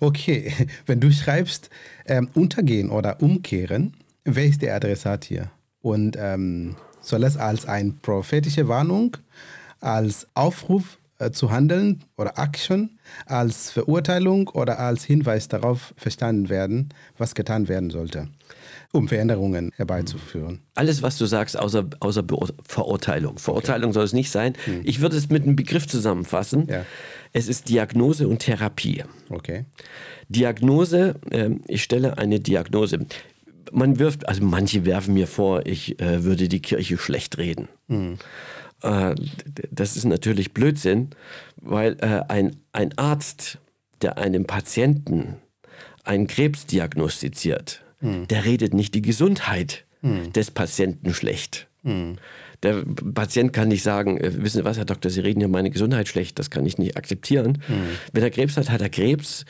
Okay, 0.00 0.52
wenn 0.86 1.00
du 1.00 1.10
schreibst 1.10 1.70
ähm, 2.06 2.28
untergehen 2.34 2.90
oder 2.90 3.22
umkehren, 3.22 3.94
wer 4.24 4.44
ist 4.44 4.62
der 4.62 4.76
Adressat 4.76 5.24
hier? 5.24 5.50
Und 5.80 6.16
ähm, 6.18 6.76
soll 7.00 7.24
es 7.24 7.36
als 7.36 7.66
eine 7.66 7.92
prophetische 7.92 8.68
Warnung, 8.68 9.16
als 9.80 10.28
Aufruf 10.34 10.98
zu 11.30 11.50
handeln 11.50 12.04
oder 12.16 12.32
Action 12.36 12.98
als 13.26 13.70
Verurteilung 13.70 14.48
oder 14.48 14.78
als 14.78 15.04
Hinweis 15.04 15.48
darauf 15.48 15.94
verstanden 15.96 16.48
werden, 16.48 16.88
was 17.18 17.34
getan 17.34 17.68
werden 17.68 17.90
sollte, 17.90 18.28
um 18.92 19.08
Veränderungen 19.08 19.70
herbeizuführen. 19.76 20.60
Alles, 20.74 21.02
was 21.02 21.18
du 21.18 21.26
sagst, 21.26 21.58
außer, 21.58 21.90
außer 22.00 22.24
Verurteilung. 22.66 23.38
Verurteilung 23.38 23.90
okay. 23.90 23.94
soll 23.94 24.04
es 24.04 24.12
nicht 24.12 24.30
sein. 24.30 24.54
Hm. 24.64 24.80
Ich 24.84 25.00
würde 25.00 25.16
es 25.16 25.28
mit 25.28 25.44
einem 25.44 25.56
Begriff 25.56 25.86
zusammenfassen. 25.86 26.66
Ja. 26.68 26.84
Es 27.32 27.48
ist 27.48 27.68
Diagnose 27.68 28.28
und 28.28 28.40
Therapie. 28.40 29.04
Okay. 29.30 29.64
Diagnose, 30.28 31.14
äh, 31.30 31.50
ich 31.68 31.82
stelle 31.82 32.18
eine 32.18 32.40
Diagnose. 32.40 33.06
Man 33.70 33.98
wirft, 33.98 34.28
also 34.28 34.42
manche 34.44 34.84
werfen 34.84 35.14
mir 35.14 35.26
vor, 35.26 35.66
ich 35.66 36.00
äh, 36.00 36.24
würde 36.24 36.48
die 36.48 36.60
Kirche 36.60 36.98
schlecht 36.98 37.38
reden. 37.38 37.68
Hm. 37.88 38.18
Äh, 38.82 39.14
das 39.70 39.96
ist 39.96 40.04
natürlich 40.04 40.52
Blödsinn, 40.52 41.10
weil 41.56 41.96
äh, 42.00 42.22
ein, 42.28 42.56
ein 42.72 42.96
Arzt, 42.98 43.58
der 44.00 44.18
einem 44.18 44.44
Patienten 44.44 45.36
einen 46.04 46.26
Krebs 46.26 46.66
diagnostiziert, 46.66 47.84
hm. 48.00 48.26
der 48.28 48.44
redet 48.44 48.74
nicht 48.74 48.94
die 48.94 49.02
Gesundheit 49.02 49.84
hm. 50.00 50.32
des 50.32 50.50
Patienten 50.50 51.14
schlecht. 51.14 51.68
Hm. 51.84 52.16
Der 52.62 52.84
Patient 53.14 53.52
kann 53.52 53.68
nicht 53.68 53.82
sagen, 53.82 54.18
äh, 54.18 54.42
wissen 54.42 54.58
Sie 54.58 54.64
was, 54.64 54.78
Herr 54.78 54.84
Doktor, 54.84 55.10
Sie 55.10 55.20
reden 55.20 55.40
ja 55.40 55.48
meine 55.48 55.70
Gesundheit 55.70 56.08
schlecht, 56.08 56.38
das 56.38 56.50
kann 56.50 56.66
ich 56.66 56.78
nicht 56.78 56.96
akzeptieren. 56.96 57.62
Hm. 57.66 57.86
Wenn 58.12 58.22
er 58.22 58.30
Krebs 58.30 58.56
hat, 58.56 58.70
hat 58.70 58.80
er 58.80 58.88
Krebs 58.88 59.44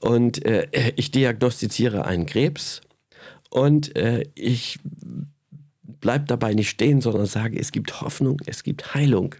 und 0.00 0.44
äh, 0.44 0.66
ich 0.96 1.10
diagnostiziere 1.10 2.04
einen 2.04 2.26
Krebs 2.26 2.82
und 3.50 3.96
äh, 3.96 4.24
ich 4.34 4.78
bleib 6.00 6.26
dabei 6.26 6.54
nicht 6.54 6.70
stehen, 6.70 7.00
sondern 7.00 7.26
sage, 7.26 7.58
es 7.58 7.72
gibt 7.72 8.00
Hoffnung, 8.00 8.40
es 8.46 8.62
gibt 8.62 8.94
Heilung. 8.94 9.34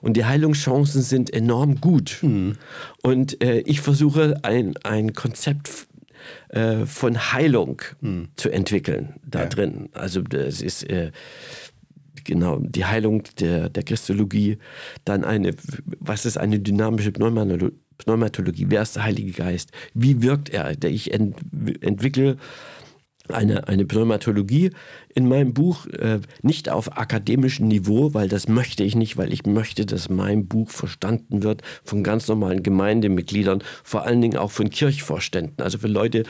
Und 0.00 0.16
die 0.16 0.24
Heilungschancen 0.24 1.02
sind 1.02 1.32
enorm 1.32 1.80
gut. 1.80 2.18
Mhm. 2.22 2.56
Und 3.02 3.42
äh, 3.42 3.58
ich 3.60 3.80
versuche 3.80 4.38
ein, 4.42 4.74
ein 4.84 5.12
Konzept 5.12 5.88
äh, 6.48 6.86
von 6.86 7.32
Heilung 7.32 7.82
mhm. 8.00 8.28
zu 8.36 8.50
entwickeln 8.50 9.14
da 9.24 9.40
ja. 9.40 9.46
drin. 9.46 9.88
Also 9.92 10.22
das 10.22 10.60
ist 10.60 10.84
äh, 10.84 11.10
genau 12.24 12.58
die 12.60 12.84
Heilung 12.84 13.22
der, 13.40 13.68
der 13.68 13.82
Christologie, 13.82 14.58
dann 15.04 15.24
eine, 15.24 15.54
was 16.00 16.26
ist 16.26 16.36
eine 16.38 16.58
dynamische 16.58 17.12
Pneumatologie, 17.12 18.66
wer 18.68 18.82
ist 18.82 18.96
der 18.96 19.04
Heilige 19.04 19.32
Geist, 19.32 19.70
wie 19.94 20.22
wirkt 20.22 20.50
er, 20.50 20.74
der 20.76 20.90
ich 20.90 21.14
ent, 21.14 21.36
entwickle 21.80 22.36
eine, 23.30 23.68
eine 23.68 23.84
Pneumatologie 23.84 24.70
in 25.14 25.28
meinem 25.28 25.54
Buch, 25.54 25.86
äh, 25.86 26.20
nicht 26.42 26.68
auf 26.68 26.98
akademischem 26.98 27.68
Niveau, 27.68 28.12
weil 28.14 28.28
das 28.28 28.48
möchte 28.48 28.84
ich 28.84 28.94
nicht, 28.94 29.16
weil 29.16 29.32
ich 29.32 29.46
möchte, 29.46 29.86
dass 29.86 30.08
mein 30.08 30.46
Buch 30.46 30.70
verstanden 30.70 31.42
wird 31.42 31.62
von 31.84 32.02
ganz 32.02 32.28
normalen 32.28 32.62
Gemeindemitgliedern, 32.62 33.62
vor 33.82 34.04
allen 34.04 34.20
Dingen 34.20 34.36
auch 34.36 34.50
von 34.50 34.70
Kirchvorständen, 34.70 35.64
also 35.64 35.78
für 35.78 35.88
Leute, 35.88 36.24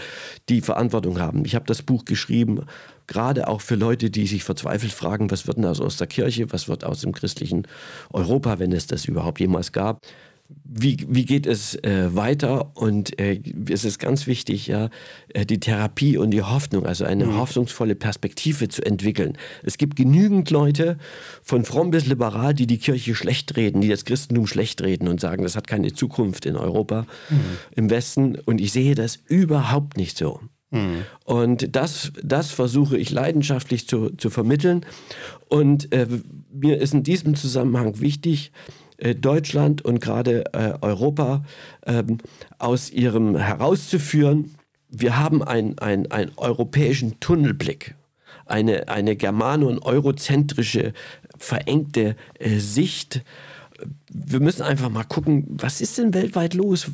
die 0.48 0.60
Verantwortung 0.60 1.18
haben. 1.18 1.44
Ich 1.44 1.54
habe 1.54 1.66
das 1.66 1.82
Buch 1.82 2.04
geschrieben, 2.04 2.66
gerade 3.06 3.48
auch 3.48 3.60
für 3.60 3.76
Leute, 3.76 4.10
die 4.10 4.26
sich 4.26 4.44
verzweifelt 4.44 4.92
fragen, 4.92 5.30
was 5.30 5.46
wird 5.46 5.58
denn 5.58 5.66
aus 5.66 5.96
der 5.96 6.06
Kirche, 6.06 6.52
was 6.52 6.68
wird 6.68 6.84
aus 6.84 7.00
dem 7.00 7.12
christlichen 7.12 7.66
Europa, 8.12 8.58
wenn 8.58 8.72
es 8.72 8.86
das 8.86 9.04
überhaupt 9.04 9.40
jemals 9.40 9.72
gab 9.72 10.00
wie, 10.48 11.06
wie 11.08 11.24
geht 11.24 11.46
es 11.46 11.74
äh, 11.82 12.14
weiter? 12.14 12.76
Und 12.76 13.18
äh, 13.18 13.40
es 13.70 13.84
ist 13.84 13.98
ganz 13.98 14.26
wichtig, 14.26 14.66
ja, 14.66 14.90
äh, 15.32 15.46
die 15.46 15.60
Therapie 15.60 16.18
und 16.18 16.30
die 16.30 16.42
Hoffnung, 16.42 16.86
also 16.86 17.04
eine 17.04 17.26
mhm. 17.26 17.36
hoffnungsvolle 17.36 17.94
Perspektive 17.94 18.68
zu 18.68 18.84
entwickeln. 18.84 19.38
Es 19.62 19.78
gibt 19.78 19.96
genügend 19.96 20.50
Leute, 20.50 20.98
von 21.42 21.64
fromm 21.64 21.90
bis 21.90 22.06
liberal, 22.06 22.54
die 22.54 22.66
die 22.66 22.78
Kirche 22.78 23.14
schlecht 23.14 23.56
reden, 23.56 23.80
die 23.80 23.88
das 23.88 24.04
Christentum 24.04 24.46
schlecht 24.46 24.82
reden 24.82 25.08
und 25.08 25.20
sagen, 25.20 25.42
das 25.42 25.56
hat 25.56 25.66
keine 25.66 25.92
Zukunft 25.92 26.46
in 26.46 26.56
Europa, 26.56 27.06
mhm. 27.30 27.36
im 27.74 27.90
Westen. 27.90 28.36
Und 28.44 28.60
ich 28.60 28.72
sehe 28.72 28.94
das 28.94 29.18
überhaupt 29.26 29.96
nicht 29.96 30.18
so. 30.18 30.40
Mhm. 30.70 31.04
Und 31.24 31.74
das, 31.74 32.12
das 32.22 32.50
versuche 32.50 32.98
ich 32.98 33.10
leidenschaftlich 33.10 33.88
zu, 33.88 34.10
zu 34.10 34.30
vermitteln. 34.30 34.84
Und 35.48 35.92
äh, 35.92 36.06
mir 36.52 36.78
ist 36.78 36.94
in 36.94 37.02
diesem 37.02 37.34
Zusammenhang 37.34 38.00
wichtig, 38.00 38.52
Deutschland 38.98 39.82
und 39.82 40.00
gerade 40.00 40.44
äh, 40.54 40.74
Europa 40.80 41.44
ähm, 41.84 42.18
aus 42.58 42.90
ihrem 42.90 43.36
herauszuführen. 43.36 44.54
Wir 44.88 45.18
haben 45.18 45.42
einen 45.42 45.78
ein 45.78 46.30
europäischen 46.36 47.20
Tunnelblick, 47.20 47.94
eine, 48.46 48.88
eine 48.88 49.16
germano- 49.16 49.68
und 49.68 49.80
eurozentrische, 49.80 50.92
verengte 51.38 52.16
äh, 52.38 52.58
Sicht. 52.58 53.22
Wir 54.10 54.40
müssen 54.40 54.62
einfach 54.62 54.88
mal 54.88 55.04
gucken, 55.04 55.44
was 55.48 55.80
ist 55.80 55.98
denn 55.98 56.14
weltweit 56.14 56.54
los? 56.54 56.90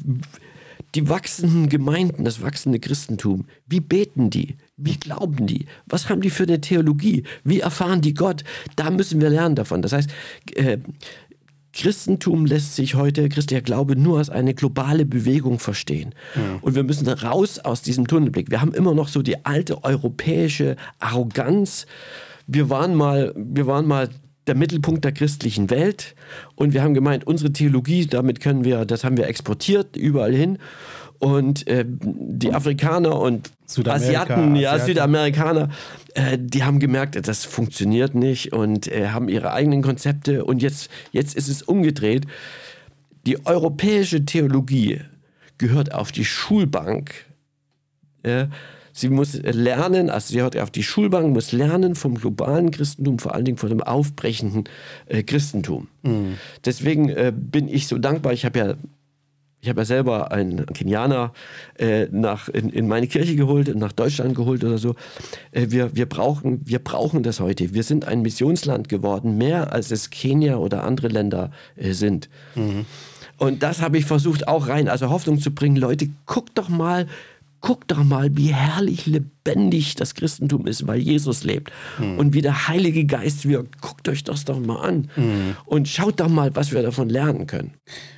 Die 0.94 1.08
wachsenden 1.08 1.68
Gemeinden, 1.68 2.24
das 2.24 2.42
wachsende 2.42 2.78
Christentum, 2.78 3.46
wie 3.66 3.80
beten 3.80 4.28
die? 4.28 4.56
Wie 4.76 4.98
glauben 4.98 5.46
die? 5.46 5.66
Was 5.86 6.10
haben 6.10 6.20
die 6.20 6.28
für 6.28 6.42
eine 6.42 6.60
Theologie? 6.60 7.22
Wie 7.44 7.60
erfahren 7.60 8.02
die 8.02 8.14
Gott? 8.14 8.44
Da 8.76 8.90
müssen 8.90 9.20
wir 9.20 9.30
lernen 9.30 9.54
davon. 9.54 9.80
Das 9.80 9.92
heißt, 9.92 10.10
äh, 10.54 10.78
Christentum 11.72 12.44
lässt 12.44 12.76
sich 12.76 12.94
heute, 12.94 13.28
christlicher 13.28 13.62
Glaube, 13.62 13.96
nur 13.96 14.18
als 14.18 14.28
eine 14.28 14.54
globale 14.54 15.06
Bewegung 15.06 15.58
verstehen. 15.58 16.14
Ja. 16.34 16.58
Und 16.60 16.74
wir 16.74 16.82
müssen 16.82 17.08
raus 17.08 17.58
aus 17.58 17.82
diesem 17.82 18.06
Tunnelblick. 18.06 18.50
Wir 18.50 18.60
haben 18.60 18.74
immer 18.74 18.94
noch 18.94 19.08
so 19.08 19.22
die 19.22 19.44
alte 19.44 19.82
europäische 19.82 20.76
Arroganz. 20.98 21.86
Wir 22.46 22.68
waren 22.68 22.94
mal, 22.94 23.32
wir 23.36 23.66
waren 23.66 23.86
mal 23.86 24.10
der 24.46 24.56
Mittelpunkt 24.56 25.04
der 25.04 25.12
christlichen 25.12 25.70
Welt 25.70 26.14
und 26.56 26.72
wir 26.74 26.82
haben 26.82 26.94
gemeint, 26.94 27.26
unsere 27.26 27.52
Theologie, 27.52 28.06
damit 28.06 28.40
können 28.40 28.64
wir, 28.64 28.84
das 28.84 29.04
haben 29.04 29.16
wir 29.16 29.28
exportiert 29.28 29.96
überall 29.96 30.34
hin. 30.34 30.58
Und 31.22 31.68
äh, 31.68 31.84
die 31.86 32.52
Afrikaner 32.52 33.20
und 33.20 33.52
Asiaten, 33.86 34.56
ja, 34.56 34.72
Asiaten. 34.72 34.86
Südamerikaner, 34.86 35.68
äh, 36.14 36.36
die 36.36 36.64
haben 36.64 36.80
gemerkt, 36.80 37.16
das 37.28 37.44
funktioniert 37.44 38.16
nicht 38.16 38.52
und 38.52 38.88
äh, 38.88 39.10
haben 39.10 39.28
ihre 39.28 39.52
eigenen 39.52 39.82
Konzepte. 39.82 40.44
Und 40.44 40.62
jetzt, 40.62 40.90
jetzt 41.12 41.36
ist 41.36 41.46
es 41.46 41.62
umgedreht. 41.62 42.26
Die 43.24 43.46
europäische 43.46 44.24
Theologie 44.24 45.02
gehört 45.58 45.94
auf 45.94 46.10
die 46.10 46.24
Schulbank. 46.24 47.14
sie 48.92 49.08
muss 49.08 49.34
lernen, 49.34 50.10
also 50.10 50.26
sie 50.26 50.38
gehört 50.38 50.58
auf 50.58 50.72
die 50.72 50.82
Schulbank, 50.82 51.32
muss 51.32 51.52
lernen 51.52 51.94
vom 51.94 52.16
globalen 52.16 52.72
Christentum, 52.72 53.20
vor 53.20 53.32
allen 53.32 53.44
Dingen 53.44 53.58
von 53.58 53.68
dem 53.68 53.80
aufbrechenden 53.80 54.64
äh, 55.06 55.22
Christentum. 55.22 55.86
Mhm. 56.02 56.38
Deswegen 56.64 57.10
äh, 57.10 57.32
bin 57.32 57.68
ich 57.68 57.86
so 57.86 57.98
dankbar. 57.98 58.32
Ich 58.32 58.44
habe 58.44 58.58
ja 58.58 58.74
Ich 59.64 59.68
habe 59.68 59.82
ja 59.82 59.84
selber 59.84 60.32
einen 60.32 60.66
Kenianer 60.66 61.32
äh, 61.78 62.08
nach, 62.10 62.48
in, 62.48 62.68
in, 62.70 62.88
meine 62.88 63.06
Kirche 63.06 63.36
geholt, 63.36 63.72
nach 63.76 63.92
Deutschland 63.92 64.34
geholt 64.34 64.64
oder 64.64 64.76
so. 64.76 64.96
Äh, 65.52 65.66
wir, 65.68 65.94
wir, 65.94 66.06
brauchen, 66.06 66.60
wir 66.64 66.80
brauchen 66.80 67.22
das 67.22 67.38
heute. 67.38 67.72
Wir 67.72 67.84
sind 67.84 68.04
ein 68.04 68.22
Missionsland 68.22 68.88
geworden, 68.88 69.38
mehr 69.38 69.72
als 69.72 69.92
es 69.92 70.10
Kenia 70.10 70.56
oder 70.56 70.82
andere 70.82 71.06
Länder 71.06 71.52
äh, 71.76 71.92
sind. 71.92 72.28
Mhm. 72.56 72.86
Und 73.38 73.62
das 73.62 73.80
habe 73.82 73.98
ich 73.98 74.04
versucht 74.04 74.48
auch 74.48 74.66
rein, 74.66 74.88
also 74.88 75.10
Hoffnung 75.10 75.38
zu 75.38 75.52
bringen. 75.52 75.76
Leute, 75.76 76.08
guckt 76.26 76.58
doch 76.58 76.68
mal, 76.68 77.06
guckt 77.62 77.92
doch 77.92 78.04
mal, 78.04 78.36
wie 78.36 78.52
herrlich 78.52 79.06
lebendig 79.06 79.94
das 79.94 80.14
Christentum 80.14 80.66
ist, 80.66 80.86
weil 80.86 80.98
Jesus 80.98 81.44
lebt 81.44 81.72
mhm. 81.98 82.18
und 82.18 82.34
wie 82.34 82.42
der 82.42 82.68
Heilige 82.68 83.06
Geist 83.06 83.48
wirkt. 83.48 83.80
Guckt 83.80 84.08
euch 84.08 84.24
das 84.24 84.44
doch 84.44 84.60
mal 84.60 84.80
an 84.80 85.08
mhm. 85.16 85.56
und 85.64 85.88
schaut 85.88 86.20
doch 86.20 86.28
mal, 86.28 86.54
was 86.54 86.72
wir 86.72 86.82
davon 86.82 87.08
lernen 87.08 87.46
können. 87.46 87.72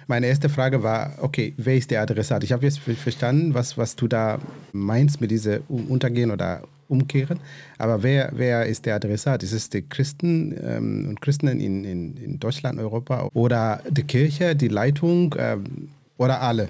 Meine 0.07 0.27
erste 0.27 0.49
Frage 0.49 0.83
war, 0.83 1.19
okay, 1.21 1.55
wer 1.57 1.77
ist 1.77 1.91
der 1.91 2.03
Adressat? 2.03 2.43
Ich 2.43 2.53
habe 2.53 2.65
jetzt 2.65 2.81
verstanden, 2.81 3.55
was, 3.55 3.79
was 3.79 3.97
du 3.97 4.09
da 4.09 4.39
meinst 4.73 5.21
mit 5.21 5.31
diesem 5.31 5.63
Untergehen 5.69 6.31
oder 6.31 6.63
Umkehren. 6.89 7.39
Aber 7.79 8.03
wer, 8.03 8.33
wer 8.35 8.67
ist 8.67 8.87
der 8.87 8.97
Adressat? 8.97 9.43
Ist 9.43 9.53
es 9.53 9.71
die 9.71 9.83
Christen 9.83 10.55
ähm, 10.63 11.07
und 11.09 11.21
Christinnen 11.21 11.61
in, 11.61 11.85
in, 11.85 12.17
in 12.17 12.39
Deutschland, 12.39 12.79
Europa 12.79 13.29
oder 13.33 13.81
die 13.89 14.05
Kirche, 14.05 14.55
die 14.57 14.69
Leitung 14.69 15.35
ähm, 15.39 15.89
oder 16.17 16.41
alle? 16.43 16.69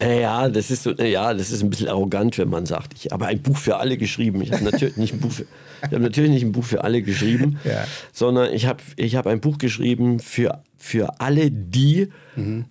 Äh, 0.00 0.22
ja, 0.22 0.48
das 0.48 0.70
ist 0.70 0.82
so, 0.82 0.90
ja, 0.92 1.32
das 1.32 1.50
ist 1.50 1.62
ein 1.62 1.70
bisschen 1.70 1.88
arrogant, 1.88 2.38
wenn 2.38 2.48
man 2.48 2.66
sagt, 2.66 2.94
ich 2.94 3.12
habe 3.12 3.26
ein 3.26 3.40
Buch 3.40 3.56
für 3.56 3.76
alle 3.76 3.96
geschrieben. 3.96 4.42
Ich 4.42 4.52
habe 4.52 4.64
natürlich 4.64 4.96
nicht 4.96 5.14
ein 5.14 5.20
Buch 5.20 5.30
für, 5.30 5.42
ich 5.42 5.92
habe 5.92 6.00
natürlich 6.00 6.30
nicht 6.30 6.42
ein 6.42 6.52
Buch 6.52 6.64
für 6.64 6.82
alle 6.82 7.02
geschrieben, 7.02 7.58
ja. 7.64 7.86
sondern 8.12 8.52
ich 8.52 8.66
habe, 8.66 8.82
ich 8.96 9.16
habe 9.16 9.30
ein 9.30 9.40
Buch 9.40 9.58
geschrieben 9.58 10.18
für, 10.18 10.62
für 10.76 11.20
alle, 11.20 11.50
die 11.50 12.08
mhm. 12.36 12.66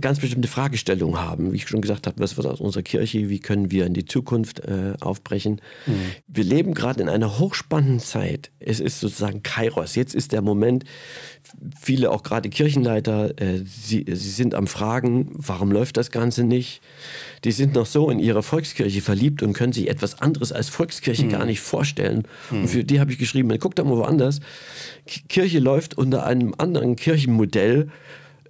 ganz 0.00 0.20
bestimmte 0.20 0.48
Fragestellungen 0.48 1.20
haben. 1.20 1.52
Wie 1.52 1.56
ich 1.56 1.68
schon 1.68 1.80
gesagt 1.80 2.06
habe, 2.06 2.18
was 2.18 2.36
wird 2.36 2.46
aus 2.46 2.60
unserer 2.60 2.82
Kirche? 2.82 3.28
Wie 3.28 3.38
können 3.38 3.70
wir 3.70 3.86
in 3.86 3.94
die 3.94 4.04
Zukunft 4.04 4.60
äh, 4.60 4.94
aufbrechen? 5.00 5.60
Mhm. 5.86 5.92
Wir 6.26 6.44
leben 6.44 6.74
gerade 6.74 7.02
in 7.02 7.08
einer 7.08 7.38
hochspannenden 7.38 8.00
Zeit. 8.00 8.50
Es 8.60 8.80
ist 8.80 9.00
sozusagen 9.00 9.42
Kairos. 9.42 9.94
Jetzt 9.94 10.14
ist 10.14 10.32
der 10.32 10.42
Moment, 10.42 10.84
viele 11.78 12.10
auch 12.10 12.22
gerade 12.22 12.48
Kirchenleiter, 12.48 13.40
äh, 13.40 13.62
sie, 13.64 14.04
sie 14.06 14.30
sind 14.30 14.54
am 14.54 14.66
Fragen, 14.66 15.30
warum 15.32 15.72
läuft 15.72 15.96
das 15.96 16.10
Ganze 16.10 16.44
nicht? 16.44 16.80
Die 17.44 17.52
sind 17.52 17.74
noch 17.74 17.86
so 17.86 18.10
in 18.10 18.18
ihre 18.18 18.42
Volkskirche 18.42 19.00
verliebt 19.00 19.42
und 19.42 19.52
können 19.52 19.72
sich 19.72 19.88
etwas 19.88 20.20
anderes 20.20 20.52
als 20.52 20.68
Volkskirche 20.68 21.24
mhm. 21.24 21.30
gar 21.30 21.44
nicht 21.44 21.60
vorstellen. 21.60 22.24
Mhm. 22.50 22.62
Und 22.62 22.68
für 22.68 22.84
die 22.84 23.00
habe 23.00 23.12
ich 23.12 23.18
geschrieben, 23.18 23.50
guck 23.58 23.74
doch 23.74 23.84
mal 23.84 23.96
woanders. 23.96 24.40
Kirche 25.28 25.58
läuft 25.58 25.96
unter 25.96 26.24
einem 26.26 26.54
anderen 26.58 26.96
Kirchenmodell 26.96 27.88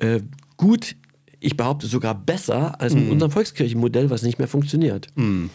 äh, 0.00 0.20
gut, 0.60 0.94
ich 1.40 1.56
behaupte 1.56 1.86
sogar 1.86 2.14
besser 2.14 2.80
als 2.80 2.94
mit 2.94 3.06
mhm. 3.06 3.12
unserem 3.12 3.32
Volkskirchenmodell, 3.32 4.10
was 4.10 4.22
nicht 4.22 4.38
mehr 4.38 4.48
funktioniert. 4.48 5.08
Mhm. 5.14 5.48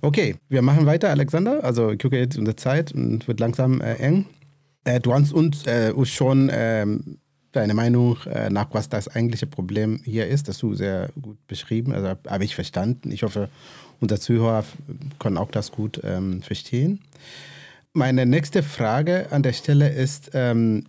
Okay, 0.00 0.34
wir 0.48 0.62
machen 0.62 0.84
weiter, 0.84 1.10
Alexander. 1.10 1.62
Also 1.62 1.92
ich 1.92 2.00
gucke 2.00 2.18
jetzt 2.18 2.36
unsere 2.36 2.56
Zeit 2.56 2.90
und 2.92 3.28
wird 3.28 3.38
langsam 3.38 3.80
äh, 3.80 3.94
eng. 3.94 4.26
Äh, 4.84 4.98
du 4.98 5.14
hast 5.14 5.32
uns 5.32 5.64
äh, 5.66 5.94
schon 6.04 6.50
ähm, 6.52 7.18
deine 7.52 7.74
Meinung 7.74 8.16
äh, 8.26 8.50
nach, 8.50 8.66
was 8.72 8.88
das 8.88 9.06
eigentliche 9.06 9.46
Problem 9.46 10.00
hier 10.04 10.26
ist, 10.26 10.48
das 10.48 10.58
du 10.58 10.74
sehr 10.74 11.10
gut 11.20 11.38
beschrieben, 11.46 11.92
also 11.92 12.14
habe 12.28 12.44
ich 12.44 12.56
verstanden. 12.56 13.12
Ich 13.12 13.22
hoffe, 13.22 13.48
unser 14.00 14.18
Zuhörer 14.18 14.64
kann 15.20 15.38
auch 15.38 15.52
das 15.52 15.70
gut 15.70 16.00
ähm, 16.02 16.42
verstehen. 16.42 16.98
Meine 17.92 18.26
nächste 18.26 18.64
Frage 18.64 19.28
an 19.30 19.44
der 19.44 19.52
Stelle 19.52 19.88
ist, 19.88 20.32
ähm, 20.34 20.84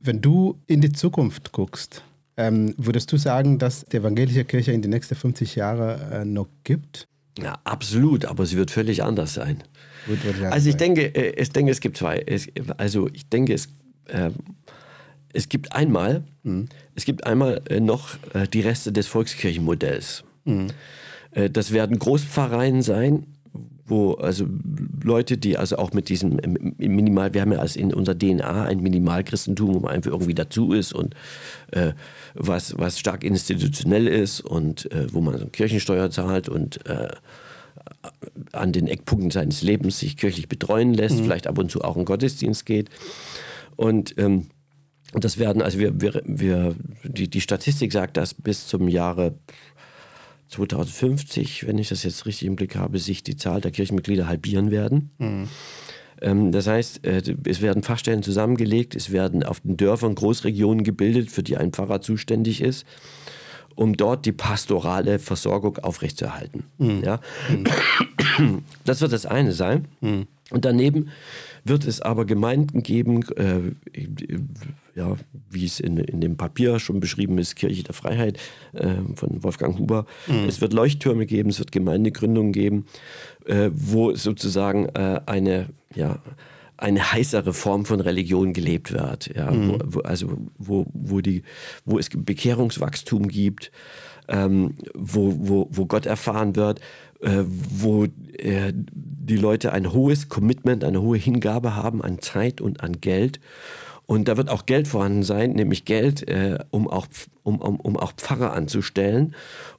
wenn 0.00 0.20
du 0.20 0.58
in 0.66 0.80
die 0.80 0.92
Zukunft 0.92 1.52
guckst, 1.52 2.02
ähm, 2.46 2.74
würdest 2.76 3.12
du 3.12 3.16
sagen, 3.16 3.58
dass 3.58 3.84
die 3.84 3.98
evangelische 3.98 4.44
Kirche 4.44 4.72
in 4.72 4.82
die 4.82 4.88
nächsten 4.88 5.14
50 5.14 5.54
Jahre 5.54 6.10
äh, 6.12 6.24
noch 6.24 6.48
gibt? 6.64 7.06
Ja, 7.38 7.58
absolut, 7.64 8.24
aber 8.24 8.46
sie 8.46 8.56
wird 8.56 8.70
völlig 8.70 9.02
anders 9.02 9.34
sein. 9.34 9.62
Wird, 10.06 10.24
wird 10.24 10.52
also 10.52 10.68
ich 10.68 10.76
denke, 10.76 11.14
äh, 11.14 11.40
ich 11.40 11.50
denke, 11.50 11.72
es 11.72 11.80
gibt 11.80 11.96
zwei. 11.96 12.18
Es, 12.18 12.48
also 12.76 13.08
ich 13.12 13.28
denke, 13.28 13.54
es, 13.54 13.68
äh, 14.08 14.30
es 15.32 15.48
gibt 15.48 15.72
einmal, 15.72 16.24
mhm. 16.42 16.68
es 16.94 17.04
gibt 17.04 17.26
einmal 17.26 17.62
äh, 17.68 17.80
noch 17.80 18.16
äh, 18.34 18.46
die 18.46 18.60
Reste 18.60 18.92
des 18.92 19.06
Volkskirchenmodells. 19.06 20.24
Mhm. 20.44 20.68
Äh, 21.30 21.48
das 21.48 21.72
werden 21.72 21.98
Großpfarreien 21.98 22.82
sein, 22.82 23.26
wo 23.92 24.14
also 24.14 24.46
Leute, 25.04 25.36
die 25.36 25.58
also 25.58 25.76
auch 25.76 25.92
mit 25.92 26.08
diesem 26.08 26.36
Minimal, 26.78 27.34
wir 27.34 27.42
haben 27.42 27.52
ja 27.52 27.58
als 27.58 27.76
in 27.76 27.92
unserer 27.92 28.18
DNA 28.18 28.64
ein 28.64 28.80
Minimalchristentum, 28.80 29.74
wo 29.74 29.80
man 29.80 29.92
einfach 29.92 30.10
irgendwie 30.10 30.34
dazu 30.34 30.72
ist 30.72 30.92
und 30.94 31.14
äh, 31.72 31.92
was, 32.34 32.78
was 32.78 32.98
stark 32.98 33.22
institutionell 33.22 34.08
ist 34.08 34.40
und 34.40 34.90
äh, 34.92 35.12
wo 35.12 35.20
man 35.20 35.38
so 35.38 35.46
Kirchensteuer 35.46 36.10
zahlt 36.10 36.48
und 36.48 36.84
äh, 36.86 37.08
an 38.52 38.72
den 38.72 38.86
Eckpunkten 38.86 39.30
seines 39.30 39.62
Lebens 39.62 39.98
sich 39.98 40.16
kirchlich 40.16 40.48
betreuen 40.48 40.94
lässt, 40.94 41.18
mhm. 41.18 41.24
vielleicht 41.24 41.46
ab 41.46 41.58
und 41.58 41.70
zu 41.70 41.82
auch 41.82 41.96
in 41.96 42.04
Gottesdienst 42.04 42.64
geht. 42.64 42.88
Und 43.76 44.14
ähm, 44.18 44.46
das 45.12 45.38
werden, 45.38 45.60
also 45.60 45.78
wir, 45.78 46.00
wir, 46.00 46.22
wir 46.24 46.74
die, 47.04 47.28
die 47.28 47.40
Statistik 47.42 47.92
sagt, 47.92 48.16
dass 48.16 48.32
bis 48.32 48.66
zum 48.66 48.88
Jahre 48.88 49.34
2050, 50.52 51.66
wenn 51.66 51.78
ich 51.78 51.88
das 51.88 52.02
jetzt 52.02 52.26
richtig 52.26 52.46
im 52.46 52.56
Blick 52.56 52.76
habe, 52.76 52.98
sich 52.98 53.22
die 53.22 53.36
Zahl 53.36 53.60
der 53.60 53.70
Kirchenmitglieder 53.70 54.26
halbieren 54.26 54.70
werden. 54.70 55.10
Mhm. 55.18 55.48
Ähm, 56.20 56.52
das 56.52 56.66
heißt, 56.66 57.04
äh, 57.04 57.22
es 57.44 57.60
werden 57.60 57.82
Fachstellen 57.82 58.22
zusammengelegt, 58.22 58.94
es 58.94 59.10
werden 59.10 59.42
auf 59.42 59.60
den 59.60 59.76
Dörfern 59.76 60.14
Großregionen 60.14 60.84
gebildet, 60.84 61.30
für 61.30 61.42
die 61.42 61.56
ein 61.56 61.72
Pfarrer 61.72 62.00
zuständig 62.00 62.60
ist, 62.60 62.86
um 63.74 63.96
dort 63.96 64.26
die 64.26 64.32
pastorale 64.32 65.18
Versorgung 65.18 65.78
aufrechtzuerhalten. 65.78 66.64
Mhm. 66.78 67.02
Ja? 67.02 67.20
Mhm. 68.38 68.62
Das 68.84 69.00
wird 69.00 69.12
das 69.12 69.26
eine 69.26 69.52
sein. 69.52 69.88
Mhm. 70.00 70.26
Und 70.50 70.64
daneben 70.64 71.08
wird 71.64 71.86
es 71.86 72.00
aber 72.00 72.24
Gemeinden 72.24 72.82
geben, 72.82 73.24
äh, 73.36 73.72
ja, 74.94 75.16
wie 75.50 75.64
es 75.64 75.80
in, 75.80 75.96
in 75.96 76.20
dem 76.20 76.36
Papier 76.36 76.78
schon 76.78 77.00
beschrieben 77.00 77.38
ist, 77.38 77.56
Kirche 77.56 77.82
der 77.82 77.94
Freiheit 77.94 78.38
äh, 78.72 78.96
von 79.14 79.42
Wolfgang 79.42 79.78
Huber. 79.78 80.06
Mhm. 80.26 80.48
Es 80.48 80.60
wird 80.60 80.72
Leuchttürme 80.72 81.26
geben, 81.26 81.50
es 81.50 81.58
wird 81.58 81.72
Gemeindegründungen 81.72 82.52
geben, 82.52 82.86
äh, 83.46 83.70
wo 83.72 84.14
sozusagen 84.14 84.86
äh, 84.94 85.20
eine, 85.26 85.68
ja, 85.94 86.18
eine 86.76 87.12
heißere 87.12 87.52
Form 87.52 87.84
von 87.84 88.00
Religion 88.00 88.52
gelebt 88.52 88.92
wird. 88.92 89.34
Ja, 89.34 89.50
mhm. 89.50 89.68
wo, 89.68 89.78
wo, 89.84 90.00
also 90.00 90.38
wo, 90.58 90.86
wo, 90.92 91.20
die, 91.20 91.42
wo 91.84 91.98
es 91.98 92.10
Bekehrungswachstum 92.12 93.28
gibt, 93.28 93.70
ähm, 94.28 94.74
wo, 94.94 95.34
wo, 95.38 95.68
wo 95.70 95.86
Gott 95.86 96.06
erfahren 96.06 96.56
wird, 96.56 96.80
äh, 97.22 97.44
wo 97.46 98.04
äh, 98.38 98.72
die 98.74 99.36
Leute 99.36 99.72
ein 99.72 99.92
hohes 99.92 100.28
Commitment, 100.28 100.84
eine 100.84 101.00
hohe 101.00 101.16
Hingabe 101.16 101.76
haben 101.76 102.02
an 102.02 102.20
Zeit 102.20 102.60
und 102.60 102.82
an 102.82 103.00
Geld. 103.00 103.40
Und 104.04 104.26
da 104.26 104.36
wird 104.36 104.50
auch 104.50 104.66
Geld 104.66 104.88
vorhanden 104.88 105.22
sein, 105.22 105.52
nämlich 105.52 105.84
Geld, 105.84 106.28
äh, 106.28 106.58
um, 106.70 106.88
auch, 106.88 107.06
um, 107.44 107.60
um, 107.60 107.78
um 107.78 107.96
auch 107.96 108.12
Pfarrer 108.12 108.52
anzustellen. 108.52 109.34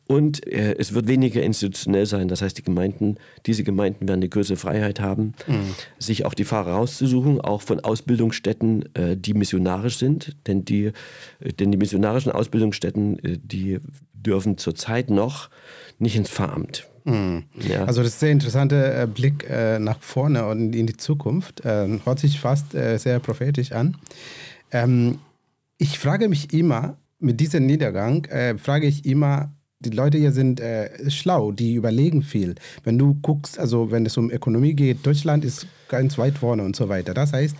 Und 0.08 0.48
äh, 0.48 0.76
es 0.80 0.94
wird 0.94 1.08
weniger 1.08 1.44
institutionell 1.44 2.06
sein. 2.06 2.30
Das 2.30 2.42
heißt, 2.42 2.58
die 2.58 2.64
Gemeinden, 2.64 3.18
diese 3.46 3.64
Gemeinden 3.64 4.08
werden 4.08 4.22
eine 4.22 4.30
größere 4.30 4.58
Freiheit 4.58 5.02
haben, 5.02 5.34
mhm. 5.46 5.76
sich 6.00 6.26
auch 6.26 6.34
die 6.34 6.46
Pfarrer 6.46 6.72
rauszusuchen, 6.72 7.42
auch 7.42 7.62
von 7.62 7.82
Ausbildungsstätten, 7.82 8.96
äh, 8.96 9.18
die 9.18 9.34
missionarisch 9.34 9.98
sind. 9.98 10.36
Denn 10.48 10.64
die, 10.64 10.86
äh, 11.42 11.54
denn 11.54 11.72
die 11.72 11.78
missionarischen 11.78 12.32
Ausbildungsstätten, 12.32 13.20
die 13.44 13.80
dürfen 14.14 14.58
zurzeit 14.58 15.10
noch 15.10 15.50
nicht 16.00 16.16
ins 16.16 16.30
Pfarramt. 16.30 16.88
Mhm. 17.06 17.44
Ja. 17.60 17.86
Also 17.86 18.02
das 18.02 18.12
ist 18.12 18.18
ein 18.18 18.20
sehr 18.20 18.32
interessanter 18.32 19.04
äh, 19.04 19.08
Blick 19.08 19.46
äh, 19.50 19.80
nach 19.80 20.02
vorne 20.02 20.46
und 20.48 20.74
in 20.74 20.88
die 20.88 20.98
Zukunft. 20.98 21.62
Ähm, 21.66 22.02
hört 22.06 22.20
sich 22.20 22.40
fast 22.40 22.74
äh, 22.76 22.98
sehr 22.98 23.20
prophetisch 23.20 23.72
an. 23.72 23.98
Ähm, 24.72 25.20
ich 25.78 26.00
frage 26.00 26.30
mich 26.30 26.54
immer, 26.54 26.98
mit 27.20 27.40
diesem 27.40 27.66
Niedergang, 27.66 28.26
äh, 28.26 28.58
frage 28.58 28.88
ich 28.88 29.06
immer, 29.06 29.52
die 29.80 29.90
Leute 29.90 30.18
hier 30.18 30.32
sind 30.32 30.62
äh, 30.62 31.10
schlau, 31.10 31.52
die 31.52 31.74
überlegen 31.74 32.22
viel. 32.24 32.56
Wenn 32.84 32.98
du 32.98 33.16
guckst, 33.22 33.60
also 33.60 33.92
wenn 33.92 34.06
es 34.06 34.18
um 34.18 34.32
Ökonomie 34.32 34.74
geht, 34.74 35.06
Deutschland 35.06 35.44
ist 35.44 35.68
ganz 35.90 36.18
weit 36.18 36.38
vorne 36.38 36.64
und 36.64 36.76
so 36.76 36.88
weiter. 36.88 37.14
Das 37.14 37.34
heißt, 37.34 37.56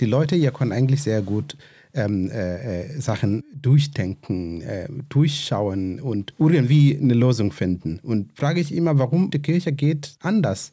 die 0.00 0.06
Leute 0.06 0.36
hier 0.36 0.50
können 0.50 0.72
eigentlich 0.72 1.02
sehr 1.02 1.22
gut 1.22 1.56
ähm, 1.94 2.30
äh, 2.30 2.82
äh, 2.82 3.00
Sachen 3.00 3.44
durchdenken, 3.54 4.62
äh, 4.62 4.88
durchschauen 5.08 6.00
und 6.00 6.34
irgendwie 6.38 6.98
eine 6.98 7.14
Lösung 7.14 7.52
finden. 7.52 8.00
Und 8.02 8.30
frage 8.34 8.60
ich 8.60 8.74
immer, 8.74 8.98
warum 8.98 9.30
die 9.30 9.40
Kirche 9.40 9.72
geht 9.72 10.14
anders. 10.20 10.72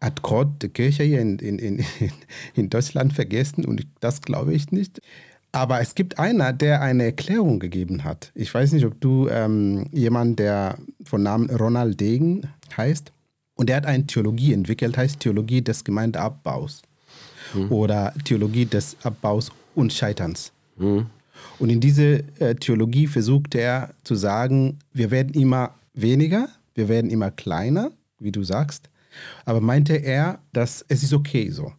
Hat 0.00 0.22
Gott 0.22 0.62
die 0.62 0.68
Kirche 0.68 1.02
hier 1.02 1.20
in, 1.20 1.38
in, 1.38 1.58
in, 1.58 1.84
in 2.54 2.70
Deutschland 2.70 3.12
vergessen? 3.12 3.64
Und 3.64 3.86
das 4.00 4.22
glaube 4.22 4.54
ich 4.54 4.70
nicht. 4.72 5.00
Aber 5.52 5.80
es 5.80 5.94
gibt 5.94 6.18
einer, 6.18 6.52
der 6.52 6.80
eine 6.80 7.04
Erklärung 7.04 7.58
gegeben 7.58 8.04
hat. 8.04 8.30
Ich 8.34 8.54
weiß 8.54 8.72
nicht, 8.72 8.86
ob 8.86 9.00
du 9.00 9.28
ähm, 9.28 9.86
jemand, 9.90 10.38
der 10.38 10.78
von 11.04 11.22
Namen 11.22 11.50
Ronald 11.50 12.00
Degen 12.00 12.42
heißt, 12.76 13.12
und 13.54 13.68
der 13.68 13.76
hat 13.76 13.86
eine 13.86 14.06
Theologie 14.06 14.54
entwickelt, 14.54 14.96
heißt 14.96 15.20
Theologie 15.20 15.60
des 15.60 15.84
Gemeindeabbaus 15.84 16.82
mhm. 17.52 17.70
oder 17.70 18.14
Theologie 18.24 18.64
des 18.64 18.96
Abbaus 19.02 19.50
und 19.74 19.92
Scheiterns. 19.92 20.52
Mhm. 20.76 21.06
Und 21.58 21.70
in 21.70 21.80
diese 21.80 22.24
äh, 22.38 22.54
Theologie 22.54 23.06
versucht 23.06 23.54
er 23.54 23.94
zu 24.04 24.14
sagen, 24.14 24.78
wir 24.92 25.10
werden 25.10 25.34
immer 25.34 25.74
weniger, 25.94 26.48
wir 26.74 26.88
werden 26.88 27.10
immer 27.10 27.30
kleiner, 27.30 27.92
wie 28.18 28.32
du 28.32 28.42
sagst. 28.42 28.88
Aber 29.44 29.60
meinte 29.60 29.94
er, 29.94 30.40
dass 30.52 30.84
es 30.88 31.02
ist 31.02 31.12
okay 31.12 31.50
so. 31.50 31.72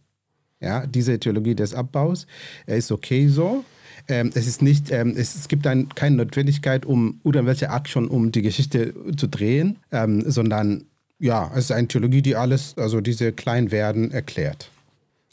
Ja, 0.60 0.86
diese 0.86 1.18
Theologie 1.18 1.56
des 1.56 1.74
Abbaus, 1.74 2.26
er 2.66 2.76
ist 2.76 2.92
okay 2.92 3.26
so. 3.26 3.64
Ähm, 4.08 4.30
es 4.34 4.46
ist 4.46 4.62
nicht, 4.62 4.90
ähm, 4.90 5.14
es, 5.16 5.34
es, 5.34 5.48
gibt 5.48 5.66
dann 5.66 5.88
keine 5.88 6.16
Notwendigkeit, 6.16 6.86
um 6.86 7.20
irgendwelche 7.24 7.66
Action, 7.66 8.08
um 8.08 8.32
die 8.32 8.42
Geschichte 8.42 8.94
zu 9.16 9.28
drehen, 9.28 9.78
ähm, 9.90 10.28
sondern 10.28 10.84
ja, 11.18 11.50
es 11.54 11.66
ist 11.66 11.72
eine 11.72 11.86
Theologie, 11.86 12.22
die 12.22 12.34
alles, 12.34 12.74
also 12.76 13.00
diese 13.00 13.32
Kleinwerden 13.32 14.10
erklärt. 14.10 14.71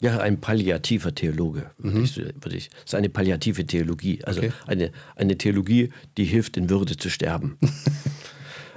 Ja, 0.00 0.18
ein 0.18 0.40
palliativer 0.40 1.14
Theologe, 1.14 1.70
würde 1.76 1.98
mhm. 1.98 2.04
ich, 2.04 2.16
würd 2.16 2.54
ich. 2.54 2.70
Das 2.70 2.84
ist 2.86 2.94
eine 2.94 3.10
palliative 3.10 3.66
Theologie. 3.66 4.24
Also 4.24 4.40
okay. 4.40 4.52
eine, 4.66 4.92
eine 5.14 5.36
Theologie, 5.36 5.90
die 6.16 6.24
hilft, 6.24 6.56
in 6.56 6.70
Würde 6.70 6.96
zu 6.96 7.10
sterben. 7.10 7.58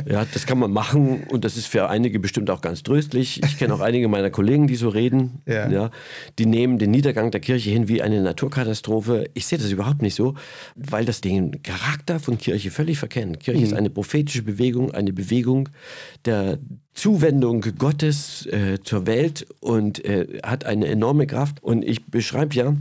Ja, 0.06 0.26
das 0.34 0.46
kann 0.46 0.60
man 0.60 0.72
machen 0.72 1.24
und 1.30 1.46
das 1.46 1.58
ist 1.58 1.68
für 1.68 1.90
einige 1.90 2.20
bestimmt 2.20 2.50
auch 2.50 2.62
ganz 2.62 2.84
tröstlich. 2.84 3.42
Ich 3.44 3.58
kenne 3.58 3.74
auch 3.74 3.80
einige 3.80 4.08
meiner 4.08 4.30
Kollegen, 4.30 4.68
die 4.68 4.76
so 4.76 4.90
reden. 4.90 5.42
Ja. 5.46 5.70
ja. 5.70 5.92
die 6.40 6.46
nehmen 6.46 6.80
den 6.80 6.92
Niedergang 6.92 7.32
der 7.32 7.42
Kirche 7.42 7.70
hin 7.70 7.88
wie 7.88 8.02
eine 8.02 8.22
Naturkatastrophe. 8.22 9.30
Ich 9.34 9.46
sehe 9.46 9.58
das 9.58 9.72
überhaupt 9.72 10.02
nicht 10.02 10.16
so, 10.16 10.36
weil 10.76 11.06
das 11.06 11.22
den 11.22 11.62
Charakter 11.64 12.20
von 12.20 12.38
Kirche 12.38 12.72
völlig 12.72 12.98
verkennt. 12.98 13.40
Kirche 13.40 13.60
mhm. 13.60 13.66
ist 13.66 13.74
eine 13.74 13.90
prophetische 13.90 14.44
Bewegung, 14.44 14.92
eine 14.92 15.14
Bewegung 15.14 15.70
der 16.26 16.60
Zuwendung 16.94 17.66
Gottes 17.78 18.46
äh, 18.46 18.80
zur 18.84 19.08
Welt 19.08 19.48
und 19.60 20.04
äh, 20.06 20.40
hat 20.44 20.66
eine 20.66 20.88
enorme 20.88 21.28
Kraft. 21.28 21.64
Und 21.64 21.84
ich 21.84 22.06
beschreibe 22.06 22.56
ja, 22.56 22.76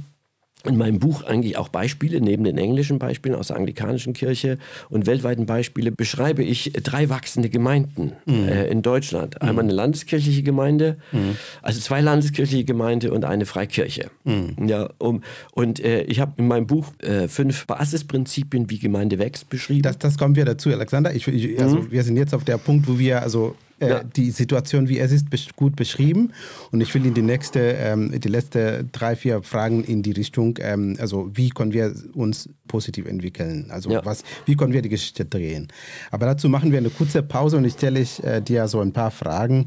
in 0.64 0.76
meinem 0.76 0.98
Buch 0.98 1.22
eigentlich 1.24 1.56
auch 1.56 1.68
Beispiele, 1.68 2.20
neben 2.20 2.44
den 2.44 2.58
englischen 2.58 2.98
Beispielen 2.98 3.34
aus 3.34 3.48
der 3.48 3.56
anglikanischen 3.56 4.12
Kirche 4.12 4.58
und 4.88 5.06
weltweiten 5.06 5.46
Beispiele, 5.46 5.92
beschreibe 5.92 6.42
ich 6.42 6.72
drei 6.82 7.08
wachsende 7.08 7.48
Gemeinden 7.48 8.12
mhm. 8.26 8.48
äh, 8.48 8.66
in 8.66 8.82
Deutschland. 8.82 9.36
Mhm. 9.40 9.48
Einmal 9.48 9.64
eine 9.64 9.72
landeskirchliche 9.72 10.42
Gemeinde, 10.42 10.96
mhm. 11.12 11.36
also 11.62 11.80
zwei 11.80 12.00
landeskirchliche 12.00 12.64
Gemeinden 12.64 13.10
und 13.10 13.24
eine 13.24 13.46
Freikirche. 13.46 14.10
Mhm. 14.24 14.68
Ja, 14.68 14.90
um, 14.98 15.22
und 15.52 15.80
äh, 15.80 16.02
ich 16.02 16.20
habe 16.20 16.32
in 16.36 16.48
meinem 16.48 16.66
Buch 16.66 16.92
äh, 16.98 17.28
fünf 17.28 17.66
Basisprinzipien, 17.66 18.70
wie 18.70 18.78
Gemeinde 18.78 19.18
wächst, 19.18 19.48
beschrieben. 19.48 19.82
Das, 19.82 19.98
das 19.98 20.18
kommen 20.18 20.36
wir 20.36 20.44
dazu, 20.44 20.70
Alexander. 20.70 21.14
Ich, 21.14 21.26
ich, 21.28 21.60
also 21.60 21.76
mhm. 21.76 21.90
Wir 21.90 22.02
sind 22.04 22.16
jetzt 22.16 22.34
auf 22.34 22.44
der 22.44 22.58
Punkt, 22.58 22.88
wo 22.88 22.98
wir 22.98 23.22
also 23.22 23.54
äh, 23.78 23.88
ja. 23.88 24.04
die 24.04 24.30
Situation, 24.30 24.88
wie 24.88 24.98
es 24.98 25.12
ist, 25.12 25.26
gut 25.56 25.76
beschrieben. 25.76 26.32
Und 26.70 26.80
ich 26.80 26.94
will 26.94 27.04
in 27.06 27.14
die 27.14 27.22
nächste, 27.22 27.60
ähm, 27.60 28.18
die 28.18 28.28
letzten 28.28 28.90
drei, 28.92 29.16
vier 29.16 29.42
Fragen 29.42 29.84
in 29.84 30.02
die 30.02 30.12
Richtung, 30.12 30.58
ähm, 30.60 30.96
also 31.00 31.30
wie 31.34 31.50
können 31.50 31.72
wir 31.72 31.94
uns 32.14 32.48
positiv 32.68 33.06
entwickeln? 33.06 33.66
Also 33.70 33.90
ja. 33.90 34.04
was, 34.04 34.22
wie 34.46 34.56
können 34.56 34.72
wir 34.72 34.82
die 34.82 34.88
Geschichte 34.88 35.24
drehen? 35.24 35.68
Aber 36.10 36.26
dazu 36.26 36.48
machen 36.48 36.70
wir 36.70 36.78
eine 36.78 36.90
kurze 36.90 37.22
Pause 37.22 37.56
und 37.56 37.64
ich 37.64 37.74
stelle 37.74 38.00
ich, 38.00 38.22
äh, 38.24 38.40
dir 38.40 38.68
so 38.68 38.80
ein 38.80 38.92
paar 38.92 39.10
Fragen, 39.10 39.66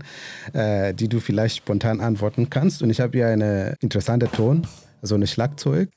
äh, 0.54 0.94
die 0.94 1.08
du 1.08 1.20
vielleicht 1.20 1.58
spontan 1.58 2.00
antworten 2.00 2.50
kannst. 2.50 2.82
Und 2.82 2.90
ich 2.90 3.00
habe 3.00 3.18
hier 3.18 3.28
eine 3.28 3.76
interessante 3.82 4.28
Ton, 4.28 4.66
also 5.02 5.16
eine 5.16 5.28
Schlagzeug. 5.28 5.90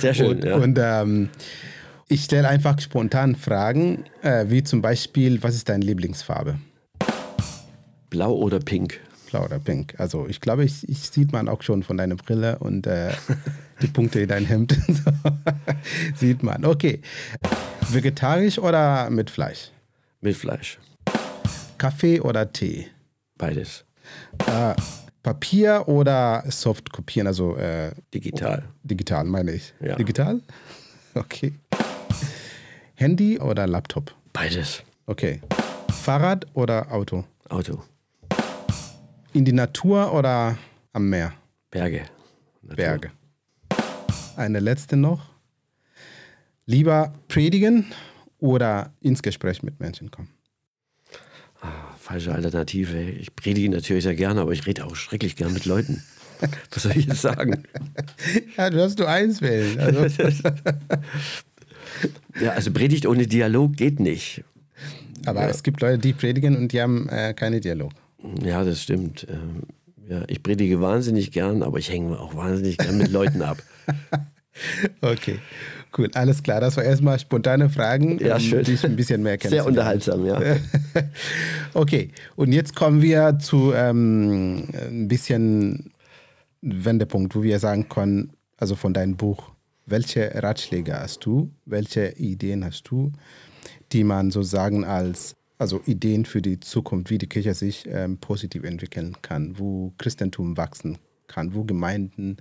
Sehr 0.00 0.14
schön. 0.14 0.38
Und, 0.38 0.44
ja. 0.44 0.56
und 0.56 0.78
ähm, 0.80 1.28
ich 2.08 2.24
stelle 2.24 2.48
einfach 2.48 2.80
spontan 2.80 3.36
Fragen, 3.36 4.04
äh, 4.22 4.46
wie 4.48 4.64
zum 4.64 4.82
Beispiel, 4.82 5.42
was 5.42 5.54
ist 5.54 5.68
deine 5.68 5.84
Lieblingsfarbe? 5.84 6.58
Blau 8.10 8.32
oder 8.32 8.58
pink? 8.58 9.00
Blau 9.30 9.44
oder 9.44 9.60
pink. 9.60 9.94
Also 9.98 10.26
ich 10.28 10.40
glaube, 10.40 10.64
ich, 10.64 10.88
ich 10.88 11.10
sieht 11.10 11.32
man 11.32 11.48
auch 11.48 11.62
schon 11.62 11.82
von 11.84 11.96
deiner 11.96 12.16
Brille 12.16 12.58
und 12.58 12.86
äh, 12.86 13.12
die 13.82 13.86
Punkte 13.86 14.20
in 14.20 14.28
deinem 14.28 14.46
Hemd. 14.46 14.76
sieht 16.16 16.42
man. 16.42 16.64
Okay. 16.64 17.00
Vegetarisch 17.88 18.58
oder 18.58 19.08
mit 19.10 19.30
Fleisch? 19.30 19.70
Mit 20.20 20.36
Fleisch. 20.36 20.78
Kaffee 21.78 22.20
oder 22.20 22.52
Tee? 22.52 22.88
Beides. 23.38 23.84
Äh, 24.46 24.74
Papier 25.22 25.84
oder 25.86 26.44
Soft 26.48 26.92
kopieren, 26.92 27.26
also 27.26 27.56
äh, 27.56 27.92
digital. 28.12 28.64
Digital 28.82 29.24
meine 29.24 29.52
ich. 29.52 29.72
Ja. 29.80 29.96
Digital? 29.96 30.40
Okay. 31.14 31.54
Handy 32.94 33.38
oder 33.38 33.66
Laptop? 33.66 34.14
Beides. 34.32 34.82
Okay. 35.06 35.40
Fahrrad 35.90 36.46
oder 36.54 36.90
Auto? 36.92 37.24
Auto. 37.48 37.82
In 39.32 39.44
die 39.44 39.52
Natur 39.52 40.12
oder 40.12 40.58
am 40.92 41.08
Meer? 41.08 41.32
Berge. 41.70 42.02
Natur. 42.62 42.76
Berge. 42.76 43.10
Eine 44.36 44.58
letzte 44.58 44.96
noch. 44.96 45.30
Lieber 46.66 47.12
predigen 47.28 47.92
oder 48.38 48.92
ins 49.00 49.22
Gespräch 49.22 49.62
mit 49.62 49.78
Menschen 49.78 50.10
kommen? 50.10 50.30
Ah, 51.60 51.94
falsche 51.98 52.34
Alternative. 52.34 53.00
Ich 53.02 53.36
predige 53.36 53.70
natürlich 53.70 54.02
sehr 54.02 54.16
gerne, 54.16 54.40
aber 54.40 54.52
ich 54.52 54.66
rede 54.66 54.84
auch 54.84 54.96
schrecklich 54.96 55.36
gern 55.36 55.52
mit 55.52 55.64
Leuten. 55.64 56.02
Was 56.72 56.82
soll 56.82 56.96
ich 56.96 57.06
jetzt 57.06 57.20
sagen? 57.22 57.62
ja, 58.56 58.68
du 58.70 58.82
hast 58.82 58.98
nur 58.98 59.08
eins 59.08 59.40
wählen. 59.40 59.78
Also. 59.78 60.06
ja, 62.40 62.50
also 62.50 62.72
Predigt 62.72 63.06
ohne 63.06 63.28
Dialog 63.28 63.76
geht 63.76 64.00
nicht. 64.00 64.42
Aber 65.24 65.42
ja. 65.42 65.48
es 65.50 65.62
gibt 65.62 65.82
Leute, 65.82 65.98
die 65.98 66.14
predigen 66.14 66.56
und 66.56 66.72
die 66.72 66.80
haben 66.80 67.08
äh, 67.10 67.32
keine 67.34 67.60
Dialog. 67.60 67.92
Ja, 68.42 68.64
das 68.64 68.82
stimmt. 68.82 69.26
Ähm, 69.28 69.62
ja, 70.08 70.22
ich 70.26 70.42
predige 70.42 70.80
wahnsinnig 70.80 71.30
gern, 71.30 71.62
aber 71.62 71.78
ich 71.78 71.90
hänge 71.90 72.18
auch 72.18 72.34
wahnsinnig 72.34 72.78
gern 72.78 72.98
mit 72.98 73.12
Leuten 73.12 73.42
ab. 73.42 73.62
okay, 75.00 75.38
cool, 75.96 76.10
alles 76.14 76.42
klar. 76.42 76.60
Das 76.60 76.76
war 76.76 76.84
erstmal 76.84 77.18
spontane 77.18 77.70
Fragen, 77.70 78.18
ja, 78.18 78.34
um 78.34 78.40
schön. 78.40 78.64
dich 78.64 78.84
ein 78.84 78.96
bisschen 78.96 79.22
mehr 79.22 79.38
kennenzulernen. 79.38 79.74
Sehr 79.74 79.80
unterhaltsam, 79.82 80.26
ja. 80.26 80.56
okay, 81.74 82.10
und 82.36 82.52
jetzt 82.52 82.74
kommen 82.74 83.02
wir 83.02 83.38
zu 83.38 83.72
ähm, 83.72 84.68
ein 84.74 85.06
bisschen 85.06 85.92
Wendepunkt, 86.60 87.34
wo 87.36 87.42
wir 87.42 87.58
sagen 87.58 87.88
können, 87.88 88.32
also 88.56 88.74
von 88.74 88.92
deinem 88.92 89.16
Buch, 89.16 89.52
welche 89.86 90.30
Ratschläge 90.34 90.98
hast 90.98 91.24
du, 91.24 91.50
welche 91.64 92.10
Ideen 92.16 92.64
hast 92.64 92.84
du, 92.90 93.12
die 93.92 94.04
man 94.04 94.30
sozusagen 94.30 94.84
als 94.84 95.36
also 95.60 95.82
Ideen 95.84 96.24
für 96.24 96.40
die 96.40 96.58
Zukunft, 96.58 97.10
wie 97.10 97.18
die 97.18 97.26
Kirche 97.26 97.52
sich 97.52 97.86
ähm, 97.86 98.16
positiv 98.16 98.64
entwickeln 98.64 99.14
kann, 99.20 99.58
wo 99.58 99.92
Christentum 99.98 100.56
wachsen 100.56 100.98
kann, 101.26 101.54
wo 101.54 101.64
Gemeinden 101.64 102.38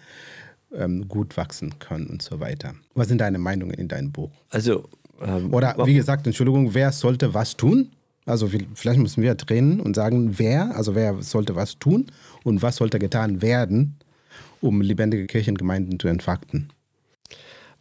ähm, 0.74 1.08
gut 1.10 1.36
wachsen 1.36 1.80
können 1.80 2.08
und 2.08 2.22
so 2.22 2.40
weiter. 2.40 2.76
Was 2.96 3.10
sind 3.10 3.20
deine 3.20 3.38
Meinungen 3.38 3.74
in 3.74 3.90
deinem 3.90 4.12
Buch? 4.12 4.32
Also 4.50 4.88
ähm, 5.22 5.54
oder 5.54 5.76
wie 5.86 5.96
gesagt, 5.96 6.28
Entschuldigung, 6.28 6.74
wer 6.74 6.94
sollte 6.94 7.34
was 7.34 7.58
tun? 7.58 7.92
Also 8.26 8.50
vielleicht 8.76 9.00
müssen 9.00 9.22
wir 9.22 9.36
trennen 9.36 9.82
und 9.82 9.96
sagen, 9.96 10.40
wer, 10.40 10.76
also 10.76 10.96
wer 10.96 11.22
sollte 11.22 11.56
was 11.56 11.78
tun 11.78 12.06
und 12.44 12.62
was 12.62 12.78
sollte 12.78 13.00
getan 13.00 13.42
werden, 13.42 13.98
um 14.62 14.82
lebendige 14.82 15.26
Kirchengemeinden 15.26 16.00
zu 16.00 16.08
entfakten. 16.08 16.70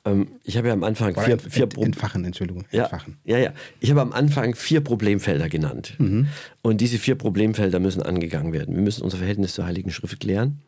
Ähm, 0.09 0.29
ich 0.45 0.57
habe 0.57 0.69
ja 0.69 0.75
am 0.75 0.85
Anfang 0.85 1.15
vier, 1.15 1.35
ent, 1.35 1.43
vier 1.43 1.65
ent, 1.65 1.79
Entfachen, 1.79 2.25
Entschuldigung. 2.25 2.65
Entfachen. 2.71 3.19
Ja, 3.25 3.39
ja, 3.39 3.45
ja. 3.45 3.53
Ich 3.81 3.91
habe 3.91 4.01
am 4.01 4.13
Anfang 4.13 4.55
vier 4.55 4.81
Problemfelder 4.81 5.49
genannt. 5.49 5.95
Mhm. 5.99 6.29
Und 6.63 6.81
diese 6.81 6.99
vier 6.99 7.15
Problemfelder 7.15 7.81
müssen 7.81 8.03
angegangen 8.03 8.53
werden. 8.53 8.75
Wir 8.75 8.83
müssen 8.83 9.03
unser 9.03 9.19
Verhältnis 9.19 9.55
zur 9.55 9.67
Heiligen 9.67 9.91
Schrift 9.91 10.21
klären. 10.21 10.63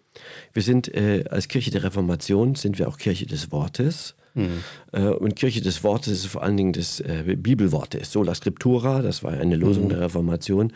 Wir 0.53 0.63
sind 0.63 0.93
äh, 0.95 1.25
als 1.31 1.49
Kirche 1.49 1.71
der 1.71 1.85
Reformation, 1.85 2.55
sind 2.55 2.79
wir 2.79 2.89
auch 2.89 2.99
Kirche 2.99 3.27
des 3.27 3.53
Wortes. 3.53 4.17
Mhm. 4.35 4.65
Äh, 4.93 5.09
und 5.09 5.37
Kirche 5.37 5.61
des 5.61 5.83
Wortes 5.83 6.13
ist 6.13 6.27
vor 6.27 6.43
allen 6.43 6.57
Dingen 6.57 6.73
das 6.73 7.01
äh, 7.01 7.37
Bibelwortes, 7.37 8.13
Sola 8.13 8.35
Scriptura, 8.35 9.03
das 9.03 9.23
war 9.23 9.33
eine 9.33 9.57
Losung 9.57 9.85
mhm. 9.85 9.89
der 9.91 10.01
Reformation, 10.01 10.73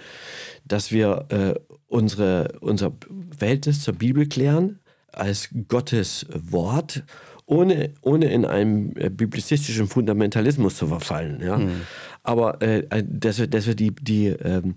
dass 0.65 0.91
wir 0.91 1.27
äh, 1.29 1.55
unsere, 1.87 2.59
unser 2.61 2.93
Verhältnis 3.37 3.83
zur 3.83 3.95
Bibel 3.95 4.27
klären 4.27 4.81
als 5.12 5.51
Gottes 5.69 6.27
Wort 6.33 7.05
ohne, 7.47 7.91
ohne 8.01 8.33
in 8.33 8.45
einem 8.45 8.93
äh, 8.97 9.11
biblizistischen 9.11 9.87
Fundamentalismus 9.87 10.77
zu 10.77 10.87
verfallen. 10.87 11.41
Ja? 11.43 11.59
Mhm. 11.59 11.83
Aber 12.23 12.63
äh, 12.63 13.05
dass 13.07 13.39
wir, 13.39 13.47
dass 13.47 13.67
wir 13.67 13.75
die, 13.75 13.93
die 13.95 14.29
ähm, 14.29 14.77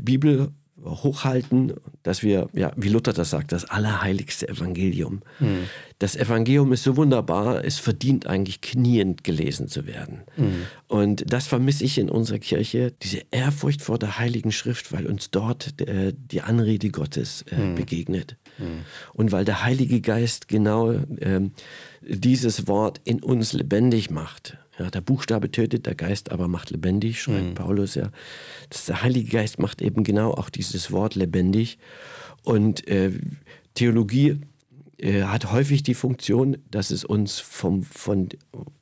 Bibel 0.00 0.52
hochhalten, 0.84 1.74
dass 2.02 2.22
wir, 2.22 2.48
ja, 2.52 2.72
wie 2.76 2.88
Luther 2.88 3.12
das 3.12 3.30
sagt, 3.30 3.52
das 3.52 3.64
allerheiligste 3.66 4.48
Evangelium. 4.48 5.20
Mhm. 5.38 5.64
Das 5.98 6.16
Evangelium 6.16 6.72
ist 6.72 6.84
so 6.84 6.96
wunderbar, 6.96 7.64
es 7.64 7.78
verdient 7.78 8.26
eigentlich 8.26 8.60
kniend 8.60 9.24
gelesen 9.24 9.68
zu 9.68 9.86
werden. 9.86 10.22
Mhm. 10.36 10.66
Und 10.88 11.24
das 11.30 11.46
vermisse 11.46 11.84
ich 11.84 11.98
in 11.98 12.08
unserer 12.08 12.38
Kirche, 12.38 12.92
diese 13.02 13.22
Ehrfurcht 13.30 13.82
vor 13.82 13.98
der 13.98 14.18
Heiligen 14.18 14.52
Schrift, 14.52 14.92
weil 14.92 15.06
uns 15.06 15.30
dort 15.30 15.80
äh, 15.82 16.14
die 16.16 16.40
Anrede 16.40 16.90
Gottes 16.90 17.44
äh, 17.50 17.56
mhm. 17.56 17.74
begegnet. 17.74 18.36
Mhm. 18.58 18.84
Und 19.12 19.32
weil 19.32 19.44
der 19.44 19.64
Heilige 19.64 20.00
Geist 20.00 20.48
genau 20.48 20.92
äh, 20.92 21.40
dieses 22.02 22.66
Wort 22.66 23.00
in 23.04 23.22
uns 23.22 23.52
lebendig 23.52 24.10
macht. 24.10 24.56
Ja, 24.78 24.90
der 24.90 25.02
Buchstabe 25.02 25.50
tötet, 25.50 25.84
der 25.84 25.94
Geist 25.94 26.32
aber 26.32 26.48
macht 26.48 26.70
lebendig, 26.70 27.20
schreibt 27.20 27.50
mhm. 27.50 27.54
Paulus 27.54 27.94
ja. 27.94 28.10
Das, 28.70 28.86
der 28.86 29.02
Heilige 29.02 29.30
Geist 29.30 29.58
macht 29.58 29.82
eben 29.82 30.04
genau 30.04 30.32
auch 30.32 30.48
dieses 30.48 30.90
Wort 30.90 31.14
lebendig. 31.14 31.78
Und 32.44 32.88
äh, 32.88 33.12
Theologie 33.74 34.40
äh, 34.98 35.22
hat 35.24 35.52
häufig 35.52 35.82
die 35.82 35.94
Funktion, 35.94 36.58
dass 36.70 36.90
es 36.90 37.04
uns 37.04 37.40
vom, 37.40 37.82
von, 37.82 38.28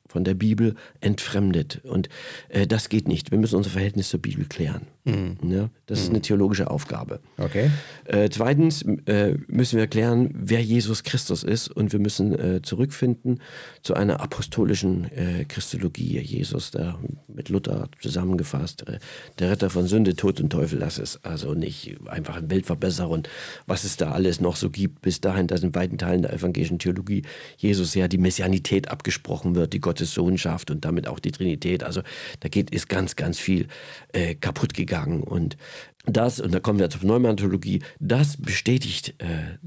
von 0.07 0.23
der 0.23 0.33
Bibel 0.33 0.75
entfremdet. 1.01 1.81
Und 1.83 2.09
äh, 2.49 2.67
das 2.67 2.89
geht 2.89 3.07
nicht. 3.07 3.31
Wir 3.31 3.37
müssen 3.37 3.55
unser 3.55 3.69
Verhältnis 3.69 4.09
zur 4.09 4.21
Bibel 4.21 4.45
klären. 4.45 4.87
Mhm. 5.11 5.51
Ja, 5.51 5.69
das 5.85 5.99
mhm. 5.99 6.03
ist 6.03 6.09
eine 6.09 6.21
theologische 6.21 6.69
Aufgabe. 6.69 7.19
Okay. 7.37 7.71
Äh, 8.05 8.29
zweitens 8.29 8.81
äh, 8.81 9.35
müssen 9.47 9.77
wir 9.77 9.87
klären, 9.87 10.31
wer 10.33 10.61
Jesus 10.61 11.03
Christus 11.03 11.43
ist. 11.43 11.69
Und 11.69 11.91
wir 11.91 11.99
müssen 11.99 12.37
äh, 12.37 12.61
zurückfinden 12.61 13.41
zu 13.81 13.93
einer 13.93 14.21
apostolischen 14.21 15.11
äh, 15.11 15.45
Christologie. 15.45 16.19
Jesus, 16.19 16.71
der 16.71 16.97
mit 17.27 17.49
Luther 17.49 17.89
zusammengefasst, 18.01 18.87
äh, 18.87 18.99
der 19.39 19.51
Retter 19.51 19.69
von 19.69 19.87
Sünde, 19.87 20.15
Tod 20.15 20.39
und 20.41 20.49
Teufel, 20.49 20.79
das 20.79 20.97
ist 20.97 21.25
also 21.25 21.53
nicht 21.53 21.97
einfach 22.07 22.35
ein 22.37 22.49
Weltverbesserer 22.49 23.09
und 23.09 23.29
was 23.65 23.83
es 23.83 23.97
da 23.97 24.11
alles 24.11 24.41
noch 24.41 24.55
so 24.55 24.69
gibt. 24.69 25.01
Bis 25.01 25.21
dahin, 25.21 25.47
dass 25.47 25.63
in 25.63 25.75
weiten 25.75 25.97
Teilen 25.97 26.21
der 26.21 26.33
evangelischen 26.33 26.79
Theologie 26.79 27.23
Jesus 27.57 27.95
ja 27.95 28.07
die 28.07 28.17
Messianität 28.17 28.89
abgesprochen 28.89 29.55
wird, 29.55 29.73
die 29.73 29.79
Gottes 29.79 30.13
Sohnschaft 30.13 30.71
und 30.71 30.85
damit 30.85 31.07
auch 31.07 31.19
die 31.19 31.31
Trinität. 31.31 31.83
Also 31.83 32.01
da 32.39 32.49
geht, 32.49 32.69
ist 32.71 32.89
ganz, 32.89 33.15
ganz 33.15 33.39
viel 33.39 33.67
äh, 34.13 34.35
kaputt 34.35 34.73
gegangen. 34.73 34.98
Und 35.07 35.57
das, 36.05 36.39
und 36.39 36.53
da 36.53 36.59
kommen 36.59 36.79
wir 36.79 36.89
zur 36.89 37.01
Pneumantologie, 37.01 37.81
das 37.99 38.37
bestätigt 38.37 39.15
äh, 39.19 39.57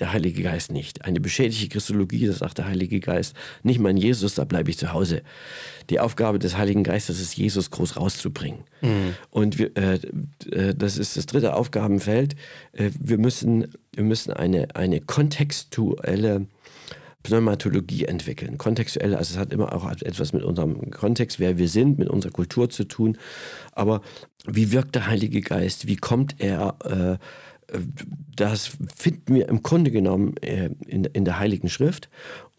der 0.00 0.12
Heilige 0.12 0.42
Geist 0.42 0.72
nicht. 0.72 1.04
Eine 1.04 1.20
beschädigte 1.20 1.68
Christologie, 1.68 2.26
das 2.26 2.38
sagt 2.38 2.58
der 2.58 2.66
Heilige 2.66 3.00
Geist, 3.00 3.36
nicht 3.62 3.78
mein 3.78 3.96
Jesus, 3.96 4.34
da 4.34 4.44
bleibe 4.44 4.70
ich 4.70 4.78
zu 4.78 4.92
Hause. 4.92 5.22
Die 5.90 6.00
Aufgabe 6.00 6.38
des 6.38 6.56
Heiligen 6.56 6.82
Geistes 6.82 7.20
ist, 7.20 7.36
Jesus 7.36 7.70
groß 7.70 7.96
rauszubringen. 7.96 8.64
Mhm. 8.80 9.14
Und 9.30 9.58
wir, 9.58 9.76
äh, 9.76 10.00
äh, 10.50 10.74
das 10.74 10.96
ist 10.96 11.16
das 11.16 11.26
dritte 11.26 11.54
Aufgabenfeld. 11.54 12.34
Äh, 12.72 12.90
wir 12.98 13.18
müssen, 13.18 13.68
wir 13.94 14.04
müssen 14.04 14.32
eine, 14.32 14.74
eine 14.74 15.00
kontextuelle 15.00 16.46
Pneumatologie 17.22 18.06
entwickeln. 18.06 18.58
Kontextuell, 18.58 19.14
also 19.14 19.34
es 19.34 19.38
hat 19.38 19.52
immer 19.52 19.74
auch 19.74 19.90
etwas 19.90 20.32
mit 20.32 20.42
unserem 20.42 20.90
Kontext, 20.90 21.38
wer 21.38 21.58
wir 21.58 21.68
sind, 21.68 21.98
mit 21.98 22.08
unserer 22.08 22.32
Kultur 22.32 22.70
zu 22.70 22.84
tun. 22.84 23.18
Aber 23.72 24.00
wie 24.46 24.72
wirkt 24.72 24.94
der 24.94 25.06
Heilige 25.06 25.40
Geist? 25.40 25.86
Wie 25.86 25.96
kommt 25.96 26.36
er? 26.38 26.76
Äh, 26.84 27.18
das 28.34 28.72
finden 28.96 29.34
wir 29.34 29.48
im 29.48 29.62
Grunde 29.62 29.90
genommen 29.90 30.36
äh, 30.38 30.70
in, 30.86 31.04
in 31.04 31.24
der 31.24 31.38
Heiligen 31.38 31.68
Schrift 31.68 32.08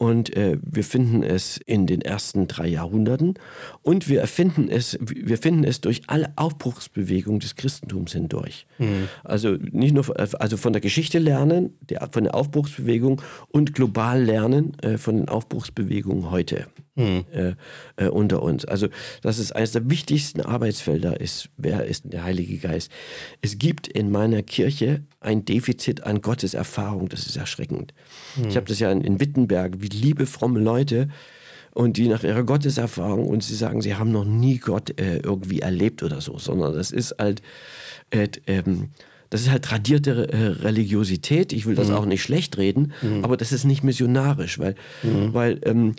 und 0.01 0.35
äh, 0.35 0.57
wir 0.63 0.83
finden 0.83 1.21
es 1.21 1.57
in 1.57 1.85
den 1.85 2.01
ersten 2.01 2.47
drei 2.47 2.65
Jahrhunderten 2.65 3.35
und 3.83 4.09
wir 4.09 4.25
finden 4.25 4.67
es, 4.67 4.97
wir 4.99 5.37
finden 5.37 5.63
es 5.63 5.79
durch 5.79 6.01
alle 6.07 6.33
Aufbruchsbewegungen 6.37 7.39
des 7.39 7.55
Christentums 7.55 8.13
hindurch. 8.13 8.65
Mhm. 8.79 9.09
Also 9.23 9.57
nicht 9.59 9.93
nur 9.93 10.03
also 10.19 10.57
von 10.57 10.73
der 10.73 10.81
Geschichte 10.81 11.19
lernen, 11.19 11.77
der, 11.81 12.09
von 12.11 12.23
der 12.23 12.33
Aufbruchsbewegung 12.33 13.21
und 13.49 13.75
global 13.75 14.23
lernen 14.23 14.75
äh, 14.81 14.97
von 14.97 15.17
den 15.17 15.29
Aufbruchsbewegungen 15.29 16.31
heute 16.31 16.65
mhm. 16.95 17.25
äh, 17.31 17.53
äh, 17.95 18.07
unter 18.07 18.41
uns. 18.41 18.65
Also 18.65 18.87
das 19.21 19.39
ist 19.39 19.55
eines 19.55 19.71
der 19.71 19.89
wichtigsten 19.89 20.41
Arbeitsfelder 20.41 21.19
ist, 21.19 21.49
wer 21.57 21.85
ist 21.85 22.03
der 22.05 22.23
Heilige 22.23 22.57
Geist? 22.57 22.91
Es 23.41 23.57
gibt 23.57 23.87
in 23.87 24.11
meiner 24.11 24.43
Kirche 24.43 25.03
ein 25.19 25.45
Defizit 25.45 26.03
an 26.03 26.21
Gottes 26.21 26.53
Erfahrung, 26.53 27.09
das 27.09 27.25
ist 27.27 27.35
erschreckend. 27.35 27.93
Mhm. 28.35 28.49
Ich 28.49 28.55
habe 28.55 28.67
das 28.67 28.79
ja 28.79 28.91
in, 28.91 29.01
in 29.01 29.19
Wittenberg, 29.19 29.81
wie 29.81 29.87
liebe, 29.87 30.25
fromme 30.25 30.59
Leute 30.59 31.09
und 31.73 31.97
die 31.97 32.07
nach 32.07 32.23
ihrer 32.23 32.43
Gotteserfahrung 32.43 33.27
und 33.27 33.43
sie 33.43 33.55
sagen, 33.55 33.81
sie 33.81 33.95
haben 33.95 34.11
noch 34.11 34.25
nie 34.25 34.57
Gott 34.57 34.99
äh, 34.99 35.19
irgendwie 35.19 35.59
erlebt 35.59 36.03
oder 36.03 36.21
so, 36.21 36.37
sondern 36.37 36.73
das 36.73 36.91
ist 36.91 37.15
halt, 37.17 37.41
äh, 38.09 38.27
ähm, 38.47 38.89
das 39.29 39.41
ist 39.41 39.49
halt 39.49 39.63
tradierte 39.63 40.31
äh, 40.31 40.47
Religiosität. 40.47 41.53
Ich 41.53 41.65
will 41.65 41.75
das 41.75 41.87
mhm. 41.87 41.95
auch 41.95 42.05
nicht 42.05 42.21
schlecht 42.21 42.57
reden, 42.57 42.91
mhm. 43.01 43.23
aber 43.23 43.37
das 43.37 43.53
ist 43.53 43.63
nicht 43.63 43.83
missionarisch, 43.83 44.59
weil, 44.59 44.75
mhm. 45.03 45.33
weil 45.33 45.61
ähm, 45.63 45.95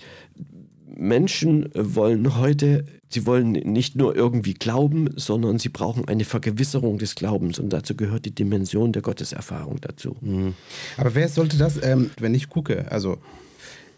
Menschen 0.95 1.69
wollen 1.75 2.37
heute, 2.37 2.85
sie 3.09 3.27
wollen 3.27 3.53
nicht 3.53 3.97
nur 3.97 4.15
irgendwie 4.15 4.55
glauben, 4.55 5.09
sondern 5.17 5.59
sie 5.59 5.69
brauchen 5.69 6.07
eine 6.09 6.25
Vergewisserung 6.25 6.99
des 6.99 7.15
Glaubens 7.15 7.59
und 7.59 7.71
dazu 7.71 7.95
gehört 7.95 8.25
die 8.25 8.35
Dimension 8.35 8.93
der 8.93 9.03
Gotteserfahrung 9.03 9.81
dazu. 9.81 10.17
Mhm. 10.21 10.55
Aber 10.97 11.15
wer 11.15 11.29
sollte 11.29 11.57
das, 11.57 11.83
ähm, 11.83 12.11
wenn 12.19 12.35
ich 12.35 12.49
gucke, 12.49 12.91
also 12.91 13.19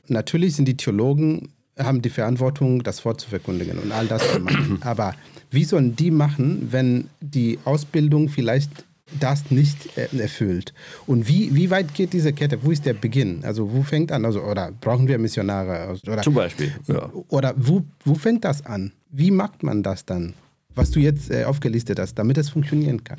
natürlich 0.09 0.57
sind 0.57 0.67
die 0.67 0.77
Theologen, 0.77 1.49
haben 1.79 2.03
die 2.03 2.11
Verantwortung, 2.11 2.83
das 2.83 3.05
Wort 3.05 3.21
zu 3.21 3.29
verkündigen 3.29 3.79
und 3.79 3.93
all 3.93 4.07
das 4.07 4.33
zu 4.33 4.41
machen. 4.41 4.79
Aber 4.83 5.15
wie 5.51 5.65
sollen 5.65 5.97
die 5.97 6.11
machen, 6.11 6.69
wenn 6.71 7.09
die 7.21 7.59
Ausbildung 7.65 8.29
vielleicht 8.29 8.85
das 9.21 9.51
nicht 9.51 9.97
äh, 9.97 10.09
erfüllt? 10.19 10.75
Und 11.07 11.29
wie, 11.29 11.55
wie 11.55 11.71
weit 11.71 11.95
geht 11.95 12.13
diese 12.13 12.33
Kette? 12.33 12.63
Wo 12.63 12.71
ist 12.71 12.87
der 12.87 12.95
Beginn? 12.95 13.45
Also 13.45 13.73
wo 13.73 13.83
fängt 13.83 14.13
an? 14.13 14.25
Also, 14.25 14.43
oder 14.43 14.73
brauchen 14.81 15.09
wir 15.09 15.19
Missionare? 15.19 15.97
Oder, 16.07 16.23
Zum 16.23 16.35
Beispiel. 16.35 16.73
Ja. 16.87 17.11
Oder 17.29 17.55
wo, 17.57 17.83
wo 18.05 18.15
fängt 18.15 18.45
das 18.45 18.65
an? 18.65 18.93
Wie 19.11 19.31
macht 19.31 19.63
man 19.63 19.83
das 19.83 20.05
dann? 20.05 20.35
Was 20.75 20.91
du 20.91 21.01
jetzt 21.01 21.31
äh, 21.31 21.45
aufgelistet 21.45 21.99
hast, 22.01 22.15
damit 22.15 22.37
es 22.37 22.51
funktionieren 22.51 23.05
kann. 23.05 23.19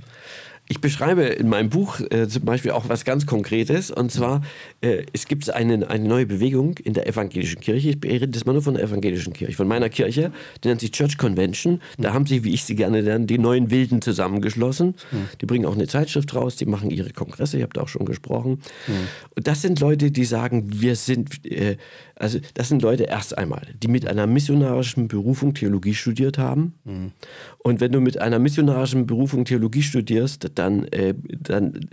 Ich 0.67 0.81
beschreibe 0.81 1.23
in 1.23 1.47
meinem 1.47 1.69
Buch 1.69 1.99
äh, 2.09 2.27
zum 2.27 2.43
Beispiel 2.43 2.71
auch 2.71 2.89
was 2.89 3.05
ganz 3.05 3.25
Konkretes. 3.25 3.91
Und 3.91 4.11
zwar, 4.11 4.41
äh, 4.81 5.03
es 5.13 5.27
gibt 5.27 5.49
eine, 5.49 5.89
eine 5.89 6.07
neue 6.07 6.25
Bewegung 6.25 6.77
in 6.79 6.93
der 6.93 7.07
evangelischen 7.07 7.61
Kirche. 7.61 7.89
Ich 7.89 8.03
rede 8.03 8.27
das 8.27 8.45
mal 8.45 8.53
nur 8.53 8.63
von 8.63 8.73
der 8.73 8.83
evangelischen 8.83 9.33
Kirche, 9.33 9.53
von 9.53 9.67
meiner 9.67 9.89
Kirche. 9.89 10.31
Die 10.63 10.67
nennt 10.67 10.81
sich 10.81 10.91
Church 10.91 11.17
Convention. 11.17 11.81
Da 11.97 12.13
haben 12.13 12.25
sie, 12.25 12.43
wie 12.43 12.53
ich 12.53 12.63
sie 12.63 12.75
gerne 12.75 13.03
nenne, 13.03 13.25
die 13.25 13.37
neuen 13.37 13.69
Wilden 13.69 14.01
zusammengeschlossen. 14.01 14.95
Die 15.41 15.45
bringen 15.45 15.65
auch 15.65 15.75
eine 15.75 15.87
Zeitschrift 15.87 16.33
raus, 16.33 16.55
die 16.55 16.65
machen 16.65 16.89
ihre 16.89 17.11
Kongresse, 17.11 17.57
ich 17.57 17.63
habe 17.63 17.73
da 17.73 17.81
auch 17.81 17.87
schon 17.87 18.05
gesprochen. 18.05 18.61
Und 19.35 19.47
das 19.47 19.61
sind 19.61 19.79
Leute, 19.79 20.11
die 20.11 20.25
sagen, 20.25 20.67
wir 20.81 20.95
sind, 20.95 21.45
äh, 21.45 21.77
also 22.15 22.39
das 22.53 22.69
sind 22.69 22.81
Leute 22.81 23.03
erst 23.03 23.37
einmal, 23.37 23.67
die 23.81 23.87
mit 23.87 24.07
einer 24.07 24.25
missionarischen 24.25 25.07
Berufung 25.07 25.53
Theologie 25.53 25.93
studiert 25.93 26.37
haben. 26.37 26.73
Und 27.57 27.81
wenn 27.81 27.91
du 27.91 27.99
mit 27.99 28.19
einer 28.21 28.39
missionarischen 28.39 29.05
Berufung 29.05 29.45
Theologie 29.45 29.81
studierst, 29.81 30.51
dann, 30.55 30.85
äh, 30.87 31.13
dann, 31.27 31.89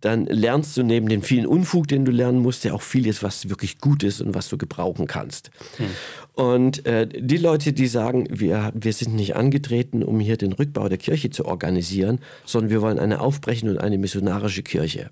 dann 0.00 0.26
lernst 0.26 0.76
du 0.76 0.82
neben 0.82 1.08
dem 1.08 1.22
vielen 1.22 1.46
Unfug, 1.46 1.88
den 1.88 2.04
du 2.04 2.12
lernen 2.12 2.40
musst, 2.40 2.64
ja 2.64 2.74
auch 2.74 2.82
vieles, 2.82 3.22
was 3.22 3.48
wirklich 3.48 3.78
gut 3.78 4.02
ist 4.02 4.20
und 4.20 4.34
was 4.34 4.50
du 4.50 4.58
gebrauchen 4.58 5.06
kannst. 5.06 5.50
Hm. 5.78 5.86
Und 6.34 6.84
äh, 6.84 7.08
die 7.08 7.38
Leute, 7.38 7.72
die 7.72 7.86
sagen, 7.86 8.26
wir, 8.30 8.70
wir 8.74 8.92
sind 8.92 9.14
nicht 9.14 9.34
angetreten, 9.34 10.02
um 10.02 10.20
hier 10.20 10.36
den 10.36 10.52
Rückbau 10.52 10.90
der 10.90 10.98
Kirche 10.98 11.30
zu 11.30 11.46
organisieren, 11.46 12.18
sondern 12.44 12.70
wir 12.70 12.82
wollen 12.82 12.98
eine 12.98 13.20
aufbrechende 13.20 13.72
und 13.72 13.78
eine 13.78 13.96
missionarische 13.96 14.62
Kirche. 14.62 15.10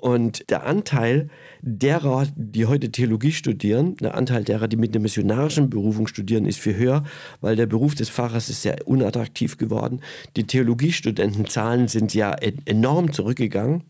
Und 0.00 0.48
der 0.48 0.64
Anteil 0.64 1.28
derer, 1.60 2.26
die 2.34 2.64
heute 2.64 2.90
Theologie 2.90 3.32
studieren, 3.32 3.96
der 3.96 4.14
Anteil 4.14 4.44
derer, 4.44 4.66
die 4.66 4.76
mit 4.76 4.94
einer 4.94 5.02
missionarischen 5.02 5.68
Berufung 5.68 6.06
studieren, 6.06 6.46
ist 6.46 6.58
viel 6.58 6.76
höher, 6.76 7.04
weil 7.42 7.54
der 7.54 7.66
Beruf 7.66 7.94
des 7.94 8.08
Pfarrers 8.08 8.48
ist 8.48 8.62
sehr 8.62 8.88
unattraktiv 8.88 9.58
geworden. 9.58 10.00
Die 10.36 10.46
Theologiestudentenzahlen 10.46 11.88
sind 11.88 12.14
ja 12.14 12.34
enorm 12.64 13.12
zurückgegangen. 13.12 13.82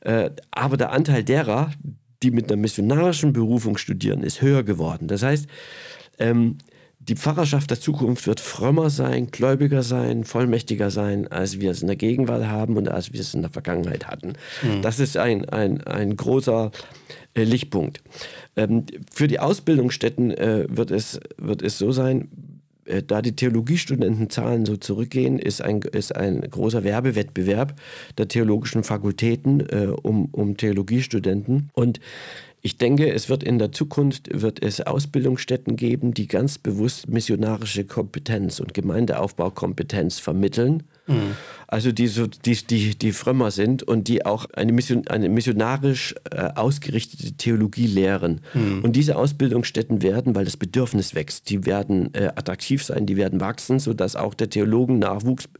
Äh, 0.00 0.30
aber 0.50 0.76
der 0.76 0.90
Anteil 0.92 1.22
derer, 1.22 1.70
die 2.22 2.32
mit 2.32 2.50
einer 2.50 2.60
missionarischen 2.60 3.32
Berufung 3.32 3.76
studieren, 3.78 4.22
ist 4.22 4.42
höher 4.42 4.64
geworden. 4.64 5.06
Das 5.06 5.22
heißt, 5.22 5.46
ähm, 6.18 6.58
die 7.08 7.16
Pfarrerschaft 7.16 7.70
der 7.70 7.80
Zukunft 7.80 8.26
wird 8.26 8.40
frömmer 8.40 8.90
sein, 8.90 9.30
gläubiger 9.30 9.82
sein, 9.82 10.24
vollmächtiger 10.24 10.90
sein, 10.90 11.26
als 11.28 11.58
wir 11.58 11.70
es 11.70 11.80
in 11.80 11.86
der 11.86 11.96
Gegenwart 11.96 12.46
haben 12.46 12.76
und 12.76 12.88
als 12.88 13.12
wir 13.12 13.20
es 13.20 13.34
in 13.34 13.40
der 13.40 13.50
Vergangenheit 13.50 14.06
hatten. 14.06 14.34
Mhm. 14.62 14.82
Das 14.82 15.00
ist 15.00 15.16
ein, 15.16 15.48
ein, 15.48 15.82
ein 15.82 16.16
großer 16.16 16.70
äh, 17.34 17.44
Lichtpunkt. 17.44 18.02
Ähm, 18.56 18.84
für 19.12 19.26
die 19.26 19.40
Ausbildungsstätten 19.40 20.32
äh, 20.32 20.66
wird, 20.68 20.90
es, 20.90 21.18
wird 21.38 21.62
es 21.62 21.78
so 21.78 21.92
sein, 21.92 22.28
da 23.06 23.22
die 23.22 23.36
Theologiestudentenzahlen 23.36 24.66
so 24.66 24.76
zurückgehen, 24.76 25.38
ist 25.38 25.62
ein, 25.62 25.80
ist 25.80 26.14
ein 26.14 26.40
großer 26.40 26.84
Werbewettbewerb 26.84 27.74
der 28.16 28.28
theologischen 28.28 28.84
Fakultäten 28.84 29.60
äh, 29.60 29.88
um, 30.02 30.26
um 30.32 30.56
Theologiestudenten. 30.56 31.70
Und 31.72 32.00
ich 32.60 32.76
denke, 32.76 33.12
es 33.12 33.28
wird 33.28 33.44
in 33.44 33.58
der 33.58 33.72
Zukunft 33.72 34.28
wird 34.32 34.62
es 34.62 34.80
Ausbildungsstätten 34.80 35.76
geben, 35.76 36.12
die 36.12 36.26
ganz 36.26 36.58
bewusst 36.58 37.08
missionarische 37.08 37.84
Kompetenz 37.84 38.58
und 38.58 38.74
Gemeindeaufbaukompetenz 38.74 40.18
vermitteln 40.18 40.82
Mhm. 41.08 41.36
Also 41.70 41.92
die, 41.92 42.06
so, 42.06 42.26
die, 42.26 42.54
die, 42.54 42.96
die 42.96 43.12
frömmer 43.12 43.50
sind 43.50 43.82
und 43.82 44.08
die 44.08 44.24
auch 44.24 44.46
eine, 44.54 44.72
Mission, 44.72 45.06
eine 45.06 45.28
missionarisch 45.28 46.14
äh, 46.30 46.48
ausgerichtete 46.54 47.32
Theologie 47.32 47.86
lehren. 47.86 48.40
Mhm. 48.54 48.82
Und 48.82 48.96
diese 48.96 49.16
Ausbildungsstätten 49.16 50.00
werden, 50.00 50.34
weil 50.34 50.46
das 50.46 50.56
Bedürfnis 50.56 51.14
wächst, 51.14 51.50
die 51.50 51.66
werden 51.66 52.14
äh, 52.14 52.28
attraktiv 52.34 52.82
sein, 52.82 53.04
die 53.04 53.18
werden 53.18 53.40
wachsen, 53.40 53.80
sodass 53.80 54.16
auch 54.16 54.32
der 54.32 54.48
Theologennachwuchs 54.48 55.50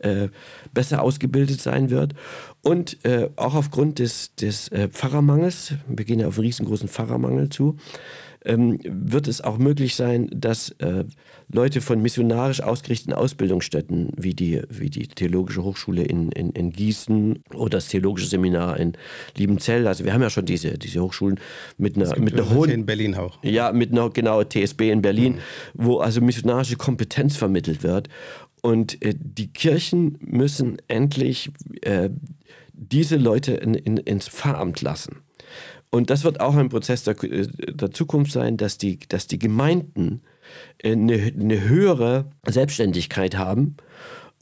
äh, 0.00 0.28
besser 0.74 1.00
ausgebildet 1.00 1.62
sein 1.62 1.88
wird. 1.88 2.12
Und 2.60 3.02
äh, 3.06 3.30
auch 3.36 3.54
aufgrund 3.54 4.00
des, 4.00 4.34
des 4.34 4.68
äh, 4.68 4.88
Pfarrermangels, 4.88 5.74
wir 5.88 6.04
gehen 6.04 6.20
ja 6.20 6.28
auf 6.28 6.36
einen 6.36 6.44
riesengroßen 6.44 6.90
Pfarrermangel 6.90 7.48
zu, 7.48 7.78
ähm, 8.44 8.78
wird 8.84 9.28
es 9.28 9.40
auch 9.40 9.58
möglich 9.58 9.94
sein, 9.94 10.28
dass 10.32 10.70
äh, 10.78 11.04
Leute 11.50 11.80
von 11.80 12.00
missionarisch 12.00 12.60
ausgerichteten 12.60 13.14
Ausbildungsstätten 13.14 14.12
wie 14.16 14.34
die, 14.34 14.62
wie 14.68 14.90
die 14.90 15.08
Theologische 15.08 15.62
Hochschule 15.62 16.02
in, 16.02 16.30
in, 16.32 16.50
in 16.50 16.70
Gießen 16.70 17.42
oder 17.54 17.70
das 17.70 17.88
Theologische 17.88 18.28
Seminar 18.28 18.78
in 18.78 18.92
Liebenzell, 19.36 19.86
also 19.86 20.04
wir 20.04 20.12
haben 20.12 20.22
ja 20.22 20.30
schon 20.30 20.46
diese, 20.46 20.78
diese 20.78 21.00
Hochschulen 21.00 21.40
mit 21.78 21.96
einer, 21.96 22.18
mit 22.18 22.34
einer 22.34 22.50
hohen... 22.50 22.70
in 22.70 22.86
Berlin 22.86 23.14
auch. 23.14 23.38
Ja, 23.42 23.72
mit 23.72 23.92
einer, 23.92 24.10
genau, 24.10 24.42
TSB 24.42 24.90
in 24.90 25.02
Berlin, 25.02 25.34
mhm. 25.34 25.38
wo 25.74 25.98
also 25.98 26.20
missionarische 26.20 26.76
Kompetenz 26.76 27.36
vermittelt 27.36 27.82
wird. 27.82 28.08
Und 28.62 29.02
äh, 29.02 29.14
die 29.18 29.48
Kirchen 29.48 30.18
müssen 30.20 30.78
endlich 30.88 31.50
äh, 31.82 32.10
diese 32.72 33.16
Leute 33.16 33.52
in, 33.52 33.74
in, 33.74 33.96
ins 33.96 34.28
Pfarramt 34.28 34.82
lassen. 34.82 35.22
Und 35.94 36.10
das 36.10 36.24
wird 36.24 36.40
auch 36.40 36.56
ein 36.56 36.70
Prozess 36.70 37.04
der, 37.04 37.22
äh, 37.22 37.46
der 37.46 37.92
Zukunft 37.92 38.32
sein, 38.32 38.56
dass 38.56 38.78
die, 38.78 38.98
dass 39.08 39.28
die 39.28 39.38
Gemeinden 39.38 40.22
eine, 40.82 41.14
eine 41.14 41.68
höhere 41.68 42.24
Selbstständigkeit 42.44 43.36
haben 43.36 43.76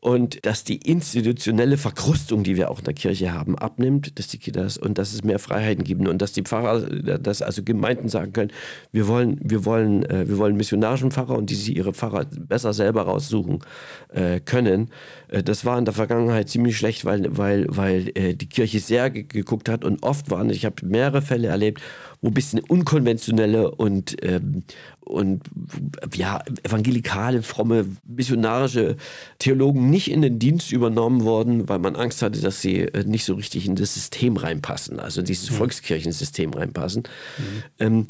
und 0.02 0.44
dass 0.44 0.64
die 0.64 0.78
institutionelle 0.78 1.76
Verkrustung, 1.76 2.42
die 2.42 2.56
wir 2.56 2.72
auch 2.72 2.80
in 2.80 2.86
der 2.86 2.92
Kirche 2.92 3.32
haben, 3.32 3.56
abnimmt, 3.56 4.18
dass 4.18 4.26
die 4.26 4.50
das 4.50 4.76
und 4.76 4.98
dass 4.98 5.12
es 5.12 5.22
mehr 5.22 5.38
Freiheiten 5.38 5.84
gibt 5.84 6.08
und 6.08 6.20
dass 6.20 6.32
die 6.32 6.42
Pfarrer, 6.42 6.80
dass 6.80 7.40
also 7.40 7.62
Gemeinden 7.62 8.08
sagen 8.08 8.32
können, 8.32 8.50
wir 8.90 9.06
wollen, 9.06 9.38
wir 9.44 9.64
wollen, 9.64 10.04
äh, 10.06 10.28
wir 10.28 10.38
wollen 10.38 10.56
missionarischen 10.56 11.12
Pfarrer 11.12 11.38
und 11.38 11.50
die 11.50 11.54
sie 11.54 11.74
ihre 11.74 11.92
Pfarrer 11.94 12.24
besser 12.24 12.72
selber 12.72 13.02
raussuchen 13.02 13.60
äh, 14.08 14.40
können. 14.40 14.90
Äh, 15.28 15.44
das 15.44 15.64
war 15.64 15.78
in 15.78 15.84
der 15.84 15.94
Vergangenheit 15.94 16.48
ziemlich 16.48 16.76
schlecht, 16.76 17.04
weil, 17.04 17.28
weil, 17.38 17.66
weil 17.68 18.06
die 18.34 18.48
Kirche 18.48 18.80
sehr 18.80 19.08
geguckt 19.08 19.68
hat 19.68 19.84
und 19.84 20.02
oft 20.02 20.32
waren, 20.32 20.50
ich 20.50 20.64
habe 20.64 20.84
mehrere 20.84 21.22
Fälle 21.22 21.46
erlebt, 21.46 21.80
wo 22.20 22.28
ein 22.28 22.34
bisschen 22.34 22.58
unkonventionelle 22.58 23.70
und, 23.70 24.16
ähm, 24.24 24.64
und 25.04 25.42
ja, 26.14 26.42
evangelikale, 26.62 27.42
fromme, 27.42 27.86
missionarische 28.06 28.96
Theologen 29.38 29.90
nicht 29.90 30.10
in 30.10 30.22
den 30.22 30.38
Dienst 30.38 30.72
übernommen 30.72 31.22
wurden, 31.22 31.68
weil 31.68 31.78
man 31.78 31.96
Angst 31.96 32.22
hatte, 32.22 32.40
dass 32.40 32.60
sie 32.60 32.80
äh, 32.80 33.04
nicht 33.04 33.24
so 33.24 33.34
richtig 33.34 33.66
in 33.66 33.74
das 33.74 33.94
System 33.94 34.36
reinpassen, 34.36 35.00
also 35.00 35.20
in 35.20 35.26
dieses 35.26 35.50
mhm. 35.50 35.56
Volkskirchensystem 35.56 36.52
reinpassen. 36.52 37.02
Mhm. 37.38 37.62
Ähm, 37.78 38.06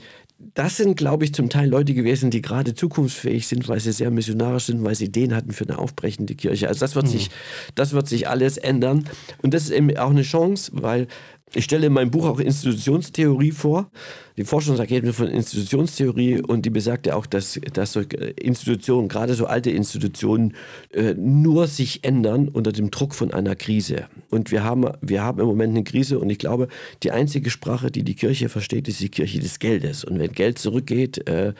das 0.54 0.76
sind, 0.76 0.96
glaube 0.96 1.24
ich, 1.24 1.34
zum 1.34 1.48
Teil 1.48 1.68
Leute 1.68 1.94
gewesen, 1.94 2.30
die 2.30 2.42
gerade 2.42 2.74
zukunftsfähig 2.74 3.46
sind, 3.46 3.68
weil 3.68 3.78
sie 3.78 3.92
sehr 3.92 4.10
missionarisch 4.10 4.64
sind, 4.64 4.82
weil 4.82 4.94
sie 4.94 5.04
Ideen 5.04 5.34
hatten 5.34 5.52
für 5.52 5.64
eine 5.64 5.78
aufbrechende 5.78 6.34
Kirche. 6.34 6.68
Also 6.68 6.80
das 6.80 6.94
wird, 6.94 7.06
mhm. 7.06 7.10
sich, 7.10 7.30
das 7.74 7.92
wird 7.92 8.08
sich 8.08 8.28
alles 8.28 8.56
ändern. 8.58 9.04
Und 9.42 9.54
das 9.54 9.64
ist 9.64 9.70
eben 9.70 9.96
auch 9.96 10.10
eine 10.10 10.22
Chance, 10.22 10.72
weil 10.74 11.06
ich 11.54 11.64
stelle 11.64 11.86
in 11.86 11.92
meinem 11.92 12.10
Buch 12.10 12.26
auch 12.26 12.40
Institutionstheorie 12.40 13.52
vor, 13.52 13.90
die 14.36 14.44
Forschungsergebnisse 14.44 15.14
von 15.14 15.28
Institutionstheorie 15.28 16.40
und 16.40 16.64
die 16.64 16.70
besagt 16.70 17.06
ja 17.06 17.14
auch, 17.14 17.26
dass, 17.26 17.60
dass 17.72 17.92
so 17.92 18.00
Institutionen, 18.00 19.08
gerade 19.08 19.34
so 19.34 19.46
alte 19.46 19.70
Institutionen, 19.70 20.54
äh, 20.92 21.14
nur 21.14 21.66
sich 21.66 22.04
ändern 22.04 22.48
unter 22.48 22.72
dem 22.72 22.90
Druck 22.90 23.14
von 23.14 23.32
einer 23.32 23.56
Krise. 23.56 24.06
Und 24.30 24.50
wir 24.50 24.64
haben, 24.64 24.86
wir 25.00 25.22
haben 25.22 25.40
im 25.40 25.46
Moment 25.46 25.74
eine 25.74 25.84
Krise 25.84 26.18
und 26.18 26.30
ich 26.30 26.38
glaube, 26.38 26.68
die 27.02 27.10
einzige 27.10 27.50
Sprache, 27.50 27.90
die 27.90 28.02
die 28.02 28.14
Kirche 28.14 28.48
versteht, 28.48 28.88
ist 28.88 29.00
die 29.00 29.08
Kirche 29.08 29.40
des 29.40 29.58
Geldes. 29.58 30.04
Und 30.04 30.18
wenn 30.18 30.32
Geld 30.32 30.58
zurückgeht, 30.58 31.28
äh, 31.28 31.52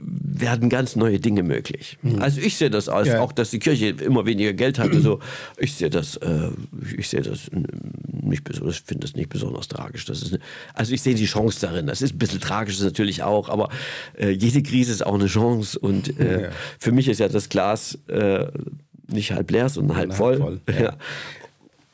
werden 0.00 0.70
ganz 0.70 0.96
neue 0.96 1.20
Dinge 1.20 1.42
möglich. 1.42 1.98
Mhm. 2.02 2.20
Also 2.20 2.40
ich 2.40 2.56
sehe 2.56 2.70
das 2.70 2.88
als 2.88 3.08
ja. 3.08 3.20
auch, 3.20 3.32
dass 3.32 3.50
die 3.50 3.58
Kirche 3.58 3.88
immer 3.88 4.24
weniger 4.24 4.54
Geld 4.54 4.78
hat. 4.78 4.92
Also 4.92 5.20
ich 5.58 5.74
sehe 5.74 5.90
das, 5.90 6.16
äh, 6.16 6.48
ich 6.96 7.08
sehe 7.08 7.20
das 7.20 7.50
nicht 8.22 8.44
besonders, 8.44 8.78
finde 8.78 9.06
das 9.06 9.14
nicht 9.14 9.28
besonders 9.28 9.68
tragisch. 9.68 10.06
Das 10.06 10.22
ist 10.22 10.38
also 10.72 10.94
ich 10.94 11.02
sehe 11.02 11.14
die 11.14 11.26
Chance 11.26 11.55
darin. 11.62 11.86
Das 11.86 12.02
ist 12.02 12.14
ein 12.14 12.18
bisschen 12.18 12.40
tragisch 12.40 12.80
natürlich 12.80 13.22
auch, 13.22 13.48
aber 13.48 13.68
äh, 14.18 14.30
jede 14.30 14.62
Krise 14.62 14.92
ist 14.92 15.04
auch 15.04 15.14
eine 15.14 15.26
Chance. 15.26 15.78
Und 15.78 16.18
äh, 16.18 16.42
ja. 16.42 16.48
für 16.78 16.92
mich 16.92 17.08
ist 17.08 17.20
ja 17.20 17.28
das 17.28 17.48
Glas 17.48 17.98
äh, 18.08 18.46
nicht 19.08 19.32
halb 19.32 19.50
leer, 19.50 19.68
sondern 19.68 19.96
halb 19.96 20.14
voll. 20.14 20.38
voll. 20.38 20.60
Ja. 20.78 20.96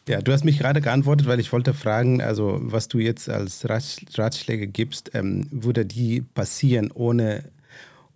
Ja, 0.09 0.21
du 0.21 0.33
hast 0.33 0.45
mich 0.45 0.59
gerade 0.59 0.81
geantwortet, 0.81 1.29
weil 1.29 1.39
ich 1.39 1.53
wollte 1.53 1.75
fragen, 1.75 2.21
also 2.21 2.59
was 2.61 2.89
du 2.89 2.99
jetzt 2.99 3.29
als 3.29 3.65
Ratschläge 3.69 4.67
gibst, 4.67 5.13
ähm, 5.15 5.47
würde 5.53 5.87
die 5.87 6.23
passieren 6.23 6.91
ohne, 6.91 7.45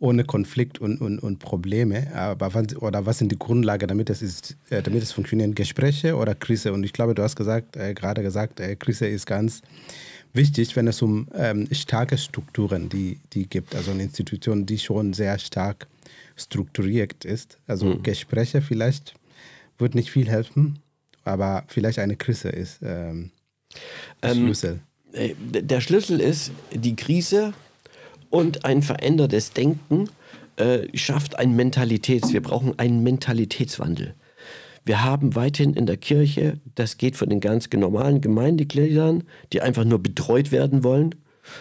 ohne 0.00 0.24
Konflikt 0.24 0.80
und, 0.80 1.00
und, 1.00 1.20
und 1.20 1.38
Probleme? 1.38 2.08
Aber 2.12 2.54
was, 2.54 2.76
oder 2.76 3.06
was 3.06 3.18
sind 3.18 3.30
die 3.30 3.38
Grundlagen, 3.38 3.86
damit 3.86 4.10
es, 4.10 4.20
ist, 4.20 4.56
äh, 4.68 4.82
damit 4.82 5.04
es 5.04 5.12
funktioniert? 5.12 5.54
Gespräche 5.54 6.16
oder 6.16 6.34
Krise? 6.34 6.72
Und 6.72 6.82
ich 6.82 6.92
glaube, 6.92 7.14
du 7.14 7.22
hast 7.22 7.36
gesagt, 7.36 7.76
äh, 7.76 7.94
gerade 7.94 8.24
gesagt, 8.24 8.58
äh, 8.58 8.74
Krise 8.74 9.06
ist 9.06 9.24
ganz 9.24 9.62
wichtig, 10.36 10.76
wenn 10.76 10.86
es 10.86 11.02
um 11.02 11.28
ähm, 11.34 11.68
starke 11.72 12.18
Strukturen 12.18 12.88
die, 12.88 13.18
die 13.32 13.48
gibt, 13.48 13.74
also 13.74 13.90
eine 13.90 14.04
Institution, 14.04 14.66
die 14.66 14.78
schon 14.78 15.12
sehr 15.12 15.38
stark 15.38 15.86
strukturiert 16.36 17.24
ist. 17.24 17.58
Also 17.66 17.86
mhm. 17.86 18.02
Gespräche 18.02 18.62
vielleicht 18.62 19.14
wird 19.78 19.94
nicht 19.94 20.10
viel 20.10 20.28
helfen 20.28 20.78
aber 21.26 21.64
vielleicht 21.66 21.98
eine 21.98 22.16
Krise 22.16 22.48
ist 22.48 22.78
ähm, 22.82 23.30
der 24.22 24.30
ähm, 24.30 24.44
Schlüssel. 24.44 24.80
Äh, 25.12 25.34
der 25.38 25.80
Schlüssel 25.80 26.20
ist 26.20 26.52
die 26.72 26.96
Krise 26.96 27.52
und 28.30 28.64
ein 28.64 28.82
verändertes 28.82 29.52
Denken 29.52 30.08
äh, 30.56 30.86
schafft 30.96 31.38
ein 31.38 31.54
Mentalitäts. 31.56 32.32
Wir 32.32 32.42
brauchen 32.42 32.78
einen 32.78 33.02
Mentalitätswandel. 33.02 34.14
Wir 34.86 35.04
haben 35.04 35.34
weiterhin 35.34 35.74
in 35.74 35.84
der 35.84 35.96
Kirche, 35.96 36.60
das 36.76 36.96
geht 36.96 37.16
von 37.16 37.28
den 37.28 37.40
ganz 37.40 37.68
normalen 37.70 38.20
Gemeindegliedern, 38.20 39.24
die 39.52 39.60
einfach 39.60 39.84
nur 39.84 39.98
betreut 40.00 40.52
werden 40.52 40.84
wollen. 40.84 41.16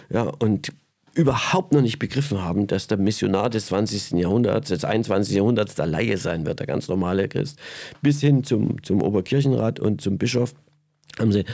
Ja, 0.09 0.31
und 0.39 0.71
überhaupt 1.15 1.73
noch 1.73 1.81
nicht 1.81 1.97
begriffen 1.97 2.43
haben, 2.43 2.67
dass 2.67 2.87
der 2.87 2.97
Missionar 2.97 3.49
des 3.49 3.67
20. 3.67 4.11
Jahrhunderts, 4.19 4.69
des 4.69 4.85
21. 4.85 5.35
Jahrhunderts 5.35 5.73
der 5.73 5.87
Laie 5.87 6.17
sein 6.17 6.45
wird, 6.45 6.59
der 6.59 6.67
ganz 6.67 6.87
normale 6.87 7.27
Christ, 7.27 7.57
bis 8.01 8.21
hin 8.21 8.43
zum, 8.43 8.83
zum 8.83 9.01
Oberkirchenrat 9.01 9.79
und 9.79 10.01
zum 10.01 10.17
Bischof, 10.17 10.53
haben 11.17 11.31
sie 11.31 11.45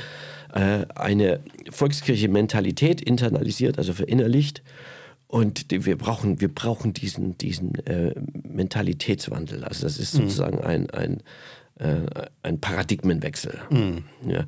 äh, 0.54 0.86
eine 0.96 1.40
Volkskirche-Mentalität 1.70 3.02
internalisiert, 3.02 3.78
also 3.78 3.94
verinnerlicht. 3.94 4.62
Und 5.28 5.68
wir 5.70 5.98
brauchen, 5.98 6.42
wir 6.42 6.54
brauchen 6.54 6.92
diesen, 6.92 7.38
diesen 7.38 7.76
äh, 7.86 8.14
Mentalitätswandel. 8.44 9.64
Also 9.64 9.84
das 9.84 9.98
ist 9.98 10.16
mhm. 10.16 10.24
sozusagen 10.24 10.60
ein, 10.60 10.90
ein, 10.90 11.24
äh, 11.82 12.28
ein 12.44 12.60
Paradigmenwechsel. 12.60 13.60
Mhm. 13.70 14.04
Ja. 14.28 14.46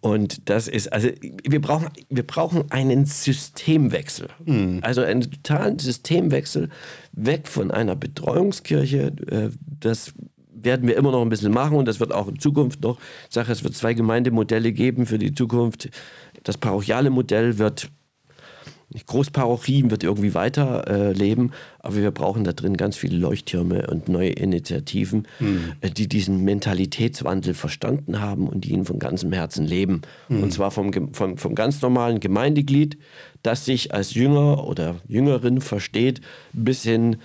Und 0.00 0.50
das 0.50 0.68
ist, 0.68 0.92
also 0.92 1.08
wir 1.44 1.60
brauchen, 1.60 1.88
wir 2.10 2.26
brauchen 2.26 2.70
einen 2.70 3.06
Systemwechsel. 3.06 4.28
Mhm. 4.44 4.80
Also 4.82 5.00
einen 5.00 5.22
totalen 5.22 5.78
Systemwechsel 5.78 6.68
weg 7.12 7.48
von 7.48 7.70
einer 7.70 7.96
Betreuungskirche. 7.96 9.12
Äh, 9.30 9.50
das 9.80 10.12
werden 10.48 10.88
wir 10.88 10.96
immer 10.96 11.12
noch 11.12 11.22
ein 11.22 11.28
bisschen 11.28 11.52
machen 11.52 11.76
und 11.76 11.86
das 11.86 12.00
wird 12.00 12.12
auch 12.12 12.28
in 12.28 12.38
Zukunft 12.38 12.82
noch. 12.82 12.98
Ich 13.28 13.34
sage, 13.34 13.52
es 13.52 13.64
wird 13.64 13.76
zwei 13.76 13.94
Gemeindemodelle 13.94 14.72
geben 14.72 15.06
für 15.06 15.18
die 15.18 15.32
Zukunft. 15.32 15.90
Das 16.42 16.58
parochiale 16.58 17.10
Modell 17.10 17.58
wird 17.58 17.90
Großparochien 19.06 19.90
wird 19.90 20.04
irgendwie 20.04 20.34
weiterleben, 20.34 21.52
aber 21.84 21.96
wir 21.96 22.10
brauchen 22.10 22.44
da 22.44 22.52
drin 22.52 22.76
ganz 22.76 22.96
viele 22.96 23.18
Leuchttürme 23.18 23.86
und 23.88 24.08
neue 24.08 24.30
Initiativen, 24.30 25.28
mhm. 25.38 25.72
äh, 25.82 25.90
die 25.90 26.08
diesen 26.08 26.42
Mentalitätswandel 26.42 27.52
verstanden 27.52 28.20
haben 28.20 28.48
und 28.48 28.64
die 28.64 28.72
ihn 28.72 28.86
von 28.86 28.98
ganzem 28.98 29.32
Herzen 29.32 29.66
leben. 29.66 30.00
Mhm. 30.28 30.42
Und 30.44 30.52
zwar 30.52 30.70
vom, 30.70 31.12
vom, 31.12 31.36
vom 31.36 31.54
ganz 31.54 31.82
normalen 31.82 32.20
Gemeindeglied, 32.20 32.96
das 33.42 33.66
sich 33.66 33.92
als 33.92 34.14
Jünger 34.14 34.66
oder 34.66 34.96
Jüngerin 35.06 35.60
versteht, 35.60 36.22
bis 36.54 36.82
hin 36.82 37.16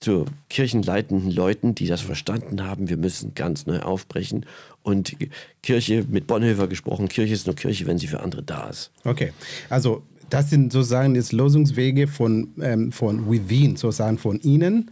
zu 0.00 0.24
kirchenleitenden 0.48 1.30
Leuten, 1.30 1.74
die 1.74 1.86
das 1.86 2.00
verstanden 2.00 2.64
haben, 2.64 2.88
wir 2.88 2.96
müssen 2.96 3.34
ganz 3.34 3.66
neu 3.66 3.80
aufbrechen. 3.80 4.46
Und 4.82 5.16
Kirche, 5.62 6.06
mit 6.08 6.26
Bonhoeffer 6.26 6.68
gesprochen, 6.68 7.08
Kirche 7.08 7.34
ist 7.34 7.46
nur 7.46 7.56
Kirche, 7.56 7.86
wenn 7.86 7.98
sie 7.98 8.06
für 8.06 8.20
andere 8.20 8.42
da 8.42 8.70
ist. 8.70 8.92
Okay, 9.04 9.32
also 9.68 10.02
das 10.30 10.50
sind 10.50 10.72
sozusagen 10.72 11.14
jetzt 11.14 11.32
Lösungswege 11.32 12.08
von, 12.08 12.48
ähm, 12.60 12.92
von 12.92 13.30
within, 13.30 13.76
sozusagen 13.76 14.18
von 14.18 14.40
Ihnen. 14.40 14.90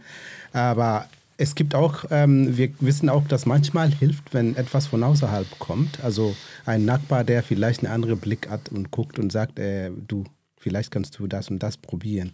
Aber 0.53 1.07
es 1.37 1.55
gibt 1.55 1.75
auch, 1.75 2.05
ähm, 2.11 2.57
wir 2.57 2.69
wissen 2.79 3.09
auch, 3.09 3.27
dass 3.27 3.45
manchmal 3.45 3.91
hilft, 3.91 4.33
wenn 4.33 4.55
etwas 4.55 4.87
von 4.87 5.03
außerhalb 5.03 5.47
kommt. 5.59 6.03
Also 6.03 6.35
ein 6.65 6.85
Nachbar, 6.85 7.23
der 7.23 7.43
vielleicht 7.43 7.83
einen 7.83 7.91
anderen 7.91 8.19
Blick 8.19 8.49
hat 8.49 8.69
und 8.69 8.91
guckt 8.91 9.19
und 9.19 9.31
sagt, 9.31 9.59
äh, 9.59 9.91
du, 10.07 10.23
vielleicht 10.57 10.91
kannst 10.91 11.19
du 11.19 11.27
das 11.27 11.49
und 11.49 11.61
das 11.61 11.77
probieren. 11.77 12.31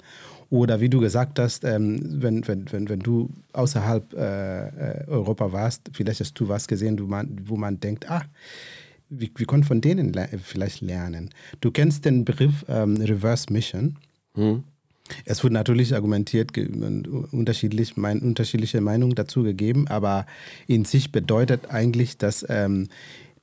Oder 0.52 0.82
wie 0.82 0.89
du 0.89 0.99
gesagt 0.99 1.39
hast, 1.39 1.64
ähm, 1.64 2.22
wenn, 2.22 2.47
wenn, 2.47 2.72
wenn, 2.72 2.89
wenn 2.89 2.99
du 2.99 3.30
außerhalb 3.54 4.14
äh, 4.14 4.68
äh 4.68 5.08
Europa 5.08 5.52
warst, 5.52 5.89
vielleicht 5.93 6.20
hast 6.20 6.34
du 6.34 6.47
was 6.47 6.68
gesehen, 6.68 6.99
wo 6.99 7.06
man, 7.06 7.38
wo 7.45 7.56
man 7.56 7.80
denkt, 7.80 8.10
ah, 8.12 8.24
wir, 9.12 9.30
wir 9.36 9.45
können 9.45 9.64
von 9.64 9.82
denen 9.82 10.14
le 10.14 10.28
vielleicht 10.41 10.82
lernen. 10.82 11.30
Du 11.59 11.70
kennst 11.70 12.05
den 12.05 12.26
Begriff 12.26 12.66
ähm, 12.68 12.97
Reverse 12.97 13.51
Mission. 13.51 13.97
Hm. 14.34 14.64
Es 15.26 15.43
wird 15.43 15.51
natürlich 15.51 15.93
argumentiert, 15.93 16.57
unterschiedlich, 16.57 17.97
mein, 17.97 18.20
unterschiedliche 18.20 18.80
Meinungen 18.80 19.14
dazu 19.14 19.43
gegeben, 19.43 19.88
aber 19.89 20.26
in 20.68 20.86
sich 20.86 21.12
bedeutet 21.12 21.70
eigentlich, 21.70 22.18
dass 22.18 22.45
ähm, 22.47 22.88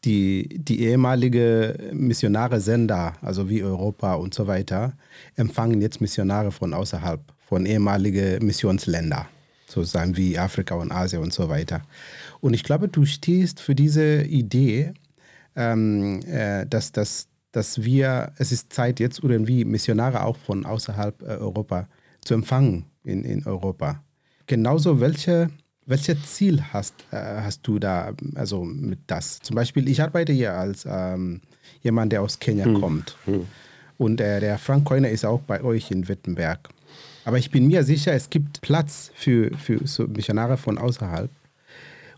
die, 0.04 0.48
die 0.48 0.80
ehemalige 0.80 1.90
Missionare-Sender, 1.92 3.14
also 3.20 3.50
wie 3.50 3.62
Europa 3.62 4.14
und 4.14 4.32
so 4.32 4.46
weiter, 4.46 4.94
empfangen 5.36 5.82
jetzt 5.82 6.00
Missionare 6.00 6.52
von 6.52 6.72
außerhalb, 6.72 7.20
von 7.40 7.66
ehemaligen 7.66 8.44
Missionsländern, 8.46 9.26
sozusagen 9.66 10.16
wie 10.16 10.38
Afrika 10.38 10.76
und 10.76 10.90
Asien 10.90 11.22
und 11.22 11.34
so 11.34 11.50
weiter. 11.50 11.82
Und 12.40 12.54
ich 12.54 12.62
glaube, 12.64 12.88
du 12.88 13.04
stehst 13.04 13.60
für 13.60 13.74
diese 13.74 14.22
Idee, 14.22 14.94
ähm, 15.56 16.20
äh, 16.26 16.66
dass, 16.66 16.92
dass, 16.92 17.28
dass 17.52 17.82
wir, 17.82 18.32
es 18.38 18.52
ist 18.52 18.72
Zeit 18.72 19.00
jetzt 19.00 19.20
irgendwie 19.22 19.64
Missionare 19.64 20.24
auch 20.24 20.36
von 20.36 20.66
außerhalb 20.66 21.22
äh, 21.22 21.26
Europa 21.26 21.88
zu 22.24 22.34
empfangen 22.34 22.84
in, 23.04 23.24
in 23.24 23.46
Europa. 23.46 24.02
Genauso 24.46 25.00
welche 25.00 25.50
welches 25.88 26.22
Ziel 26.34 26.62
hast, 26.72 26.94
äh, 27.10 27.16
hast 27.16 27.66
du 27.66 27.78
da, 27.78 28.12
also 28.34 28.62
mit 28.62 28.98
das? 29.06 29.40
Zum 29.40 29.56
Beispiel, 29.56 29.88
ich 29.88 30.02
arbeite 30.02 30.34
hier 30.34 30.52
als 30.52 30.86
ähm, 30.86 31.40
jemand, 31.80 32.12
der 32.12 32.20
aus 32.20 32.38
Kenia 32.38 32.66
hm. 32.66 32.80
kommt. 32.80 33.16
Hm. 33.24 33.46
Und 33.96 34.20
äh, 34.20 34.38
der 34.38 34.58
Frank 34.58 34.84
Keuner 34.84 35.08
ist 35.08 35.24
auch 35.24 35.40
bei 35.40 35.62
euch 35.62 35.90
in 35.90 36.06
Wittenberg. 36.06 36.68
Aber 37.24 37.38
ich 37.38 37.50
bin 37.50 37.66
mir 37.66 37.84
sicher, 37.84 38.12
es 38.12 38.28
gibt 38.28 38.60
Platz 38.60 39.10
für, 39.14 39.50
für 39.56 39.86
so 39.86 40.06
Missionare 40.06 40.58
von 40.58 40.76
außerhalb. 40.76 41.30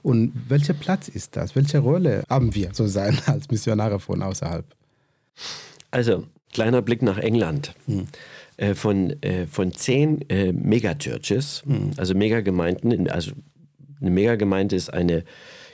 Und 0.02 0.32
welcher 0.48 0.74
Platz 0.74 1.08
ist 1.08 1.36
das? 1.36 1.54
Welche 1.56 1.78
Rolle 1.78 2.24
haben 2.28 2.54
wir 2.54 2.68
sozusagen 2.68 3.18
als 3.26 3.50
Missionare 3.50 4.00
von 4.00 4.22
außerhalb? 4.22 4.64
Also, 5.90 6.24
kleiner 6.52 6.82
Blick 6.82 7.02
nach 7.02 7.18
England. 7.18 7.74
Hm. 7.86 8.06
Äh, 8.56 8.74
von, 8.74 9.10
äh, 9.22 9.46
von 9.46 9.72
zehn 9.72 10.28
äh, 10.28 10.52
Megachurches, 10.52 11.62
hm. 11.64 11.92
also 11.96 12.14
Megagemeinden, 12.14 13.08
also 13.08 13.32
eine 14.00 14.10
Megagemeinde 14.10 14.76
ist 14.76 14.92
eine 14.92 15.24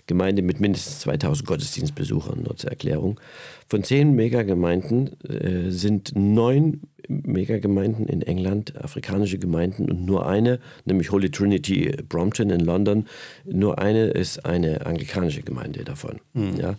Gemeinde 0.06 0.42
mit 0.42 0.60
mindestens 0.60 1.00
2000 1.00 1.48
Gottesdienstbesuchern, 1.48 2.44
nur 2.44 2.56
zur 2.56 2.70
Erklärung. 2.70 3.20
Von 3.68 3.82
zehn 3.82 4.14
Megagemeinden 4.14 5.20
äh, 5.24 5.70
sind 5.70 6.12
neun 6.14 6.82
Megagemeinden 7.08 8.06
in 8.06 8.22
England, 8.22 8.76
afrikanische 8.82 9.38
Gemeinden 9.38 9.90
und 9.90 10.04
nur 10.04 10.26
eine, 10.26 10.58
nämlich 10.84 11.10
Holy 11.10 11.30
Trinity 11.30 11.96
Brompton 12.08 12.50
in 12.50 12.60
London, 12.60 13.06
nur 13.44 13.78
eine 13.78 14.06
ist 14.08 14.44
eine 14.44 14.86
anglikanische 14.86 15.42
Gemeinde 15.42 15.84
davon. 15.84 16.20
Mhm. 16.34 16.56
Ja. 16.56 16.74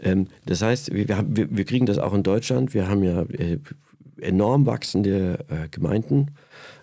Ähm, 0.00 0.26
das 0.46 0.62
heißt, 0.62 0.92
wir, 0.92 1.08
wir, 1.08 1.48
wir, 1.50 1.64
kriegen 1.64 1.86
das 1.86 1.98
auch 1.98 2.14
in 2.14 2.22
Deutschland. 2.22 2.74
Wir 2.74 2.88
haben 2.88 3.02
ja 3.02 3.22
äh, 3.22 3.58
enorm 4.20 4.66
wachsende 4.66 5.38
äh, 5.48 5.68
Gemeinden. 5.70 6.28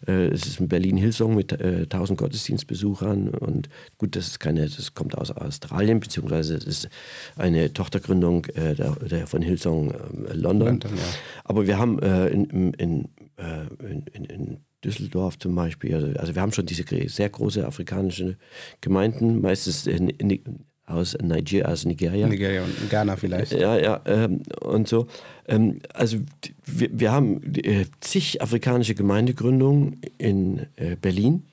Äh, 0.08 0.28
es 0.28 0.46
ist 0.46 0.60
in 0.60 0.68
Berlin-Hillsong 0.68 1.36
mit 1.36 1.52
äh, 1.54 1.84
1000 1.84 2.20
Gottesdienstbesuchern 2.20 3.30
und 3.30 3.70
gut, 3.98 4.16
das 4.16 4.28
ist 4.28 4.40
keine, 4.40 4.68
das 4.68 4.94
kommt 4.94 5.18
aus 5.18 5.32
Australien, 5.32 6.00
beziehungsweise 6.00 6.56
es 6.56 6.66
ist 6.66 6.90
eine 7.36 7.74
Tochtergründung 7.74 8.46
äh, 8.46 8.76
der, 8.76 8.96
der, 8.96 9.28
von 9.28 9.42
Hillsong 9.42 9.92
äh, 9.92 10.34
London. 10.34 10.68
London 10.68 10.92
ja. 10.96 11.04
Aber 11.44 11.68
wir 11.68 11.78
haben 11.78 12.00
äh, 12.00 12.28
in, 12.28 12.46
in, 12.50 12.74
in, 12.78 14.26
in 14.26 14.58
Düsseldorf 14.84 15.38
zum 15.38 15.56
Beispiel. 15.56 15.94
Also, 15.96 16.08
also 16.20 16.36
wir 16.36 16.42
haben 16.42 16.52
schon 16.52 16.66
diese 16.66 16.84
sehr 17.08 17.30
große 17.30 17.66
afrikanische 17.66 18.38
Gemeinden, 18.82 19.42
meistens 19.42 19.88
in, 19.88 20.10
in, 20.10 20.66
aus 20.90 21.18
Nigeria, 21.22 21.68
aus 21.68 21.86
Nigeria. 21.86 22.28
Nigeria 22.28 22.64
und 22.64 22.90
Ghana 22.90 23.16
vielleicht. 23.16 23.54
Ja, 23.54 23.78
ja, 23.78 24.02
ähm, 24.06 24.42
und 24.62 24.88
so. 24.88 25.08
Ähm, 25.48 25.80
also 25.94 26.18
wir, 26.66 26.90
wir 26.92 27.12
haben 27.12 27.42
äh, 27.56 27.86
zig 28.02 28.42
afrikanische 28.42 28.96
Gemeindegründungen 28.96 30.02
in 30.18 30.66
äh, 30.76 30.96
Berlin, 31.00 31.44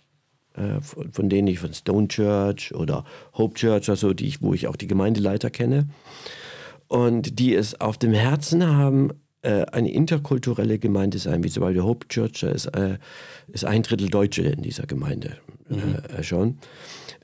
äh, 0.55 0.81
von, 0.81 1.13
von, 1.13 1.29
denen 1.29 1.49
ich 1.49 1.59
von 1.59 1.73
Stone 1.75 2.09
Church 2.09 2.75
oder 2.75 3.05
Hope 3.35 3.55
Church, 3.55 3.89
also 3.91 4.15
die 4.15 4.27
ich, 4.27 4.43
wo 4.43 4.55
ich 4.55 4.67
auch 4.67 4.77
die 4.77 4.87
Gemeindeleiter 4.87 5.51
kenne. 5.51 5.89
Und 6.89 7.39
die 7.39 7.55
es 7.55 7.81
auf 7.81 7.99
dem 7.99 8.13
Herzen 8.13 8.67
haben, 8.67 9.11
äh, 9.43 9.67
eine 9.67 9.93
interkulturelle 9.93 10.79
Gemeinde 10.79 11.19
sein, 11.19 11.45
wie 11.45 11.51
zum 11.51 11.63
Beispiel 11.63 11.83
Hope 11.83 12.09
Church, 12.09 12.43
ist, 12.43 12.67
äh, 12.67 12.99
ist 13.49 13.65
ein 13.65 13.83
Drittel 13.83 14.09
Deutsche 14.09 14.43
in 14.43 14.63
dieser 14.63 14.87
Gemeinde 14.87 15.37
mhm. 15.69 15.97
Äh, 16.17 16.23
schon. 16.23 16.59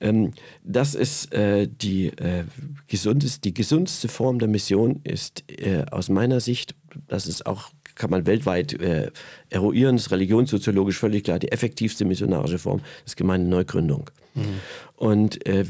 Ähm, 0.00 0.32
das 0.64 0.94
ist 0.94 1.32
äh, 1.32 1.68
die, 1.68 2.08
äh, 2.08 2.44
gesundeste, 2.88 3.40
die 3.40 3.54
gesundeste 3.54 4.08
Form 4.08 4.38
der 4.38 4.48
Mission, 4.48 5.00
ist 5.04 5.44
äh, 5.48 5.84
aus 5.90 6.08
meiner 6.08 6.40
Sicht, 6.40 6.74
das 7.08 7.26
ist 7.26 7.46
auch, 7.46 7.70
kann 7.94 8.10
man 8.10 8.26
weltweit 8.26 8.80
äh, 8.80 9.10
eruieren, 9.50 9.96
ist 9.96 10.10
religionssoziologisch 10.10 10.98
völlig 10.98 11.24
klar, 11.24 11.38
die 11.38 11.52
effektivste 11.52 12.04
missionarische 12.04 12.58
Form 12.58 12.80
ist 13.06 13.16
Gemeindeneugründung. 13.16 14.10
Mhm. 14.34 14.60
Und 14.96 15.46
äh, 15.46 15.66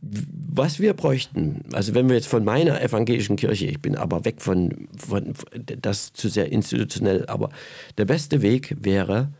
was 0.00 0.78
wir 0.80 0.94
bräuchten, 0.94 1.64
also 1.72 1.94
wenn 1.94 2.08
wir 2.08 2.16
jetzt 2.16 2.28
von 2.28 2.44
meiner 2.44 2.80
evangelischen 2.80 3.36
Kirche, 3.36 3.66
ich 3.66 3.80
bin 3.80 3.96
aber 3.96 4.24
weg 4.24 4.40
von, 4.40 4.88
von 4.96 5.34
das 5.80 6.12
zu 6.12 6.28
sehr 6.28 6.52
institutionell, 6.52 7.26
aber 7.26 7.50
der 7.96 8.04
beste 8.04 8.42
Weg 8.42 8.76
wäre, 8.80 9.32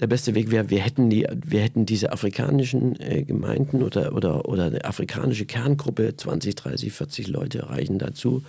der 0.00 0.06
beste 0.06 0.34
Weg 0.34 0.50
wäre, 0.50 0.70
wir 0.70 0.80
hätten, 0.80 1.08
die, 1.10 1.26
wir 1.32 1.60
hätten 1.60 1.86
diese 1.86 2.12
afrikanischen 2.12 3.00
äh, 3.00 3.22
Gemeinden 3.22 3.82
oder, 3.82 4.14
oder, 4.14 4.46
oder 4.48 4.66
eine 4.66 4.84
afrikanische 4.84 5.46
Kerngruppe, 5.46 6.16
20, 6.16 6.54
30, 6.54 6.92
40 6.92 7.28
Leute 7.28 7.68
reichen 7.68 7.98
dazu. 7.98 8.42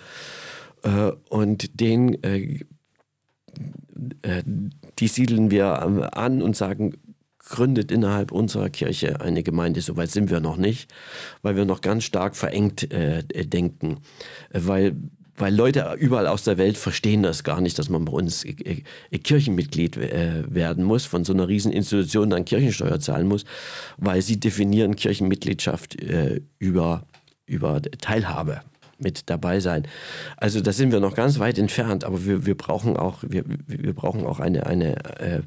Äh, 0.84 1.12
und 1.30 1.80
den, 1.80 2.22
äh, 2.24 2.60
äh 4.22 4.43
die 5.00 5.08
siedeln 5.08 5.52
wir 5.52 6.18
an 6.18 6.41
und 6.41 6.56
sagen, 6.56 6.93
gründet 7.39 7.91
innerhalb 7.91 8.32
unserer 8.32 8.70
Kirche 8.70 9.22
eine 9.22 9.41
Gemeinde. 9.43 9.82
Soweit 9.82 10.12
sind 10.12 10.30
wir 10.30 10.39
noch 10.39 10.58
nicht, 10.58 10.93
weil 11.41 11.56
wir 11.56 11.66
noch 11.66 11.82
ganz 11.82 12.04
stark 12.04 12.36
verengt 12.36 12.91
äh, 12.91 13.24
denken. 13.24 14.00
Weil 14.52 14.95
weil 15.38 15.56
Leute 15.56 15.96
überall 16.00 16.28
aus 16.28 16.44
der 16.44 16.58
Welt 16.58 16.78
verstehen 16.78 17.24
das 17.24 17.44
gar 17.44 17.62
nicht, 17.62 17.78
dass 17.80 17.90
man 17.90 18.06
bei 18.06 18.12
uns 18.12 18.44
äh, 18.44 18.84
äh, 19.12 19.18
Kirchenmitglied 19.18 19.98
äh, 19.98 20.44
werden 20.48 20.84
muss, 20.84 21.06
von 21.06 21.24
so 21.24 21.34
einer 21.34 21.48
riesen 21.48 21.72
Institution 21.72 22.32
dann 22.32 22.44
Kirchensteuer 22.44 23.00
zahlen 23.00 23.28
muss, 23.28 23.46
weil 23.98 24.22
sie 24.22 24.40
definieren 24.40 24.96
Kirchenmitgliedschaft 24.96 25.98
über, 26.60 27.04
über 27.46 27.82
Teilhabe 27.82 28.62
mit 28.98 29.30
dabei 29.30 29.60
sein. 29.60 29.88
Also 30.38 30.62
da 30.62 30.74
sind 30.74 30.92
wir 30.92 31.00
noch 31.00 31.16
ganz 31.16 31.40
weit 31.40 31.60
entfernt, 31.60 32.04
aber 32.04 32.26
wir, 32.26 32.46
wir 32.46 32.56
brauchen 32.56 32.98
auch, 32.98 33.24
wir, 33.28 33.44
wir 33.68 33.94
brauchen 33.94 34.26
auch 34.26 34.40
eine, 34.40 34.66
eine 34.66 35.20
äh, 35.20 35.42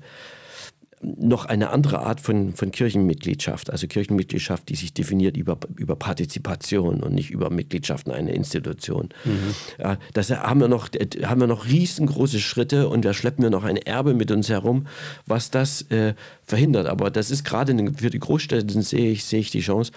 noch 1.03 1.47
eine 1.47 1.71
andere 1.71 2.01
Art 2.01 2.21
von, 2.21 2.53
von 2.53 2.73
Kirchenmitgliedschaft, 2.73 3.71
also 3.71 3.87
Kirchenmitgliedschaft, 3.87 4.69
die 4.69 4.75
sich 4.75 4.93
definiert 4.93 5.37
über, 5.37 5.59
über 5.77 5.97
Partizipation 5.97 7.03
und 7.03 7.15
nicht 7.15 7.31
über 7.31 7.49
Mitgliedschaft 7.49 8.07
in 8.07 8.13
einer 8.13 8.35
Institution. 8.35 9.09
Mhm. 9.25 9.55
Ja, 9.79 9.99
das 10.13 10.31
haben 10.31 10.61
wir, 10.61 10.69
noch, 10.69 10.89
haben 11.23 11.41
wir 11.41 11.47
noch 11.47 11.67
riesengroße 11.67 12.39
Schritte 12.39 12.89
und 12.89 13.05
da 13.05 13.15
schleppen 13.15 13.43
wir 13.43 13.51
noch 13.51 13.65
ein 13.65 13.79
Erbe 13.79 14.13
mit 14.13 14.31
uns 14.31 14.51
herum, 14.51 14.87
was 15.27 15.51
das 15.51 15.83
äh, 15.91 16.15
verhindert. 16.45 16.87
Aber 16.87 17.11
das 17.11 17.31
ist 17.31 17.45
gerade 17.45 17.75
für 17.97 18.11
die 18.11 18.19
Großstädte, 18.19 18.83
sehe 18.83 19.11
ich, 19.11 19.25
sehe 19.25 19.41
ich 19.41 19.51
die 19.51 19.61
Chance, 19.61 19.93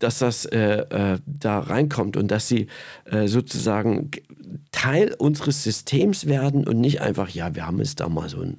dass 0.00 0.18
das 0.18 0.46
äh, 0.46 0.80
äh, 0.80 1.18
da 1.26 1.60
reinkommt 1.60 2.16
und 2.16 2.32
dass 2.32 2.48
sie 2.48 2.66
äh, 3.04 3.28
sozusagen 3.28 4.10
Teil 4.72 5.14
unseres 5.16 5.62
Systems 5.62 6.26
werden 6.26 6.66
und 6.66 6.80
nicht 6.80 7.00
einfach, 7.00 7.28
ja, 7.28 7.54
wir 7.54 7.66
haben 7.66 7.80
es 7.80 7.94
da 7.94 8.08
mal 8.08 8.28
so 8.28 8.40
ein 8.40 8.58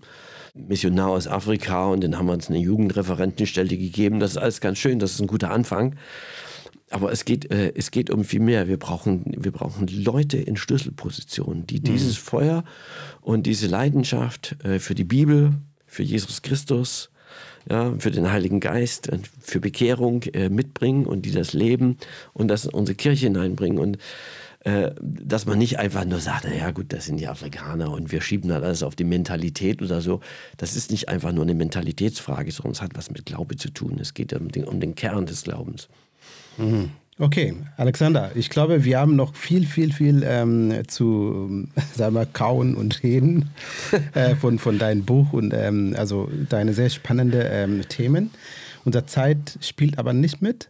Missionar 0.56 1.10
aus 1.10 1.28
Afrika 1.28 1.88
und 1.88 2.04
dann 2.04 2.18
haben 2.18 2.28
wir 2.28 2.34
uns 2.34 2.50
eine 2.50 2.60
Jugendreferentenstelle 2.60 3.78
gegeben. 3.78 4.20
Das 4.20 4.32
ist 4.32 4.38
alles 4.38 4.62
ganz 4.62 4.78
schön, 4.78 5.00
das 5.00 5.12
ist 5.12 5.20
ein 5.20 5.28
guter 5.28 5.52
Anfang. 5.52 5.96
Aber 6.90 7.12
es 7.12 7.26
geht, 7.26 7.52
äh, 7.52 7.74
es 7.76 7.92
geht 7.92 8.10
um 8.10 8.24
viel 8.24 8.40
mehr. 8.40 8.68
Wir 8.68 8.78
brauchen, 8.78 9.26
wir 9.38 9.52
brauchen 9.52 9.88
Leute 9.88 10.38
in 10.38 10.56
Schlüsselpositionen, 10.56 11.68
die 11.68 11.80
mhm. 11.80 11.84
dieses 11.84 12.18
Feuer 12.18 12.64
und 13.22 13.46
diese 13.46 13.68
Leidenschaft 13.68 14.56
äh, 14.64 14.80
für 14.80 14.96
die 14.96 15.04
Bibel, 15.04 15.54
für 15.88 16.04
Jesus 16.04 16.42
Christus, 16.42 17.10
ja, 17.70 17.94
für 17.98 18.12
den 18.12 18.32
Heiligen 18.32 18.60
Geist, 18.60 19.10
für 19.42 19.60
Bekehrung 19.60 20.24
äh, 20.34 20.50
mitbringen 20.50 21.06
und 21.06 21.24
die 21.26 21.32
das 21.32 21.54
leben 21.54 21.98
und 22.34 22.48
das 22.48 22.66
in 22.66 22.72
unsere 22.72 22.96
Kirche 22.96 23.26
hineinbringen. 23.26 23.80
Und 23.80 23.98
dass 24.66 25.46
man 25.46 25.60
nicht 25.60 25.78
einfach 25.78 26.06
nur 26.06 26.20
sagt, 26.20 26.46
naja 26.46 26.72
gut, 26.72 26.92
das 26.92 27.06
sind 27.06 27.18
die 27.18 27.28
Afrikaner 27.28 27.92
und 27.92 28.12
wir 28.12 28.20
schieben 28.22 28.50
das 28.50 28.64
alles 28.64 28.82
auf 28.82 28.96
die 28.96 29.04
Mentalität 29.04 29.80
oder 29.82 30.02
so. 30.02 30.22
Das 30.58 30.76
ist 30.76 30.90
nicht 30.90 31.08
einfach 31.08 31.32
nur 31.32 31.44
eine 31.44 31.54
Mentalitätsfrage, 31.54 32.52
sondern 32.52 32.72
es 32.72 32.82
hat 32.82 32.92
was 32.96 33.12
mit 33.12 33.28
Glaube 33.28 33.58
zu 33.58 33.70
tun. 33.70 34.00
Es 34.02 34.16
geht 34.16 34.34
um 34.34 34.52
den, 34.52 34.64
um 34.64 34.80
den 34.80 34.96
Kern 34.96 35.28
des 35.28 35.44
Glaubens. 35.44 35.88
Mhm. 36.58 36.90
Okay, 37.18 37.54
Alexander, 37.78 38.32
ich 38.36 38.50
glaube, 38.50 38.84
wir 38.84 39.00
haben 39.00 39.16
noch 39.16 39.36
viel, 39.36 39.66
viel, 39.66 39.94
viel 39.94 40.22
ähm, 40.26 40.82
zu, 40.88 41.68
sagen 41.94 42.16
wir, 42.16 42.26
kauen 42.26 42.76
und 42.76 43.04
reden 43.04 43.52
äh, 44.14 44.36
von, 44.36 44.60
von 44.60 44.80
deinem 44.80 45.06
Buch 45.06 45.32
und 45.32 45.54
ähm, 45.54 45.96
also 45.98 46.30
deine 46.50 46.74
sehr 46.74 46.90
spannenden 46.90 47.44
ähm, 47.46 47.88
Themen. 47.88 48.32
Unsere 48.84 49.06
Zeit 49.06 49.60
spielt 49.62 49.98
aber 50.00 50.12
nicht 50.12 50.42
mit. 50.42 50.70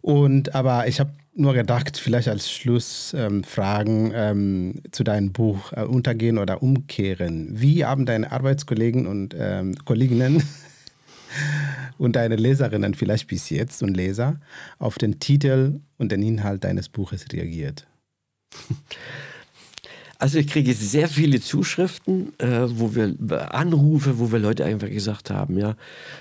Und 0.00 0.54
aber 0.54 0.88
ich 0.88 0.98
habe 0.98 1.10
nur 1.38 1.54
gedacht, 1.54 1.96
vielleicht 1.98 2.28
als 2.28 2.50
Schlussfragen 2.50 4.12
ähm, 4.14 4.74
ähm, 4.74 4.82
zu 4.90 5.04
deinem 5.04 5.32
Buch 5.32 5.72
äh, 5.72 5.82
Untergehen 5.82 6.38
oder 6.38 6.62
Umkehren. 6.62 7.60
Wie 7.60 7.84
haben 7.84 8.06
deine 8.06 8.32
Arbeitskollegen 8.32 9.06
und 9.06 9.34
ähm, 9.38 9.76
Kolleginnen 9.84 10.42
und 11.98 12.16
deine 12.16 12.36
Leserinnen 12.36 12.94
vielleicht 12.94 13.28
bis 13.28 13.50
jetzt 13.50 13.82
und 13.82 13.94
Leser 13.94 14.40
auf 14.78 14.98
den 14.98 15.20
Titel 15.20 15.80
und 15.96 16.12
den 16.12 16.22
Inhalt 16.22 16.64
deines 16.64 16.88
Buches 16.88 17.26
reagiert? 17.32 17.86
Also 20.20 20.38
ich 20.40 20.48
kriege 20.48 20.74
sehr 20.74 21.08
viele 21.08 21.40
Zuschriften, 21.40 22.32
äh, 22.38 22.66
wo 22.66 22.96
wir 22.96 23.14
Anrufe, 23.54 24.18
wo 24.18 24.32
wir 24.32 24.40
Leute 24.40 24.64
einfach 24.64 24.88
gesagt 24.88 25.30
haben, 25.30 25.56
ja. 25.56 25.76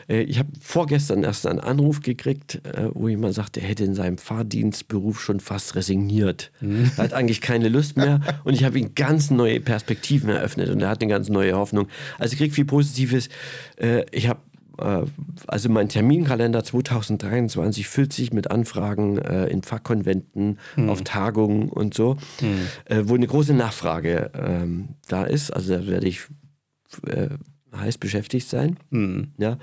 Äh, 0.07 0.21
ich 0.21 0.37
habe 0.37 0.49
vorgestern 0.61 1.23
erst 1.23 1.47
einen 1.47 1.59
Anruf 1.59 2.01
gekriegt, 2.03 2.61
äh, 2.63 2.89
wo 2.93 3.07
jemand 3.07 3.33
sagte, 3.33 3.59
er 3.59 3.69
hätte 3.69 3.83
in 3.83 3.95
seinem 3.95 4.19
Fahrdienstberuf 4.19 5.19
schon 5.19 5.39
fast 5.39 5.75
resigniert. 5.75 6.51
Mhm. 6.61 6.91
Er 6.95 7.05
hat 7.05 7.13
eigentlich 7.13 7.41
keine 7.41 7.69
Lust 7.69 7.97
mehr 7.97 8.21
und 8.43 8.53
ich 8.53 8.63
habe 8.63 8.77
ihm 8.77 8.93
ganz 8.93 9.31
neue 9.31 9.59
Perspektiven 9.59 10.29
eröffnet 10.29 10.69
und 10.69 10.79
er 10.79 10.89
hat 10.89 11.01
eine 11.01 11.09
ganz 11.11 11.29
neue 11.29 11.55
Hoffnung. 11.55 11.87
Also 12.19 12.33
ich 12.33 12.39
kriege 12.39 12.53
viel 12.53 12.65
Positives. 12.65 13.29
Äh, 13.77 14.05
ich 14.11 14.27
habe 14.27 14.39
äh, 14.39 14.56
also 15.47 15.69
mein 15.69 15.89
Terminkalender 15.89 16.63
2023 16.63 17.87
füllt 17.87 18.13
sich 18.13 18.33
mit 18.33 18.51
Anfragen 18.51 19.17
äh, 19.17 19.47
in 19.47 19.63
Fachkonventen, 19.63 20.59
hm. 20.75 20.89
auf 20.89 21.01
Tagungen 21.03 21.69
und 21.69 21.93
so, 21.93 22.17
hm. 22.39 22.59
äh, 22.85 23.03
wo 23.05 23.15
eine 23.15 23.27
große 23.27 23.53
Nachfrage 23.53 24.31
ähm, 24.35 24.89
da 25.07 25.23
ist. 25.23 25.51
Also 25.51 25.75
da 25.75 25.87
werde 25.87 26.07
ich 26.07 26.21
äh, 27.07 27.29
heiß 27.75 27.97
beschäftigt 27.97 28.47
sein. 28.47 28.77
Hm. 28.91 29.31
Ja. 29.37 29.57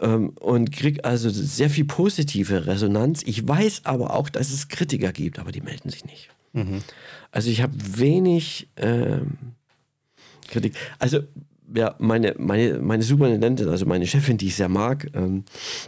Ähm, 0.00 0.30
und 0.40 0.72
kriege 0.72 1.04
also 1.04 1.30
sehr 1.30 1.70
viel 1.70 1.84
positive 1.84 2.66
Resonanz. 2.66 3.22
Ich 3.24 3.46
weiß 3.46 3.82
aber 3.84 4.14
auch, 4.14 4.28
dass 4.28 4.50
es 4.50 4.68
Kritiker 4.68 5.12
gibt, 5.12 5.38
aber 5.38 5.52
die 5.52 5.60
melden 5.60 5.90
sich 5.90 6.04
nicht. 6.04 6.28
Mhm. 6.52 6.82
Also 7.30 7.50
ich 7.50 7.62
habe 7.62 7.72
wenig 7.78 8.68
ähm, 8.76 9.38
Kritik. 10.48 10.74
Also 10.98 11.20
ja, 11.74 11.94
meine, 11.98 12.34
meine, 12.38 12.78
meine 12.78 13.02
Superintendentin, 13.02 13.68
also 13.68 13.86
meine 13.86 14.06
Chefin, 14.06 14.38
die 14.38 14.46
ich 14.46 14.56
sehr 14.56 14.68
mag, 14.68 15.08
ähm, 15.14 15.44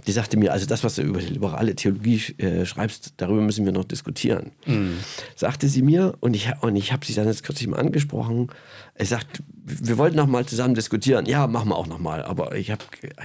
die 0.06 0.12
sagte 0.12 0.36
mir, 0.36 0.52
also 0.52 0.66
das, 0.66 0.85
was 0.85 0.97
du 0.97 1.02
über 1.02 1.20
die 1.20 1.32
liberale 1.32 1.74
Theologie 1.74 2.20
äh, 2.39 2.65
schreibst, 2.65 3.15
darüber 3.16 3.40
müssen 3.40 3.65
wir 3.65 3.73
noch 3.73 3.85
diskutieren. 3.85 4.52
Mhm. 4.66 4.98
Sagte 5.36 5.69
sie 5.69 5.82
mir 5.82 6.15
und 6.20 6.35
ich, 6.35 6.51
und 6.61 6.77
ich 6.77 6.93
habe 6.93 7.05
sie 7.05 7.15
dann 7.15 7.27
jetzt 7.27 7.44
kürzlich 7.44 7.69
mal 7.69 7.78
angesprochen. 7.78 8.48
Er 8.94 9.06
sagt, 9.06 9.43
wir 9.65 9.98
wollten 9.98 10.16
noch 10.16 10.27
mal 10.27 10.47
zusammen 10.47 10.74
diskutieren. 10.74 11.27
Ja, 11.27 11.47
machen 11.47 11.69
wir 11.69 11.77
auch 11.77 11.86
noch 11.86 11.98
mal. 11.98 12.23
Aber 12.23 12.55
ich, 12.55 12.70
hab, 12.70 12.85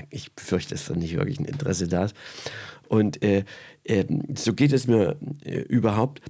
ich 0.09 0.33
befürchte, 0.33 0.73
dass 0.73 0.85
da 0.85 0.95
nicht 0.95 1.15
wirklich 1.15 1.39
ein 1.39 1.45
Interesse 1.45 1.87
da 1.87 2.05
ist. 2.05 2.15
Und 2.87 3.21
äh, 3.23 3.43
äh, 3.83 4.05
so 4.35 4.53
geht 4.53 4.73
es 4.73 4.87
mir 4.87 5.17
äh, 5.43 5.59
überhaupt, 5.59 6.21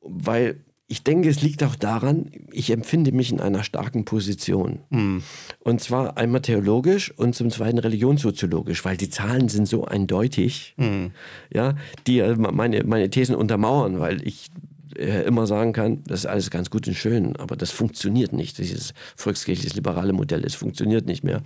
weil 0.00 0.64
ich 0.86 1.02
denke, 1.02 1.30
es 1.30 1.40
liegt 1.40 1.62
auch 1.62 1.76
daran, 1.76 2.30
ich 2.52 2.70
empfinde 2.70 3.12
mich 3.12 3.32
in 3.32 3.40
einer 3.40 3.64
starken 3.64 4.04
Position. 4.04 4.80
Mhm. 4.90 5.22
Und 5.60 5.80
zwar 5.80 6.18
einmal 6.18 6.42
theologisch 6.42 7.10
und 7.16 7.34
zum 7.34 7.50
zweiten 7.50 7.78
religionssoziologisch, 7.78 8.84
weil 8.84 8.96
die 8.96 9.08
Zahlen 9.08 9.48
sind 9.48 9.66
so 9.66 9.86
eindeutig, 9.86 10.74
mhm. 10.76 11.12
ja, 11.52 11.74
die 12.06 12.22
meine, 12.36 12.84
meine 12.84 13.08
Thesen 13.08 13.34
untermauern, 13.34 13.98
weil 13.98 14.26
ich 14.26 14.50
äh, 14.96 15.22
immer 15.22 15.46
sagen 15.46 15.72
kann, 15.72 16.02
das 16.06 16.20
ist 16.20 16.26
alles 16.26 16.50
ganz 16.50 16.68
gut 16.70 16.86
und 16.86 16.94
schön, 16.94 17.34
aber 17.36 17.56
das 17.56 17.70
funktioniert 17.70 18.32
nicht. 18.32 18.58
Dieses 18.58 18.92
volkskirchliches 19.16 19.74
liberale 19.74 20.12
Modell, 20.12 20.42
das 20.42 20.54
funktioniert 20.54 21.06
nicht 21.06 21.24
mehr. 21.24 21.42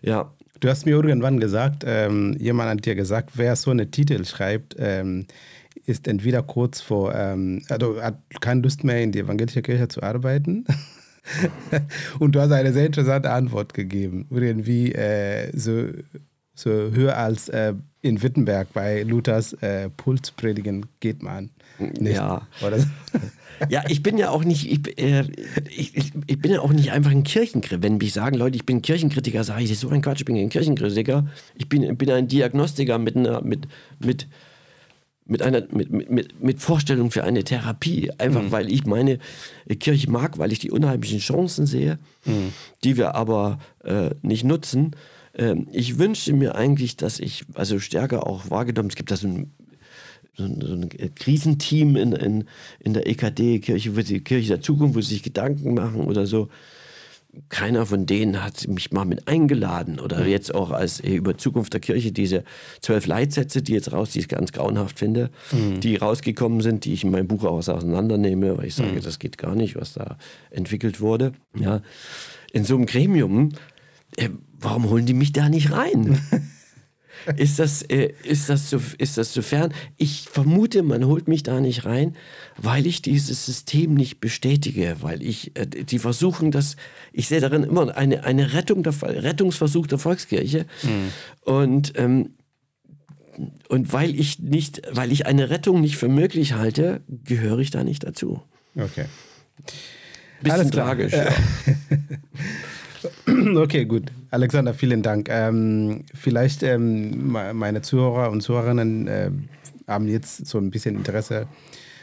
Ja. 0.00 0.32
Du 0.60 0.68
hast 0.68 0.86
mir 0.86 0.92
irgendwann 0.92 1.38
gesagt, 1.38 1.84
ähm, 1.86 2.36
jemand 2.36 2.70
hat 2.70 2.84
dir 2.84 2.96
gesagt, 2.96 3.30
wer 3.34 3.54
so 3.54 3.70
eine 3.70 3.92
Titel 3.92 4.24
schreibt, 4.24 4.74
ähm, 4.76 5.26
ist 5.88 6.06
entweder 6.06 6.42
kurz 6.42 6.80
vor, 6.80 7.14
ähm, 7.14 7.62
also 7.68 8.00
hat 8.00 8.18
keine 8.40 8.62
Lust 8.62 8.84
mehr 8.84 9.02
in 9.02 9.12
die 9.12 9.20
evangelische 9.20 9.62
Kirche 9.62 9.88
zu 9.88 10.02
arbeiten. 10.02 10.64
und 12.18 12.34
du 12.34 12.40
hast 12.40 12.52
eine 12.52 12.72
sehr 12.72 12.86
interessante 12.86 13.30
Antwort 13.30 13.74
gegeben. 13.74 14.26
Irgendwie 14.30 14.92
äh, 14.92 15.50
so, 15.56 15.88
so 16.54 16.70
höher 16.70 17.16
als 17.16 17.48
äh, 17.48 17.74
in 18.00 18.22
Wittenberg 18.22 18.72
bei 18.72 19.02
Luthers 19.02 19.54
äh, 19.54 19.90
Pulspredigen 19.90 20.86
geht 21.00 21.22
man 21.22 21.50
nicht. 21.78 22.16
Ja. 22.16 22.46
ja, 23.68 23.82
ich 23.88 24.02
bin 24.02 24.18
ja 24.18 24.30
auch 24.30 24.44
nicht, 24.44 24.70
ich, 24.70 24.98
äh, 24.98 25.24
ich, 25.68 26.12
ich, 26.26 26.38
bin 26.38 26.52
ja 26.52 26.60
auch 26.60 26.72
nicht 26.72 26.92
einfach 26.92 27.10
ein 27.10 27.24
Kirchenkritiker. 27.24 27.82
Wenn 27.82 27.96
mich 27.96 28.12
sagen 28.12 28.36
Leute, 28.36 28.56
ich 28.56 28.66
bin 28.66 28.82
Kirchenkritiker, 28.82 29.42
sage 29.42 29.62
ich, 29.62 29.68
das 29.68 29.76
ist 29.76 29.80
so 29.80 29.90
ein 29.90 30.02
Quatsch, 30.02 30.20
ich 30.20 30.24
bin 30.24 30.36
ein 30.36 30.48
Kirchenkritiker. 30.48 31.26
Ich 31.54 31.68
bin, 31.68 31.96
bin 31.96 32.10
ein 32.10 32.28
Diagnostiker 32.28 32.98
mit 32.98 33.16
einer, 33.16 33.42
mit, 33.42 33.66
mit 33.98 34.28
mit 35.28 35.42
einer 35.42 35.62
mit, 35.70 36.10
mit, 36.10 36.42
mit 36.42 36.60
Vorstellung 36.60 37.10
für 37.10 37.22
eine 37.22 37.44
Therapie. 37.44 38.10
Einfach 38.18 38.42
mhm. 38.42 38.50
weil 38.50 38.72
ich 38.72 38.86
meine 38.86 39.18
Kirche 39.78 40.10
mag, 40.10 40.38
weil 40.38 40.52
ich 40.52 40.58
die 40.58 40.70
unheimlichen 40.70 41.20
Chancen 41.20 41.66
sehe, 41.66 41.98
mhm. 42.24 42.52
die 42.82 42.96
wir 42.96 43.14
aber 43.14 43.58
äh, 43.84 44.10
nicht 44.22 44.44
nutzen. 44.44 44.96
Ähm, 45.34 45.68
ich 45.70 45.98
wünschte 45.98 46.32
mir 46.32 46.54
eigentlich, 46.54 46.96
dass 46.96 47.20
ich 47.20 47.44
also 47.54 47.78
stärker 47.78 48.26
auch 48.26 48.50
wahrgenommen, 48.50 48.88
es 48.88 48.96
gibt 48.96 49.10
da 49.10 49.16
so 49.16 49.28
ein 49.28 49.52
so 50.34 50.44
ein, 50.44 50.60
so 50.60 50.72
ein 50.72 51.14
Krisenteam 51.16 51.96
in, 51.96 52.12
in, 52.12 52.44
in 52.78 52.94
der 52.94 53.08
EKD, 53.08 53.58
Kirche, 53.58 53.90
Kirche 54.20 54.48
der 54.48 54.60
Zukunft, 54.60 54.94
wo 54.94 55.00
sie 55.00 55.14
sich 55.14 55.24
Gedanken 55.24 55.74
machen 55.74 56.02
oder 56.02 56.26
so 56.26 56.48
keiner 57.48 57.86
von 57.86 58.06
denen 58.06 58.42
hat 58.42 58.66
mich 58.68 58.92
mal 58.92 59.04
mit 59.04 59.28
eingeladen 59.28 60.00
oder 60.00 60.26
jetzt 60.26 60.54
auch 60.54 60.70
als 60.70 61.00
äh, 61.00 61.14
über 61.14 61.36
Zukunft 61.38 61.72
der 61.72 61.80
Kirche 61.80 62.12
diese 62.12 62.44
zwölf 62.80 63.06
Leitsätze, 63.06 63.62
die 63.62 63.72
jetzt 63.72 63.92
raus, 63.92 64.10
die 64.10 64.20
ich 64.20 64.28
ganz 64.28 64.52
grauenhaft 64.52 64.98
finde, 64.98 65.30
mhm. 65.52 65.80
die 65.80 65.96
rausgekommen 65.96 66.60
sind, 66.60 66.84
die 66.84 66.92
ich 66.92 67.04
in 67.04 67.10
meinem 67.10 67.28
Buch 67.28 67.44
auch 67.44 67.58
auseinandernehme, 67.58 68.58
weil 68.58 68.66
ich 68.66 68.74
sage, 68.74 68.92
mhm. 68.92 69.02
das 69.02 69.18
geht 69.18 69.38
gar 69.38 69.54
nicht, 69.54 69.76
was 69.76 69.94
da 69.94 70.16
entwickelt 70.50 71.00
wurde. 71.00 71.32
Ja, 71.56 71.82
in 72.52 72.64
so 72.64 72.74
einem 72.74 72.86
Gremium, 72.86 73.50
äh, 74.16 74.30
warum 74.58 74.88
holen 74.90 75.06
die 75.06 75.14
mich 75.14 75.32
da 75.32 75.48
nicht 75.48 75.72
rein? 75.72 76.18
ist 77.36 77.58
das, 77.58 77.82
äh, 77.82 78.12
ist, 78.22 78.48
das 78.48 78.68
zu, 78.68 78.80
ist 78.98 79.18
das 79.18 79.32
zu 79.32 79.42
fern? 79.42 79.72
Ich 79.96 80.28
vermute, 80.30 80.82
man 80.82 81.06
holt 81.06 81.28
mich 81.28 81.42
da 81.42 81.60
nicht 81.60 81.84
rein, 81.84 82.16
weil 82.56 82.86
ich 82.86 83.02
dieses 83.02 83.46
System 83.46 83.94
nicht 83.94 84.20
bestätige, 84.20 84.96
weil 85.00 85.22
ich, 85.22 85.56
äh, 85.56 85.66
die 85.66 85.98
versuchen 85.98 86.50
das, 86.50 86.76
ich 87.12 87.28
sehe 87.28 87.40
darin 87.40 87.64
immer 87.64 87.96
eine, 87.96 88.24
eine 88.24 88.54
Rettung 88.54 88.82
der, 88.82 88.94
Rettungsversuch 89.02 89.86
der 89.86 89.98
Volkskirche. 89.98 90.66
Mhm. 90.82 91.12
Und, 91.42 91.92
ähm, 91.96 92.30
und 93.68 93.92
weil 93.92 94.18
ich 94.18 94.40
nicht, 94.40 94.82
weil 94.90 95.12
ich 95.12 95.26
eine 95.26 95.50
Rettung 95.50 95.80
nicht 95.80 95.96
für 95.96 96.08
möglich 96.08 96.54
halte, 96.54 97.02
gehöre 97.24 97.58
ich 97.58 97.70
da 97.70 97.84
nicht 97.84 98.04
dazu. 98.04 98.42
Okay. 98.74 99.04
Bisschen 100.42 100.70
tragisch, 100.70 101.12
ja. 101.12 101.26
Okay, 103.56 103.84
gut. 103.84 104.12
Alexander, 104.30 104.74
vielen 104.74 105.02
Dank. 105.02 105.28
Ähm, 105.30 106.04
vielleicht 106.14 106.62
ähm, 106.62 107.30
meine 107.30 107.82
Zuhörer 107.82 108.30
und 108.30 108.42
Zuhörerinnen 108.42 109.06
äh, 109.06 109.30
haben 109.86 110.08
jetzt 110.08 110.46
so 110.46 110.58
ein 110.58 110.70
bisschen 110.70 110.96
Interesse 110.96 111.46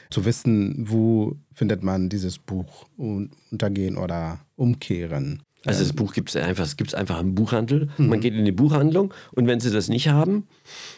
zu 0.09 0.25
wissen, 0.25 0.85
wo 0.89 1.35
findet 1.53 1.83
man 1.83 2.09
dieses 2.09 2.39
Buch 2.39 2.85
untergehen 2.97 3.97
oder 3.97 4.39
umkehren. 4.55 5.41
Also 5.65 5.83
das 5.83 5.93
Buch 5.93 6.13
gibt 6.13 6.29
es 6.29 6.35
einfach, 6.35 6.63
es 6.63 6.77
gibt 6.77 6.93
einfach 6.95 7.19
im 7.19 7.35
Buchhandel. 7.35 7.89
Mhm. 7.97 8.07
Man 8.07 8.19
geht 8.19 8.33
in 8.33 8.45
die 8.45 8.51
Buchhandlung 8.51 9.13
und 9.33 9.47
wenn 9.47 9.59
sie 9.59 9.71
das 9.71 9.89
nicht 9.89 10.07
haben, 10.09 10.47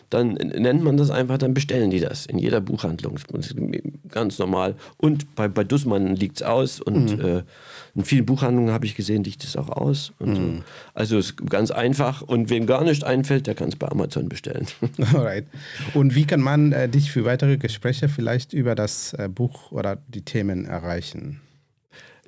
dann 0.10 0.34
nennt 0.34 0.84
man 0.84 0.98
das 0.98 1.10
einfach, 1.10 1.38
dann 1.38 1.54
bestellen 1.54 1.90
die 1.90 2.00
das 2.00 2.26
in 2.26 2.40
jeder 2.40 2.62
Buchhandlung. 2.62 3.20
Ganz 4.10 4.40
normal. 4.40 4.76
Und 4.98 5.36
bei, 5.36 5.48
bei 5.48 5.64
Dussmann 5.64 6.16
liegt 6.16 6.38
es 6.38 6.44
aus 6.44 6.80
und 6.80 7.18
mhm. 7.18 7.26
äh, 7.26 7.44
in 7.96 8.06
vielen 8.06 8.26
Buchhandlungen 8.26 8.72
habe 8.72 8.86
ich 8.86 8.96
gesehen, 8.96 9.24
liegt 9.24 9.44
es 9.44 9.56
auch 9.56 9.70
aus. 9.70 10.14
Mhm. 10.20 10.36
So. 10.36 10.64
Also 10.94 11.18
es 11.18 11.32
ist 11.32 11.50
ganz 11.50 11.72
einfach 11.72 12.22
und 12.22 12.50
wem 12.50 12.68
gar 12.68 12.84
nicht 12.84 13.04
einfällt, 13.04 13.48
der 13.48 13.56
kann 13.56 13.70
es 13.70 13.76
bei 13.76 13.88
Amazon 13.90 14.30
bestellen. 14.30 14.68
Alright. 15.14 15.46
Und 15.94 16.16
wie 16.16 16.26
kann 16.26 16.42
man 16.42 16.72
äh, 16.72 16.88
dich 16.88 17.12
für 17.12 17.26
weitere 17.26 17.58
Gespräche 17.58 18.08
vielleicht 18.08 18.54
über 18.54 18.76
das 18.76 19.14
äh, 19.14 19.28
Buch 19.28 19.72
oder 19.72 19.98
die 20.08 20.22
Themen 20.22 20.66
erreichen? 20.66 21.42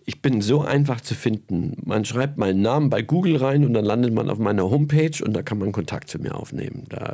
Ich 0.10 0.24
bin 0.24 0.42
so 0.42 0.62
einfach 0.62 1.02
zu 1.02 1.14
finden. 1.14 1.78
Man 1.86 2.04
schreibt 2.04 2.40
meinen 2.40 2.64
Namen 2.64 2.90
bei 2.90 3.04
Google 3.04 3.38
rein 3.38 3.64
und 3.64 3.76
dann 3.76 3.86
landet 3.86 4.12
man 4.12 4.28
auf 4.28 4.40
meiner 4.40 4.64
Homepage 4.64 5.24
und 5.24 5.34
da 5.34 5.44
kann 5.44 5.60
man 5.60 5.72
Kontakt 5.72 6.10
zu 6.10 6.18
mir 6.18 6.34
aufnehmen. 6.34 6.86
Da 6.90 7.14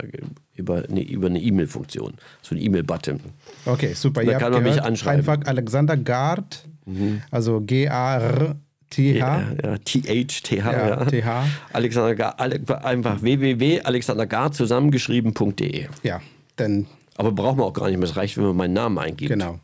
über 0.56 0.86
eine 0.90 1.02
über 1.02 1.28
eine 1.28 1.42
E-Mail-Funktion, 1.42 2.14
so 2.42 2.56
ein 2.56 2.62
E-Mail-Button. 2.62 3.20
Okay, 3.66 3.92
super. 3.94 4.24
Da 4.24 4.40
kann 4.40 4.54
man 4.54 4.64
mich 4.64 4.82
anschreiben. 4.82 5.28
Einfach 5.28 5.46
Alexander 5.46 5.98
Gard, 5.98 6.66
mhm. 6.86 7.22
also 7.32 7.60
G-A-R. 7.60 8.56
T-H. 8.92 9.44
Ja, 9.62 9.78
T-H-T-H. 9.80 11.12
Ja. 11.12 11.48
Alexander 11.74 12.16
Gar, 12.16 12.40
einfach 12.40 13.22
www.alexandergar 13.22 14.54
zusammengeschrieben.de. 14.54 15.88
Ja, 16.04 16.22
dann. 16.56 16.86
Aber 17.18 17.34
brauchen 17.34 17.60
wir 17.60 17.66
auch 17.66 17.74
gar 17.74 17.90
nicht 17.90 17.98
mehr. 17.98 18.08
Es 18.08 18.16
reicht, 18.16 18.38
wenn 18.38 18.46
man 18.46 18.56
meinen 18.56 18.74
Namen 18.74 18.98
eingibt. 19.00 19.32
Genau. 19.32 19.60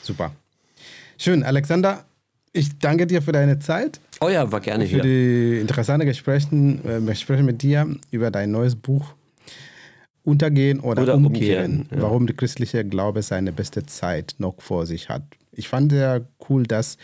Super. 0.00 0.32
Schön, 1.18 1.42
Alexander. 1.42 2.04
Ich 2.52 2.78
danke 2.78 3.06
dir 3.06 3.22
für 3.22 3.32
deine 3.32 3.58
Zeit. 3.58 4.00
Oh 4.20 4.28
ja, 4.28 4.50
war 4.52 4.60
gerne 4.60 4.84
für 4.84 4.90
hier. 4.90 4.98
Für 4.98 5.08
die 5.08 5.60
interessanten 5.60 6.06
Gespräche, 6.06 6.48
äh, 6.54 7.00
Gespräche 7.00 7.42
mit 7.42 7.62
dir 7.62 7.96
über 8.10 8.30
dein 8.30 8.50
neues 8.50 8.76
Buch 8.76 9.14
Untergehen 10.24 10.78
oder, 10.80 11.02
oder 11.02 11.14
Umkehren. 11.16 11.80
umkehren 11.80 11.88
ja. 11.90 12.02
Warum 12.02 12.26
der 12.26 12.36
christliche 12.36 12.84
Glaube 12.84 13.22
seine 13.22 13.52
beste 13.52 13.84
Zeit 13.86 14.36
noch 14.38 14.60
vor 14.60 14.86
sich 14.86 15.08
hat. 15.08 15.22
Ich 15.50 15.68
fand 15.68 15.90
sehr 15.90 16.24
cool, 16.48 16.62
dass, 16.62 16.96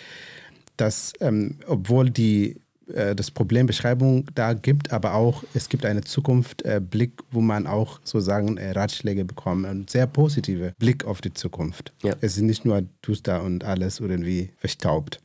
dass 0.77 1.13
ähm, 1.21 1.59
obwohl 1.67 2.11
die 2.11 2.61
äh, 2.95 3.15
das 3.15 3.31
Problembeschreibung 3.31 4.27
da 4.35 4.55
gibt, 4.55 4.93
aber 4.93 5.15
auch 5.15 5.45
es 5.55 5.69
gibt 5.69 5.85
eine 5.85 6.03
Zukunftblick, 6.03 7.13
äh, 7.21 7.25
wo 7.31 7.41
man 7.41 7.67
auch 7.67 8.01
sozusagen 8.05 8.57
äh, 8.57 8.71
Ratschläge 8.71 9.25
bekommt. 9.25 9.67
Ein 9.67 9.87
sehr 9.89 10.07
positiver 10.07 10.73
Blick 10.79 11.05
auf 11.05 11.21
die 11.21 11.35
Zukunft. 11.35 11.93
Ja. 12.03 12.15
Es 12.21 12.37
ist 12.37 12.43
nicht 12.43 12.65
nur 12.65 12.83
duster 13.03 13.43
und 13.43 13.65
alles 13.65 14.01
irgendwie 14.01 14.51
verstaubt. 14.57 15.21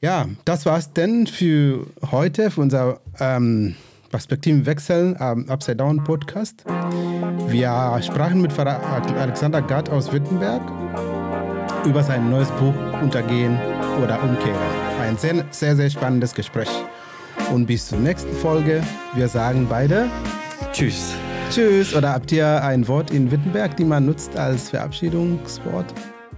Ja, 0.00 0.28
das 0.44 0.64
war's 0.64 0.92
denn 0.92 1.26
für 1.26 1.86
heute, 2.10 2.50
für 2.50 2.60
unser 2.60 3.00
ähm, 3.18 3.74
Perspektivenwechsel 4.10 5.16
am 5.18 5.40
ähm, 5.40 5.50
Upside 5.50 5.76
Down 5.76 6.02
Podcast. 6.04 6.64
Wir 7.48 8.00
sprachen 8.02 8.40
mit 8.40 8.52
Pfarrer 8.52 8.80
Alexander 9.18 9.60
Gatt 9.60 9.90
aus 9.90 10.12
Wittenberg 10.12 10.62
über 11.84 12.02
sein 12.02 12.30
neues 12.30 12.50
Buch 12.52 12.74
Untergehen 13.02 13.58
oder 14.02 14.22
Umkehren. 14.22 14.87
Ein 15.08 15.16
sehr, 15.16 15.42
sehr, 15.50 15.74
sehr 15.74 15.88
spannendes 15.88 16.34
Gespräch. 16.34 16.68
Und 17.50 17.64
bis 17.64 17.88
zur 17.88 17.98
nächsten 17.98 18.30
Folge. 18.36 18.82
Wir 19.14 19.26
sagen 19.26 19.66
beide 19.68 20.06
Tschüss. 20.70 21.14
Tschüss. 21.50 21.94
Oder 21.94 22.12
habt 22.12 22.30
ihr 22.30 22.62
ein 22.62 22.86
Wort 22.88 23.10
in 23.10 23.30
Wittenberg, 23.30 23.74
die 23.78 23.86
man 23.86 24.04
nutzt 24.04 24.36
als 24.36 24.68
Verabschiedungswort 24.68 25.86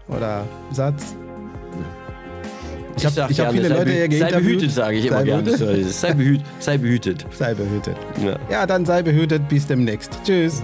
oder 0.07 0.47
Satz? 0.71 1.17
Ich 2.97 3.05
habe 3.05 3.23
hab 3.23 3.53
viele 3.53 3.69
Leute 3.71 3.91
hier 3.91 4.19
Sei 4.21 4.31
behütet, 4.31 4.71
sage 4.71 4.99
ich 4.99 5.07
immer 5.07 5.25
gerne. 5.25 5.51
Sei, 5.89 6.13
behüt, 6.13 6.41
sei 6.61 6.79
behütet. 6.79 7.27
Sei 7.33 7.55
behütet. 7.55 7.97
Ja. 8.25 8.37
ja, 8.49 8.67
dann 8.67 8.87
sei 8.87 9.03
behütet. 9.03 9.49
Bis 9.49 9.67
demnächst. 9.67 10.17
Tschüss. 10.25 10.63